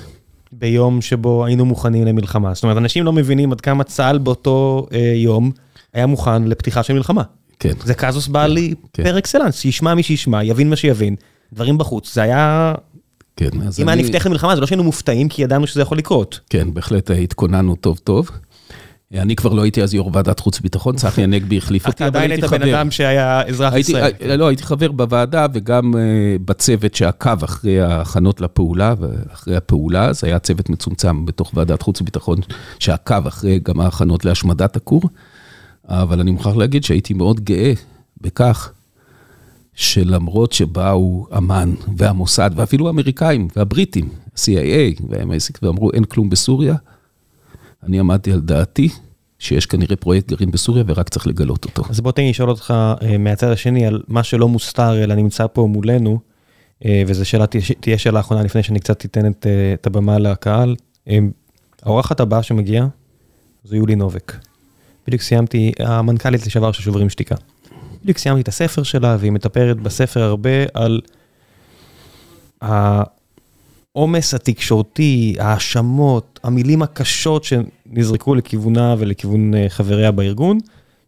ביום 0.53 1.01
שבו 1.01 1.45
היינו 1.45 1.65
מוכנים 1.65 2.07
למלחמה. 2.07 2.55
זאת 2.55 2.63
אומרת, 2.63 2.77
אנשים 2.77 3.05
לא 3.05 3.13
מבינים 3.13 3.53
עד 3.53 3.61
כמה 3.61 3.85
צה"ל 3.85 4.19
באותו 4.19 4.87
אה, 4.93 5.13
יום 5.17 5.51
היה 5.93 6.07
מוכן 6.07 6.45
לפתיחה 6.45 6.83
של 6.83 6.93
מלחמה. 6.93 7.23
כן. 7.59 7.73
זה 7.85 7.95
קזוס 7.95 8.29
בעלי 8.29 8.75
כן. 8.93 9.03
פר 9.03 9.19
אקסלנס, 9.19 9.59
שישמע 9.59 9.95
מי 9.95 10.03
שישמע, 10.03 10.45
יבין 10.45 10.71
מה 10.71 10.77
שיבין, 10.77 11.17
דברים 11.53 11.79
בחוץ. 11.79 12.15
זה 12.15 12.23
היה... 12.23 12.75
כן, 13.37 13.49
אז 13.67 13.81
אם 13.81 13.89
אני... 13.89 14.03
היה 14.03 14.09
נפתח 14.09 14.27
למלחמה, 14.27 14.55
זה 14.55 14.61
לא 14.61 14.67
שהיינו 14.67 14.85
מופתעים, 14.85 15.29
כי 15.29 15.43
ידענו 15.43 15.67
שזה 15.67 15.83
יכול 15.83 15.99
לקרות. 15.99 16.41
כן, 16.51 16.75
בהחלט 16.75 17.11
התכוננו 17.11 17.77
טוב 17.77 17.99
טוב. 18.05 18.31
אני 19.15 19.37
כבר 19.37 19.53
לא 19.53 19.63
הייתי 19.63 19.83
אז 19.83 19.95
יו"ר 19.95 20.11
ועדת 20.13 20.41
חוץ 20.41 20.59
וביטחון, 20.59 20.97
צחי 20.97 21.23
הנגבי 21.23 21.59
החליף 21.59 21.87
אותי, 21.87 22.07
אבל 22.07 22.21
הייתי 22.21 22.43
חבר. 22.43 22.47
אתה 22.47 22.57
עדיין 22.57 22.71
היית 22.71 22.75
בן 22.75 22.79
אדם 22.79 22.91
שהיה 22.91 23.43
אזרח 23.43 23.75
ישראל. 23.75 24.13
אה, 24.23 24.37
לא, 24.37 24.49
הייתי 24.49 24.63
חבר 24.63 24.93
בוועדה 24.93 25.47
וגם 25.53 25.97
אה, 25.97 26.01
בצוות 26.45 26.95
שעקב 26.95 27.45
אחרי 27.45 27.81
ההכנות 27.81 28.41
לפעולה, 28.41 28.95
ואחרי 29.01 29.57
הפעולה, 29.57 30.13
זה 30.13 30.27
היה 30.27 30.39
צוות 30.39 30.71
מצומצם 30.71 31.27
בתוך 31.27 31.51
ועדת 31.55 31.83
חוץ 31.83 32.01
וביטחון, 32.01 32.39
שעקב 32.79 33.27
אחרי 33.27 33.59
גם 33.59 33.81
ההכנות 33.81 34.25
להשמדת 34.25 34.77
הכור. 34.77 35.03
אבל 35.89 36.21
אני 36.21 36.31
מוכרח 36.31 36.57
להגיד 36.57 36.85
שהייתי 36.85 37.15
מאוד 37.15 37.41
גאה 37.41 37.73
בכך 38.21 38.73
שלמרות 39.75 40.53
שבאו 40.53 41.27
אמ"ן 41.39 41.75
והמוסד, 41.97 42.51
ואפילו 42.57 42.87
האמריקאים 42.87 43.49
והבריטים, 43.57 44.09
CIA 44.37 45.03
וה-MSC, 45.09 45.59
ואמרו 45.63 45.93
אין 45.93 46.05
כלום 46.05 46.31
בסוריה, 46.31 46.75
אני 47.83 48.01
עמדתי 48.01 48.33
על 48.33 48.41
דעתי 48.41 48.89
שיש 49.39 49.67
כנראה 49.67 49.97
פרויקט 49.97 50.29
גרעין 50.29 50.51
בסוריה 50.51 50.85
ורק 50.87 51.09
צריך 51.09 51.27
לגלות 51.27 51.65
אותו. 51.65 51.83
אז 51.91 52.01
בוא 52.01 52.13
תן 52.13 52.23
לי 52.23 52.31
לשאול 52.31 52.51
אותך 52.51 52.75
מהצד 53.19 53.49
השני 53.51 53.87
על 53.87 54.03
מה 54.09 54.23
שלא 54.23 54.49
מוסתר, 54.49 55.05
אלא 55.05 55.15
נמצא 55.15 55.47
פה 55.53 55.67
מולנו, 55.71 56.19
וזו 57.07 57.25
שאלה, 57.25 57.45
תהיה 57.81 57.99
שאלה 57.99 58.21
אחרונה 58.21 58.43
לפני 58.43 58.63
שאני 58.63 58.81
קצת 58.81 59.05
אתן 59.05 59.31
את 59.75 59.87
הבמה 59.87 60.19
לקהל. 60.19 60.77
האורחת 61.83 62.21
הבאה 62.21 62.43
שמגיעה, 62.43 62.87
זו 63.65 63.77
יולי 63.77 63.95
נובק. 63.95 64.37
בדיוק 65.07 65.23
סיימתי, 65.23 65.73
המנכ"לית 65.79 66.47
לשעבר 66.47 66.73
של 66.73 66.83
שוברים 66.83 67.11
שתיקה. 67.11 67.35
בדיוק 68.03 68.19
סיימתי 68.19 68.41
את 68.41 68.49
הספר 68.49 68.83
שלה, 68.83 69.17
והיא 69.21 69.33
מטפרת 69.33 69.81
בספר 69.81 70.23
הרבה 70.23 70.51
על 70.75 71.01
העומס 73.97 74.35
התקשורתי, 74.35 75.37
ההאשמות, 75.39 76.41
המילים 76.43 76.83
הקשות 76.83 77.45
שנזרקו 77.45 78.35
לכיוונה 78.35 78.95
ולכיוון 78.99 79.53
חבריה 79.69 80.11
בארגון, 80.11 80.59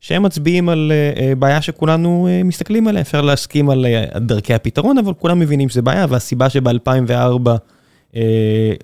שהם 0.00 0.22
מצביעים 0.22 0.68
על 0.68 0.92
בעיה 1.38 1.62
שכולנו 1.62 2.28
מסתכלים 2.44 2.88
עליה. 2.88 3.00
אפשר 3.00 3.20
להסכים 3.20 3.70
על 3.70 3.86
דרכי 4.16 4.54
הפתרון, 4.54 4.98
אבל 4.98 5.14
כולם 5.14 5.38
מבינים 5.38 5.68
שזה 5.68 5.82
בעיה, 5.82 6.06
והסיבה 6.08 6.50
שב-2004 6.50 7.50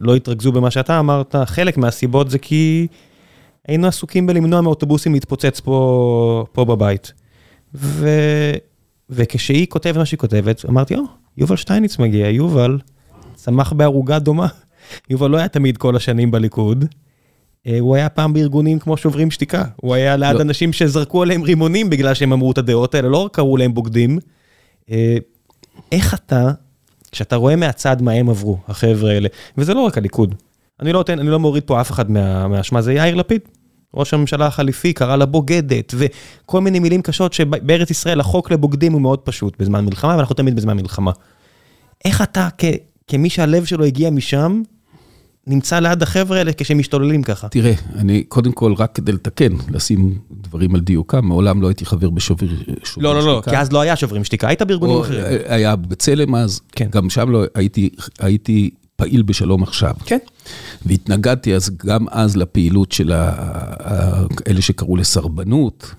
לא 0.01 0.17
התרכזו 0.17 0.53
במה 0.53 0.71
שאתה 0.71 0.99
אמרת, 0.99 1.37
חלק 1.45 1.77
מהסיבות 1.77 2.31
זה 2.31 2.39
כי 2.39 2.87
היינו 3.69 3.87
עסוקים 3.87 4.27
בלמנוע 4.27 4.61
מאוטובוסים 4.61 5.15
להתפוצץ 5.15 5.61
פה, 5.61 6.47
פה 6.53 6.65
בבית. 6.65 7.13
ו... 7.75 8.09
וכשהיא 9.11 9.67
כותבת 9.67 9.97
מה 9.97 10.05
שהיא 10.05 10.19
כותבת, 10.19 10.65
אמרתי, 10.69 10.95
או, 10.95 11.03
יובל 11.37 11.57
שטייניץ 11.57 11.99
מגיע, 11.99 12.29
יובל 12.29 12.79
צמח 13.45 13.73
בערוגה 13.73 14.19
דומה. 14.19 14.47
יובל 15.11 15.31
לא 15.31 15.37
היה 15.37 15.49
תמיד 15.49 15.77
כל 15.77 15.97
השנים 15.97 16.31
בליכוד, 16.31 16.85
הוא 17.81 17.95
היה 17.97 18.09
פעם 18.09 18.33
בארגונים 18.33 18.79
כמו 18.79 18.97
שוברים 18.97 19.31
שתיקה, 19.31 19.65
הוא 19.77 19.95
היה 19.95 20.16
ליד 20.16 20.37
לא. 20.37 20.43
אנשים 20.43 20.73
שזרקו 20.73 21.23
עליהם 21.23 21.43
רימונים 21.43 21.91
בגלל 21.91 22.15
שהם 22.15 22.33
אמרו 22.33 22.53
את 22.53 22.59
הדעות 22.59 22.95
האלה, 22.95 23.09
לא 23.09 23.16
רק 23.16 23.35
קראו 23.35 23.57
להם 23.57 23.75
בוגדים. 23.75 24.19
איך 25.93 26.15
אתה, 26.15 26.51
כשאתה 27.12 27.37
רואה 27.37 27.57
מהצד 27.57 28.03
מה 28.03 28.12
הם 28.12 28.29
עברו, 28.29 28.59
החבר'ה 28.69 29.11
האלה, 29.11 29.29
וזה 29.59 29.75
לא 29.75 29.81
רק 29.81 29.99
הליכוד, 29.99 30.35
אני 30.81 30.93
לא, 30.93 31.05
אני 31.09 31.29
לא 31.29 31.39
מוריד 31.39 31.62
פה 31.66 31.81
אף 31.81 31.91
אחד 31.91 32.11
מהאשמה, 32.11 32.83
זה 32.83 32.93
יאיר 32.93 33.15
לפיד. 33.15 33.41
ראש 33.95 34.15
הממשלה 34.15 34.47
החליפי 34.47 34.93
קרא 34.93 35.16
לה 35.16 35.27
בוגדת, 35.27 35.95
וכל 35.97 36.61
מיני 36.61 36.79
מילים 36.79 37.03
קשות 37.03 37.33
שבארץ 37.33 37.91
ישראל 37.91 38.21
החוק 38.21 38.51
לבוגדים 38.51 38.93
הוא 38.93 39.01
מאוד 39.01 39.19
פשוט 39.19 39.57
בזמן 39.59 39.85
מלחמה, 39.85 40.16
ואנחנו 40.16 40.35
תמיד 40.35 40.57
בזמן 40.57 40.77
מלחמה. 40.77 41.12
איך 42.05 42.23
אתה, 42.23 42.49
כמי 43.07 43.31
שהלב 43.31 43.65
שלו 43.65 43.85
הגיע 43.85 44.11
משם, 44.11 44.63
נמצא 45.47 45.79
ליד 45.79 46.03
החבר'ה 46.03 46.39
האלה 46.39 46.53
כשהם 46.57 46.79
משתוללים 46.79 47.23
ככה? 47.23 47.49
תראה, 47.49 47.73
אני 47.97 48.23
קודם 48.23 48.53
כל, 48.53 48.75
רק 48.79 48.95
כדי 48.95 49.13
לתקן, 49.13 49.53
לשים 49.71 50.19
דברים 50.31 50.75
על 50.75 50.81
דיוקם, 50.81 51.25
מעולם 51.25 51.63
לא 51.63 51.69
הייתי 51.69 51.87
חבר 51.87 52.11
בשובר 52.11 52.47
שתיקה. 52.85 53.01
לא, 53.01 53.15
לא, 53.15 53.27
לא, 53.27 53.43
כי 53.51 53.57
אז 53.57 53.73
לא 53.73 53.81
היה 53.81 53.97
שוברים 53.97 54.25
שתיקה, 54.25 54.49
היית 54.49 54.63
בארגונים 54.63 55.01
אחרים. 55.01 55.25
היה 55.47 55.77
בצלם 55.77 56.35
אז, 56.35 56.61
כן. 56.73 56.89
גם 56.91 57.11
שם 57.11 57.31
לא, 57.31 57.45
הייתי, 57.55 57.91
הייתי 58.19 58.71
פעיל 58.97 59.23
בשלום 59.23 59.63
עכשיו. 59.63 59.95
כן. 60.05 60.19
והתנגדתי 60.87 61.55
אז, 61.55 61.71
גם 61.87 62.07
אז 62.11 62.37
לפעילות 62.37 62.93
של 62.93 63.12
אלה 64.49 64.61
שקראו 64.62 64.97
לסרבנות. 64.97 65.95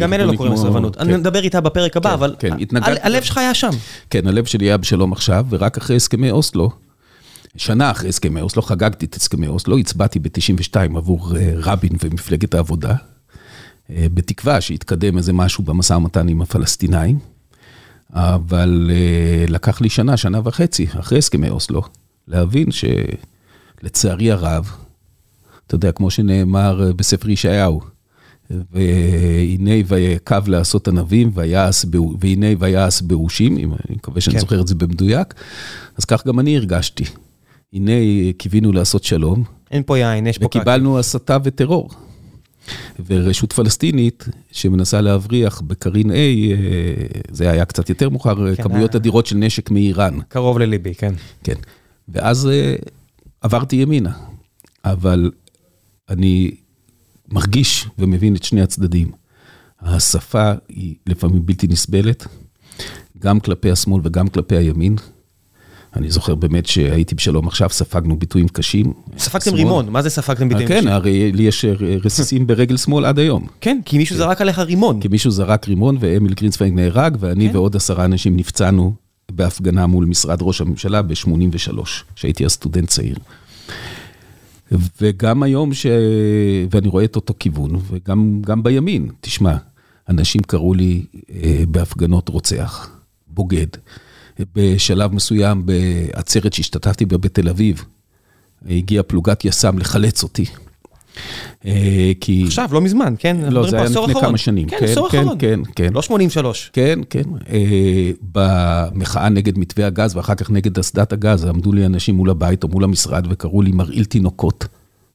גם 0.00 0.12
אלה 0.12 0.24
לא 0.24 0.36
קוראים 0.36 0.54
לסרבנות. 0.54 0.98
אני 0.98 1.16
נדבר 1.16 1.42
איתה 1.42 1.60
בפרק 1.60 1.96
הבא, 1.96 2.14
אבל 2.14 2.34
הלב 2.80 3.22
שלך 3.22 3.38
היה 3.38 3.54
שם. 3.54 3.70
כן, 4.10 4.26
הלב 4.26 4.44
שלי 4.44 4.66
היה 4.66 4.76
בשלום 4.76 5.12
עכשיו, 5.12 5.46
ורק 5.50 5.76
אחרי 5.76 5.96
הסכמי 5.96 6.30
אוסלו, 6.30 6.70
שנה 7.56 7.90
אחרי 7.90 8.08
הסכמי 8.08 8.40
אוסלו, 8.40 8.62
חגגתי 8.62 9.06
את 9.06 9.14
הסכמי 9.14 9.46
אוסלו, 9.46 9.78
הצבעתי 9.78 10.18
ב-92 10.18 10.76
עבור 10.96 11.32
רבין 11.56 11.92
ומפלגת 12.04 12.54
העבודה, 12.54 12.94
בתקווה 13.90 14.60
שיתקדם 14.60 15.18
איזה 15.18 15.32
משהו 15.32 15.64
במשא 15.64 15.92
ומתן 15.92 16.28
עם 16.28 16.42
הפלסטינאים, 16.42 17.18
אבל 18.12 18.90
לקח 19.48 19.80
לי 19.80 19.88
שנה, 19.88 20.16
שנה 20.16 20.40
וחצי, 20.44 20.86
אחרי 21.00 21.18
הסכמי 21.18 21.48
אוסלו, 21.48 21.82
להבין 22.28 22.66
שלצערי 23.84 24.30
הרב, 24.30 24.70
אתה 25.66 25.74
יודע, 25.74 25.92
כמו 25.92 26.10
שנאמר 26.10 26.92
בספר 26.96 27.30
ישעיהו, 27.30 27.80
והנה 28.50 29.70
ויקב 29.86 30.48
לעשות 30.48 30.88
ענבים, 30.88 31.30
והנה 32.20 32.46
ויעש 32.58 33.02
באושים, 33.02 33.56
אני 33.56 33.96
מקווה 33.96 34.20
שאני 34.20 34.38
זוכר 34.38 34.60
את 34.60 34.68
זה 34.68 34.74
במדויק, 34.74 35.34
אז 35.96 36.04
כך 36.04 36.26
גם 36.26 36.40
אני 36.40 36.56
הרגשתי. 36.56 37.04
הנה 37.72 37.92
קיווינו 38.38 38.72
לעשות 38.72 39.04
שלום. 39.04 39.44
אין 39.70 39.82
פה 39.86 39.98
יין, 39.98 40.26
יש 40.26 40.38
פה 40.38 40.48
קקי. 40.48 40.58
וקיבלנו 40.58 40.98
הסתה 40.98 41.36
וטרור. 41.44 41.90
ורשות 43.06 43.52
פלסטינית 43.52 44.28
שמנסה 44.52 45.00
להבריח 45.00 45.60
בקרין 45.60 46.10
A, 46.10 46.14
זה 47.30 47.50
היה 47.50 47.64
קצת 47.64 47.88
יותר 47.88 48.08
מאוחר, 48.08 48.54
כמויות 48.54 48.96
אדירות 48.96 49.26
של 49.26 49.36
נשק 49.36 49.70
מאיראן. 49.70 50.18
קרוב 50.28 50.58
לליבי, 50.58 50.94
כן. 50.94 51.14
כן. 51.42 51.54
ואז 52.08 52.48
עברתי 53.44 53.76
ימינה, 53.76 54.12
אבל 54.84 55.30
אני 56.08 56.50
מרגיש 57.28 57.88
ומבין 57.98 58.36
את 58.36 58.42
שני 58.42 58.62
הצדדים. 58.62 59.10
השפה 59.80 60.52
היא 60.68 60.94
לפעמים 61.06 61.46
בלתי 61.46 61.66
נסבלת, 61.66 62.26
גם 63.18 63.40
כלפי 63.40 63.70
השמאל 63.70 64.00
וגם 64.04 64.28
כלפי 64.28 64.56
הימין. 64.56 64.96
אני 65.96 66.10
זוכר 66.10 66.34
באמת 66.34 66.66
שהייתי 66.66 67.14
בשלום 67.14 67.48
עכשיו, 67.48 67.70
ספגנו 67.70 68.16
ביטויים 68.16 68.48
קשים. 68.48 68.92
ספגתם 69.18 69.54
רימון, 69.54 69.88
מה 69.88 70.02
זה 70.02 70.10
ספגתם 70.10 70.48
ביטויים 70.48 70.68
קשים? 70.68 70.82
כן, 70.82 70.88
הרי 70.88 71.32
לי 71.32 71.42
יש 71.42 71.64
רסיסים 72.04 72.46
ברגל 72.48 72.76
שמאל 72.76 73.04
עד 73.04 73.18
היום. 73.18 73.46
כן, 73.60 73.80
כי 73.84 73.98
מישהו 73.98 74.16
זרק 74.16 74.40
עליך 74.40 74.58
רימון. 74.58 75.00
כי 75.00 75.08
מישהו 75.08 75.30
זרק 75.30 75.68
רימון 75.68 75.96
ואמיל 76.00 76.34
גרינצוויג 76.34 76.74
נהרג, 76.74 77.16
ואני 77.20 77.48
ועוד 77.52 77.76
עשרה 77.76 78.04
אנשים 78.04 78.36
נפצענו 78.36 79.03
בהפגנה 79.32 79.86
מול 79.86 80.04
משרד 80.04 80.38
ראש 80.42 80.60
הממשלה 80.60 81.02
ב-83, 81.02 81.78
כשהייתי 82.14 82.44
אז 82.44 82.50
סטודנט 82.50 82.88
צעיר. 82.88 83.16
וגם 85.00 85.42
היום, 85.42 85.74
ש... 85.74 85.86
ואני 86.70 86.88
רואה 86.88 87.04
את 87.04 87.16
אותו 87.16 87.34
כיוון, 87.38 87.80
וגם 87.90 88.62
בימין, 88.62 89.10
תשמע, 89.20 89.56
אנשים 90.08 90.40
קראו 90.42 90.74
לי 90.74 91.04
בהפגנות 91.68 92.28
רוצח, 92.28 92.90
בוגד. 93.28 93.66
בשלב 94.54 95.14
מסוים, 95.14 95.66
בעצרת 95.66 96.52
שהשתתפתי 96.52 97.04
בה 97.04 97.18
בתל 97.18 97.48
אביב, 97.48 97.84
הגיעה 98.66 99.02
פלוגת 99.02 99.44
יס"מ 99.44 99.78
לחלץ 99.78 100.22
אותי. 100.22 100.44
כי... 102.20 102.44
עכשיו, 102.46 102.68
לא 102.72 102.80
מזמן, 102.80 103.14
כן? 103.18 103.36
לא, 103.50 103.70
זה 103.70 103.76
היה 103.76 103.84
לפני 103.84 104.14
כמה 104.20 104.38
שנים. 104.38 104.68
כן, 104.68 104.76
עשור 104.80 105.06
אחרון. 105.06 105.36
כן, 105.38 105.60
כן. 105.76 105.92
לא 105.92 106.02
83. 106.02 106.70
כן, 106.72 106.98
כן. 107.10 107.22
במחאה 108.32 109.28
נגד 109.28 109.58
מתווה 109.58 109.86
הגז 109.86 110.16
ואחר 110.16 110.34
כך 110.34 110.50
נגד 110.50 110.78
אסדת 110.78 111.12
הגז, 111.12 111.44
עמדו 111.44 111.72
לי 111.72 111.86
אנשים 111.86 112.14
מול 112.14 112.30
הבית 112.30 112.62
או 112.62 112.68
מול 112.68 112.84
המשרד 112.84 113.26
וקראו 113.30 113.62
לי 113.62 113.72
מרעיל 113.72 114.04
תינוקות. 114.04 114.66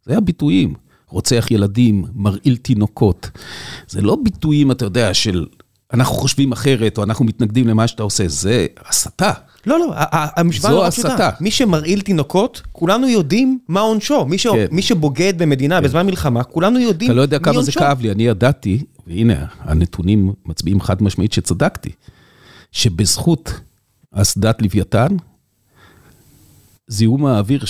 זה 0.05 0.11
היה 0.11 0.21
ביטויים. 0.21 0.73
רוצח 1.09 1.47
ילדים, 1.51 2.05
מרעיל 2.15 2.55
תינוקות. 2.55 3.29
זה 3.87 4.01
לא 4.01 4.17
ביטויים, 4.23 4.71
אתה 4.71 4.85
יודע, 4.85 5.13
של 5.13 5.45
אנחנו 5.93 6.15
חושבים 6.15 6.51
אחרת, 6.51 6.97
או 6.97 7.03
אנחנו 7.03 7.25
מתנגדים 7.25 7.67
למה 7.67 7.87
שאתה 7.87 8.03
עושה, 8.03 8.27
זה 8.27 8.65
הסתה. 8.89 9.31
לא, 9.69 9.79
לא, 9.79 9.93
המשוואה 10.11 10.73
לא 10.73 10.89
פשוטה. 10.89 11.29
מי 11.39 11.51
שמרעיל 11.51 12.01
תינוקות, 12.01 12.61
כולנו 12.71 13.07
יודעים 13.07 13.59
מה 13.67 13.79
עונשו. 13.79 14.25
מי 14.25 14.37
כן. 14.37 14.81
שבוגד 14.81 15.33
במדינה 15.37 15.77
כן. 15.77 15.83
בזמן 15.83 16.05
מלחמה, 16.05 16.43
כולנו 16.43 16.79
יודעים 16.79 17.11
מי 17.11 17.17
עונשו. 17.17 17.33
אתה 17.33 17.35
לא 17.35 17.37
יודע 17.37 17.39
כמה 17.39 17.61
זה 17.61 17.71
כאב 17.71 18.01
לי, 18.01 18.11
אני 18.11 18.23
ידעתי, 18.23 18.83
והנה, 19.07 19.45
הנתונים 19.59 20.33
מצביעים 20.45 20.81
חד 20.81 21.03
משמעית 21.03 21.33
שצדקתי, 21.33 21.89
שבזכות 22.71 23.59
אסדת 24.11 24.61
לוויתן, 24.61 25.07
זיהום 26.87 27.25
האוויר 27.25 27.63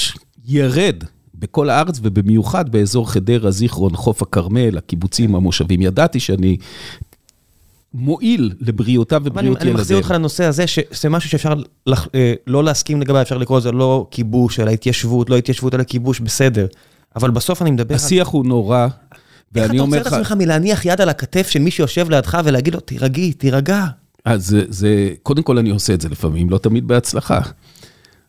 ירד 0.45 1.03
בכל 1.35 1.69
הארץ, 1.69 1.99
ובמיוחד 2.03 2.69
באזור 2.69 3.11
חדרה, 3.11 3.51
זיכרון, 3.51 3.95
חוף 3.95 4.21
הכרמל, 4.21 4.77
הקיבוצים, 4.77 5.35
המושבים. 5.35 5.81
ידעתי 5.81 6.19
שאני 6.19 6.57
מועיל 7.93 8.53
לבריאותם 8.59 9.21
ובריאות 9.23 9.57
ילדיהם. 9.57 9.75
אני 9.75 9.81
מחזיר 9.81 9.97
אותך 9.97 10.11
לנושא 10.11 10.43
הזה, 10.43 10.67
שזה 10.67 11.09
משהו 11.09 11.29
שאפשר 11.29 11.53
לא 12.47 12.63
להסכים 12.63 13.01
לגבי, 13.01 13.21
אפשר 13.21 13.37
לקרוא 13.37 13.57
לזה 13.57 13.71
לא 13.71 14.07
כיבוש, 14.11 14.59
אלא 14.59 14.71
התיישבות, 14.71 15.29
לא 15.29 15.37
התיישבות, 15.37 15.75
אלא 15.75 15.83
כיבוש, 15.83 16.19
בסדר. 16.19 16.67
אבל 17.15 17.31
כל 17.31 17.61
אני 17.61 17.71
מדבר... 17.71 17.95
השיח 17.95 18.27
הוא 18.27 18.45
נורא, 18.45 18.87
ואני 19.53 19.79
אומר 19.79 19.97
לך... 19.97 20.05
איך 20.05 20.07
אתה 20.07 20.15
עוצר 20.15 20.21
את 20.21 20.31
עצמך 20.31 20.41
מלהניח 20.41 20.85
יד 20.85 21.01
על 21.01 21.09
הכתף 21.09 21.47
של 21.47 21.59
מי 21.59 21.71
שיושב 21.71 22.09
לידך 22.09 22.39
ולהגיד 22.45 22.73
לו, 22.73 22.79
תירגעי, 22.79 23.33
תירגע. 23.33 23.85
אז 24.25 24.57
זה, 24.69 25.09
קודם 25.23 25.43
כל 25.43 25.57
אני 25.57 25.69
עושה 25.69 25.93
את 25.93 26.01
זה 26.01 26.09
לפעמים, 26.09 26.49
לא 26.49 26.57
תמיד 26.57 26.87
בהצלחה. 26.87 27.41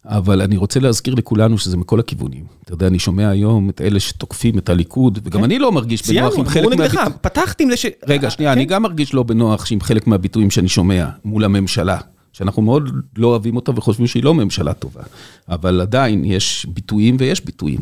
אבל 0.04 0.42
אני 0.42 0.56
רוצה 0.56 0.80
להזכיר 0.80 1.14
לכולנו 1.14 1.58
שזה 1.58 1.76
מכל 1.76 2.00
הכיוונים. 2.00 2.44
אתה 2.64 2.72
יודע, 2.72 2.86
אני 2.86 2.98
שומע 2.98 3.28
היום 3.28 3.70
את 3.70 3.80
אלה 3.80 4.00
שתוקפים 4.00 4.58
את 4.58 4.68
הליכוד, 4.68 5.18
וגם 5.22 5.44
אני 5.44 5.58
לא 5.58 5.72
מרגיש 5.72 6.10
בנוח 6.10 6.38
עם 6.38 6.46
חלק 6.46 6.64
מהביטויים. 6.64 6.90
ציינו, 6.90 7.10
פתחתי 7.20 7.64
עם 7.64 7.70
זה 7.70 7.76
ש... 7.76 7.86
רגע, 8.06 8.30
שנייה, 8.30 8.52
אני 8.52 8.64
גם 8.64 8.82
מרגיש 8.82 9.14
לא 9.14 9.22
בנוח 9.22 9.72
עם 9.72 9.80
חלק 9.80 10.06
מהביטויים 10.06 10.50
שאני 10.50 10.68
שומע 10.68 11.06
מול 11.24 11.44
הממשלה, 11.44 11.98
שאנחנו 12.32 12.62
מאוד 12.62 12.90
לא 13.16 13.26
אוהבים 13.26 13.56
אותה 13.56 13.72
וחושבים 13.76 14.06
שהיא 14.06 14.24
לא 14.24 14.34
ממשלה 14.34 14.74
טובה. 14.74 15.02
אבל 15.48 15.80
עדיין 15.80 16.24
יש 16.24 16.66
ביטויים 16.68 17.16
ויש 17.18 17.44
ביטויים. 17.44 17.80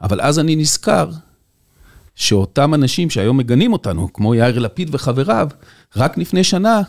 אבל 0.00 0.20
אז 0.20 0.38
אני 0.38 0.56
נזכר 0.56 1.10
שאותם 2.14 2.74
אנשים 2.74 3.10
שהיום 3.10 3.36
מגנים 3.36 3.72
אותנו, 3.72 4.12
כמו 4.12 4.34
יאיר 4.34 4.58
לפיד 4.58 4.88
וחבריו, 4.92 5.48
רק 5.96 6.18
לפני 6.18 6.44
שנה 6.44 6.80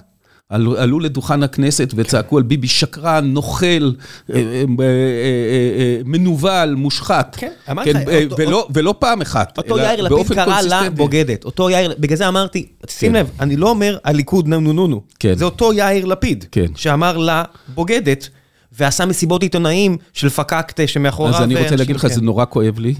עלו, 0.50 0.78
עלו 0.78 1.00
לדוכן 1.00 1.44
הכנסת 1.44 1.94
וצעקו 1.96 2.38
על 2.38 2.44
ביבי 2.44 2.68
שקרן, 2.68 3.26
נוכל, 3.26 3.66
אה, 3.66 4.36
אה, 4.36 4.64
אה, 4.80 6.00
מנוול, 6.06 6.76
מושחת. 6.76 7.36
כן, 7.40 7.52
אמרתי 7.72 7.94
לך. 7.94 8.02
כן, 8.10 8.28
ולא, 8.74 8.96
פעם 9.00 9.22
אחת, 9.22 9.58
אותו 9.58 9.78
יאיר 9.78 10.02
לפיד 10.02 10.34
קרא 10.34 10.62
לה 10.62 10.90
בוגדת. 10.90 11.46
אותו 11.46 11.70
יאיר, 11.70 11.94
בגלל 12.00 12.18
זה 12.18 12.28
אמרתי, 12.28 12.66
שים 12.90 13.12
כן. 13.12 13.20
לב, 13.20 13.30
אני 13.40 13.56
לא 13.56 13.70
אומר 13.70 13.98
הליכוד 14.04 14.48
נו 14.48 14.60
נו 14.60 14.74
נו 14.74 14.88
נו. 14.88 15.02
כן. 15.20 15.34
זה 15.36 15.46
אותו 15.46 15.74
יאיר 15.74 16.06
לפיד, 16.06 16.46
כן. 16.52 16.76
שאמר 16.76 17.18
לה 17.18 17.44
בוגדת, 17.68 18.30
ועשה 18.72 19.06
מסיבות 19.06 19.44
עיתונאים 19.44 19.98
של 20.14 20.30
פקקטה 20.30 20.88
שמאחוריו... 20.88 21.36
אז 21.36 21.42
אני 21.42 21.56
רוצה 21.56 21.76
להגיד 21.76 21.96
לך, 21.96 22.02
כן. 22.02 22.14
זה 22.14 22.22
נורא 22.22 22.46
כואב 22.50 22.80
לי, 22.80 22.94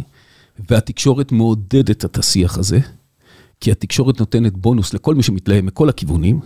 והתקשורת 0.70 1.32
מעודדת 1.32 2.06
את 2.06 2.18
השיח 2.18 2.58
הזה, 2.58 2.80
כי 3.60 3.72
התקשורת 3.72 4.20
נותנת 4.20 4.54
בונוס 4.58 4.94
לכל 4.94 5.16
מי 5.16 5.24
שמתלהם 5.24 5.66
מכל 5.66 5.90
הכיוונים. 5.90 6.40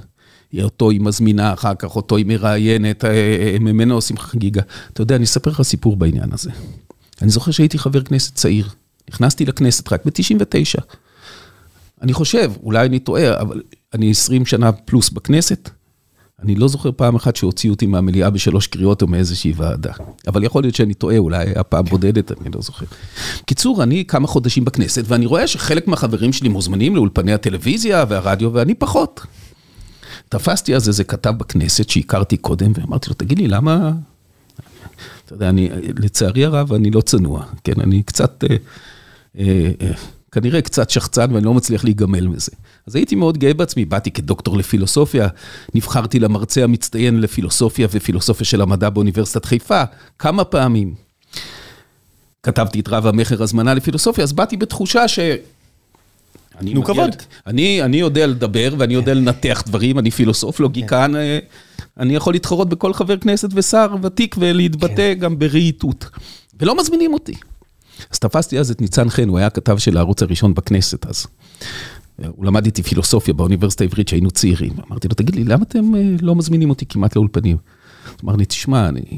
אותו 0.63 0.89
היא 0.89 1.01
מזמינה 1.01 1.53
אחר 1.53 1.75
כך, 1.75 1.95
אותו 1.95 2.17
היא 2.17 2.25
מראיינת, 2.25 3.05
אה, 3.05 3.09
אה, 3.09 3.57
ממנו 3.59 3.95
עושים 3.95 4.17
חגיגה. 4.17 4.61
אתה 4.93 5.01
יודע, 5.01 5.15
אני 5.15 5.23
אספר 5.23 5.51
לך 5.51 5.61
סיפור 5.61 5.97
בעניין 5.97 6.29
הזה. 6.31 6.51
אני 7.21 7.29
זוכר 7.29 7.51
שהייתי 7.51 7.77
חבר 7.77 8.01
כנסת 8.01 8.35
צעיר, 8.35 8.69
נכנסתי 9.09 9.45
לכנסת 9.45 9.93
רק 9.93 10.05
ב-99. 10.05 10.81
אני 12.01 12.13
חושב, 12.13 12.51
אולי 12.63 12.87
אני 12.87 12.99
טועה, 12.99 13.41
אבל 13.41 13.61
אני 13.93 14.11
20 14.11 14.45
שנה 14.45 14.71
פלוס 14.71 15.09
בכנסת. 15.09 15.69
אני 16.43 16.55
לא 16.55 16.67
זוכר 16.67 16.89
פעם 16.95 17.15
אחת 17.15 17.35
שהוציאו 17.35 17.73
אותי 17.73 17.85
מהמליאה 17.85 18.29
בשלוש 18.29 18.67
קריאות 18.67 19.01
או 19.01 19.07
מאיזושהי 19.07 19.53
ועדה. 19.55 19.91
אבל 20.27 20.43
יכול 20.43 20.63
להיות 20.63 20.75
שאני 20.75 20.93
טועה, 20.93 21.17
אולי 21.17 21.37
היה 21.37 21.63
פעם 21.63 21.85
בודדת, 21.85 22.31
אני 22.31 22.49
לא 22.55 22.61
זוכר. 22.61 22.85
בקיצור, 23.41 23.83
אני 23.83 24.05
כמה 24.05 24.27
חודשים 24.27 24.65
בכנסת, 24.65 25.03
ואני 25.07 25.25
רואה 25.25 25.47
שחלק 25.47 25.87
מהחברים 25.87 26.33
שלי 26.33 26.49
מוזמנים 26.49 26.95
לאולפני 26.95 27.33
הטלוויזיה 27.33 28.05
והרדיו, 28.09 28.53
ואני 28.53 28.75
פחות. 28.75 29.21
תפסתי 30.29 30.75
אז 30.75 30.87
איזה 30.87 31.03
כתב 31.03 31.33
בכנסת 31.37 31.89
שהכרתי 31.89 32.37
קודם, 32.37 32.71
ואמרתי 32.75 33.09
לו, 33.09 33.15
תגיד 33.15 33.39
לי, 33.39 33.47
למה... 33.47 33.91
אתה 35.25 35.33
יודע, 35.33 35.49
אני, 35.49 35.69
לצערי 35.97 36.45
הרב, 36.45 36.73
אני 36.73 36.91
לא 36.91 37.01
צנוע, 37.01 37.45
כן? 37.63 37.81
אני 37.81 38.03
קצת, 38.03 38.43
אה, 38.43 38.55
אה, 39.39 39.71
אה, 39.81 39.91
כנראה 40.31 40.61
קצת 40.61 40.89
שחצן, 40.89 41.33
ואני 41.33 41.45
לא 41.45 41.53
מצליח 41.53 41.83
להיגמל 41.83 42.27
מזה. 42.27 42.51
אז 42.87 42.95
הייתי 42.95 43.15
מאוד 43.15 43.37
גאה 43.37 43.53
בעצמי, 43.53 43.85
באתי 43.85 44.11
כדוקטור 44.11 44.57
לפילוסופיה, 44.57 45.27
נבחרתי 45.75 46.19
למרצה 46.19 46.63
המצטיין 46.63 47.21
לפילוסופיה 47.21 47.87
ופילוסופיה 47.91 48.45
של 48.45 48.61
המדע 48.61 48.89
באוניברסיטת 48.89 49.45
חיפה, 49.45 49.83
כמה 50.19 50.43
פעמים. 50.43 50.95
כתבתי 52.43 52.79
את 52.79 52.87
רב 52.87 53.07
המכר 53.07 53.43
הזמנה 53.43 53.73
לפילוסופיה, 53.73 54.23
אז 54.23 54.33
באתי 54.33 54.57
בתחושה 54.57 55.07
ש... 55.07 55.19
נו, 56.61 56.83
כבוד. 56.83 57.15
אני, 57.47 57.83
אני 57.83 57.97
יודע 57.97 58.27
לדבר 58.27 58.73
ואני 58.77 58.93
יודע 58.93 59.13
לנתח 59.13 59.63
דברים, 59.65 59.99
אני 59.99 60.11
פילוסוף, 60.11 60.59
לוגיקן, 60.59 61.15
אה, 61.15 61.39
אני 61.97 62.15
יכול 62.15 62.33
להתחרות 62.33 62.69
בכל 62.69 62.93
חבר 62.93 63.17
כנסת 63.17 63.49
ושר 63.53 63.95
ותיק 64.01 64.35
ולהתבטא 64.39 65.13
גם 65.13 65.39
ברהיטות. 65.39 66.09
ולא 66.59 66.77
מזמינים 66.77 67.13
אותי. 67.13 67.33
אז 68.11 68.19
תפסתי 68.19 68.59
אז 68.59 68.71
את 68.71 68.81
ניצן 68.81 69.09
חן, 69.09 69.29
הוא 69.29 69.37
היה 69.37 69.47
הכתב 69.47 69.77
של 69.77 69.97
הערוץ 69.97 70.21
הראשון 70.21 70.53
בכנסת 70.53 71.05
אז. 71.05 71.27
הוא 72.27 72.45
למד 72.45 72.65
איתי 72.65 72.83
פילוסופיה 72.83 73.33
באוניברסיטה 73.33 73.83
העברית 73.83 74.07
כשהיינו 74.07 74.31
צעירים. 74.31 74.73
אמרתי 74.89 75.07
לו, 75.07 75.15
תגיד 75.15 75.35
לי, 75.35 75.43
למה 75.43 75.63
אתם 75.63 75.95
אה, 75.95 76.01
לא 76.21 76.35
מזמינים 76.35 76.69
אותי 76.69 76.85
כמעט 76.85 77.15
לאולפנים? 77.15 77.57
הוא 78.05 78.13
אמר 78.23 78.35
לי, 78.35 78.45
תשמע, 78.45 78.89
אני... 78.89 79.17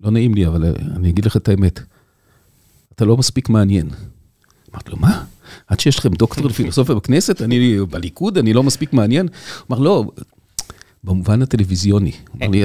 לא 0.00 0.10
נעים 0.10 0.34
לי, 0.34 0.46
אבל 0.46 0.64
אה, 0.64 0.70
אני 0.96 1.08
אגיד 1.10 1.24
לך 1.24 1.36
את 1.36 1.48
האמת. 1.48 1.80
אתה 2.94 3.04
לא 3.04 3.16
מספיק 3.16 3.48
מעניין. 3.48 3.90
אמרתי 4.72 4.90
לו, 4.90 4.96
מה? 4.96 5.24
עד 5.66 5.80
שיש 5.80 5.98
לכם 5.98 6.14
דוקטור 6.14 6.46
לפילוסופיה 6.46 6.94
בכנסת, 6.94 7.42
אני 7.42 7.78
בליכוד, 7.90 8.38
אני 8.38 8.52
לא 8.52 8.62
מספיק 8.62 8.92
מעניין? 8.92 9.26
הוא 9.26 9.76
אמר, 9.76 9.84
לא, 9.84 10.04
במובן 11.04 11.42
הטלוויזיוני. 11.42 12.12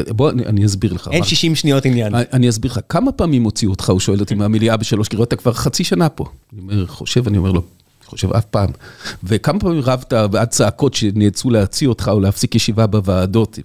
בוא, 0.09 0.29
אני, 0.29 0.45
אני 0.45 0.65
אסביר 0.65 0.93
לך. 0.93 1.07
אין 1.07 1.17
אמר, 1.17 1.27
60 1.27 1.55
שניות 1.55 1.85
עניין. 1.85 2.15
אני 2.15 2.49
אסביר 2.49 2.71
לך, 2.71 2.79
כמה 2.89 3.11
פעמים 3.11 3.43
הוציאו 3.43 3.71
אותך, 3.71 3.89
הוא 3.89 3.99
שואל 3.99 4.19
אותי 4.19 4.35
מהמליאה 4.35 4.77
בשלוש 4.77 5.07
קריאות, 5.07 5.27
אתה 5.27 5.35
כבר 5.35 5.53
חצי 5.53 5.83
שנה 5.83 6.09
פה. 6.09 6.25
אני 6.53 6.61
אומר, 6.61 6.87
חושב, 6.87 7.27
אני 7.27 7.37
אומר 7.37 7.51
לו, 7.51 7.61
חושב 8.05 8.33
אף 8.33 8.45
פעם. 8.45 8.69
וכמה 9.23 9.59
פעמים 9.59 9.81
רבת 9.81 10.13
ועד 10.31 10.47
צעקות 10.47 10.93
שנאלצו 10.93 11.49
להוציא 11.49 11.87
אותך 11.87 12.11
או 12.13 12.19
להפסיק 12.19 12.55
ישיבה 12.55 12.87
בוועדות. 12.87 13.59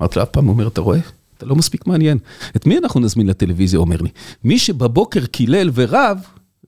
אמרתי 0.00 0.18
לו, 0.18 0.22
אף 0.22 0.28
פעם, 0.28 0.44
הוא 0.44 0.52
אומר, 0.52 0.68
אתה 0.68 0.80
רואה? 0.80 0.98
אתה 1.36 1.46
לא 1.46 1.56
מספיק 1.56 1.86
מעניין. 1.86 2.18
את 2.56 2.66
מי 2.66 2.78
אנחנו 2.78 3.00
נזמין 3.00 3.26
לטלוויזיה, 3.26 3.78
אומר 3.78 3.96
לי? 4.00 4.08
מי 4.44 4.58
שבבוקר 4.58 5.26
קילל 5.26 5.70
ורב, 5.74 6.18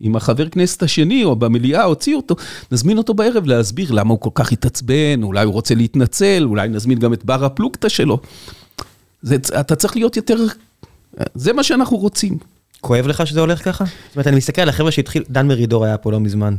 עם 0.01 0.17
החבר 0.17 0.49
כנסת 0.49 0.83
השני 0.83 1.25
או 1.25 1.37
במליאה 1.37 1.83
הוציא 1.83 2.17
אותו, 2.17 2.37
נזמין 2.73 2.99
אותו 2.99 3.15
בערב 3.15 3.47
להסביר 3.47 3.93
למה 3.93 4.11
הוא 4.11 4.21
כל 4.21 4.31
כך 4.35 4.53
התעצבן, 4.53 5.23
אולי 5.23 5.45
הוא 5.45 5.53
רוצה 5.53 5.75
להתנצל, 5.75 6.45
אולי 6.45 6.69
נזמין 6.69 6.99
גם 6.99 7.13
את 7.13 7.25
בר 7.25 7.45
הפלוגתא 7.45 7.89
שלו. 7.89 8.19
זה, 9.23 9.37
אתה 9.61 9.77
צריך 9.77 9.97
להיות 9.97 10.17
יותר, 10.17 10.37
זה 11.35 11.53
מה 11.53 11.63
שאנחנו 11.63 11.97
רוצים. 11.97 12.39
כואב 12.81 13.07
לך 13.07 13.27
שזה 13.27 13.41
הולך 13.41 13.65
ככה? 13.65 13.85
זאת 13.85 14.17
אומרת, 14.17 14.27
אני 14.27 14.37
מסתכל 14.37 14.63
על 14.63 14.69
החבר'ה 14.69 14.91
שהתחיל, 14.91 15.25
דן 15.31 15.49
מרידור 15.49 15.85
היה 15.85 15.99
פה 15.99 16.13
לא 16.13 16.21
מזמן. 16.21 16.55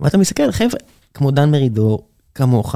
ואתה 0.00 0.18
מסתכל 0.18 0.42
על 0.42 0.52
חבר'ה 0.52 0.78
כמו 1.14 1.30
דן 1.30 1.50
מרידור, 1.50 2.06
כמוך, 2.34 2.74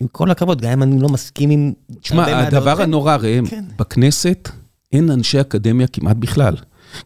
עם 0.00 0.06
כל 0.08 0.30
הכבוד, 0.30 0.60
גם 0.60 0.70
אם 0.70 0.82
אני 0.82 1.02
לא 1.02 1.08
מסכים 1.08 1.50
עם... 1.50 1.72
תשמע, 2.00 2.46
הדבר 2.46 2.82
הנורא, 2.82 3.16
ראם, 3.16 3.46
כן. 3.46 3.64
בכנסת 3.78 4.48
אין 4.92 5.10
אנשי 5.10 5.40
אקדמיה 5.40 5.86
כמעט 5.86 6.16
בכלל. 6.16 6.54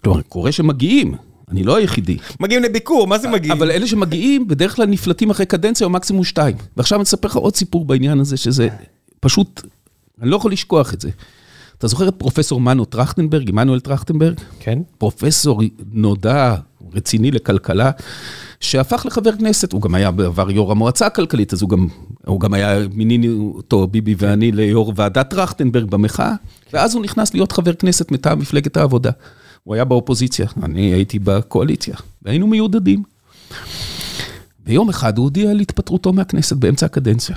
כלומר, 0.05 0.23
קורה 0.23 0.53
שמגיעים, 0.53 1.15
אני 1.51 1.63
לא 1.63 1.77
היחידי. 1.77 2.17
מגיעים 2.41 2.63
לביקור, 2.63 3.07
מה 3.07 3.19
זה 3.19 3.29
מגיעים? 3.29 3.57
אבל 3.57 3.71
אלה 3.71 3.87
שמגיעים, 3.87 4.49
בדרך 4.49 4.77
כלל 4.77 4.87
נפלטים 4.87 5.31
אחרי 5.31 5.47
קדנציה 5.47 5.85
או 5.85 5.91
מקסימום 5.91 6.25
שתיים. 6.25 6.57
ועכשיו 6.77 6.99
אני 6.99 7.05
אספר 7.05 7.29
לך 7.29 7.37
עוד 7.37 7.57
סיפור 7.57 7.85
בעניין 7.85 8.21
הזה, 8.21 8.37
שזה 8.37 8.69
פשוט, 9.21 9.63
אני 10.23 10.31
לא 10.31 10.37
יכול 10.37 10.53
לשכוח 10.53 10.95
את 10.95 11.01
זה. 11.01 11.11
אתה 11.79 11.87
זוכר 11.87 12.09
את 12.09 12.15
פרופסור 12.19 12.61
מנו 12.61 12.85
טרכטנברג, 12.85 13.49
עמנואל 13.49 13.81
טרכטנברג? 13.81 14.35
כן. 14.61 14.79
פרופסור 14.99 15.63
נודע, 15.93 16.55
רציני 16.95 17.31
לכלכלה, 17.31 17.91
שהפך 18.61 19.07
לחבר 19.07 19.33
כנסת, 19.33 19.73
הוא 19.73 19.83
גם 19.83 19.95
היה 19.95 20.11
בעבר 20.11 20.51
יו"ר 20.51 20.73
המועצה 20.73 21.07
הכלכלית, 21.07 21.53
אז 21.53 21.63
הוא 21.63 21.71
גם, 21.71 21.89
הוא 22.27 22.41
גם 22.41 22.55
היה, 22.55 22.79
מינינו 22.95 23.53
אותו, 23.57 23.87
ביבי 23.87 24.15
ואני, 24.19 24.53
ליו"ר 24.53 24.93
ועדת 24.97 25.31
טרכטנברג 25.31 25.91
במחאה, 25.91 26.33
ואז 26.73 26.95
הוא 26.95 27.03
נכנס 27.03 27.35
להיות 27.35 27.53
חבר 27.53 27.73
כנסת 27.73 28.11
מטעם 28.11 28.39
מפלגת 28.39 28.77
העבודה. 28.77 29.11
הוא 29.65 29.75
היה 29.75 29.85
באופוזיציה, 29.85 30.47
אני 30.63 30.81
הייתי 30.81 31.19
בקואליציה, 31.19 31.97
והיינו 32.23 32.47
מיודדים. 32.47 33.03
ביום 34.65 34.89
אחד 34.89 35.19
הוא 35.19 35.25
הודיע 35.25 35.51
על 35.51 35.61
התפטרותו 35.61 36.13
מהכנסת 36.13 36.57
באמצע 36.57 36.87
הקדנציה. 36.87 37.37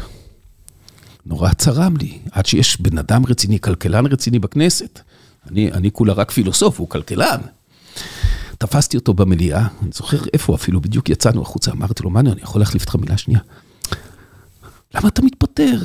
נורא 1.25 1.53
צרם 1.53 1.97
לי, 1.97 2.19
עד 2.31 2.45
שיש 2.45 2.81
בן 2.81 2.97
אדם 2.97 3.25
רציני, 3.25 3.59
כלכלן 3.59 4.05
רציני 4.05 4.39
בכנסת. 4.39 4.99
אני, 5.49 5.71
אני 5.71 5.91
כולה 5.91 6.13
רק 6.13 6.31
פילוסוף, 6.31 6.79
הוא 6.79 6.89
כלכלן. 6.89 7.41
תפסתי 8.57 8.97
אותו 8.97 9.13
במליאה, 9.13 9.67
אני 9.81 9.91
זוכר 9.93 10.17
איפה 10.33 10.55
אפילו, 10.55 10.81
בדיוק 10.81 11.09
יצאנו 11.09 11.41
החוצה, 11.41 11.71
אמרתי 11.71 12.03
לו, 12.03 12.09
מנו, 12.09 12.31
אני 12.31 12.41
יכול 12.41 12.61
להחליף 12.61 12.81
אותך 12.81 12.95
מילה 12.95 13.17
שנייה? 13.17 13.39
למה 14.95 15.09
אתה 15.09 15.21
מתפטר? 15.21 15.79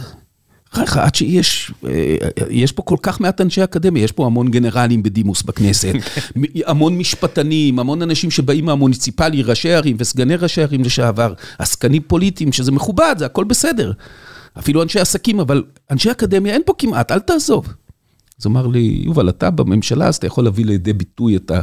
לך, 0.77 0.97
עד 0.97 1.15
שיש, 1.15 1.73
אה, 1.87 2.17
יש 2.51 2.73
פה 2.73 2.83
כל 2.83 2.97
כך 3.03 3.21
מעט 3.21 3.41
אנשי 3.41 3.65
אקדמיה, 3.65 4.05
יש 4.05 4.13
פה 4.13 4.27
המון 4.27 4.51
גנרלים 4.51 5.03
בדימוס 5.03 5.43
בכנסת, 5.43 5.93
המון 6.67 6.99
משפטנים, 6.99 7.79
המון 7.79 8.03
אנשים 8.03 8.31
שבאים 8.31 8.65
מהמוניציפלי, 8.65 9.43
ראשי 9.43 9.73
ערים 9.73 9.97
וסגני 9.99 10.37
ראשי 10.37 10.63
ערים 10.63 10.85
לשעבר, 10.85 11.35
עסקנים 11.59 12.03
פוליטיים, 12.03 12.53
שזה 12.53 12.73
מכובד, 12.73 13.15
זה 13.19 13.27
הכל 13.27 13.45
בסדר. 13.45 13.93
אפילו 14.59 14.83
אנשי 14.83 15.01
עסקים, 15.01 15.41
אבל 15.41 15.65
אנשי 15.91 16.11
אקדמיה 16.11 16.55
אין 16.55 16.63
פה 16.67 16.73
כמעט, 16.79 17.13
אל 17.13 17.19
תעזוב. 17.19 17.75
אז 18.41 18.47
אמר 18.47 18.67
לי, 18.67 19.03
יובל, 19.05 19.29
אתה 19.29 19.51
בממשלה, 19.51 20.07
אז 20.07 20.17
אתה 20.17 20.27
יכול 20.27 20.45
להביא 20.45 20.65
לידי 20.65 20.93
ביטוי 20.93 21.37
את, 21.37 21.51
ה, 21.51 21.63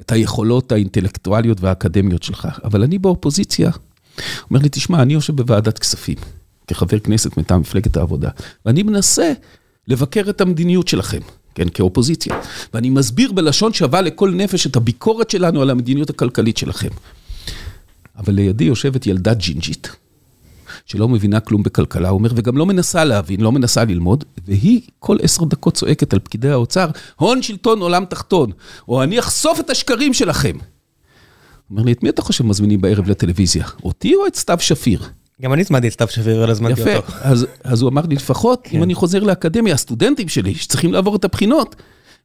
את 0.00 0.12
היכולות 0.12 0.72
האינטלקטואליות 0.72 1.60
והאקדמיות 1.60 2.22
שלך, 2.22 2.48
אבל 2.64 2.82
אני 2.82 2.98
באופוזיציה. 2.98 3.70
אומר 4.50 4.60
לי, 4.62 4.68
תשמע, 4.72 5.02
אני 5.02 5.12
יושב 5.12 5.36
בוועדת 5.36 5.78
כספים, 5.78 6.16
כחבר 6.70 6.98
כנסת 6.98 7.36
מטעם 7.36 7.60
מפלגת 7.60 7.96
העבודה, 7.96 8.28
ואני 8.66 8.82
מנסה 8.82 9.32
לבקר 9.88 10.24
את 10.30 10.40
המדיניות 10.40 10.88
שלכם, 10.88 11.20
כן, 11.54 11.68
כאופוזיציה, 11.68 12.40
ואני 12.74 12.90
מסביר 12.90 13.32
בלשון 13.32 13.72
שווה 13.72 14.00
לכל 14.00 14.30
נפש 14.30 14.66
את 14.66 14.76
הביקורת 14.76 15.30
שלנו 15.30 15.62
על 15.62 15.70
המדיניות 15.70 16.10
הכלכלית 16.10 16.56
שלכם. 16.56 16.88
אבל 18.16 18.34
לידי 18.34 18.64
יושבת 18.64 19.06
ילדה 19.06 19.34
ג'ינג'ית, 19.34 19.96
שלא 20.86 21.08
מבינה 21.08 21.40
כלום 21.40 21.62
בכלכלה, 21.62 22.08
הוא 22.08 22.18
אומר, 22.18 22.30
וגם 22.34 22.56
לא 22.56 22.66
מנסה 22.66 23.04
להבין, 23.04 23.40
לא 23.40 23.52
מנסה 23.52 23.84
ללמוד, 23.84 24.24
והיא 24.46 24.80
כל 24.98 25.16
עשר 25.22 25.44
דקות 25.44 25.74
צועקת 25.74 26.12
על 26.12 26.18
פקידי 26.18 26.50
האוצר, 26.50 26.90
הון 27.16 27.42
שלטון 27.42 27.80
עולם 27.80 28.04
תחתון, 28.04 28.50
או 28.88 29.02
אני 29.02 29.18
אחשוף 29.18 29.60
את 29.60 29.70
השקרים 29.70 30.14
שלכם. 30.14 30.56
אומר 31.70 31.82
לי, 31.82 31.92
את 31.92 32.02
מי 32.02 32.08
אתה 32.08 32.22
חושב 32.22 32.46
מזמינים 32.46 32.80
בערב 32.80 33.08
לטלוויזיה? 33.08 33.66
אותי 33.84 34.14
או 34.14 34.26
את 34.26 34.36
סתיו 34.36 34.56
שפיר? 34.60 35.08
גם 35.40 35.52
אני 35.52 35.62
הצמדתי 35.62 35.88
את 35.88 35.92
סתיו 35.92 36.08
שפיר, 36.08 36.46
לא 36.46 36.50
הזמנתי 36.50 36.80
יפה, 36.80 36.96
אותו. 36.96 37.12
אז, 37.20 37.46
אז 37.64 37.82
הוא 37.82 37.90
אמר 37.90 38.02
לי, 38.06 38.14
לפחות 38.14 38.68
אם 38.72 38.82
אני 38.82 38.94
חוזר 38.94 39.22
לאקדמיה, 39.22 39.74
הסטודנטים 39.74 40.28
שלי, 40.28 40.54
שצריכים 40.54 40.92
לעבור 40.92 41.16
את 41.16 41.24
הבחינות, 41.24 41.76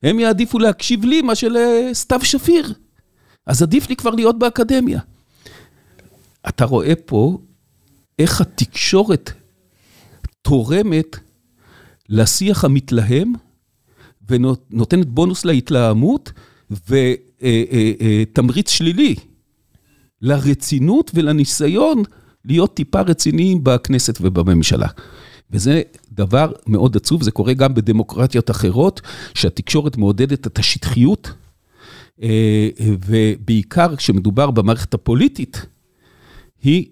הם 0.03 0.19
יעדיפו 0.19 0.59
להקשיב 0.59 1.05
לי 1.05 1.21
מה 1.21 1.35
שלסתיו 1.35 2.19
שפיר. 2.23 2.73
אז 3.45 3.61
עדיף 3.61 3.89
לי 3.89 3.95
כבר 3.95 4.11
להיות 4.11 4.39
באקדמיה. 4.39 4.99
אתה 6.49 6.65
רואה 6.65 6.93
פה 7.05 7.37
איך 8.19 8.41
התקשורת 8.41 9.31
תורמת 10.41 11.17
לשיח 12.09 12.65
המתלהם 12.65 13.33
ונותנת 14.29 15.07
בונוס 15.07 15.45
להתלהמות 15.45 16.31
ותמריץ 16.89 18.69
שלילי 18.69 19.15
לרצינות 20.21 21.11
ולניסיון 21.13 22.03
להיות 22.47 22.73
טיפה 22.73 23.01
רציניים 23.01 23.63
בכנסת 23.63 24.17
ובממשלה. 24.21 24.87
וזה 25.51 25.81
דבר 26.11 26.51
מאוד 26.67 26.95
עצוב, 26.95 27.23
זה 27.23 27.31
קורה 27.31 27.53
גם 27.53 27.73
בדמוקרטיות 27.73 28.51
אחרות, 28.51 29.01
שהתקשורת 29.33 29.97
מעודדת 29.97 30.47
את 30.47 30.59
השטחיות, 30.59 31.31
אה, 32.23 32.69
ובעיקר 33.05 33.95
כשמדובר 33.95 34.51
במערכת 34.51 34.93
הפוליטית, 34.93 35.65
היא 36.63 36.85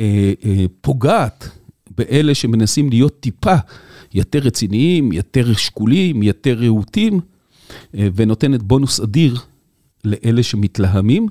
אה, 0.00 0.32
אה, 0.44 0.64
פוגעת 0.80 1.48
באלה 1.96 2.34
שמנסים 2.34 2.90
להיות 2.90 3.20
טיפה 3.20 3.54
יותר 4.14 4.38
רציניים, 4.38 5.12
יותר 5.12 5.52
שקולים, 5.54 6.22
יותר 6.22 6.54
רהוטים, 6.54 7.20
ונותנת 7.94 8.62
בונוס 8.62 9.00
אדיר 9.00 9.38
לאלה 10.04 10.42
שמתלהמים. 10.42 11.26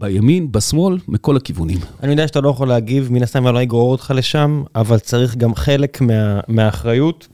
בימין, 0.00 0.52
בשמאל, 0.52 0.98
מכל 1.08 1.36
הכיוונים. 1.36 1.78
אני 2.02 2.10
יודע 2.10 2.28
שאתה 2.28 2.40
לא 2.40 2.48
יכול 2.48 2.68
להגיב, 2.68 3.08
מן 3.12 3.22
הסתם 3.22 3.46
אני 3.46 3.54
לא 3.54 3.62
אגרור 3.62 3.92
אותך 3.92 4.12
לשם, 4.16 4.62
אבל 4.74 4.98
צריך 4.98 5.36
גם 5.36 5.54
חלק 5.54 6.00
מה, 6.00 6.40
מהאחריות. 6.48 7.28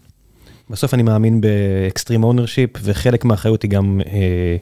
בסוף 0.71 0.95
אני 0.95 1.03
מאמין 1.03 1.41
ב 1.41 1.51
extreme 1.51 2.25
ownership, 2.25 2.71
וחלק 2.83 3.25
מהאחריות 3.25 3.63
היא 3.63 3.71
גם 3.71 4.01
אה, 4.07 4.57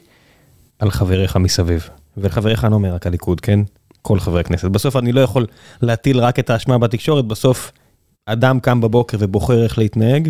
על 0.79 0.91
חבריך 0.91 1.35
מסביב. 1.35 1.89
ולחבריך 2.17 2.63
אני 2.63 2.71
לא 2.71 2.75
אומר 2.75 2.93
רק 2.93 3.07
הליכוד, 3.07 3.41
כן? 3.41 3.59
כל 4.01 4.19
חברי 4.19 4.39
הכנסת. 4.39 4.65
בסוף 4.65 4.95
אני 4.95 5.11
לא 5.11 5.21
יכול 5.21 5.45
להטיל 5.81 6.19
רק 6.19 6.39
את 6.39 6.49
האשמה 6.49 6.77
בתקשורת, 6.77 7.25
בסוף 7.25 7.71
אדם 8.25 8.59
קם 8.59 8.81
בבוקר 8.81 9.17
ובוחר 9.21 9.63
איך 9.63 9.77
להתנהג, 9.77 10.29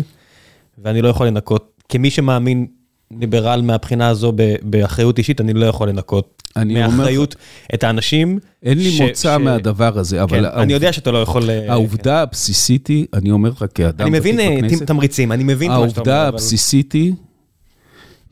ואני 0.78 1.02
לא 1.02 1.08
יכול 1.08 1.26
לנקות, 1.26 1.82
כמי 1.88 2.10
שמאמין 2.10 2.66
ליברל 3.10 3.60
מהבחינה 3.62 4.08
הזו 4.08 4.32
באחריות 4.62 5.18
אישית, 5.18 5.40
אני 5.40 5.52
לא 5.52 5.66
יכול 5.66 5.88
לנקות 5.88 6.35
מאחריות 6.64 7.36
את 7.74 7.84
האנשים. 7.84 8.38
אין 8.62 8.78
לי 8.78 8.98
מוצא 9.00 9.38
מהדבר 9.38 9.98
הזה, 9.98 10.22
אבל... 10.22 10.50
כן, 10.50 10.58
אני 10.58 10.72
יודע 10.72 10.92
שאתה 10.92 11.10
לא 11.10 11.18
יכול... 11.18 11.50
אה, 11.50 11.72
העובדה 11.72 12.22
הבסיסית 12.22 12.86
היא, 12.86 13.06
אני 13.12 13.30
אומר 13.30 13.50
לך 13.50 13.64
כאדם 13.74 14.06
אני 14.06 14.18
מבין 14.18 14.40
אה, 14.40 14.58
תמריצים, 14.86 15.32
אני 15.32 15.44
מבין 15.44 15.70
מה 15.70 15.76
שאתה 15.76 16.00
אומר. 16.00 16.10
העובדה 16.12 16.28
הבסיסית 16.28 16.92
היא, 16.92 17.12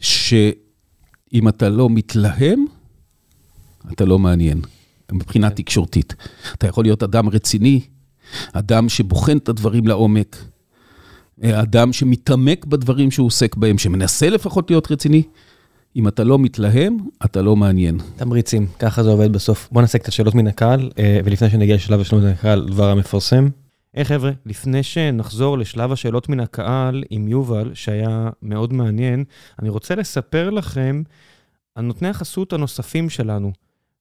שאם 0.01 1.49
אתה 1.49 1.69
לא 1.69 1.91
מתלהם, 1.91 2.65
אתה 3.93 4.05
לא 4.05 4.19
מעניין, 4.19 4.61
מבחינה 5.13 5.51
כן. 5.51 5.55
תקשורתית. 5.55 6.15
אתה 6.55 6.67
יכול 6.67 6.85
להיות 6.85 7.03
אדם 7.03 7.29
רציני, 7.29 7.81
אדם 8.53 8.89
שבוחן 8.89 9.37
את 9.37 9.49
הדברים 9.49 9.87
לעומק, 9.87 10.37
אדם 11.43 11.93
שמתעמק 11.93 12.65
בדברים 12.65 13.11
שהוא 13.11 13.27
עוסק 13.27 13.57
בהם, 13.57 13.79
שמנסה 13.79 14.31
לפחות 14.31 14.71
להיות 14.71 14.91
רציני. 14.91 15.23
אם 15.97 16.09
אתה 16.09 16.25
לא 16.25 16.39
מתלהם, 16.39 16.97
אתה 17.25 17.43
לא 17.43 17.57
מעניין. 17.57 17.99
תמריצים, 18.17 18.67
ככה 18.79 19.03
זה 19.03 19.11
עובד 19.11 19.33
בסוף. 19.33 19.69
בוא 19.73 19.81
נעשה 19.81 19.99
קצת 19.99 20.13
שאלות 20.13 20.35
מן 20.35 20.47
הקהל, 20.47 20.91
אה, 20.99 21.21
ולפני 21.25 21.51
שנגיע 21.51 21.75
לשלב 21.75 22.01
השאלות 22.01 22.25
מן 22.25 22.31
הקהל, 22.31 22.67
דבר 22.67 22.91
המפרסם. 22.91 23.49
היי 23.95 24.03
hey, 24.03 24.09
חבר'ה, 24.09 24.31
לפני 24.47 24.83
שנחזור 24.83 25.59
לשלב 25.59 25.93
השאלות 25.93 26.29
מן 26.29 26.41
הקהל 26.41 27.05
עם 27.11 27.29
יובל, 27.29 27.71
שהיה 27.75 28.31
מאוד 28.43 28.73
מעניין, 28.73 29.25
אני 29.59 29.69
רוצה 29.69 29.95
לספר 29.95 30.51
לכם 30.51 31.03
על 31.75 31.85
נותני 31.85 32.09
החסות 32.09 32.53
הנוספים 32.53 33.11
שלנו. 33.11 33.53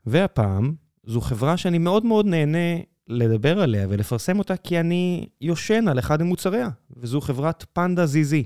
והפעם, 0.06 0.74
זו 1.06 1.22
חברה 1.22 1.58
שאני 1.58 1.78
מאוד 1.78 2.06
מאוד 2.06 2.26
נהנה 2.26 2.78
לדבר 3.08 3.62
עליה 3.62 3.88
ולפרסם 3.90 4.40
אותה, 4.40 4.58
כי 4.58 4.80
אני 4.80 5.26
יושן 5.42 5.88
על 5.88 6.00
אחד 6.00 6.24
ממוצריה, 6.24 6.70
וזו 6.98 7.22
חברת 7.22 7.66
פנדה 7.74 8.06
זיזי. 8.06 8.44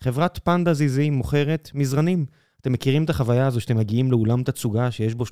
חברת 0.00 0.40
פנדה 0.44 0.74
זיזי 0.74 1.10
מוכרת 1.10 1.70
מזרנים. 1.74 2.26
אתם 2.60 2.72
מכירים 2.72 3.04
את 3.04 3.10
החוויה 3.10 3.46
הזו 3.46 3.60
שאתם 3.60 3.76
מגיעים 3.76 4.10
לאולם 4.12 4.42
תצוגה 4.42 4.90
שיש 4.90 5.14
בו 5.14 5.24
30-40 5.24 5.26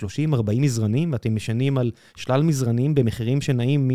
מזרנים, 0.59 1.13
ואתם 1.13 1.35
משנים 1.35 1.79
על 1.79 1.91
שלל 2.17 2.43
מזרנים 2.43 2.95
במחירים 2.95 3.41
שנעים 3.41 3.91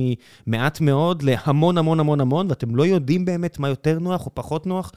ממעט 0.48 0.82
מאוד 0.82 1.22
להמון 1.24 1.78
המון 1.78 2.00
המון 2.00 2.22
המון, 2.22 2.48
ואתם 2.50 2.76
לא 2.76 2.86
יודעים 2.86 3.26
באמת 3.26 3.60
מה 3.60 3.70
יותר 3.70 4.00
נוח 4.00 4.26
או 4.26 4.36
פחות 4.36 4.68
נוח. 4.68 4.92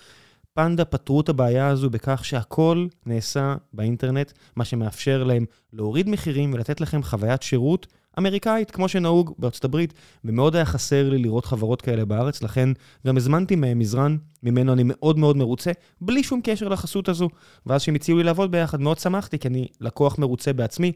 פנדה 0.55 0.85
פתרו 0.85 1.21
את 1.21 1.29
הבעיה 1.29 1.69
הזו 1.69 1.91
בכך 1.91 2.25
שהכל 2.25 2.87
נעשה 3.07 3.57
באינטרנט, 3.73 4.33
מה 4.57 4.65
שמאפשר 4.65 5.25
להם 5.25 5.45
להוריד 5.73 6.09
מחירים 6.09 6.53
ולתת 6.55 6.81
לכם 6.81 7.03
חוויית 7.03 7.43
שירות 7.43 7.87
אמריקאית, 8.19 8.71
כמו 8.71 8.89
שנהוג 8.89 9.35
בארצות 9.39 9.65
הברית, 9.65 9.95
ומאוד 10.25 10.57
היה 10.57 10.65
חסר 10.65 11.11
לי 11.11 11.19
לראות 11.19 11.47
חברות 11.47 11.83
כאלה 11.83 12.05
בארץ, 12.05 12.43
לכן 12.43 12.69
גם 13.07 13.17
הזמנתי 13.17 13.57
מהם 13.57 13.79
מזרן, 13.79 14.17
ממנו 14.43 14.73
אני 14.73 14.83
מאוד 14.85 15.19
מאוד 15.19 15.37
מרוצה, 15.37 15.71
בלי 16.01 16.23
שום 16.23 16.41
קשר 16.45 16.69
לחסות 16.69 17.09
הזו. 17.09 17.29
ואז 17.67 17.83
כשהם 17.83 17.95
הציעו 17.95 18.19
לי 18.19 18.25
לעבוד 18.25 18.51
ביחד, 18.51 18.81
מאוד 18.81 18.99
שמחתי, 18.99 19.39
כי 19.39 19.49
אני 19.49 19.67
לקוח 19.81 20.19
מרוצה 20.19 20.53
בעצמי, 20.53 20.93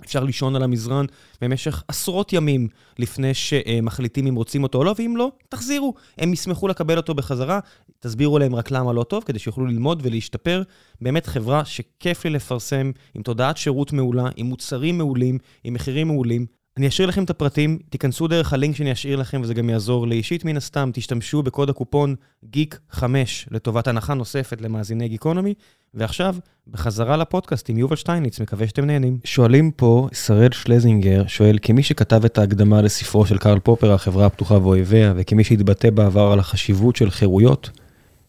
אפשר 0.00 0.24
לישון 0.24 0.56
על 0.56 0.62
המזרן 0.62 1.06
במשך 1.40 1.82
עשרות 1.88 2.32
ימים 2.32 2.68
לפני 2.98 3.34
שמחליטים 3.34 4.26
אם 4.26 4.34
רוצים 4.34 4.62
אותו 4.62 4.78
או 4.78 4.84
לא, 4.84 4.94
ואם 4.98 5.14
לא, 5.16 5.30
תחזירו. 5.48 5.94
הם 6.18 6.32
ישמחו 6.32 6.68
לקבל 6.68 6.96
אותו 6.96 7.14
בחזרה, 7.14 7.60
תסבירו 8.00 8.38
להם 8.38 8.54
רק 8.54 8.70
למה 8.70 8.92
לא 8.92 9.02
טוב, 9.02 9.24
כדי 9.24 9.38
שיוכלו 9.38 9.66
ללמוד 9.66 10.00
ולהשתפר. 10.02 10.62
באמת 11.00 11.26
חברה 11.26 11.64
שכיף 11.64 12.24
לי 12.24 12.30
לפרסם, 12.30 12.90
עם 13.14 13.22
תודעת 13.22 13.56
שירות 13.56 13.92
מעולה, 13.92 14.28
עם 14.36 14.46
מוצרים 14.46 14.98
מעולים, 14.98 15.38
עם 15.64 15.74
מחירים 15.74 16.06
מעולים. 16.06 16.61
אני 16.76 16.88
אשאיר 16.88 17.08
לכם 17.08 17.24
את 17.24 17.30
הפרטים, 17.30 17.78
תיכנסו 17.90 18.28
דרך 18.28 18.52
הלינק 18.52 18.76
שאני 18.76 18.92
אשאיר 18.92 19.16
לכם 19.16 19.40
וזה 19.42 19.54
גם 19.54 19.70
יעזור 19.70 20.06
לי 20.06 20.16
אישית 20.16 20.44
מן 20.44 20.56
הסתם, 20.56 20.90
תשתמשו 20.92 21.42
בקוד 21.42 21.70
הקופון 21.70 22.14
GEEK5 22.56 23.04
לטובת 23.50 23.88
הנחה 23.88 24.14
נוספת 24.14 24.60
למאזיני 24.60 25.08
גיקונומי, 25.08 25.54
ועכשיו, 25.94 26.36
בחזרה 26.68 27.16
לפודקאסט 27.16 27.70
עם 27.70 27.78
יובל 27.78 27.96
שטייניץ, 27.96 28.40
מקווה 28.40 28.68
שאתם 28.68 28.84
נהנים. 28.84 29.18
שואלים 29.24 29.70
פה, 29.70 30.08
שראל 30.12 30.52
שלזינגר 30.52 31.26
שואל, 31.26 31.58
כמי 31.62 31.82
שכתב 31.82 32.24
את 32.24 32.38
ההקדמה 32.38 32.82
לספרו 32.82 33.26
של 33.26 33.38
קרל 33.38 33.58
פופר, 33.58 33.92
החברה 33.92 34.26
הפתוחה 34.26 34.54
ואויביה, 34.54 35.12
וכמי 35.16 35.44
שהתבטא 35.44 35.90
בעבר 35.90 36.32
על 36.32 36.38
החשיבות 36.38 36.96
של 36.96 37.10
חירויות, 37.10 37.70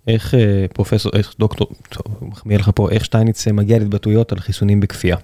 איך 0.07 0.36
אה, 0.36 0.65
פרופסור, 0.74 1.11
איך 1.15 1.36
דוקטור, 1.40 1.68
טוב, 1.90 2.06
מחמיא 2.22 2.57
לך 2.57 2.72
פה, 2.76 2.90
איך 2.90 3.06
שטייניץ 3.06 3.48
אה, 3.48 3.53
מגיע 3.53 3.80
להתבטאויות 3.80 4.32
על 4.32 4.40
חיסונים 4.40 4.80
בכפייה. 4.80 5.18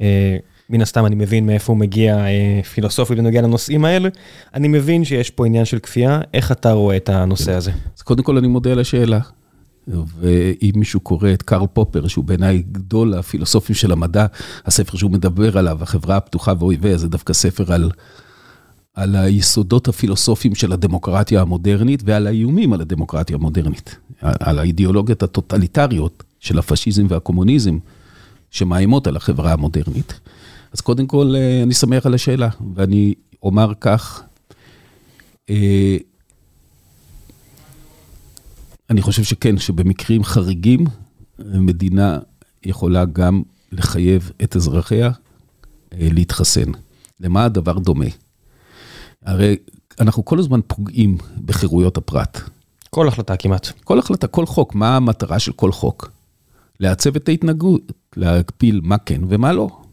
אה, 0.00 0.36
מן 0.70 0.80
הסתם 0.80 1.06
אני 1.06 1.14
מבין 1.14 1.46
מאיפה 1.46 1.72
הוא 1.72 1.78
מגיע 1.78 2.16
אה, 2.16 2.60
פילוסופי 2.74 3.14
בנוגע 3.14 3.42
לנושאים 3.42 3.84
האלה. 3.84 4.08
אני 4.54 4.68
מבין 4.68 5.04
שיש 5.04 5.30
פה 5.30 5.46
עניין 5.46 5.64
של 5.64 5.78
כפייה, 5.78 6.20
איך 6.34 6.52
אתה 6.52 6.72
רואה 6.72 6.96
את 6.96 7.08
הנושא 7.08 7.52
הזה? 7.52 7.70
אז 7.96 8.02
קודם 8.02 8.22
כל 8.22 8.36
אני 8.36 8.46
מודה 8.46 8.72
על 8.72 8.78
השאלה. 8.78 9.20
ואם 9.88 10.72
מישהו 10.74 11.00
קורא 11.00 11.32
את 11.32 11.42
קרל 11.42 11.66
פופר, 11.72 12.06
שהוא 12.06 12.24
בעיניי 12.24 12.62
גדול 12.72 13.14
הפילוסופים 13.14 13.76
של 13.76 13.92
המדע, 13.92 14.26
הספר 14.64 14.96
שהוא 14.96 15.10
מדבר 15.10 15.58
עליו, 15.58 15.82
החברה 15.82 16.16
הפתוחה 16.16 16.52
ואויביה, 16.58 16.98
זה 16.98 17.08
דווקא 17.08 17.32
ספר 17.32 17.72
על, 17.72 17.90
על 18.94 19.16
היסודות 19.16 19.88
הפילוסופיים 19.88 20.54
של 20.54 20.72
הדמוקרטיה 20.72 21.40
המודרנית 21.40 22.02
ועל 22.04 22.26
האיומים 22.26 22.72
על 22.72 22.80
הדמוקרטיה 22.80 23.36
המודרנית, 23.36 23.96
על 24.20 24.58
האידיאולוגיות 24.58 25.22
הטוטליטריות 25.22 26.24
של 26.40 26.58
הפשיזם 26.58 27.06
והקומוניזם 27.08 27.78
שמאיימות 28.50 29.06
על 29.06 29.16
החברה 29.16 29.52
המודרנית. 29.52 30.20
אז 30.76 30.80
קודם 30.80 31.06
כל, 31.06 31.34
אה, 31.36 31.62
אני 31.62 31.74
שמח 31.74 32.06
על 32.06 32.14
השאלה, 32.14 32.48
ואני 32.74 33.14
אומר 33.42 33.72
כך, 33.80 34.22
אה, 35.50 35.96
אני 38.90 39.02
חושב 39.02 39.24
שכן, 39.24 39.58
שבמקרים 39.58 40.24
חריגים, 40.24 40.84
מדינה 41.38 42.18
יכולה 42.64 43.04
גם 43.04 43.42
לחייב 43.72 44.30
את 44.44 44.56
אזרחיה 44.56 45.06
אה, 45.92 46.08
להתחסן. 46.12 46.70
למה 47.20 47.44
הדבר 47.44 47.78
דומה? 47.78 48.06
הרי 49.22 49.56
אנחנו 50.00 50.24
כל 50.24 50.38
הזמן 50.38 50.60
פוגעים 50.66 51.18
בחירויות 51.44 51.96
הפרט. 51.96 52.40
כל 52.90 53.08
החלטה 53.08 53.36
כמעט. 53.36 53.68
כל 53.84 53.98
החלטה, 53.98 54.26
כל 54.26 54.46
חוק. 54.46 54.74
מה 54.74 54.96
המטרה 54.96 55.38
של 55.38 55.52
כל 55.52 55.72
חוק? 55.72 56.10
לעצב 56.80 57.16
את 57.16 57.28
ההתנהגות, 57.28 57.92
להגפיל 58.16 58.80
מה 58.84 58.98
כן 58.98 59.20
ומה 59.28 59.52
לא. 59.52 59.85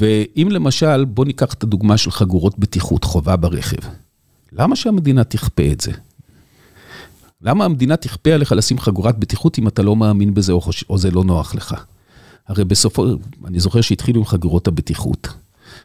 ואם 0.00 0.48
למשל, 0.50 1.04
בוא 1.04 1.24
ניקח 1.24 1.54
את 1.54 1.62
הדוגמה 1.62 1.96
של 1.96 2.10
חגורות 2.10 2.58
בטיחות 2.58 3.04
חובה 3.04 3.36
ברכב. 3.36 3.88
למה 4.52 4.76
שהמדינה 4.76 5.24
תכפה 5.24 5.72
את 5.72 5.80
זה? 5.80 5.92
למה 7.42 7.64
המדינה 7.64 7.96
תכפה 7.96 8.30
עליך 8.30 8.52
לשים 8.52 8.78
חגורת 8.78 9.18
בטיחות 9.18 9.58
אם 9.58 9.68
אתה 9.68 9.82
לא 9.82 9.96
מאמין 9.96 10.34
בזה 10.34 10.52
או, 10.52 10.60
חוש... 10.60 10.84
או 10.90 10.98
זה 10.98 11.10
לא 11.10 11.24
נוח 11.24 11.54
לך? 11.54 11.74
הרי 12.48 12.64
בסופו, 12.64 13.06
אני 13.44 13.60
זוכר 13.60 13.80
שהתחילו 13.80 14.20
עם 14.20 14.26
חגורות 14.26 14.68
הבטיחות. 14.68 15.28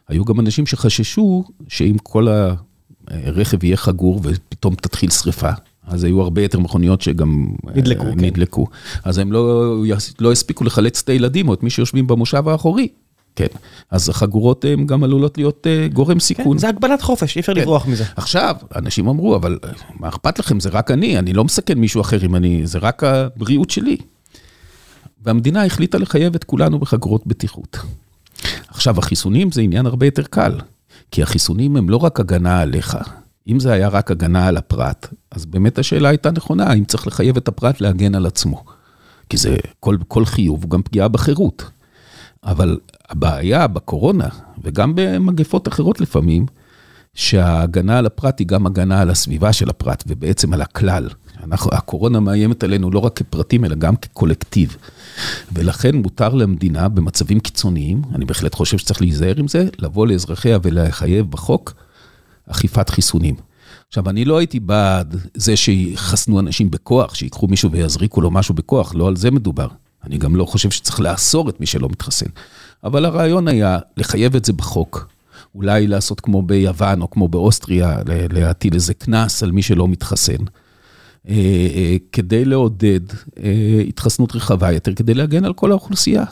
היו 0.08 0.24
גם 0.24 0.40
אנשים 0.40 0.66
שחששו 0.66 1.44
שאם 1.68 1.96
כל 2.02 2.28
הרכב 3.08 3.64
יהיה 3.64 3.76
חגור 3.76 4.20
ופתאום 4.22 4.74
תתחיל 4.74 5.10
שריפה, 5.10 5.50
אז 5.86 6.04
היו 6.04 6.20
הרבה 6.20 6.42
יותר 6.42 6.60
מכוניות 6.60 7.00
שגם 7.00 7.46
נדלקו. 7.74 8.04
כן. 8.04 8.20
נדלקו. 8.20 8.66
אז 9.04 9.18
הם 9.18 9.32
לא, 9.32 9.74
לא 10.20 10.32
הספיקו 10.32 10.64
לחלץ 10.64 11.00
את 11.02 11.08
הילדים 11.08 11.48
או 11.48 11.54
את 11.54 11.62
מי 11.62 11.70
שיושבים 11.70 12.06
במושב 12.06 12.48
האחורי. 12.48 12.88
כן. 13.36 13.46
אז 13.90 14.08
החגורות 14.08 14.64
הן 14.64 14.86
גם 14.86 15.04
עלולות 15.04 15.38
להיות 15.38 15.66
גורם 15.92 16.20
סיכון. 16.20 16.52
כן, 16.52 16.58
זה 16.58 16.68
הגבלת 16.68 17.02
חופש, 17.02 17.36
אי 17.36 17.40
אפשר 17.40 17.52
לברוח 17.52 17.86
מזה. 17.86 18.04
עכשיו, 18.16 18.56
אנשים 18.76 19.08
אמרו, 19.08 19.36
אבל 19.36 19.58
מה 20.00 20.08
אכפת 20.08 20.38
לכם, 20.38 20.60
זה 20.60 20.68
רק 20.68 20.90
אני, 20.90 21.18
אני 21.18 21.32
לא 21.32 21.44
מסכן 21.44 21.78
מישהו 21.78 22.00
אחר 22.00 22.24
אם 22.24 22.36
אני, 22.36 22.66
זה 22.66 22.78
רק 22.78 23.04
הבריאות 23.04 23.70
שלי. 23.70 23.96
והמדינה 25.24 25.64
החליטה 25.64 25.98
לחייב 25.98 26.34
את 26.34 26.44
כולנו 26.44 26.78
בחגורות 26.78 27.26
בטיחות. 27.26 27.78
עכשיו, 28.68 28.98
החיסונים 28.98 29.52
זה 29.52 29.60
עניין 29.60 29.86
הרבה 29.86 30.06
יותר 30.06 30.22
קל, 30.22 30.58
כי 31.10 31.22
החיסונים 31.22 31.76
הם 31.76 31.90
לא 31.90 31.96
רק 31.96 32.20
הגנה 32.20 32.60
עליך. 32.60 32.96
אם 33.48 33.60
זה 33.60 33.72
היה 33.72 33.88
רק 33.88 34.10
הגנה 34.10 34.46
על 34.46 34.56
הפרט, 34.56 35.08
אז 35.30 35.46
באמת 35.46 35.78
השאלה 35.78 36.08
הייתה 36.08 36.30
נכונה, 36.30 36.66
האם 36.66 36.84
צריך 36.84 37.06
לחייב 37.06 37.36
את 37.36 37.48
הפרט 37.48 37.80
להגן 37.80 38.14
על 38.14 38.26
עצמו. 38.26 38.64
כי 39.28 39.36
זה, 39.36 39.56
כל, 39.80 39.96
כל 40.08 40.24
חיוב 40.24 40.62
הוא 40.62 40.70
גם 40.70 40.82
פגיעה 40.82 41.08
בחירות. 41.08 41.64
אבל 42.44 42.78
הבעיה 43.12 43.66
בקורונה, 43.66 44.28
וגם 44.62 44.92
במגפות 44.94 45.68
אחרות 45.68 46.00
לפעמים, 46.00 46.46
שההגנה 47.14 47.98
על 47.98 48.06
הפרט 48.06 48.38
היא 48.38 48.46
גם 48.46 48.66
הגנה 48.66 49.00
על 49.00 49.10
הסביבה 49.10 49.52
של 49.52 49.70
הפרט, 49.70 50.04
ובעצם 50.06 50.52
על 50.52 50.62
הכלל. 50.62 51.08
אנחנו, 51.44 51.70
הקורונה 51.74 52.20
מאיימת 52.20 52.64
עלינו 52.64 52.90
לא 52.90 52.98
רק 52.98 53.16
כפרטים, 53.16 53.64
אלא 53.64 53.74
גם 53.74 53.96
כקולקטיב. 53.96 54.76
ולכן 55.52 55.96
מותר 55.96 56.34
למדינה 56.34 56.88
במצבים 56.88 57.40
קיצוניים, 57.40 58.02
אני 58.14 58.24
בהחלט 58.24 58.54
חושב 58.54 58.78
שצריך 58.78 59.00
להיזהר 59.00 59.34
עם 59.36 59.48
זה, 59.48 59.68
לבוא 59.78 60.06
לאזרחיה 60.06 60.58
ולחייב 60.62 61.30
בחוק 61.30 61.74
אכיפת 62.46 62.90
חיסונים. 62.90 63.34
עכשיו, 63.88 64.08
אני 64.10 64.24
לא 64.24 64.38
הייתי 64.38 64.60
בעד 64.60 65.16
זה 65.34 65.56
שיחסנו 65.56 66.40
אנשים 66.40 66.70
בכוח, 66.70 67.14
שיקחו 67.14 67.46
מישהו 67.46 67.70
ויזריקו 67.70 68.20
לו 68.20 68.30
משהו 68.30 68.54
בכוח, 68.54 68.94
לא 68.94 69.08
על 69.08 69.16
זה 69.16 69.30
מדובר. 69.30 69.68
אני 70.04 70.18
גם 70.18 70.36
לא 70.36 70.44
חושב 70.44 70.70
שצריך 70.70 71.00
לאסור 71.00 71.48
את 71.48 71.60
מי 71.60 71.66
שלא 71.66 71.88
מתחסן. 71.88 72.26
אבל 72.84 73.04
הרעיון 73.04 73.48
היה 73.48 73.78
לחייב 73.96 74.36
את 74.36 74.44
זה 74.44 74.52
בחוק. 74.52 75.08
אולי 75.54 75.86
לעשות 75.86 76.20
כמו 76.20 76.42
ביוון 76.42 77.02
או 77.02 77.10
כמו 77.10 77.28
באוסטריה, 77.28 77.96
להטיל 78.06 78.74
איזה 78.74 78.94
קנס 78.94 79.42
על 79.42 79.52
מי 79.52 79.62
שלא 79.62 79.88
מתחסן. 79.88 80.44
אה, 81.28 81.34
אה, 81.74 81.96
כדי 82.12 82.44
לעודד 82.44 83.00
אה, 83.42 83.82
התחסנות 83.88 84.36
רחבה 84.36 84.72
יותר, 84.72 84.94
כדי 84.94 85.14
להגן 85.14 85.44
על 85.44 85.52
כל 85.52 85.70
האוכלוסייה. 85.70 86.24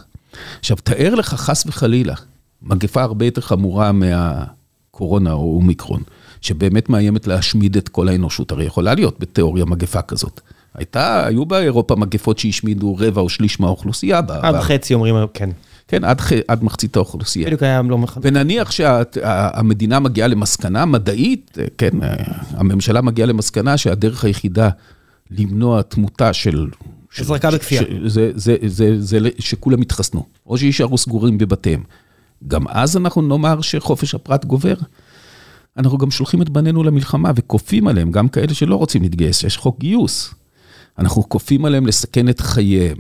עכשיו, 0.58 0.76
תאר 0.84 1.14
לך 1.14 1.34
חס 1.34 1.66
וחלילה, 1.66 2.14
מגפה 2.62 3.02
הרבה 3.02 3.24
יותר 3.24 3.40
חמורה 3.40 3.92
מהקורונה 3.92 5.32
או 5.32 5.56
אומיקרון, 5.56 6.02
שבאמת 6.40 6.88
מאיימת 6.88 7.26
להשמיד 7.26 7.76
את 7.76 7.88
כל 7.88 8.08
האנושות, 8.08 8.52
הרי 8.52 8.64
יכולה 8.64 8.94
להיות 8.94 9.20
בתיאוריה 9.20 9.64
מגפה 9.64 10.02
כזאת. 10.02 10.40
הייתה, 10.74 11.26
היו 11.26 11.46
באירופה 11.46 11.96
מגפות 11.96 12.38
שהשמידו 12.38 12.96
רבע 12.98 13.20
או 13.20 13.28
שליש 13.28 13.60
מהאוכלוסייה. 13.60 14.20
עד 14.28 14.60
חצי 14.60 14.94
אומרים, 14.94 15.14
כן. 15.34 15.50
כן, 15.90 16.04
עד, 16.04 16.20
עד 16.48 16.64
מחצית 16.64 16.96
האוכלוסייה. 16.96 17.46
בדיוק 17.46 17.62
היה 17.62 17.82
לא 17.82 17.98
מחלק. 17.98 18.24
ונניח 18.24 18.70
שהמדינה 18.70 20.00
מגיעה 20.00 20.28
למסקנה 20.28 20.84
מדעית, 20.84 21.58
כן, 21.78 21.90
הממשלה 22.50 23.00
מגיעה 23.00 23.26
למסקנה 23.26 23.76
שהדרך 23.76 24.24
היחידה 24.24 24.68
למנוע 25.30 25.82
תמותה 25.82 26.32
של... 26.32 26.66
הזרקה 27.18 27.50
בכפייה. 27.50 27.82
זה, 28.06 28.08
זה, 28.08 28.30
זה, 28.34 28.56
זה, 28.66 28.96
זה 29.00 29.28
שכולם 29.38 29.82
יתחסנו, 29.82 30.26
או 30.46 30.58
שישארו 30.58 30.98
סגורים 30.98 31.38
בבתיהם. 31.38 31.82
גם 32.48 32.68
אז 32.68 32.96
אנחנו 32.96 33.22
נאמר 33.22 33.60
שחופש 33.60 34.14
הפרט 34.14 34.44
גובר. 34.44 34.74
אנחנו 35.76 35.98
גם 35.98 36.10
שולחים 36.10 36.42
את 36.42 36.48
בנינו 36.50 36.82
למלחמה 36.82 37.30
וכופים 37.36 37.88
עליהם, 37.88 38.10
גם 38.10 38.28
כאלה 38.28 38.54
שלא 38.54 38.76
רוצים 38.76 39.02
להתגייס, 39.02 39.44
יש 39.44 39.56
חוק 39.56 39.78
גיוס. 39.78 40.34
אנחנו 40.98 41.28
כופים 41.28 41.64
עליהם 41.64 41.86
לסכן 41.86 42.28
את 42.28 42.40
חייהם. 42.40 42.96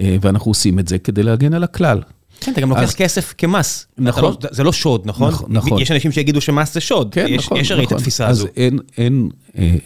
אה, 0.00 0.16
ואנחנו 0.20 0.50
עושים 0.50 0.78
את 0.78 0.88
זה 0.88 0.98
כדי 0.98 1.22
להגן 1.22 1.54
על 1.54 1.64
הכלל. 1.64 2.00
כן, 2.40 2.52
אתה 2.52 2.60
גם 2.60 2.70
לוקח 2.70 2.92
כסף 2.92 3.34
כמס. 3.38 3.86
נכון. 3.98 4.24
לא- 4.24 4.36
זה 4.50 4.62
לא 4.64 4.72
שוד, 4.72 5.02
נכון? 5.04 5.32
נכון. 5.48 5.82
יש 5.82 5.90
אנשים 5.90 6.12
שיגידו 6.12 6.40
שמס 6.40 6.74
זה 6.74 6.80
שוד. 6.80 7.14
כן, 7.14 7.34
נכון. 7.34 7.58
יש 7.60 7.70
הרי 7.70 7.82
את 7.82 7.86
נכון. 7.86 7.98
התפיסה 7.98 8.28
הזו. 8.28 8.44
אז 8.44 8.50
אין, 8.56 8.78
אין, 8.96 9.28
אה, 9.58 9.76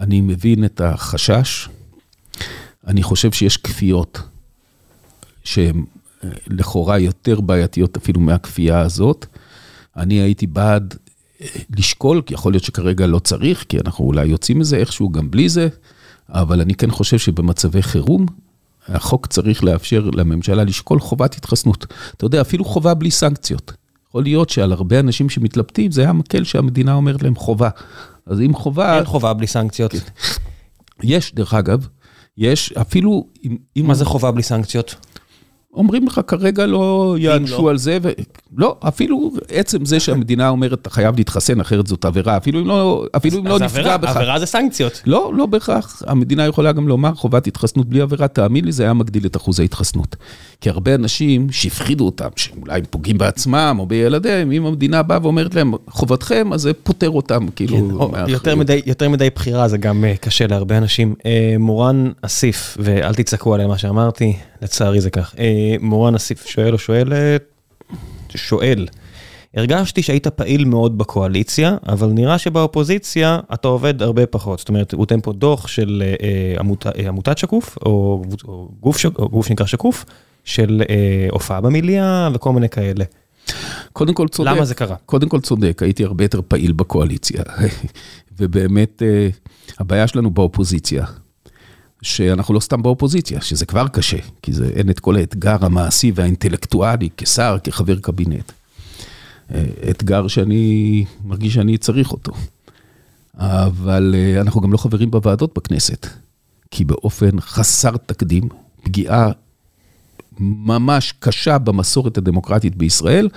אני 0.00 0.20
מבין 0.20 0.64
את 0.64 0.80
החשש. 0.80 1.68
אני 2.86 3.02
חושב 3.02 3.32
שיש 3.32 3.56
כפיות 3.56 4.20
שהן 5.44 5.84
אה, 6.24 6.28
לכאורה 6.46 6.98
יותר 6.98 7.40
בעייתיות 7.40 7.96
אפילו 7.96 8.20
מהכפייה 8.20 8.80
הזאת. 8.80 9.26
אני 9.96 10.14
הייתי 10.14 10.46
בעד 10.46 10.94
לשקול, 11.76 12.22
כי 12.26 12.34
יכול 12.34 12.52
להיות 12.52 12.64
שכרגע 12.64 13.06
לא 13.06 13.18
צריך, 13.18 13.64
כי 13.68 13.78
אנחנו 13.78 14.04
אולי 14.04 14.26
יוצאים 14.26 14.58
מזה 14.58 14.76
איכשהו 14.76 15.12
גם 15.12 15.30
בלי 15.30 15.48
זה, 15.48 15.68
אבל 16.28 16.60
אני 16.60 16.74
כן 16.74 16.90
חושב 16.90 17.18
שבמצבי 17.18 17.82
חירום 17.82 18.26
החוק 18.88 19.26
צריך 19.26 19.64
לאפשר 19.64 20.10
לממשלה 20.12 20.64
לשקול 20.64 21.00
חובת 21.00 21.36
התחסנות. 21.36 21.86
אתה 22.16 22.24
יודע, 22.24 22.40
אפילו 22.40 22.64
חובה 22.64 22.94
בלי 22.94 23.10
סנקציות. 23.10 23.72
יכול 24.08 24.22
להיות 24.22 24.50
שעל 24.50 24.72
הרבה 24.72 25.00
אנשים 25.00 25.30
שמתלבטים, 25.30 25.92
זה 25.92 26.00
היה 26.00 26.12
מקל 26.12 26.44
שהמדינה 26.44 26.94
אומרת 26.94 27.22
להם 27.22 27.34
חובה. 27.34 27.68
אז 28.26 28.40
אם 28.40 28.54
חובה... 28.54 28.96
אין 28.96 29.04
חובה 29.04 29.32
בלי 29.32 29.46
סנקציות. 29.46 29.92
כן. 29.92 29.98
יש, 31.02 31.34
דרך 31.34 31.54
אגב, 31.54 31.88
יש 32.38 32.72
אפילו... 32.72 33.26
מה 33.76 33.94
זה 33.94 34.04
חובה 34.04 34.30
בלי 34.30 34.42
סנקציות? 34.42 34.94
אומרים 35.74 36.06
לך 36.06 36.20
כרגע 36.26 36.66
לא 36.66 37.16
יענשו 37.18 37.62
לא. 37.62 37.70
על 37.70 37.78
זה, 37.78 37.98
ו... 38.02 38.08
לא, 38.56 38.76
אפילו 38.80 39.30
עצם 39.48 39.84
זה 39.84 40.00
שהמדינה 40.00 40.48
אומרת, 40.48 40.72
אתה 40.72 40.90
חייב 40.90 41.16
להתחסן, 41.16 41.60
אחרת 41.60 41.86
זאת 41.86 42.04
עבירה, 42.04 42.36
אפילו 42.36 42.60
אם 42.60 42.66
לא, 42.66 43.04
אפילו 43.16 43.38
אם 43.38 43.46
לא 43.46 43.58
נפגע 43.58 43.96
בך. 43.96 44.08
אז 44.08 44.16
עבירה 44.16 44.38
זה 44.38 44.46
סנקציות. 44.46 45.02
לא, 45.06 45.32
לא 45.36 45.46
בהכרח. 45.46 46.02
המדינה 46.06 46.46
יכולה 46.46 46.72
גם 46.72 46.88
לומר, 46.88 47.14
חובת 47.14 47.46
התחסנות 47.46 47.88
בלי 47.88 48.00
עבירה, 48.00 48.28
תאמין 48.28 48.64
לי, 48.64 48.72
זה 48.72 48.82
היה 48.82 48.92
מגדיל 48.92 49.26
את 49.26 49.36
אחוז 49.36 49.60
ההתחסנות. 49.60 50.16
כי 50.60 50.70
הרבה 50.70 50.94
אנשים 50.94 51.46
שהפחידו 51.50 52.06
אותם, 52.06 52.28
שאולי 52.36 52.78
הם 52.78 52.84
פוגעים 52.90 53.18
בעצמם 53.18 53.76
או 53.78 53.86
בילדיהם, 53.86 54.52
אם 54.52 54.66
המדינה 54.66 55.02
באה 55.02 55.18
ואומרת 55.22 55.54
להם, 55.54 55.72
חובתכם, 55.90 56.52
אז 56.52 56.60
זה 56.60 56.72
פוטר 56.74 57.10
אותם, 57.10 57.46
כאילו... 57.56 58.10
כן, 58.14 58.24
יותר, 58.28 58.56
מדי, 58.56 58.82
יותר 58.86 59.08
מדי 59.08 59.28
בחירה 59.34 59.68
זה 59.68 59.78
גם 59.78 60.04
uh, 60.04 60.18
קשה 60.18 60.46
להרבה 60.46 60.78
אנשים. 60.78 61.14
Uh, 61.18 61.24
מורן 61.58 62.10
אסיף, 62.22 62.76
ואל 62.80 63.14
תצעקו 63.14 63.54
עליהם 63.54 63.70
מה 63.70 63.78
שאמרתי, 63.78 64.36
לצערי 64.62 65.00
זה 65.00 65.10
כך. 65.10 65.34
מורן 65.80 66.14
אסיף 66.14 66.46
שואל 66.46 66.72
או 66.72 66.78
שואלת, 66.78 67.42
שואל, 68.36 68.86
הרגשתי 69.56 70.02
שהיית 70.02 70.26
פעיל 70.26 70.64
מאוד 70.64 70.98
בקואליציה, 70.98 71.76
אבל 71.86 72.08
נראה 72.08 72.38
שבאופוזיציה 72.38 73.40
אתה 73.54 73.68
עובד 73.68 74.02
הרבה 74.02 74.26
פחות. 74.26 74.58
זאת 74.58 74.68
אומרת, 74.68 74.92
הוא 74.92 74.98
נותן 74.98 75.20
פה 75.20 75.32
דוח 75.32 75.68
של 75.68 76.02
אה, 76.22 76.60
עמות, 76.60 76.86
אה, 76.86 77.08
עמותת 77.08 77.38
שקוף, 77.38 77.78
או, 77.86 78.22
או, 78.48 78.68
גוף, 78.80 78.98
ש, 78.98 79.06
או 79.06 79.28
גוף 79.28 79.46
שנקרא 79.46 79.66
שקוף, 79.66 80.04
של 80.44 80.82
אה, 80.90 81.26
הופעה 81.30 81.60
במליאה 81.60 82.28
וכל 82.34 82.52
מיני 82.52 82.68
כאלה. 82.68 83.04
קודם 83.92 84.14
כל 84.14 84.28
צודק. 84.28 84.50
למה 84.50 84.64
זה 84.64 84.74
קרה? 84.74 84.96
קודם 85.06 85.28
כל 85.28 85.40
צודק, 85.40 85.82
הייתי 85.82 86.04
הרבה 86.04 86.24
יותר 86.24 86.40
פעיל 86.48 86.72
בקואליציה. 86.72 87.42
ובאמת, 88.38 89.02
אה, 89.02 89.28
הבעיה 89.78 90.06
שלנו 90.06 90.30
באופוזיציה, 90.30 91.04
שאנחנו 92.04 92.54
לא 92.54 92.60
סתם 92.60 92.82
באופוזיציה, 92.82 93.40
שזה 93.40 93.66
כבר 93.66 93.88
קשה, 93.88 94.16
כי 94.42 94.52
זה, 94.52 94.70
אין 94.74 94.90
את 94.90 95.00
כל 95.00 95.16
האתגר 95.16 95.56
המעשי 95.60 96.12
והאינטלקטואלי 96.14 97.08
כשר, 97.16 97.56
כחבר 97.64 97.98
קבינט. 98.00 98.52
אה, 99.54 99.64
אתגר 99.90 100.28
שאני 100.28 101.04
מרגיש 101.24 101.54
שאני 101.54 101.78
צריך 101.78 102.12
אותו. 102.12 102.32
אבל 103.38 104.14
אה, 104.18 104.40
אנחנו 104.40 104.60
גם 104.60 104.72
לא 104.72 104.76
חברים 104.76 105.10
בוועדות 105.10 105.54
בכנסת, 105.56 106.06
כי 106.70 106.84
באופן 106.84 107.40
חסר 107.40 107.96
תקדים, 107.96 108.48
פגיעה 108.82 109.30
ממש 110.40 111.14
קשה 111.18 111.58
במסורת 111.58 112.18
הדמוקרטית 112.18 112.76
בישראל, 112.76 113.28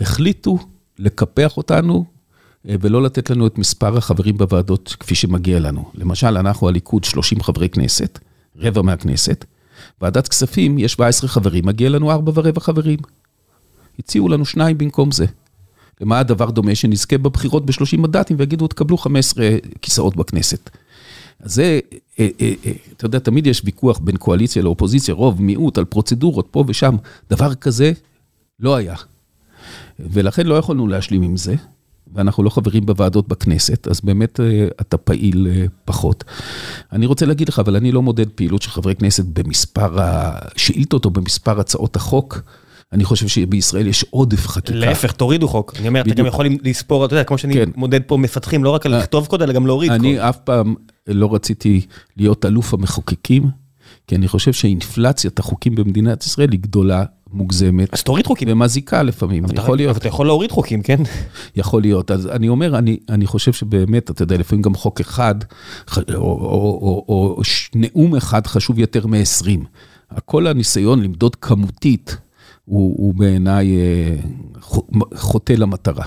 החליטו 0.00 0.58
לקפח 0.98 1.56
אותנו 1.56 2.04
ולא 2.66 3.02
לתת 3.02 3.30
לנו 3.30 3.46
את 3.46 3.58
מספר 3.58 3.96
החברים 3.96 4.36
בוועדות 4.38 4.96
כפי 5.00 5.14
שמגיע 5.14 5.60
לנו. 5.60 5.90
למשל, 5.94 6.36
אנחנו 6.36 6.68
הליכוד 6.68 7.04
30 7.04 7.42
חברי 7.42 7.68
כנסת, 7.68 8.18
רבע 8.56 8.82
מהכנסת, 8.82 9.44
ועדת 10.00 10.28
כספים 10.28 10.78
יש 10.78 10.92
17 10.92 11.28
חברים, 11.28 11.66
מגיע 11.66 11.88
לנו 11.88 12.10
4 12.10 12.32
ורבע 12.34 12.60
חברים. 12.60 12.98
הציעו 13.98 14.28
לנו 14.28 14.44
שניים 14.44 14.78
במקום 14.78 15.10
זה. 15.10 15.26
למה 16.00 16.18
הדבר 16.18 16.50
דומה? 16.50 16.74
שנזכה 16.74 17.18
בבחירות 17.18 17.66
ב-30 17.66 17.96
מנדטים 17.98 18.36
ויגידו, 18.40 18.68
תקבלו 18.68 18.96
15 18.98 19.48
כיסאות 19.82 20.16
בכנסת. 20.16 20.70
אז 21.40 21.54
זה, 21.54 21.80
אה, 22.18 22.28
אה, 22.40 22.52
אתה 22.96 23.06
יודע, 23.06 23.18
תמיד 23.18 23.46
יש 23.46 23.62
ויכוח 23.64 23.98
בין 23.98 24.16
קואליציה 24.16 24.62
לאופוזיציה, 24.62 25.14
רוב, 25.14 25.42
מיעוט, 25.42 25.78
על 25.78 25.84
פרוצדורות 25.84 26.48
פה 26.50 26.64
ושם. 26.66 26.96
דבר 27.30 27.54
כזה 27.54 27.92
לא 28.60 28.76
היה. 28.76 28.94
ולכן 29.98 30.46
לא 30.46 30.54
יכולנו 30.54 30.88
להשלים 30.88 31.22
עם 31.22 31.36
זה. 31.36 31.54
ואנחנו 32.14 32.42
לא 32.42 32.50
חברים 32.50 32.86
בוועדות 32.86 33.28
בכנסת, 33.28 33.88
אז 33.88 34.00
באמת 34.00 34.40
אה, 34.40 34.68
אתה 34.80 34.96
פעיל 34.96 35.48
אה, 35.50 35.64
פחות. 35.84 36.24
אני 36.92 37.06
רוצה 37.06 37.26
להגיד 37.26 37.48
לך, 37.48 37.58
אבל 37.58 37.76
אני 37.76 37.92
לא 37.92 38.02
מודד 38.02 38.28
פעילות 38.28 38.62
של 38.62 38.70
חברי 38.70 38.94
כנסת 38.94 39.24
במספר 39.24 40.00
השאילתות 40.00 41.04
או 41.04 41.10
במספר 41.10 41.60
הצעות 41.60 41.96
החוק. 41.96 42.42
אני 42.92 43.04
חושב 43.04 43.28
שבישראל 43.28 43.86
יש 43.86 44.04
עודף 44.10 44.46
חקיקה. 44.46 44.78
להפך, 44.78 45.12
תורידו 45.12 45.48
חוק. 45.48 45.74
אני 45.78 45.88
אומר, 45.88 46.00
אתה 46.00 46.14
גם 46.14 46.26
יכול 46.26 46.46
לספור, 46.62 47.04
אתה 47.04 47.14
יודע, 47.14 47.24
כמו 47.24 47.38
שאני 47.38 47.54
כן. 47.54 47.70
מודד 47.76 48.00
פה 48.06 48.16
מפתחים, 48.16 48.64
לא 48.64 48.70
רק 48.70 48.86
על 48.86 48.94
אה, 48.94 48.98
לכתוב 48.98 49.26
קוד, 49.26 49.42
אלא 49.42 49.52
גם 49.52 49.66
להוריד 49.66 49.90
קוד. 49.90 50.00
אני 50.00 50.28
אף 50.28 50.36
פעם 50.36 50.74
לא 51.06 51.34
רציתי 51.34 51.86
להיות 52.16 52.44
אלוף 52.44 52.74
המחוקקים, 52.74 53.50
כי 54.06 54.16
אני 54.16 54.28
חושב 54.28 54.52
שאינפלציית 54.52 55.38
החוקים 55.38 55.74
במדינת 55.74 56.24
ישראל 56.24 56.52
היא 56.52 56.60
גדולה 56.60 57.04
מוגזמת. 57.32 57.94
אז 57.94 58.02
תוריד 58.02 58.26
חוקים. 58.26 58.48
ומזיקה 58.50 59.02
לפעמים, 59.02 59.44
יכול 59.54 59.76
להיות. 59.76 59.90
אבל 59.90 59.98
אתה 59.98 60.08
יכול 60.08 60.26
להוריד 60.26 60.50
חוקים, 60.50 60.82
כן? 60.82 60.96
יכול 61.56 61.82
להיות. 61.82 62.10
אז 62.10 62.26
אני 62.26 62.48
אומר, 62.48 62.78
אני, 62.78 62.98
אני 63.08 63.26
חושב 63.26 63.52
שבאמת, 63.52 64.10
אתה 64.10 64.22
יודע, 64.22 64.36
לפעמים 64.36 64.62
גם 64.62 64.74
חוק 64.74 65.00
אחד, 65.00 65.34
או, 65.96 66.02
או, 66.14 66.20
או, 66.20 67.04
או, 67.08 67.36
או 67.36 67.42
נאום 67.74 68.16
אחד 68.16 68.46
חשוב 68.46 68.78
יותר 68.78 69.06
מ-20. 69.06 69.48
כל 70.24 70.46
הניסיון 70.46 71.02
למדוד 71.02 71.36
כמותית, 71.36 72.16
הוא, 72.64 72.94
הוא 72.98 73.14
בעיניי 73.14 73.76
חוטא 75.14 75.52
למטרה. 75.52 76.04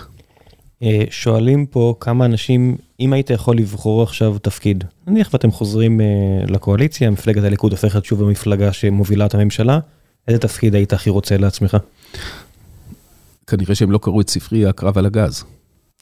שואלים 1.10 1.66
פה 1.66 1.96
כמה 2.00 2.26
אנשים, 2.26 2.78
אם 3.00 3.14
היית 3.14 3.30
יכול 3.30 3.58
לבחור 3.58 4.04
עכשיו 4.04 4.38
תפקיד, 4.40 4.84
נניח 5.08 5.30
ואתם 5.34 5.52
חוזרים 5.52 6.02
לקואליציה, 6.48 7.10
מפלגת 7.10 7.44
הליכוד 7.44 7.72
הופכת 7.72 8.06
שוב 8.06 8.24
המפלגה 8.24 8.74
שמובילה 8.74 9.26
את 9.26 9.36
הממשלה, 9.36 9.80
איזה 10.30 10.40
תפקיד 10.40 10.76
היית 10.76 10.94
הכי 10.94 11.10
רוצה 11.10 11.38
לעצמך? 11.38 11.78
כנראה 13.48 13.76
שהם 13.76 13.92
לא 13.92 14.00
קראו 14.02 14.22
את 14.22 14.30
ספרי 14.30 14.66
הקרב 14.66 14.98
על 14.98 15.06
הגז. 15.06 15.44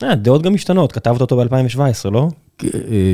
אה, 0.04 0.16
דעות 0.16 0.42
גם 0.42 0.54
משתנות, 0.54 0.92
כתבת 0.92 1.22
אותו 1.22 1.38
ב-2017, 1.38 2.10
לא? 2.12 2.30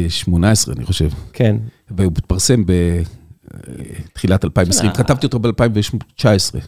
18, 0.10 0.76
אני 0.76 0.86
חושב. 0.86 1.10
כן. 1.34 1.56
והוא 1.92 2.12
התפרסם 2.18 2.64
בתחילת 2.66 4.46
2020, 4.46 4.92
כתבתי 4.92 5.26
אותו 5.26 5.40
ב-2019. 5.40 6.26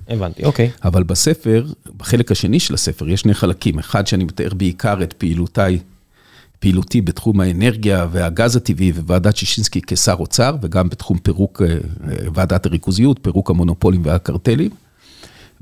הבנתי, 0.08 0.44
אוקיי. 0.44 0.70
אבל 0.84 1.04
בספר, 1.04 1.66
בחלק 1.98 2.32
השני 2.32 2.60
של 2.60 2.74
הספר, 2.74 3.10
יש 3.10 3.22
שני 3.22 3.34
חלקים. 3.34 3.80
אחד, 3.80 4.08
שאני 4.08 4.24
מתאר 4.24 4.54
בעיקר 4.54 5.04
את 5.04 5.14
פעילותיי, 5.14 5.80
פעילותי 6.66 7.02
בתחום 7.02 7.40
האנרגיה 7.40 8.08
והגז 8.12 8.56
הטבעי 8.56 8.92
וועדת 8.92 9.38
שישינסקי 9.38 9.82
כשר 9.88 10.16
אוצר, 10.20 10.56
וגם 10.62 10.90
בתחום 10.90 11.18
פירוק 11.18 11.62
ועדת 12.34 12.66
הריכוזיות, 12.66 13.20
פירוק 13.22 13.50
המונופולים 13.50 14.02
והקרטלים. 14.06 14.72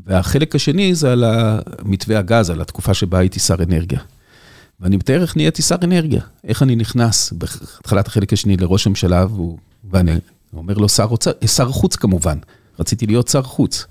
והחלק 0.06 0.56
השני 0.56 0.96
זה 0.96 1.12
על 1.12 1.24
מתווה 1.86 2.20
הגז, 2.20 2.50
על 2.50 2.62
התקופה 2.62 2.94
שבה 2.94 3.20
הייתי 3.20 3.40
שר 3.40 3.64
אנרגיה. 3.64 4.00
ואני 4.80 4.98
מתאר 4.98 5.22
איך 5.22 5.36
נהייתי 5.36 5.62
שר 5.62 5.76
אנרגיה, 5.84 6.22
איך 6.44 6.64
אני 6.64 6.76
נכנס 6.76 7.34
בהתחלת 7.34 8.08
החלק 8.08 8.34
השני 8.34 8.58
לראש 8.58 8.88
הממשלה, 8.88 9.26
ואני 9.92 10.12
אומר 10.54 10.74
לו 10.74 10.90
שר 10.90 11.08
אוצר, 11.12 11.32
שר 11.46 11.72
חוץ 11.72 11.96
כמובן, 11.96 12.38
רציתי 12.80 13.08
להיות 13.08 13.28
שר 13.28 13.42
חוץ. 13.42 13.86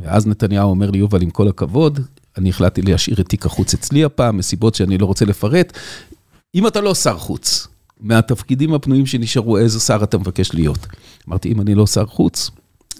ואז 0.00 0.26
נתניהו 0.26 0.70
אומר 0.70 0.90
לי, 0.90 0.98
יובל, 0.98 1.22
עם 1.22 1.30
כל 1.30 1.48
הכבוד, 1.48 2.00
אני 2.38 2.48
החלטתי 2.48 2.82
להשאיר 2.82 3.20
את 3.20 3.28
תיק 3.28 3.46
החוץ 3.46 3.74
אצלי 3.74 4.04
הפעם, 4.04 4.36
מסיבות 4.36 4.74
שאני 4.74 4.98
לא 4.98 5.06
רוצה 5.06 5.24
לפרט. 5.24 5.78
אם 6.54 6.66
אתה 6.66 6.80
לא 6.80 6.94
שר 6.94 7.18
חוץ, 7.18 7.66
מהתפקידים 8.00 8.74
הפנויים 8.74 9.06
שנשארו, 9.06 9.58
איזה 9.58 9.80
שר 9.80 10.00
אתה 10.02 10.18
מבקש 10.18 10.54
להיות? 10.54 10.86
אמרתי, 11.28 11.52
אם 11.52 11.60
אני 11.60 11.74
לא 11.74 11.86
שר 11.86 12.06
חוץ, 12.06 12.50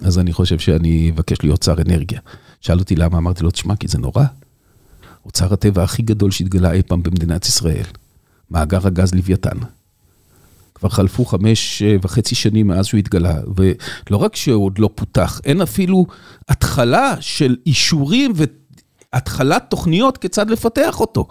אז 0.03 0.19
אני 0.19 0.33
חושב 0.33 0.59
שאני 0.59 1.11
אבקש 1.15 1.43
להיות 1.43 1.63
שר 1.63 1.75
אנרגיה. 1.87 2.21
שאל 2.61 2.79
אותי 2.79 2.97
למה, 2.97 3.19
אמרתי 3.19 3.45
לו, 3.45 3.51
תשמע, 3.51 3.77
כי 3.77 3.89
זה 3.89 3.99
נורא. 3.99 4.25
אוצר 5.27 5.53
הטבע 5.53 5.83
הכי 5.83 6.03
גדול 6.03 6.31
שהתגלה 6.31 6.73
אי 6.73 6.83
פעם 6.83 7.03
במדינת 7.03 7.47
ישראל, 7.47 7.85
מאגר 8.51 8.87
הגז 8.87 9.15
לוויתן. 9.15 9.59
כבר 10.75 10.89
חלפו 10.89 11.25
חמש 11.25 11.83
וחצי 12.03 12.35
שנים 12.35 12.67
מאז 12.67 12.87
שהוא 12.87 12.99
התגלה, 12.99 13.35
ולא 13.57 14.17
רק 14.17 14.37
שהוא 14.37 14.65
עוד 14.65 14.79
לא 14.79 14.91
פותח, 14.95 15.41
אין 15.45 15.61
אפילו 15.61 16.07
התחלה 16.49 17.15
של 17.21 17.57
אישורים 17.67 18.33
והתחלת 19.13 19.65
תוכניות 19.71 20.19
כיצד 20.19 20.51
לפתח 20.51 21.01
אותו. 21.01 21.29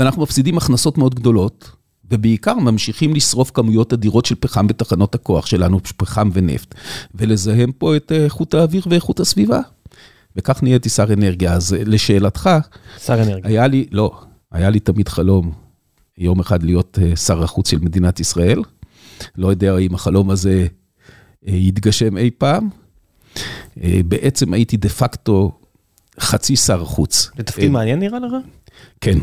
ואנחנו 0.00 0.22
מפסידים 0.22 0.56
הכנסות 0.56 0.98
מאוד 0.98 1.14
גדולות, 1.14 1.70
ובעיקר 2.10 2.54
ממשיכים 2.54 3.14
לשרוף 3.14 3.50
כמויות 3.54 3.92
אדירות 3.92 4.26
של 4.26 4.34
פחם 4.34 4.66
בתחנות 4.66 5.14
הכוח 5.14 5.46
שלנו, 5.46 5.80
פחם 5.96 6.30
ונפט, 6.32 6.74
ולזהם 7.14 7.72
פה 7.72 7.96
את 7.96 8.12
איכות 8.12 8.54
האוויר 8.54 8.82
ואיכות 8.90 9.20
הסביבה. 9.20 9.60
וכך 10.36 10.62
נהייתי 10.62 10.88
שר 10.88 11.12
אנרגיה. 11.12 11.52
אז 11.52 11.76
לשאלתך, 11.86 12.50
שר 12.98 13.22
אנרגיה. 13.22 13.50
היה 13.50 13.66
לי, 13.66 13.86
לא, 13.90 14.20
היה 14.52 14.70
לי 14.70 14.80
תמיד 14.80 15.08
חלום 15.08 15.52
יום 16.18 16.40
אחד 16.40 16.62
להיות 16.62 16.98
שר 17.16 17.42
החוץ 17.42 17.70
של 17.70 17.78
מדינת 17.78 18.20
ישראל. 18.20 18.62
לא 19.36 19.48
יודע 19.48 19.78
אם 19.78 19.94
החלום 19.94 20.30
הזה 20.30 20.66
יתגשם 21.42 22.16
אי 22.16 22.30
פעם. 22.38 22.68
בעצם 24.08 24.54
הייתי 24.54 24.76
דה 24.76 24.88
פקטו 24.88 25.52
חצי 26.20 26.56
שר 26.56 26.84
חוץ. 26.84 27.30
זה 27.36 27.42
תפקיד 27.42 27.70
מעניין 27.70 27.98
נראה 27.98 28.18
לך? 28.18 28.32
כן. 29.00 29.18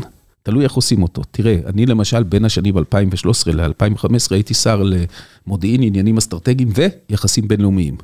תלוי 0.48 0.64
איך 0.64 0.72
עושים 0.72 1.02
אותו. 1.02 1.22
תראה, 1.30 1.58
אני 1.66 1.86
למשל 1.86 2.22
בין 2.22 2.44
השנים 2.44 2.78
2013 2.78 3.54
ל-2015 3.54 4.08
הייתי 4.30 4.54
שר 4.54 4.82
למודיעין, 5.46 5.82
עניינים 5.82 6.16
אסטרטגיים 6.16 6.70
ויחסים 6.74 7.48
בינלאומיים. 7.48 7.96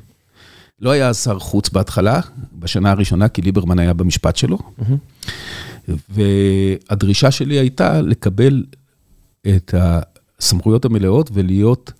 לא 0.79 0.91
היה 0.91 1.13
שר 1.13 1.39
חוץ 1.39 1.69
בהתחלה, 1.69 2.19
בשנה 2.59 2.91
הראשונה, 2.91 3.27
כי 3.27 3.41
ליברמן 3.41 3.79
היה 3.79 3.93
במשפט 3.93 4.35
שלו. 4.35 4.57
והדרישה 6.09 7.31
שלי 7.31 7.59
הייתה 7.59 8.01
לקבל 8.01 8.63
את 9.47 9.73
הסמכויות 9.77 10.85
המלאות 10.85 11.29
ולהיות 11.33 11.91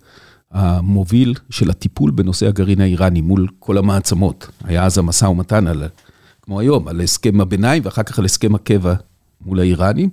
המוביל 0.50 1.34
של 1.50 1.70
הטיפול 1.70 2.10
בנושא 2.10 2.46
הגרעין 2.46 2.80
האיראני 2.80 3.20
מול 3.20 3.46
כל 3.58 3.78
המעצמות. 3.78 4.48
היה 4.64 4.84
אז 4.84 4.98
המשא 4.98 5.24
ומתן, 5.24 5.66
על, 5.66 5.84
כמו 6.42 6.60
היום, 6.60 6.88
על 6.88 7.00
הסכם 7.00 7.40
הביניים 7.40 7.82
ואחר 7.84 8.02
כך 8.02 8.18
על 8.18 8.24
הסכם 8.24 8.54
הקבע 8.54 8.94
מול 9.44 9.60
האיראנים, 9.60 10.08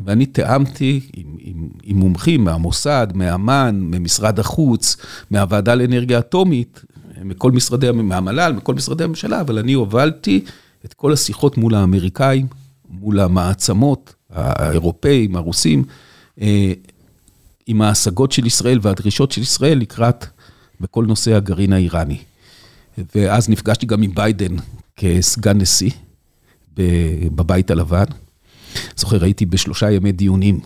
ואני 0.00 0.26
תיאמתי 0.26 1.00
עם, 1.16 1.36
עם, 1.38 1.68
עם 1.82 1.96
מומחים 1.96 2.44
מהמוסד, 2.44 3.06
מאמ"ן, 3.14 3.78
ממשרד 3.82 4.38
החוץ, 4.38 4.96
מהוועדה 5.30 5.74
לאנרגיה 5.74 6.18
אטומית, 6.18 6.84
מכל 7.24 7.52
משרדי, 7.52 7.90
מהמל"ל, 7.90 8.52
מכל 8.56 8.74
משרדי 8.74 9.04
הממשלה, 9.04 9.40
אבל 9.40 9.58
אני 9.58 9.72
הובלתי 9.72 10.44
את 10.84 10.94
כל 10.94 11.12
השיחות 11.12 11.58
מול 11.58 11.74
האמריקאים, 11.74 12.46
מול 12.90 13.20
המעצמות, 13.20 14.14
האירופאים, 14.30 15.36
הרוסים, 15.36 15.84
עם 17.66 17.82
ההשגות 17.82 18.32
של 18.32 18.46
ישראל 18.46 18.78
והדרישות 18.82 19.32
של 19.32 19.40
ישראל 19.40 19.78
לקראת 19.78 20.26
בכל 20.80 21.06
נושא 21.06 21.34
הגרעין 21.34 21.72
האיראני. 21.72 22.18
ואז 23.14 23.48
נפגשתי 23.48 23.86
גם 23.86 24.02
עם 24.02 24.14
ביידן 24.14 24.56
כסגן 24.96 25.58
נשיא 25.58 25.90
בבית 27.34 27.70
הלבן. 27.70 28.04
זוכר, 28.96 29.24
הייתי 29.24 29.46
בשלושה 29.46 29.90
ימי 29.90 30.12
דיונים 30.12 30.60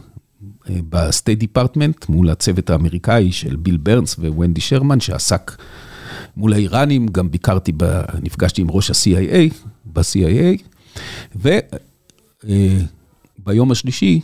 ב 0.68 0.80
State 0.80 1.39
Department 1.39 2.09
מול 2.09 2.31
הצוות 2.31 2.70
האמריקאי 2.70 3.32
של 3.32 3.56
ביל 3.56 3.76
ברנס 3.76 4.18
וונדי 4.18 4.60
שרמן, 4.60 5.01
שעסק 5.01 5.56
מול 6.36 6.52
האיראנים, 6.52 7.06
גם 7.06 7.31
ביקרתי, 7.31 7.72
נפגשתי 8.22 8.62
עם 8.62 8.70
ראש 8.70 8.90
ה-CIA, 8.90 9.55
ב-CIA, 9.93 10.62
וביום 13.40 13.70
השלישי, 13.70 14.20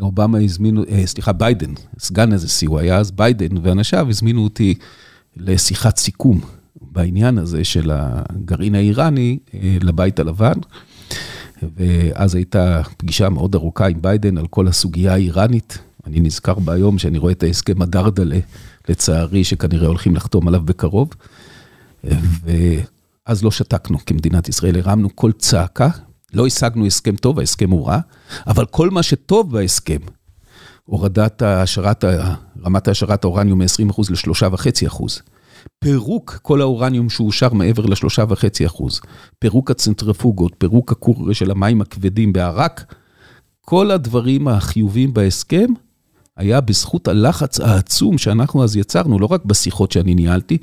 אובמה 0.00 0.38
הזמינו, 0.38 0.82
סליחה, 1.04 1.32
ביידן, 1.32 1.72
סגן 1.98 2.32
הנשיא, 2.32 2.68
הוא 2.68 2.78
היה 2.78 2.98
אז 2.98 3.10
ביידן, 3.10 3.56
ואנשיו 3.62 4.08
הזמינו 4.08 4.44
אותי 4.44 4.74
לשיחת 5.36 5.96
סיכום 5.96 6.40
בעניין 6.80 7.38
הזה 7.38 7.64
של 7.64 7.90
הגרעין 7.94 8.74
האיראני 8.74 9.38
לבית 9.80 10.18
הלבן. 10.18 10.58
ואז 11.76 12.34
הייתה 12.34 12.82
פגישה 12.96 13.28
מאוד 13.28 13.54
ארוכה 13.54 13.86
עם 13.86 14.02
ביידן 14.02 14.38
על 14.38 14.46
כל 14.46 14.68
הסוגיה 14.68 15.12
האיראנית. 15.12 15.78
אני 16.06 16.20
נזכר 16.20 16.54
ביום 16.54 16.98
שאני 16.98 17.18
רואה 17.18 17.32
את 17.32 17.42
ההסכם 17.42 17.82
הדרדלה, 17.82 18.38
לצערי, 18.88 19.44
שכנראה 19.44 19.86
הולכים 19.86 20.16
לחתום 20.16 20.48
עליו 20.48 20.60
בקרוב. 20.60 21.10
ואז 22.04 23.44
לא 23.44 23.50
שתקנו 23.50 23.98
כמדינת 24.06 24.48
ישראל, 24.48 24.76
הרמנו 24.76 25.16
כל 25.16 25.32
צעקה, 25.32 25.88
לא 26.34 26.46
השגנו 26.46 26.86
הסכם 26.86 27.16
טוב, 27.16 27.38
ההסכם 27.38 27.70
הוא 27.70 27.86
רע, 27.86 27.98
אבל 28.46 28.66
כל 28.66 28.90
מה 28.90 29.02
שטוב 29.02 29.52
בהסכם, 29.52 29.98
הורדת 30.84 31.42
השערת, 31.42 32.04
רמת 32.64 32.88
השערת 32.88 33.24
האורניום 33.24 33.62
מ-20% 33.62 34.02
ל-3.5%. 34.10 35.04
פירוק 35.78 36.38
כל 36.42 36.60
האורניום 36.60 37.10
שאושר 37.10 37.52
מעבר 37.52 37.86
לשלושה 37.86 38.24
וחצי 38.28 38.66
אחוז, 38.66 39.00
פירוק 39.38 39.70
הצנטרפוגות, 39.70 40.52
פירוק 40.58 40.92
הכור 40.92 41.32
של 41.32 41.50
המים 41.50 41.80
הכבדים 41.80 42.32
בערק, 42.32 42.94
כל 43.60 43.90
הדברים 43.90 44.48
החיובים 44.48 45.14
בהסכם 45.14 45.66
היה 46.36 46.60
בזכות 46.60 47.08
הלחץ 47.08 47.60
העצום 47.60 48.18
שאנחנו 48.18 48.64
אז 48.64 48.76
יצרנו, 48.76 49.18
לא 49.18 49.26
רק 49.26 49.44
בשיחות 49.44 49.92
שאני 49.92 50.14
ניהלתי, 50.14 50.58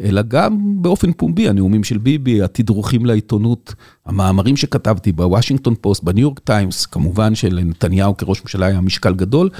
אלא 0.00 0.22
גם 0.22 0.82
באופן 0.82 1.12
פומבי, 1.12 1.48
הנאומים 1.48 1.84
של 1.84 1.98
ביבי, 1.98 2.42
התדרוכים 2.42 3.06
לעיתונות, 3.06 3.74
המאמרים 4.06 4.56
שכתבתי 4.56 5.12
בוושינגטון 5.12 5.74
פוסט, 5.80 6.04
בניו 6.04 6.22
יורק 6.22 6.38
טיימס, 6.38 6.86
כמובן 6.86 7.34
שלנתניהו 7.34 8.16
כראש 8.16 8.42
ממשלה 8.42 8.66
היה 8.66 8.80
משקל 8.80 9.14
גדול, 9.14 9.50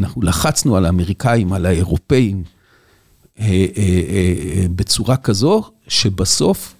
אנחנו 0.00 0.22
לחצנו 0.22 0.76
על 0.76 0.86
האמריקאים, 0.86 1.52
על 1.52 1.66
האירופאים, 1.66 2.42
בצורה 4.74 5.16
כזו, 5.16 5.62
שבסוף 5.88 6.74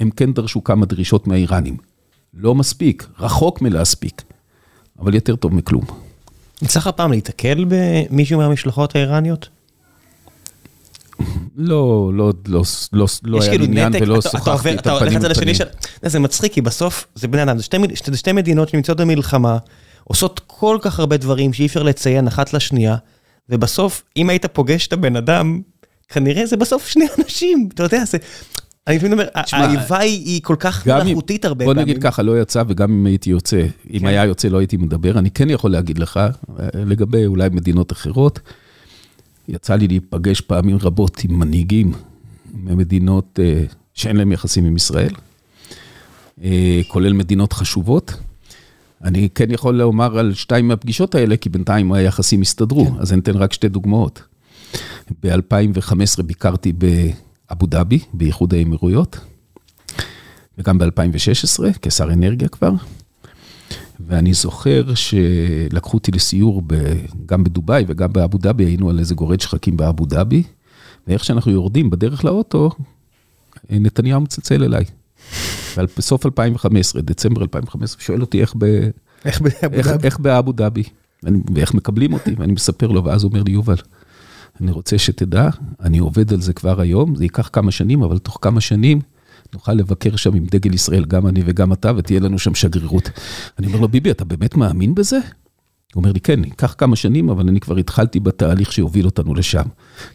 הם 0.00 0.10
כן 0.10 0.32
דרשו 0.32 0.64
כמה 0.64 0.86
דרישות 0.86 1.26
מהאיראנים. 1.26 1.76
לא 2.34 2.54
מספיק, 2.54 3.06
רחוק 3.18 3.62
מלהספיק, 3.62 4.22
אבל 4.98 5.14
יותר 5.14 5.36
טוב 5.36 5.54
מכלום. 5.54 5.84
יצא 6.62 6.78
לך 6.78 6.88
פעם 6.96 7.10
להתקל 7.12 7.64
במישהו 7.68 8.38
מהמשלחות 8.38 8.96
האיראניות? 8.96 9.48
לא, 11.56 12.10
לא, 12.14 12.32
לא, 12.46 12.62
לא, 12.92 13.06
לא 13.24 13.42
היה 13.42 13.50
כאילו 13.50 13.64
לי 13.64 13.70
עניין 13.70 13.88
נתק, 13.88 14.02
ולא 14.02 14.18
אתה- 14.18 14.28
אתה 14.28 14.38
שוחחתי 14.38 14.74
את 14.74 14.86
הפנים 14.86 15.18
בפנים. 15.30 15.54
זה 16.02 16.18
מצחיק, 16.18 16.52
כי 16.52 16.60
בסוף 16.60 17.06
זה 17.14 17.28
בני 17.28 17.42
אדם, 17.42 17.58
זה 17.58 17.64
שתי 18.14 18.32
מדינות 18.32 18.68
שנמצאות 18.68 19.00
במלחמה, 19.00 19.58
עושות 20.04 20.40
כל 20.46 20.78
כך 20.82 21.00
הרבה 21.00 21.16
דברים 21.16 21.52
שאי 21.52 21.66
אפשר 21.66 21.82
לציין 21.82 22.26
אחת 22.26 22.52
לשנייה, 22.52 22.96
ובסוף, 23.48 24.02
אם 24.16 24.30
היית 24.30 24.46
פוגש 24.46 24.86
את 24.86 24.92
הבן 24.92 25.16
אדם, 25.16 25.60
כנראה 26.12 26.46
זה 26.46 26.56
בסוף 26.56 26.88
שני 26.88 27.06
אנשים, 27.18 27.68
אתה 27.74 27.82
יודע, 27.82 28.04
זה... 28.04 28.18
אני 28.86 28.96
לפעמים 28.96 29.12
אומר, 29.12 29.28
האיבה 29.52 29.98
היא 29.98 30.42
כל 30.42 30.56
כך 30.58 30.86
מלאכותית 30.86 31.44
הרבה 31.44 31.64
בוא 31.64 31.74
פעמים. 31.74 31.88
נגיד 31.88 32.02
ככה, 32.02 32.22
לא 32.22 32.40
יצא, 32.40 32.62
וגם 32.68 32.90
אם 32.92 33.06
הייתי 33.06 33.30
יוצא, 33.30 33.66
אם 33.92 33.98
כן. 33.98 34.06
היה 34.06 34.24
יוצא 34.24 34.48
לא 34.48 34.58
הייתי 34.58 34.76
מדבר, 34.76 35.18
אני 35.18 35.30
כן 35.30 35.50
יכול 35.50 35.70
להגיד 35.70 35.98
לך, 35.98 36.16
אה, 36.16 36.30
לגבי 36.74 37.26
אולי 37.26 37.48
מדינות 37.48 37.92
אחרות, 37.92 38.40
יצא 39.48 39.74
לי 39.74 39.88
להיפגש 39.88 40.40
פעמים 40.40 40.78
רבות 40.82 41.24
עם 41.24 41.38
מנהיגים 41.38 41.92
ממדינות 42.54 43.38
אה, 43.42 43.64
שאין 43.94 44.16
להם 44.16 44.32
יחסים 44.32 44.64
עם 44.64 44.76
ישראל, 44.76 45.14
אה, 46.44 46.80
כולל 46.88 47.12
מדינות 47.12 47.52
חשובות. 47.52 48.14
אני 49.04 49.28
כן 49.34 49.50
יכול 49.50 49.74
לומר 49.74 50.18
על 50.18 50.34
שתיים 50.34 50.68
מהפגישות 50.68 51.14
האלה, 51.14 51.36
כי 51.36 51.48
בינתיים 51.48 51.92
היחסים 51.92 52.40
הסתדרו, 52.40 52.86
כן. 52.86 52.92
אז 53.00 53.12
אני 53.12 53.20
אתן 53.20 53.36
רק 53.36 53.52
שתי 53.52 53.68
דוגמאות. 53.68 54.22
ב-2015 55.22 56.22
ביקרתי 56.22 56.72
באבו 56.72 57.66
דאבי, 57.66 57.98
באיחוד 58.12 58.54
האמירויות, 58.54 59.18
וגם 60.58 60.78
ב-2016, 60.78 61.64
כשר 61.82 62.12
אנרגיה 62.12 62.48
כבר. 62.48 62.72
ואני 64.06 64.34
זוכר 64.34 64.94
שלקחו 64.94 65.96
אותי 65.96 66.10
לסיור 66.12 66.62
ב, 66.66 66.74
גם 67.26 67.44
בדובאי 67.44 67.84
וגם 67.88 68.12
באבו 68.12 68.38
דאבי, 68.38 68.64
היינו 68.64 68.90
על 68.90 68.98
איזה 68.98 69.14
גורד 69.14 69.40
שחקים 69.40 69.76
באבו 69.76 70.06
דאבי, 70.06 70.42
ואיך 71.06 71.24
שאנחנו 71.24 71.52
יורדים 71.52 71.90
בדרך 71.90 72.24
לאוטו, 72.24 72.70
נתניהו 73.70 74.20
מצלצל 74.20 74.64
אליי. 74.64 74.84
ועל- 75.76 75.86
בסוף 75.96 76.26
2015, 76.26 77.02
דצמבר 77.02 77.42
2015, 77.42 78.02
שואל 78.02 78.20
אותי 78.20 78.40
איך, 78.40 78.54
ב, 78.58 78.64
איך 79.24 79.40
באבו 79.40 79.74
איך? 79.74 79.88
איך 80.04 80.18
באבו 80.18 80.52
דאבי, 80.52 80.82
ואני, 81.22 81.38
ואיך 81.54 81.74
מקבלים 81.74 82.12
אותי, 82.12 82.34
ואני 82.38 82.52
מספר 82.52 82.86
לו, 82.86 83.04
ואז 83.04 83.22
הוא 83.22 83.30
אומר 83.30 83.42
לי, 83.42 83.52
יובל, 83.52 83.76
אני 84.60 84.70
רוצה 84.70 84.98
שתדע, 84.98 85.48
אני 85.80 85.98
עובד 85.98 86.32
על 86.32 86.40
זה 86.40 86.52
כבר 86.52 86.80
היום, 86.80 87.14
זה 87.14 87.24
ייקח 87.24 87.50
כמה 87.52 87.70
שנים, 87.70 88.02
אבל 88.02 88.18
תוך 88.18 88.38
כמה 88.40 88.60
שנים 88.60 89.00
נוכל 89.54 89.72
לבקר 89.72 90.16
שם 90.16 90.34
עם 90.34 90.46
דגל 90.50 90.74
ישראל, 90.74 91.04
גם 91.04 91.26
אני 91.26 91.42
וגם 91.46 91.72
אתה, 91.72 91.92
ותהיה 91.96 92.20
לנו 92.20 92.38
שם 92.38 92.54
שגרירות. 92.54 93.10
אני 93.58 93.66
אומר 93.66 93.80
לו, 93.80 93.88
ביבי, 93.88 94.10
אתה 94.10 94.24
באמת 94.24 94.56
מאמין 94.56 94.94
בזה? 94.94 95.18
הוא 95.94 96.00
אומר 96.00 96.12
לי, 96.12 96.20
כן, 96.20 96.44
ייקח 96.44 96.74
כמה 96.78 96.96
שנים, 96.96 97.28
אבל 97.30 97.48
אני 97.48 97.60
כבר 97.60 97.76
התחלתי 97.76 98.20
בתהליך 98.20 98.72
שהוביל 98.72 99.06
אותנו 99.06 99.34
לשם. 99.34 99.62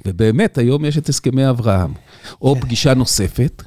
ובאמת, 0.06 0.58
היום 0.58 0.86
יש 0.86 0.98
את 0.98 1.10
הסכמי 1.10 1.50
אברהם. 1.50 1.94
או 2.42 2.56
פגישה 2.62 2.94
נוספת, 2.94 3.64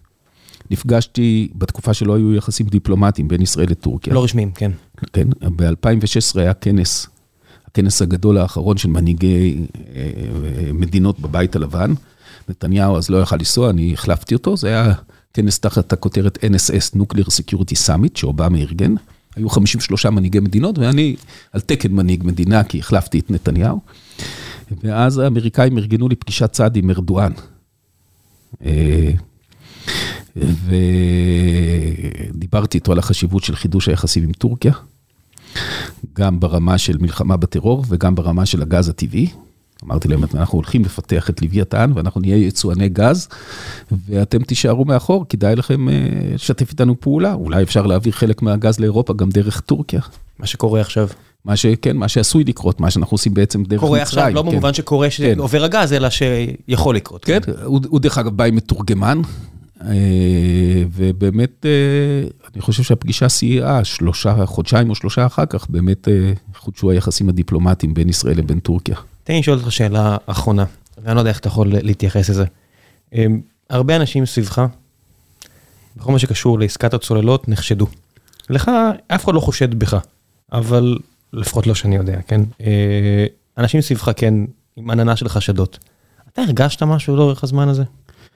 נפגשתי 0.70 1.48
בתקופה 1.54 1.94
שלא 1.94 2.16
היו 2.16 2.34
יחסים 2.34 2.66
דיפלומטיים 2.66 3.28
בין 3.28 3.42
ישראל 3.42 3.70
לטורקיה. 3.70 4.14
לא 4.14 4.24
רשמיים, 4.24 4.50
כן. 4.50 4.70
כן, 5.12 5.28
ב-2016 5.56 6.40
היה 6.40 6.54
כנס, 6.54 7.06
הכנס 7.70 8.02
הגדול 8.02 8.38
האחרון 8.38 8.76
של 8.76 8.88
מנהיגי 8.88 9.66
אה, 9.94 10.10
אה, 10.56 10.72
מדינות 10.72 11.20
בבית 11.20 11.56
הלבן. 11.56 11.92
נתניהו 12.48 12.96
אז 12.96 13.10
לא 13.10 13.22
יכל 13.22 13.36
לנסוע, 13.36 13.70
אני 13.70 13.92
החלפתי 13.92 14.34
אותו, 14.34 14.56
זה 14.56 14.68
היה 14.68 14.92
כנס 15.34 15.58
תחת 15.58 15.92
הכותרת 15.92 16.38
NSS, 16.44 16.96
Nuclear 16.96 17.26
Security 17.26 17.86
Summit, 17.86 18.10
שאובמה 18.14 18.58
ארגן. 18.58 18.94
היו 19.36 19.50
53 19.50 20.06
מנהיגי 20.06 20.40
מדינות, 20.40 20.78
ואני 20.78 21.16
על 21.52 21.60
תקן 21.60 21.92
מנהיג 21.92 22.24
מדינה, 22.24 22.64
כי 22.64 22.78
החלפתי 22.78 23.18
את 23.18 23.30
נתניהו. 23.30 23.80
ואז 24.82 25.18
האמריקאים 25.18 25.78
ארגנו 25.78 26.08
לי 26.08 26.16
פגישת 26.16 26.52
צד 26.52 26.76
עם 26.76 26.90
ארדואן. 26.90 27.32
אה, 28.64 29.10
ודיברתי 32.32 32.78
איתו 32.78 32.92
על 32.92 32.98
החשיבות 32.98 33.44
של 33.44 33.56
חידוש 33.56 33.88
היחסים 33.88 34.24
עם 34.24 34.32
טורקיה, 34.32 34.72
גם 36.14 36.40
ברמה 36.40 36.78
של 36.78 36.96
מלחמה 37.00 37.36
בטרור 37.36 37.84
וגם 37.88 38.14
ברמה 38.14 38.46
של 38.46 38.62
הגז 38.62 38.88
הטבעי. 38.88 39.28
אמרתי 39.84 40.08
להם, 40.08 40.24
אנחנו 40.34 40.58
הולכים 40.58 40.84
לפתח 40.84 41.30
את 41.30 41.42
לוויתן 41.42 41.92
ואנחנו 41.94 42.20
נהיה 42.20 42.36
יצואני 42.36 42.88
גז, 42.88 43.28
ואתם 44.08 44.42
תישארו 44.42 44.84
מאחור, 44.84 45.26
כדאי 45.28 45.56
לכם 45.56 45.88
אה, 45.88 45.94
לשתף 46.34 46.70
איתנו 46.70 47.00
פעולה. 47.00 47.32
אולי 47.32 47.62
אפשר 47.62 47.86
להעביר 47.86 48.12
חלק 48.12 48.42
מהגז 48.42 48.80
לאירופה 48.80 49.14
גם 49.14 49.30
דרך 49.30 49.60
טורקיה. 49.60 50.00
מה 50.38 50.46
שקורה 50.46 50.80
עכשיו. 50.80 51.08
מה 51.44 51.56
שכן, 51.56 51.96
מה 51.96 52.08
שעשוי 52.08 52.44
לקרות, 52.44 52.80
מה 52.80 52.90
שאנחנו 52.90 53.14
עושים 53.14 53.34
בעצם 53.34 53.62
דרך 53.62 53.72
מצרים. 53.72 53.80
קורה 53.80 54.02
עכשיו, 54.02 54.30
לא 54.34 54.42
כן. 54.42 54.50
במובן 54.50 54.74
שקורה 54.74 55.08
כן. 55.10 55.34
שעובר 55.36 55.64
הגז, 55.64 55.92
אלא 55.92 56.08
שיכול 56.10 56.96
לקרות. 56.96 57.24
כן, 57.24 57.40
הוא, 57.64 57.80
הוא 57.88 58.00
דרך 58.00 58.18
אגב 58.18 58.36
בא 58.36 58.44
עם 58.44 58.56
מתורגמן, 58.56 59.20
ובאמת, 60.92 61.66
אה, 61.66 62.28
אני 62.54 62.62
חושב 62.62 62.82
שהפגישה 62.82 63.28
סייעה, 63.28 63.84
שלושה, 63.84 64.46
חודשיים 64.46 64.90
או 64.90 64.94
שלושה 64.94 65.26
אחר 65.26 65.46
כך, 65.46 65.66
באמת 65.70 66.08
אה, 66.08 66.32
חודשו 66.56 66.90
היחסים 66.90 67.28
הדיפלומטיים 67.28 67.94
בין 67.94 68.08
ישראל 68.08 68.38
לבין 68.38 68.60
טורקיה. 68.60 68.96
תן 69.24 69.32
לי 69.32 69.38
לשאול 69.38 69.58
אותך 69.58 69.72
שאלה 69.72 70.16
אחרונה, 70.26 70.64
ואני 71.02 71.14
לא 71.14 71.20
יודע 71.20 71.30
איך 71.30 71.38
אתה 71.38 71.48
יכול 71.48 71.68
להתייחס 71.72 72.30
לזה. 72.30 72.44
הרבה 73.70 73.96
אנשים 73.96 74.26
סביבך, 74.26 74.66
בכל 75.96 76.12
מה 76.12 76.18
שקשור 76.18 76.58
לעסקת 76.58 76.94
הצוללות, 76.94 77.48
נחשדו. 77.48 77.86
לך, 78.50 78.70
אף 79.08 79.24
אחד 79.24 79.34
לא 79.34 79.40
חושד 79.40 79.74
בך, 79.74 79.96
אבל 80.52 80.98
לפחות 81.32 81.66
לא 81.66 81.74
שאני 81.74 81.96
יודע, 81.96 82.20
כן? 82.26 82.40
אה, 82.60 83.26
אנשים 83.58 83.80
סביבך, 83.80 84.10
כן, 84.16 84.34
עם 84.76 84.90
עננה 84.90 85.16
של 85.16 85.28
חשדות. 85.28 85.78
אתה 86.32 86.42
הרגשת 86.42 86.82
משהו 86.82 87.16
לאורך 87.16 87.44
הזמן 87.44 87.68
הזה? 87.68 87.84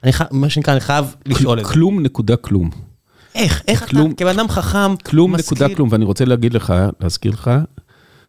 אני 0.05 0.13
חייב, 0.13 0.29
מה 0.31 0.49
שנקרא, 0.49 0.73
אני 0.73 0.81
חייב 0.81 1.15
לשאול 1.25 1.59
את 1.59 1.65
זה. 1.65 1.73
כלום 1.73 2.01
נקודה 2.01 2.35
כלום. 2.35 2.69
איך, 3.35 3.63
איך 3.67 3.83
אתה, 3.83 3.99
כבן 4.17 4.39
אדם 4.39 4.47
חכם, 4.47 4.95
כלום 4.95 5.35
נקודה 5.35 5.75
כלום, 5.75 5.89
ואני 5.91 6.05
רוצה 6.05 6.25
להגיד 6.25 6.53
לך, 6.53 6.73
להזכיר 7.01 7.31
לך, 7.31 7.51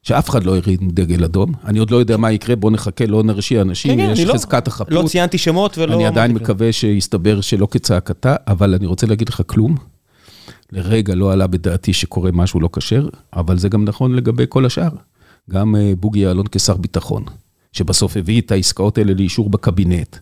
שאף 0.02 0.30
אחד 0.30 0.44
לא 0.44 0.56
הרים 0.56 0.88
דגל 0.90 1.24
אדום. 1.24 1.52
אני 1.64 1.78
עוד 1.78 1.90
לא 1.90 1.96
יודע 1.96 2.16
מה 2.16 2.32
יקרה, 2.32 2.56
בוא 2.56 2.70
נחכה, 2.70 3.06
לא 3.06 3.22
נרשיע 3.22 3.62
אנשים, 3.62 3.98
כן, 3.98 4.06
כן, 4.06 4.12
יש 4.12 4.20
לא- 4.20 4.34
חזקת 4.34 4.68
החפות. 4.68 4.92
לא 4.92 5.04
ציינתי 5.06 5.38
שמות 5.38 5.78
ולא... 5.78 5.94
אני 5.94 6.06
עדיין. 6.06 6.32
מקווה 6.32 6.72
שיסתבר 6.72 7.40
שלא 7.40 7.68
כצעקתה, 7.70 8.36
אבל 8.46 8.74
אני 8.74 8.86
רוצה 8.86 9.06
להגיד 9.06 9.28
לך 9.28 9.42
כלום. 9.46 9.76
לרגע 10.72 11.14
לא 11.14 11.32
עלה 11.32 11.46
בדעתי 11.46 11.92
שקורה 11.92 12.30
משהו 12.32 12.60
לא 12.60 12.68
כשר, 12.72 13.08
אבל 13.36 13.58
זה 13.58 13.68
גם 13.68 13.84
נכון 13.84 14.14
לגבי 14.14 14.44
כל 14.48 14.66
השאר. 14.66 14.90
גם 15.50 15.76
אה, 15.76 15.92
בוגי 16.00 16.20
יעלון 16.20 16.46
כשר 16.52 16.76
ביטחון, 16.76 17.24
שבסוף 17.72 18.16
הביא 18.16 18.40
את 18.40 18.52
העסקאות 18.52 18.98
האלה 18.98 19.14
לאישור 19.14 19.50
בקבינט, 19.50 20.16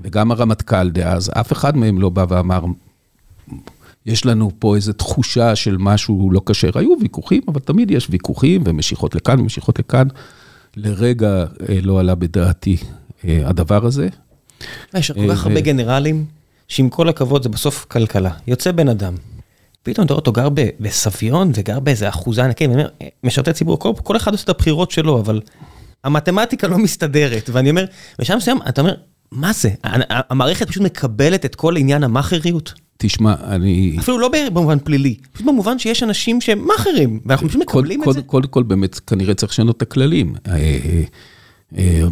וגם 0.00 0.30
הרמטכ"ל 0.30 0.90
דאז, 0.90 1.30
אף 1.34 1.52
אחד 1.52 1.76
מהם 1.76 2.00
לא 2.00 2.08
בא 2.08 2.24
ואמר, 2.28 2.64
יש 4.06 4.26
לנו 4.26 4.50
פה 4.58 4.76
איזו 4.76 4.92
תחושה 4.92 5.56
של 5.56 5.76
משהו 5.78 6.30
לא 6.32 6.40
כשר. 6.46 6.70
היו 6.74 6.94
ויכוחים, 7.00 7.42
אבל 7.48 7.60
תמיד 7.60 7.90
יש 7.90 8.06
ויכוחים 8.10 8.62
ומשיכות 8.66 9.14
לכאן 9.14 9.40
ומשיכות 9.40 9.78
לכאן. 9.78 10.08
לרגע 10.76 11.44
אה, 11.68 11.78
לא 11.82 12.00
עלה 12.00 12.14
בדעתי 12.14 12.76
אה, 13.24 13.42
הדבר 13.44 13.86
הזה. 13.86 14.08
יש 14.94 15.10
כל 15.10 15.20
אה, 15.20 15.36
כך 15.36 15.46
הרבה 15.46 15.60
גנרלים, 15.60 16.24
שעם 16.68 16.88
כל 16.88 17.08
הכבוד 17.08 17.42
זה 17.42 17.48
בסוף 17.48 17.84
כלכלה. 17.84 18.30
יוצא 18.46 18.72
בן 18.72 18.88
אדם, 18.88 19.14
פתאום 19.82 20.06
אתה 20.06 20.14
רואה 20.14 20.20
אותו 20.20 20.32
גר 20.32 20.48
בסביון 20.80 21.52
וגר 21.54 21.80
באיזה 21.80 22.08
אחוזה 22.08 22.44
ענקית, 22.44 22.70
"אה, 22.70 23.08
משרתי 23.24 23.52
ציבור, 23.52 23.78
כל, 23.78 23.92
כל 24.02 24.16
אחד 24.16 24.32
עושה 24.32 24.44
את 24.44 24.48
הבחירות 24.48 24.90
שלו, 24.90 25.20
אבל 25.20 25.40
המתמטיקה 26.04 26.68
לא 26.68 26.78
מסתדרת. 26.78 27.50
ואני 27.52 27.70
אומר, 27.70 27.84
בשלב 28.18 28.36
מסוים 28.36 28.58
אתה 28.68 28.80
אומר, 28.80 28.94
מה 29.32 29.52
זה? 29.52 29.70
המערכת 30.30 30.68
פשוט 30.68 30.82
מקבלת 30.82 31.44
את 31.44 31.54
כל 31.54 31.76
עניין 31.76 32.04
המאכריות. 32.04 32.74
תשמע, 32.96 33.34
אני... 33.42 33.96
אפילו 33.98 34.18
לא 34.18 34.30
במובן 34.52 34.78
פלילי, 34.78 35.16
פשוט 35.32 35.46
במובן 35.46 35.78
שיש 35.78 36.02
אנשים 36.02 36.40
שהם 36.40 36.66
מאכערים, 36.66 37.20
ואנחנו 37.26 37.48
פשוט 37.48 37.62
מקבלים 37.62 38.00
את 38.00 38.04
קודם 38.04 38.20
זה. 38.20 38.26
כל, 38.26 38.42
כל, 38.50 38.62
באמת, 38.62 38.98
כנראה 38.98 39.34
צריך 39.34 39.52
לשנות 39.52 39.76
את 39.76 39.82
הכללים. 39.82 40.34
אה, 40.46 40.52
אה, 40.54 41.02
אה, 41.78 42.02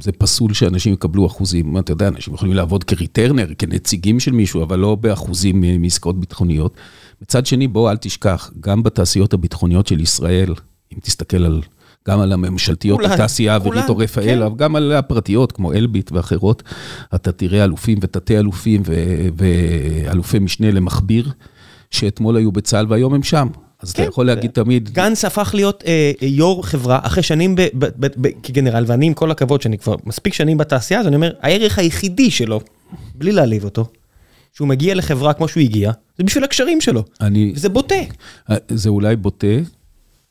זה 0.00 0.12
פסול 0.12 0.54
שאנשים 0.54 0.92
יקבלו 0.92 1.26
אחוזים. 1.26 1.78
אתה 1.78 1.92
יודע, 1.92 2.08
אנשים 2.08 2.34
יכולים 2.34 2.54
לעבוד 2.54 2.84
כריטרנר, 2.84 3.46
כנציגים 3.58 4.20
של 4.20 4.32
מישהו, 4.32 4.62
אבל 4.62 4.78
לא 4.78 4.94
באחוזים 4.94 5.64
מעסקאות 5.78 6.20
ביטחוניות. 6.20 6.76
מצד 7.22 7.46
שני, 7.46 7.68
בוא, 7.68 7.90
אל 7.90 7.96
תשכח, 7.96 8.50
גם 8.60 8.82
בתעשיות 8.82 9.32
הביטחוניות 9.32 9.86
של 9.86 10.00
ישראל, 10.00 10.54
אם 10.92 10.98
תסתכל 11.02 11.44
על... 11.44 11.62
גם 12.08 12.20
על 12.20 12.32
הממשלתיות, 12.32 13.00
כולן, 13.00 13.12
התעשייה 13.12 13.52
האווירית 13.52 13.88
או 13.88 13.96
רפאל, 13.96 14.48
כן. 14.48 14.56
גם 14.56 14.76
על 14.76 14.92
הפרטיות, 14.92 15.52
כמו 15.52 15.72
אלביט 15.72 16.12
ואחרות, 16.12 16.62
אתה 17.14 17.32
תראה 17.32 17.64
אלופים 17.64 17.98
ותתי 18.02 18.38
אלופים 18.38 18.82
ו- 18.86 19.28
ואלופי 19.36 20.38
משנה 20.38 20.70
למכביר, 20.70 21.30
שאתמול 21.90 22.36
היו 22.36 22.52
בצה"ל 22.52 22.86
והיום 22.88 23.14
הם 23.14 23.22
שם. 23.22 23.48
אז 23.82 23.90
אתה 23.90 24.02
כן, 24.02 24.08
יכול 24.08 24.26
להגיד 24.26 24.50
תמיד, 24.50 24.90
גנץ 24.90 25.24
הפך 25.24 25.50
להיות 25.54 25.84
אה, 25.86 26.12
יו"ר 26.22 26.62
חברה 26.62 26.98
אחרי 27.02 27.22
שנים 27.22 27.54
ב, 27.54 27.60
ב, 27.60 27.86
ב, 27.96 28.06
ב, 28.20 28.28
כגנרל, 28.42 28.84
ואני 28.86 29.06
עם 29.06 29.14
כל 29.14 29.30
הכבוד 29.30 29.62
שאני 29.62 29.78
כבר 29.78 29.94
מספיק 30.04 30.34
שנים 30.34 30.56
בתעשייה, 30.56 31.00
אז 31.00 31.06
אני 31.06 31.16
אומר, 31.16 31.32
הערך 31.40 31.78
היחידי 31.78 32.30
שלו, 32.30 32.60
בלי 33.14 33.32
להעליב 33.32 33.64
אותו, 33.64 33.86
שהוא 34.52 34.68
מגיע 34.68 34.94
לחברה 34.94 35.32
כמו 35.32 35.48
שהוא 35.48 35.60
הגיע, 35.60 35.92
זה 36.18 36.24
בשביל 36.24 36.44
הקשרים 36.44 36.80
שלו. 36.80 37.04
אני, 37.20 37.52
וזה 37.56 37.68
בוטה. 37.68 37.94
זה 38.68 38.88
אולי 38.88 39.16
בוטה, 39.16 39.46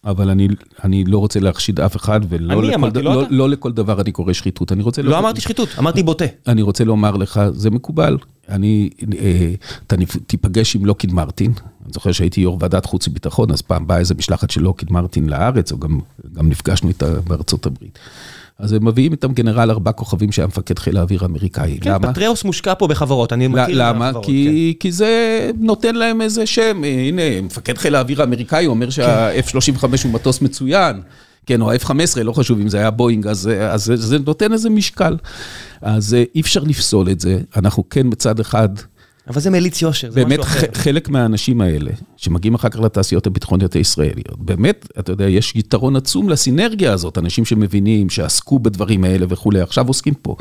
אבל 0.06 0.30
אני, 0.30 0.48
אני 0.84 1.04
לא 1.04 1.18
רוצה 1.18 1.40
להחשיד 1.40 1.80
אף 1.80 1.96
אחד, 1.96 2.20
ולא 2.30 2.54
אני 2.54 2.68
לכל, 2.68 2.74
אמרתי, 2.74 3.02
לא 3.02 3.16
לא. 3.16 3.28
לא 3.30 3.50
לכל 3.50 3.72
דבר 3.72 4.02
אני 4.02 4.12
קורא 4.12 4.34
שחיתות. 4.34 4.72
אני 4.72 4.84
רוצה... 4.84 5.02
לא 5.02 5.20
אמרתי 5.20 5.42
שחיתות, 5.42 5.70
אמרתי 5.80 6.04
בוטה. 6.04 6.26
אני 6.48 6.62
רוצה 6.62 6.84
לומר 6.84 7.12
לך, 7.16 7.42
זה 7.52 7.70
מקובל. 7.70 8.18
אני, 8.50 8.90
אה, 9.20 9.54
אתה 9.88 9.96
תיפגש 10.28 10.76
עם 10.76 10.86
לוקיד 10.86 11.14
מרטין, 11.14 11.54
אני 11.86 11.94
זוכר 11.94 12.12
שהייתי 12.12 12.42
יו"ר 12.42 12.58
ועדת 12.60 12.86
חוץ 12.86 13.08
וביטחון, 13.08 13.52
אז 13.52 13.62
פעם 13.62 13.88
באה 13.88 13.98
איזה 13.98 14.14
משלחת 14.16 14.50
של 14.50 14.62
לוקיד 14.62 14.92
מרטין 14.92 15.30
לארץ, 15.30 15.72
או 15.72 15.80
גם, 15.80 16.00
גם 16.34 16.50
נפגשנו 16.50 16.90
איתה 16.90 17.22
בארצות 17.22 17.66
הברית. 17.66 18.00
אז 18.60 18.74
הם 18.74 18.88
מביאים 18.88 19.12
איתם 19.12 19.34
גנרל 19.34 19.72
ארבע 19.72 19.92
כוכבים 19.92 20.32
שהיה 20.32 20.48
מפקד 20.48 20.80
חיל 20.80 20.98
האוויר 20.98 21.24
האמריקאי. 21.24 21.78
כן, 21.82 21.92
למה? 21.92 22.12
פטריאוס 22.12 22.44
מושקע 22.44 22.74
פה 22.74 22.88
בחברות, 22.88 23.34
אני 23.34 23.48
מכיר. 23.48 23.66
למה? 23.70 24.10
בחברות, 24.10 24.26
כי, 24.26 24.74
כי 24.80 24.92
זה 24.92 25.52
נותן 25.60 25.96
להם 25.96 26.22
איזה 26.22 26.46
שם. 26.46 26.84
אה, 26.84 26.90
הנה, 26.90 27.42
מפקד 27.42 27.78
חיל 27.78 27.96
האוויר 27.96 28.22
האמריקאי 28.22 28.68
אומר 28.68 28.90
שה-F-35 28.90 29.84
הוא 30.04 30.12
מטוס 30.12 30.42
מצוין. 30.42 31.02
כן, 31.46 31.62
או 31.62 31.72
ה-F-15, 31.72 32.24
לא 32.24 32.34
חשוב 32.34 32.60
אם 32.60 32.70
זה 32.70 32.78
היה 32.78 32.92
בואינג, 32.92 33.28
אז, 33.28 33.50
אז 33.70 33.86
זה, 33.86 33.96
זה 33.96 34.20
נותן 34.20 34.54
איזה 34.54 34.70
משקל. 34.70 35.18
אז 35.82 36.14
אה, 36.14 36.24
אי 36.36 36.42
אפשר 36.42 36.64
לפסול 36.64 37.10
את 37.10 37.20
זה. 37.20 37.40
אנחנו 37.56 37.90
כן 37.90 38.08
מצד 38.08 38.40
אחד, 38.40 38.70
כן. 38.80 38.86
אבל 39.28 39.42
זה 39.42 39.50
מליץ 39.50 39.82
יושר, 39.82 40.12
זה 40.12 40.24
באמת 40.24 40.40
משהו 40.40 40.52
אחר. 40.52 40.68
ח- 40.74 40.78
חלק 40.78 41.10
מהאנשים 41.10 41.62
האלה, 41.62 41.92
שמגיעים 42.18 42.56
אחר 42.56 42.70
כך 42.70 42.80
לתעשיות 42.80 43.28
הביטחוניות 43.28 43.74
הישראליות, 43.74 44.40
באמת, 44.40 44.88
אתה 45.00 45.12
יודע, 45.12 45.30
יש 45.30 45.56
יתרון 45.56 45.96
עצום 45.96 46.30
לסינרגיה 46.30 46.94
הזאת, 46.94 47.18
אנשים 47.18 47.46
שמבינים, 47.46 48.10
שעסקו 48.10 48.60
בדברים 48.60 49.04
האלה 49.04 49.26
וכולי, 49.30 49.62
עכשיו 49.62 49.88
עוסקים 49.88 50.14
פה. 50.14 50.36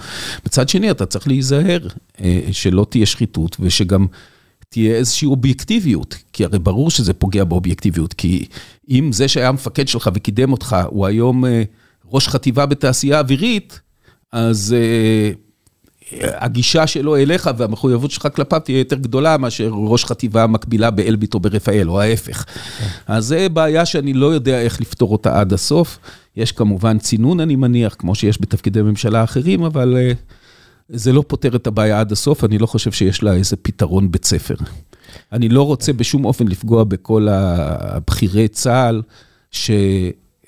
מצד 0.47 0.69
שני, 0.69 0.91
אתה 0.91 1.07
צריך 1.07 1.29
להיזהר 1.29 1.87
אה, 2.21 2.41
שלא 2.53 2.87
תהיה 2.91 3.07
שחיתות, 3.07 3.57
ושגם 3.61 4.07
תהיה 4.69 4.95
איזושהי 4.95 5.27
אובייקטיביות, 5.27 6.17
כי 6.33 6.45
הרי 6.45 6.59
ברור 6.59 6.91
שזה 6.91 7.13
פוגע 7.13 7.45
באובייקטיביות, 7.45 8.15
כי 8.15 8.47
אם 8.91 9.13
זה 9.13 9.29
שהיה 9.29 9.49
המפקד 9.49 9.89
שלך 9.89 10.11
וקידם 10.15 10.53
אותך, 10.53 10.77
הוא 10.87 11.07
היום 11.07 11.45
אה, 11.45 11.63
ראש 12.13 12.29
חטיבה 12.29 12.67
בתעשייה 12.67 13.19
אווירית, 13.19 13.81
אז... 14.33 14.75
אה, 14.79 15.33
הגישה 16.21 16.87
שלו 16.87 17.17
אליך 17.17 17.51
והמחויבות 17.57 18.11
שלך 18.11 18.29
כלפיו 18.35 18.61
תהיה 18.61 18.79
יותר 18.79 18.97
גדולה 18.97 19.37
מאשר 19.39 19.71
ראש 19.75 20.05
חטיבה 20.05 20.47
מקבילה 20.47 20.91
באלביט 20.91 21.35
או 21.35 21.41
ברפאל, 21.41 21.91
או 21.91 22.01
ההפך. 22.01 22.45
אז 23.07 23.25
זה 23.25 23.49
בעיה 23.49 23.87
שאני 23.87 24.13
לא 24.13 24.27
יודע 24.27 24.61
איך 24.61 24.81
לפתור 24.81 25.13
אותה 25.13 25.41
עד 25.41 25.53
הסוף. 25.53 25.99
יש 26.37 26.53
כמובן 26.53 26.99
צינון, 26.99 27.41
אני 27.41 27.57
מניח, 27.57 27.97
כמו 27.99 28.15
שיש 28.15 28.41
בתפקידי 28.41 28.83
ממשלה 28.83 29.25
אחרים, 29.25 29.63
אבל 29.63 29.97
אה, 29.97 30.13
זה 30.89 31.13
לא 31.13 31.25
פותר 31.27 31.57
את 31.57 31.67
הבעיה 31.67 32.01
עד 32.01 32.13
הסוף, 32.13 32.45
אני 32.45 32.59
לא 32.59 32.67
חושב 32.67 32.93
שיש 32.93 33.23
לה 33.23 33.33
איזה 33.33 33.57
פתרון 33.57 34.11
בית 34.11 34.25
ספר. 34.25 34.55
אני 35.33 35.49
לא 35.49 35.63
רוצה 35.63 35.93
בשום 35.93 36.25
אופן 36.25 36.49
לפגוע 36.49 36.85
בכל 36.85 37.29
הבכירי 37.31 38.49
צה"ל, 38.49 39.03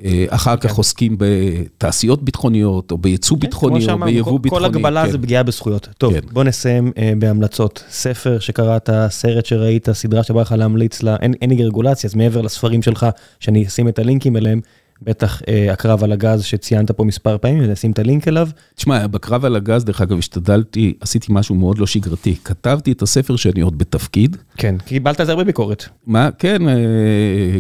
שאחר 0.07 0.57
כך 0.57 0.75
עוסקים 0.75 1.17
בתעשיות 1.19 2.23
ביטחוניות, 2.23 2.91
או 2.93 2.99
בייצוא 2.99 3.37
ביטחוני, 3.37 3.81
כן, 3.87 3.93
כמו 3.93 4.05
או 4.05 4.07
ביבוא 4.11 4.33
כל- 4.33 4.39
ביטחוני. 4.39 4.61
כל 4.69 4.77
הגבלה 4.77 5.05
כן. 5.05 5.11
זה 5.11 5.19
פגיעה 5.19 5.43
בזכויות. 5.43 5.89
טוב, 5.99 6.13
כן. 6.13 6.21
בוא 6.33 6.45
נסיים 6.45 6.93
אה, 6.99 7.13
בהמלצות. 7.19 7.85
ספר 7.91 8.39
שקראת, 8.39 8.91
סרט 9.09 9.47
שראית, 9.47 9.89
סדרה 9.93 10.23
שבא 10.23 10.41
לך 10.41 10.55
להמליץ 10.59 11.03
לה, 11.03 11.17
אין 11.43 11.51
לי 11.51 11.65
רגולציה, 11.65 12.09
אז 12.09 12.15
מעבר 12.15 12.41
לספרים 12.41 12.83
שלך, 12.83 13.07
שאני 13.41 13.67
אשים 13.67 13.89
את 13.89 13.99
הלינקים 13.99 14.37
אליהם, 14.37 14.61
בטח 15.03 15.43
אה, 15.49 15.73
הקרב 15.73 16.05
על 16.05 16.13
הגז 16.13 16.45
שציינת 16.45 16.91
פה 16.91 17.05
מספר 17.05 17.39
פעמים, 17.39 17.63
אני 17.63 17.73
אשים 17.73 17.91
את 17.91 17.99
הלינק 17.99 18.29
אליו. 18.29 18.49
תשמע, 18.75 19.07
בקרב 19.07 19.45
על 19.45 19.57
הגז, 19.57 19.85
דרך 19.85 20.01
אגב, 20.01 20.19
השתדלתי, 20.19 20.95
עשיתי 21.01 21.27
משהו 21.31 21.55
מאוד 21.55 21.79
לא 21.79 21.87
שגרתי. 21.87 22.37
כתבתי 22.45 22.93
את 22.93 23.03
הספר 23.03 23.37
שאני 23.37 23.61
עוד 23.61 23.79
בתפקיד. 23.79 24.37
כן, 24.57 24.79
קיבלת 24.79 25.21
על 25.21 25.27
זה 25.27 25.33
הרבה 25.33 25.45
ביקורת. 25.45 25.85
מה, 26.07 26.29
כן, 26.39 26.69
אה, 26.69 26.75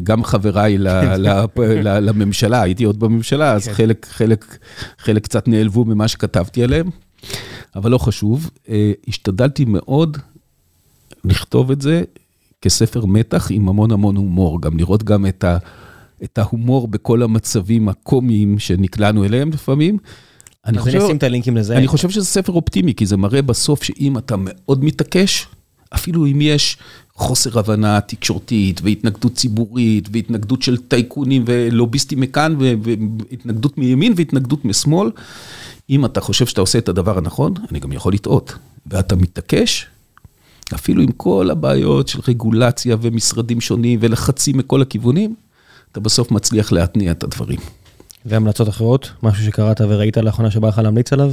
גם 0.02 0.24
חבריי 0.24 0.78
ל, 0.78 0.88
ל, 1.16 1.44
ל, 1.58 1.98
לממשלה, 1.98 2.62
הייתי 2.62 2.84
עוד 2.84 3.00
בממשלה, 3.00 3.52
אז 3.52 3.68
כן. 3.68 3.74
חלק, 3.74 4.06
חלק, 4.10 4.58
חלק 4.98 5.24
קצת 5.24 5.48
נעלבו 5.48 5.84
ממה 5.84 6.08
שכתבתי 6.08 6.64
עליהם, 6.64 6.90
אבל 7.76 7.90
לא 7.90 7.98
חשוב. 7.98 8.50
אה, 8.68 8.92
השתדלתי 9.08 9.64
מאוד 9.64 10.18
לכתוב 11.24 11.70
את 11.70 11.80
זה 11.80 12.02
כספר 12.62 13.06
מתח 13.06 13.50
עם 13.50 13.68
המון 13.68 13.90
המון 13.90 14.16
הומור, 14.16 14.60
גם 14.60 14.78
לראות 14.78 15.02
גם 15.02 15.26
את, 15.26 15.44
ה, 15.44 15.58
את 16.22 16.38
ההומור 16.38 16.88
בכל 16.88 17.22
המצבים 17.22 17.88
הקומיים 17.88 18.58
שנקלענו 18.58 19.24
אליהם 19.24 19.50
לפעמים. 19.50 19.98
אני 20.66 20.78
אז 20.78 20.88
אני 20.88 20.98
אשים 20.98 21.16
את 21.16 21.22
הלינקים 21.22 21.56
לזה. 21.56 21.76
אני 21.76 21.86
חושב 21.86 22.10
שזה 22.10 22.26
ספר 22.26 22.52
אופטימי, 22.52 22.94
כי 22.94 23.06
זה 23.06 23.16
מראה 23.16 23.42
בסוף 23.42 23.82
שאם 23.82 24.18
אתה 24.18 24.34
מאוד 24.38 24.84
מתעקש, 24.84 25.46
אפילו 25.94 26.26
אם 26.26 26.40
יש 26.40 26.76
חוסר 27.14 27.58
הבנה 27.58 28.00
תקשורתית 28.00 28.80
והתנגדות 28.84 29.34
ציבורית 29.34 30.08
והתנגדות 30.12 30.62
של 30.62 30.76
טייקונים 30.76 31.44
ולוביסטים 31.46 32.20
מכאן 32.20 32.56
והתנגדות 32.58 33.78
מימין 33.78 34.12
והתנגדות 34.16 34.64
משמאל, 34.64 35.10
אם 35.90 36.04
אתה 36.04 36.20
חושב 36.20 36.46
שאתה 36.46 36.60
עושה 36.60 36.78
את 36.78 36.88
הדבר 36.88 37.18
הנכון, 37.18 37.54
אני 37.70 37.78
גם 37.78 37.92
יכול 37.92 38.12
לטעות. 38.12 38.54
ואתה 38.86 39.16
מתעקש, 39.16 39.86
אפילו 40.74 41.02
עם 41.02 41.12
כל 41.12 41.50
הבעיות 41.50 42.08
של 42.08 42.20
רגולציה 42.28 42.96
ומשרדים 43.00 43.60
שונים 43.60 43.98
ולחצים 44.02 44.58
מכל 44.58 44.82
הכיוונים, 44.82 45.34
אתה 45.94 46.00
בסוף 46.00 46.30
מצליח 46.30 46.72
להתניע 46.72 47.12
את 47.12 47.24
הדברים. 47.24 47.58
והמלצות 48.24 48.68
אחרות? 48.68 49.10
משהו 49.22 49.44
שקראת 49.44 49.80
וראית 49.80 50.16
לאחרונה 50.16 50.50
שבא 50.50 50.68
לך 50.68 50.78
להמליץ 50.78 51.12
עליו? 51.12 51.32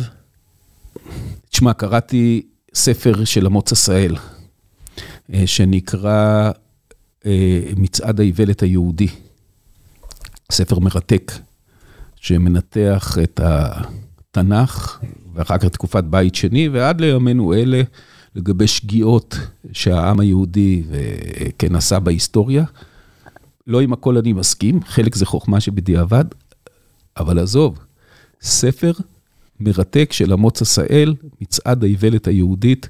תשמע, 1.50 1.74
קראתי 1.74 2.42
ספר 2.74 3.26
של 3.26 3.46
אמוץ 3.46 3.72
עשהאל, 3.72 4.16
אה, 5.34 5.48
שנקרא 5.48 6.52
אה, 7.26 7.62
מצעד 7.78 8.20
האיוולת 8.20 8.64
היהודי. 8.64 9.08
ספר 10.52 10.80
מרתק, 10.80 11.32
שמנתח 12.16 13.18
את 13.24 13.40
התנ"ך, 13.44 15.00
ואחר 15.34 15.58
כך 15.58 15.66
תקופת 15.66 16.04
בית 16.04 16.36
שני, 16.36 16.70
ועד 16.70 17.02
לימינו 17.02 17.54
אלה, 17.54 17.82
לגבי 18.36 18.68
שגיאות 18.68 19.38
שהעם 19.72 20.20
היהודי 20.20 20.84
אה, 20.94 21.46
כן 21.58 21.76
עשה 21.76 22.00
בהיסטוריה. 22.00 22.64
לא 23.72 23.82
עם 23.82 23.94
הכל 23.94 24.18
אני 24.18 24.34
מסכים, 24.34 24.80
חלק 24.84 25.16
זה 25.16 25.26
חוכמה 25.26 25.60
שבדיעבד, 25.60 26.26
אבל 27.18 27.40
עזוב, 27.40 27.80
ספר 28.42 28.92
מרתק 29.60 30.14
של 30.14 30.34
אמוץ 30.34 30.62
עשהאל, 30.62 31.16
מצעד 31.42 31.84
האיוולת 31.84 32.28
היהודית, 32.28 32.90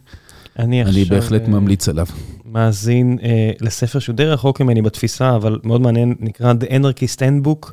אני 0.59 0.83
אני 0.83 1.05
בהחלט 1.05 1.41
אה, 1.41 1.47
ממליץ 1.49 1.89
עליו. 1.89 2.05
מאזין 2.45 3.17
אה, 3.23 3.51
לספר 3.61 3.99
שהוא 3.99 4.15
די 4.15 4.25
רחוק 4.25 4.61
ממני 4.61 4.81
בתפיסה, 4.81 5.35
אבל 5.35 5.59
מאוד 5.63 5.81
מעניין, 5.81 6.15
נקרא 6.19 6.53
The 6.53 6.65
Anarchist 6.65 7.19
Handbook 7.19 7.71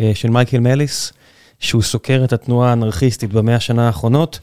אה, 0.00 0.10
של 0.14 0.30
מייקל 0.30 0.58
מליס, 0.58 1.12
שהוא 1.58 1.82
סוקר 1.82 2.24
את 2.24 2.32
התנועה 2.32 2.70
האנרכיסטית 2.70 3.32
במאה 3.32 3.56
השנה 3.56 3.86
האחרונות. 3.86 4.40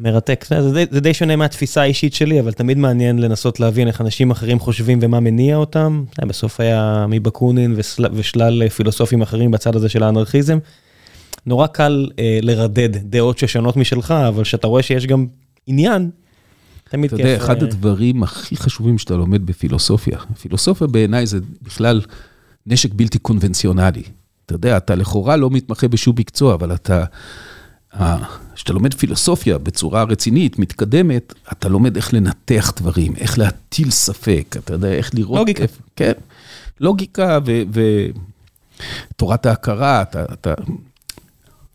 מרתק, 0.00 0.44
זה, 0.48 0.62
זה, 0.62 0.74
די- 0.74 0.84
זה 0.90 1.00
די 1.00 1.14
שונה 1.14 1.36
מהתפיסה 1.36 1.80
האישית 1.82 2.14
שלי, 2.14 2.40
אבל 2.40 2.52
תמיד 2.52 2.78
מעניין 2.78 3.18
לנסות 3.18 3.60
להבין 3.60 3.88
איך 3.88 4.00
אנשים 4.00 4.30
אחרים 4.30 4.58
חושבים 4.58 4.98
ומה 5.02 5.20
מניע 5.20 5.56
אותם. 5.56 6.04
אה, 6.22 6.26
בסוף 6.26 6.60
היה 6.60 7.06
מבקונין 7.08 7.74
וסל, 7.76 8.06
ושלל 8.12 8.62
אה, 8.62 8.70
פילוסופים 8.70 9.22
אחרים 9.22 9.50
בצד 9.50 9.76
הזה 9.76 9.88
של 9.88 10.02
האנרכיזם. 10.02 10.58
נורא 11.46 11.66
קל 11.66 12.08
אה, 12.18 12.38
לרדד 12.42 12.96
דעות 12.96 13.38
ששונות 13.38 13.76
משלך, 13.76 14.10
אבל 14.10 14.42
כשאתה 14.44 14.66
רואה 14.66 14.82
שיש 14.82 15.06
גם 15.06 15.26
עניין, 15.66 16.10
תמיד 16.90 17.06
אתה 17.12 17.16
כיף. 17.16 17.26
יודע, 17.26 17.36
אחד 17.44 17.62
אה, 17.62 17.68
הדברים 17.68 18.22
הכי 18.22 18.56
חשובים 18.56 18.98
שאתה 18.98 19.14
לומד 19.14 19.46
בפילוסופיה, 19.46 20.18
פילוסופיה 20.40 20.86
בעיניי 20.86 21.26
זה 21.26 21.38
בכלל 21.62 22.00
נשק 22.66 22.94
בלתי 22.94 23.18
קונבנציונלי. 23.18 24.02
אתה 24.46 24.54
יודע, 24.54 24.76
אתה 24.76 24.94
לכאורה 24.94 25.36
לא 25.36 25.50
מתמחה 25.50 25.88
בשום 25.88 26.14
מקצוע, 26.18 26.54
אבל 26.54 26.74
אתה, 26.74 27.04
כשאתה 28.54 28.72
לומד 28.72 28.94
פילוסופיה 28.94 29.58
בצורה 29.58 30.02
רצינית, 30.02 30.58
מתקדמת, 30.58 31.34
אתה 31.52 31.68
לומד 31.68 31.96
איך 31.96 32.14
לנתח 32.14 32.72
דברים, 32.76 33.12
איך 33.16 33.38
להטיל 33.38 33.90
ספק, 33.90 34.56
אתה 34.58 34.72
יודע, 34.74 34.92
איך 34.92 35.10
לראות... 35.14 35.38
לוגיקה. 35.38 35.62
איפה- 35.62 35.82
כן, 35.96 36.12
לוגיקה 36.80 37.38
ותורת 39.12 39.46
ההכרה, 39.46 40.02
אתה... 40.02 40.24
אתה 40.32 40.54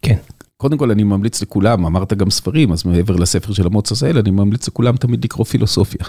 כן. 0.01 0.15
קודם 0.57 0.77
כל, 0.77 0.91
אני 0.91 1.03
ממליץ 1.03 1.41
לכולם, 1.41 1.85
אמרת 1.85 2.13
גם 2.13 2.29
ספרים, 2.29 2.71
אז 2.71 2.85
מעבר 2.85 3.15
לספר 3.15 3.53
של 3.53 3.67
אמוץ 3.67 3.91
עשהאל, 3.91 4.17
אני 4.17 4.31
ממליץ 4.31 4.67
לכולם 4.67 4.97
תמיד 4.97 5.23
לקרוא 5.25 5.45
פילוסופיה, 5.45 6.05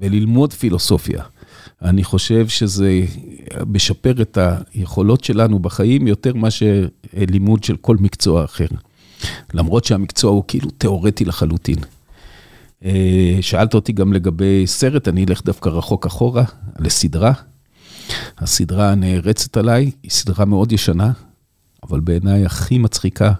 וללמוד 0.00 0.52
פילוסופיה. 0.52 1.22
אני 1.82 2.04
חושב 2.04 2.48
שזה 2.48 3.00
משפר 3.66 4.22
את 4.22 4.38
היכולות 4.74 5.24
שלנו 5.24 5.58
בחיים 5.58 6.06
יותר 6.06 6.34
מאשר 6.34 6.86
לימוד 7.16 7.64
של 7.64 7.76
כל 7.76 7.96
מקצוע 8.00 8.44
אחר. 8.44 8.66
למרות 9.54 9.84
שהמקצוע 9.84 10.30
הוא 10.30 10.44
כאילו 10.48 10.70
תיאורטי 10.70 11.24
לחלוטין. 11.24 11.78
אה, 12.84 13.38
שאלת 13.40 13.74
אותי 13.74 13.92
גם 13.92 14.12
לגבי 14.12 14.62
סרט, 14.66 15.08
אני 15.08 15.24
אלך 15.24 15.44
דווקא 15.44 15.68
רחוק 15.68 16.06
אחורה, 16.06 16.44
לסדרה. 16.78 17.32
הסדרה 18.38 18.90
הנערצת 18.92 19.56
עליי 19.56 19.90
היא 20.02 20.10
סדרה 20.10 20.44
מאוד 20.44 20.72
ישנה, 20.72 21.12
אבל 21.82 22.00
בעיניי 22.00 22.44
הכי 22.44 22.78
מצחיקה, 22.78 23.32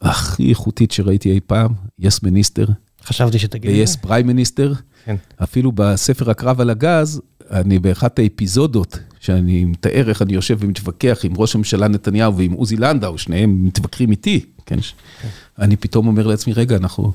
הכי 0.00 0.48
איכותית 0.48 0.90
שראיתי 0.90 1.30
אי 1.30 1.40
פעם, 1.46 1.72
יס 1.98 2.22
מיניסטר, 2.22 2.66
חשבתי 3.04 3.38
שתגיד. 3.38 3.70
ויס 3.70 3.96
פריים 3.96 4.26
מיניסטר. 4.26 4.72
כן. 5.04 5.16
אפילו 5.42 5.72
בספר 5.72 6.30
הקרב 6.30 6.60
על 6.60 6.70
הגז, 6.70 7.20
אני 7.50 7.78
באחת 7.78 8.18
האפיזודות 8.18 8.98
שאני 9.20 9.64
מתאר 9.64 10.08
איך 10.08 10.22
אני 10.22 10.32
יושב 10.32 10.56
ומתווכח 10.60 11.20
עם 11.24 11.32
ראש 11.36 11.54
הממשלה 11.54 11.88
נתניהו 11.88 12.36
ועם 12.36 12.52
עוזי 12.52 12.76
לנדאו, 12.76 13.18
שניהם 13.18 13.64
מתווכחים 13.64 14.10
איתי, 14.10 14.44
כן? 14.66 14.80
כן. 15.22 15.28
אני 15.58 15.76
פתאום 15.76 16.06
אומר 16.06 16.26
לעצמי, 16.26 16.52
רגע, 16.52 16.76
אנחנו, 16.76 17.12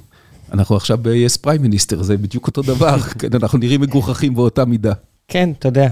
אנחנו 0.51 0.75
עכשיו 0.75 0.99
ב-yes 1.01 1.37
פריים 1.41 1.61
מיניסטר, 1.61 2.03
זה 2.03 2.17
בדיוק 2.17 2.47
אותו 2.47 2.61
דבר, 2.61 2.99
כן, 3.19 3.27
אנחנו 3.33 3.57
נראים 3.57 3.81
מגוחכים 3.81 4.35
באותה 4.35 4.65
מידה. 4.65 4.93
כן, 5.27 5.49
אתה 5.59 5.67
יודע, 5.67 5.87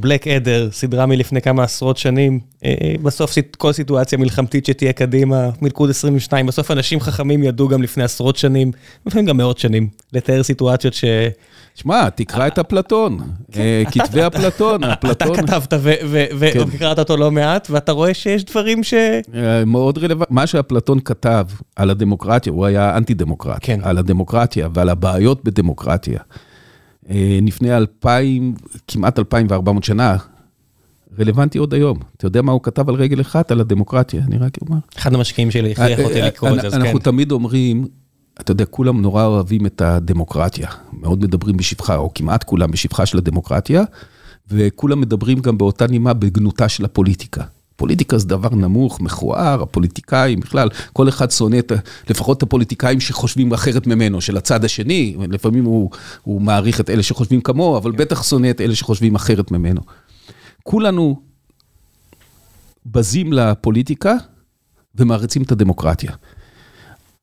בלק 0.00 0.28
אדר, 0.28 0.68
סדרה 0.72 1.06
מלפני 1.06 1.40
כמה 1.40 1.64
עשרות 1.64 1.96
שנים, 1.96 2.40
אה, 2.64 2.94
בסוף 3.02 3.34
כל 3.58 3.72
סיטואציה 3.72 4.18
מלחמתית 4.18 4.66
שתהיה 4.66 4.92
קדימה, 4.92 5.50
מלכוד 5.62 5.90
22, 5.90 6.46
בסוף 6.46 6.70
אנשים 6.70 7.00
חכמים 7.00 7.42
ידעו 7.42 7.68
גם 7.68 7.82
לפני 7.82 8.04
עשרות 8.04 8.36
שנים, 8.36 8.72
לפעמים 9.06 9.26
גם 9.26 9.36
מאות 9.36 9.58
שנים, 9.58 9.88
לתאר 10.12 10.42
סיטואציות 10.42 10.94
ש... 10.94 11.04
שמע, 11.74 12.10
תקרא 12.10 12.46
את 12.46 12.58
אפלטון, 12.58 13.18
כן. 13.52 13.60
אה, 13.60 13.82
כתבי 13.92 14.26
אפלטון, 14.26 14.84
אפלטון. 14.84 15.34
אתה 15.34 15.42
כתבת 15.42 15.74
וקראת 16.38 16.96
כן. 16.96 17.00
אותו 17.00 17.16
לא 17.16 17.30
מעט, 17.30 17.68
ואתה 17.70 17.92
רואה 17.92 18.14
שיש 18.14 18.44
דברים 18.44 18.82
ש... 18.82 18.94
אה, 19.34 19.64
מאוד 19.64 19.98
רלוונטי. 19.98 20.34
מה 20.34 20.46
שאפלטון 20.46 21.00
כתב 21.00 21.46
על 21.76 21.90
הדמוקרטיה, 21.90 22.52
הוא 22.52 22.66
היה 22.66 22.96
אנטי 22.96 23.14
דמוקרט, 23.14 23.58
כן. 23.60 23.80
על 23.82 23.98
הדמוקרטיה 23.98 24.68
ועל 24.74 24.88
הבעיות 24.88 25.44
בדמוקרטיה. 25.44 26.18
אה, 27.10 27.38
לפני 27.42 27.76
אלפיים, 27.76 28.54
כמעט 28.88 29.18
2,400 29.18 29.84
שנה, 29.84 30.16
רלוונטי 31.18 31.58
עוד 31.58 31.74
היום. 31.74 31.98
אתה 32.16 32.26
יודע 32.26 32.42
מה 32.42 32.52
הוא 32.52 32.60
כתב 32.62 32.88
על 32.88 32.94
רגל 32.94 33.20
אחת, 33.20 33.50
על 33.50 33.60
הדמוקרטיה, 33.60 34.22
אני 34.26 34.38
רק 34.38 34.58
אומר. 34.68 34.80
אחד 34.96 35.14
המשקיעים 35.14 35.50
שלי 35.50 35.72
הכריח 35.72 36.00
אותי 36.00 36.20
לקרוא 36.20 36.50
את 36.50 36.60
זה, 36.60 36.66
אז 36.66 36.74
כן. 36.74 36.80
אנחנו 36.80 36.98
תמיד 36.98 37.32
אומרים, 37.32 37.86
אתה 38.40 38.52
יודע, 38.52 38.64
כולם 38.64 39.02
נורא 39.02 39.24
אוהבים 39.24 39.66
את 39.66 39.80
הדמוקרטיה, 39.80 40.68
מאוד 40.92 41.24
מדברים 41.24 41.56
בשבחה, 41.56 41.96
או 41.96 42.10
כמעט 42.14 42.44
כולם 42.44 42.70
בשבחה 42.70 43.06
של 43.06 43.18
הדמוקרטיה, 43.18 43.84
וכולם 44.50 45.00
מדברים 45.00 45.38
גם 45.38 45.58
באותה 45.58 45.86
נימה 45.86 46.12
בגנותה 46.12 46.68
של 46.68 46.84
הפוליטיקה. 46.84 47.44
פוליטיקה 47.82 48.18
זה 48.18 48.26
דבר 48.28 48.48
נמוך, 48.48 49.00
מכוער, 49.00 49.62
הפוליטיקאים 49.62 50.40
בכלל, 50.40 50.68
כל 50.92 51.08
אחד 51.08 51.30
שונא 51.30 51.58
את, 51.58 51.72
לפחות 52.10 52.38
את 52.38 52.42
הפוליטיקאים 52.42 53.00
שחושבים 53.00 53.52
אחרת 53.52 53.86
ממנו, 53.86 54.20
של 54.20 54.36
הצד 54.36 54.64
השני, 54.64 55.16
לפעמים 55.30 55.64
הוא, 55.64 55.90
הוא 56.22 56.40
מעריך 56.40 56.80
את 56.80 56.90
אלה 56.90 57.02
שחושבים 57.02 57.40
כמוהו, 57.40 57.76
אבל 57.76 57.90
בטח 57.92 58.22
שונא 58.22 58.50
את 58.50 58.60
אלה 58.60 58.74
שחושבים 58.74 59.14
אחרת 59.14 59.50
ממנו. 59.50 59.80
כולנו 60.62 61.22
בזים 62.86 63.32
לפוליטיקה 63.32 64.14
ומעריצים 64.94 65.42
את 65.42 65.52
הדמוקרטיה. 65.52 66.12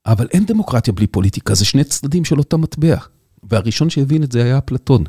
אבל 0.06 0.28
אין 0.34 0.46
דמוקרטיה 0.46 0.94
בלי 0.94 1.08
פוליטיקה, 1.08 1.56
זה 1.56 1.66
שני 1.66 1.84
צדדים 1.84 2.26
של 2.26 2.38
אותה 2.38 2.58
מטבע. 2.58 2.98
והראשון 3.44 3.90
שהבין 3.90 4.24
את 4.24 4.32
זה 4.32 4.44
היה 4.44 4.58
אפלטון. 4.58 5.04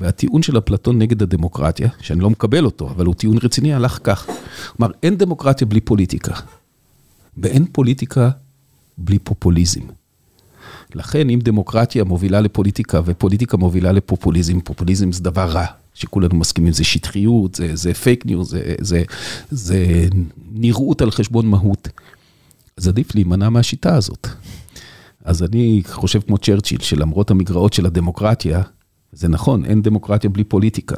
והטיעון 0.00 0.42
של 0.42 0.58
אפלטון 0.58 0.98
נגד 0.98 1.22
הדמוקרטיה, 1.22 1.88
שאני 2.00 2.20
לא 2.20 2.30
מקבל 2.30 2.64
אותו, 2.64 2.88
אבל 2.90 3.06
הוא 3.06 3.14
טיעון 3.14 3.38
רציני, 3.42 3.74
הלך 3.74 3.98
כך. 4.04 4.26
כלומר, 4.76 4.92
אין 5.02 5.16
דמוקרטיה 5.16 5.66
בלי 5.66 5.80
פוליטיקה, 5.80 6.34
ואין 7.36 7.64
פוליטיקה 7.72 8.30
בלי 8.98 9.18
פופוליזם. 9.18 9.80
לכן, 10.94 11.30
אם 11.30 11.38
דמוקרטיה 11.42 12.04
מובילה 12.04 12.40
לפוליטיקה 12.40 13.00
ופוליטיקה 13.04 13.56
מובילה 13.56 13.92
לפופוליזם, 13.92 14.60
פופוליזם 14.60 15.12
זה 15.12 15.22
דבר 15.22 15.50
רע, 15.50 15.66
שכולנו 15.94 16.36
מסכימים, 16.36 16.72
זה 16.72 16.84
שטחיות, 16.84 17.54
זה, 17.54 17.76
זה 17.76 17.94
פייק 17.94 18.26
ניוז, 18.26 18.50
זה, 18.50 18.74
זה, 18.80 19.02
זה 19.50 20.08
נראות 20.52 21.00
על 21.00 21.10
חשבון 21.10 21.46
מהות. 21.46 21.88
אז 22.76 22.88
עדיף 22.88 23.14
להימנע 23.14 23.48
מהשיטה 23.48 23.96
הזאת. 23.96 24.28
אז 25.26 25.42
אני 25.42 25.82
חושב 25.86 26.20
כמו 26.20 26.38
צ'רצ'יל, 26.38 26.80
שלמרות 26.80 27.30
המגרעות 27.30 27.72
של 27.72 27.86
הדמוקרטיה, 27.86 28.62
זה 29.12 29.28
נכון, 29.28 29.64
אין 29.64 29.82
דמוקרטיה 29.82 30.30
בלי 30.30 30.44
פוליטיקה. 30.44 30.96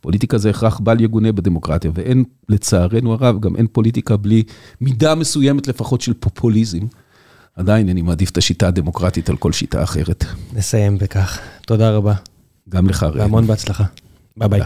פוליטיקה 0.00 0.38
זה 0.38 0.50
הכרח 0.50 0.80
בל 0.80 1.00
יגונה 1.00 1.32
בדמוקרטיה, 1.32 1.90
ואין, 1.94 2.24
לצערנו 2.48 3.12
הרב, 3.12 3.40
גם 3.40 3.56
אין 3.56 3.66
פוליטיקה 3.72 4.16
בלי 4.16 4.42
מידה 4.80 5.14
מסוימת 5.14 5.68
לפחות 5.68 6.00
של 6.00 6.12
פופוליזם. 6.14 6.86
עדיין 7.56 7.88
אני 7.88 8.02
מעדיף 8.02 8.30
את 8.30 8.38
השיטה 8.38 8.68
הדמוקרטית 8.68 9.28
על 9.28 9.36
כל 9.36 9.52
שיטה 9.52 9.82
אחרת. 9.82 10.24
נסיים 10.54 10.98
בכך. 10.98 11.38
תודה 11.66 11.90
רבה. 11.90 12.14
גם 12.68 12.88
לך, 12.88 13.02
ראם. 13.02 13.18
והמון 13.18 13.46
בהצלחה. 13.46 13.84
ביי 14.36 14.48
ביי. 14.48 14.62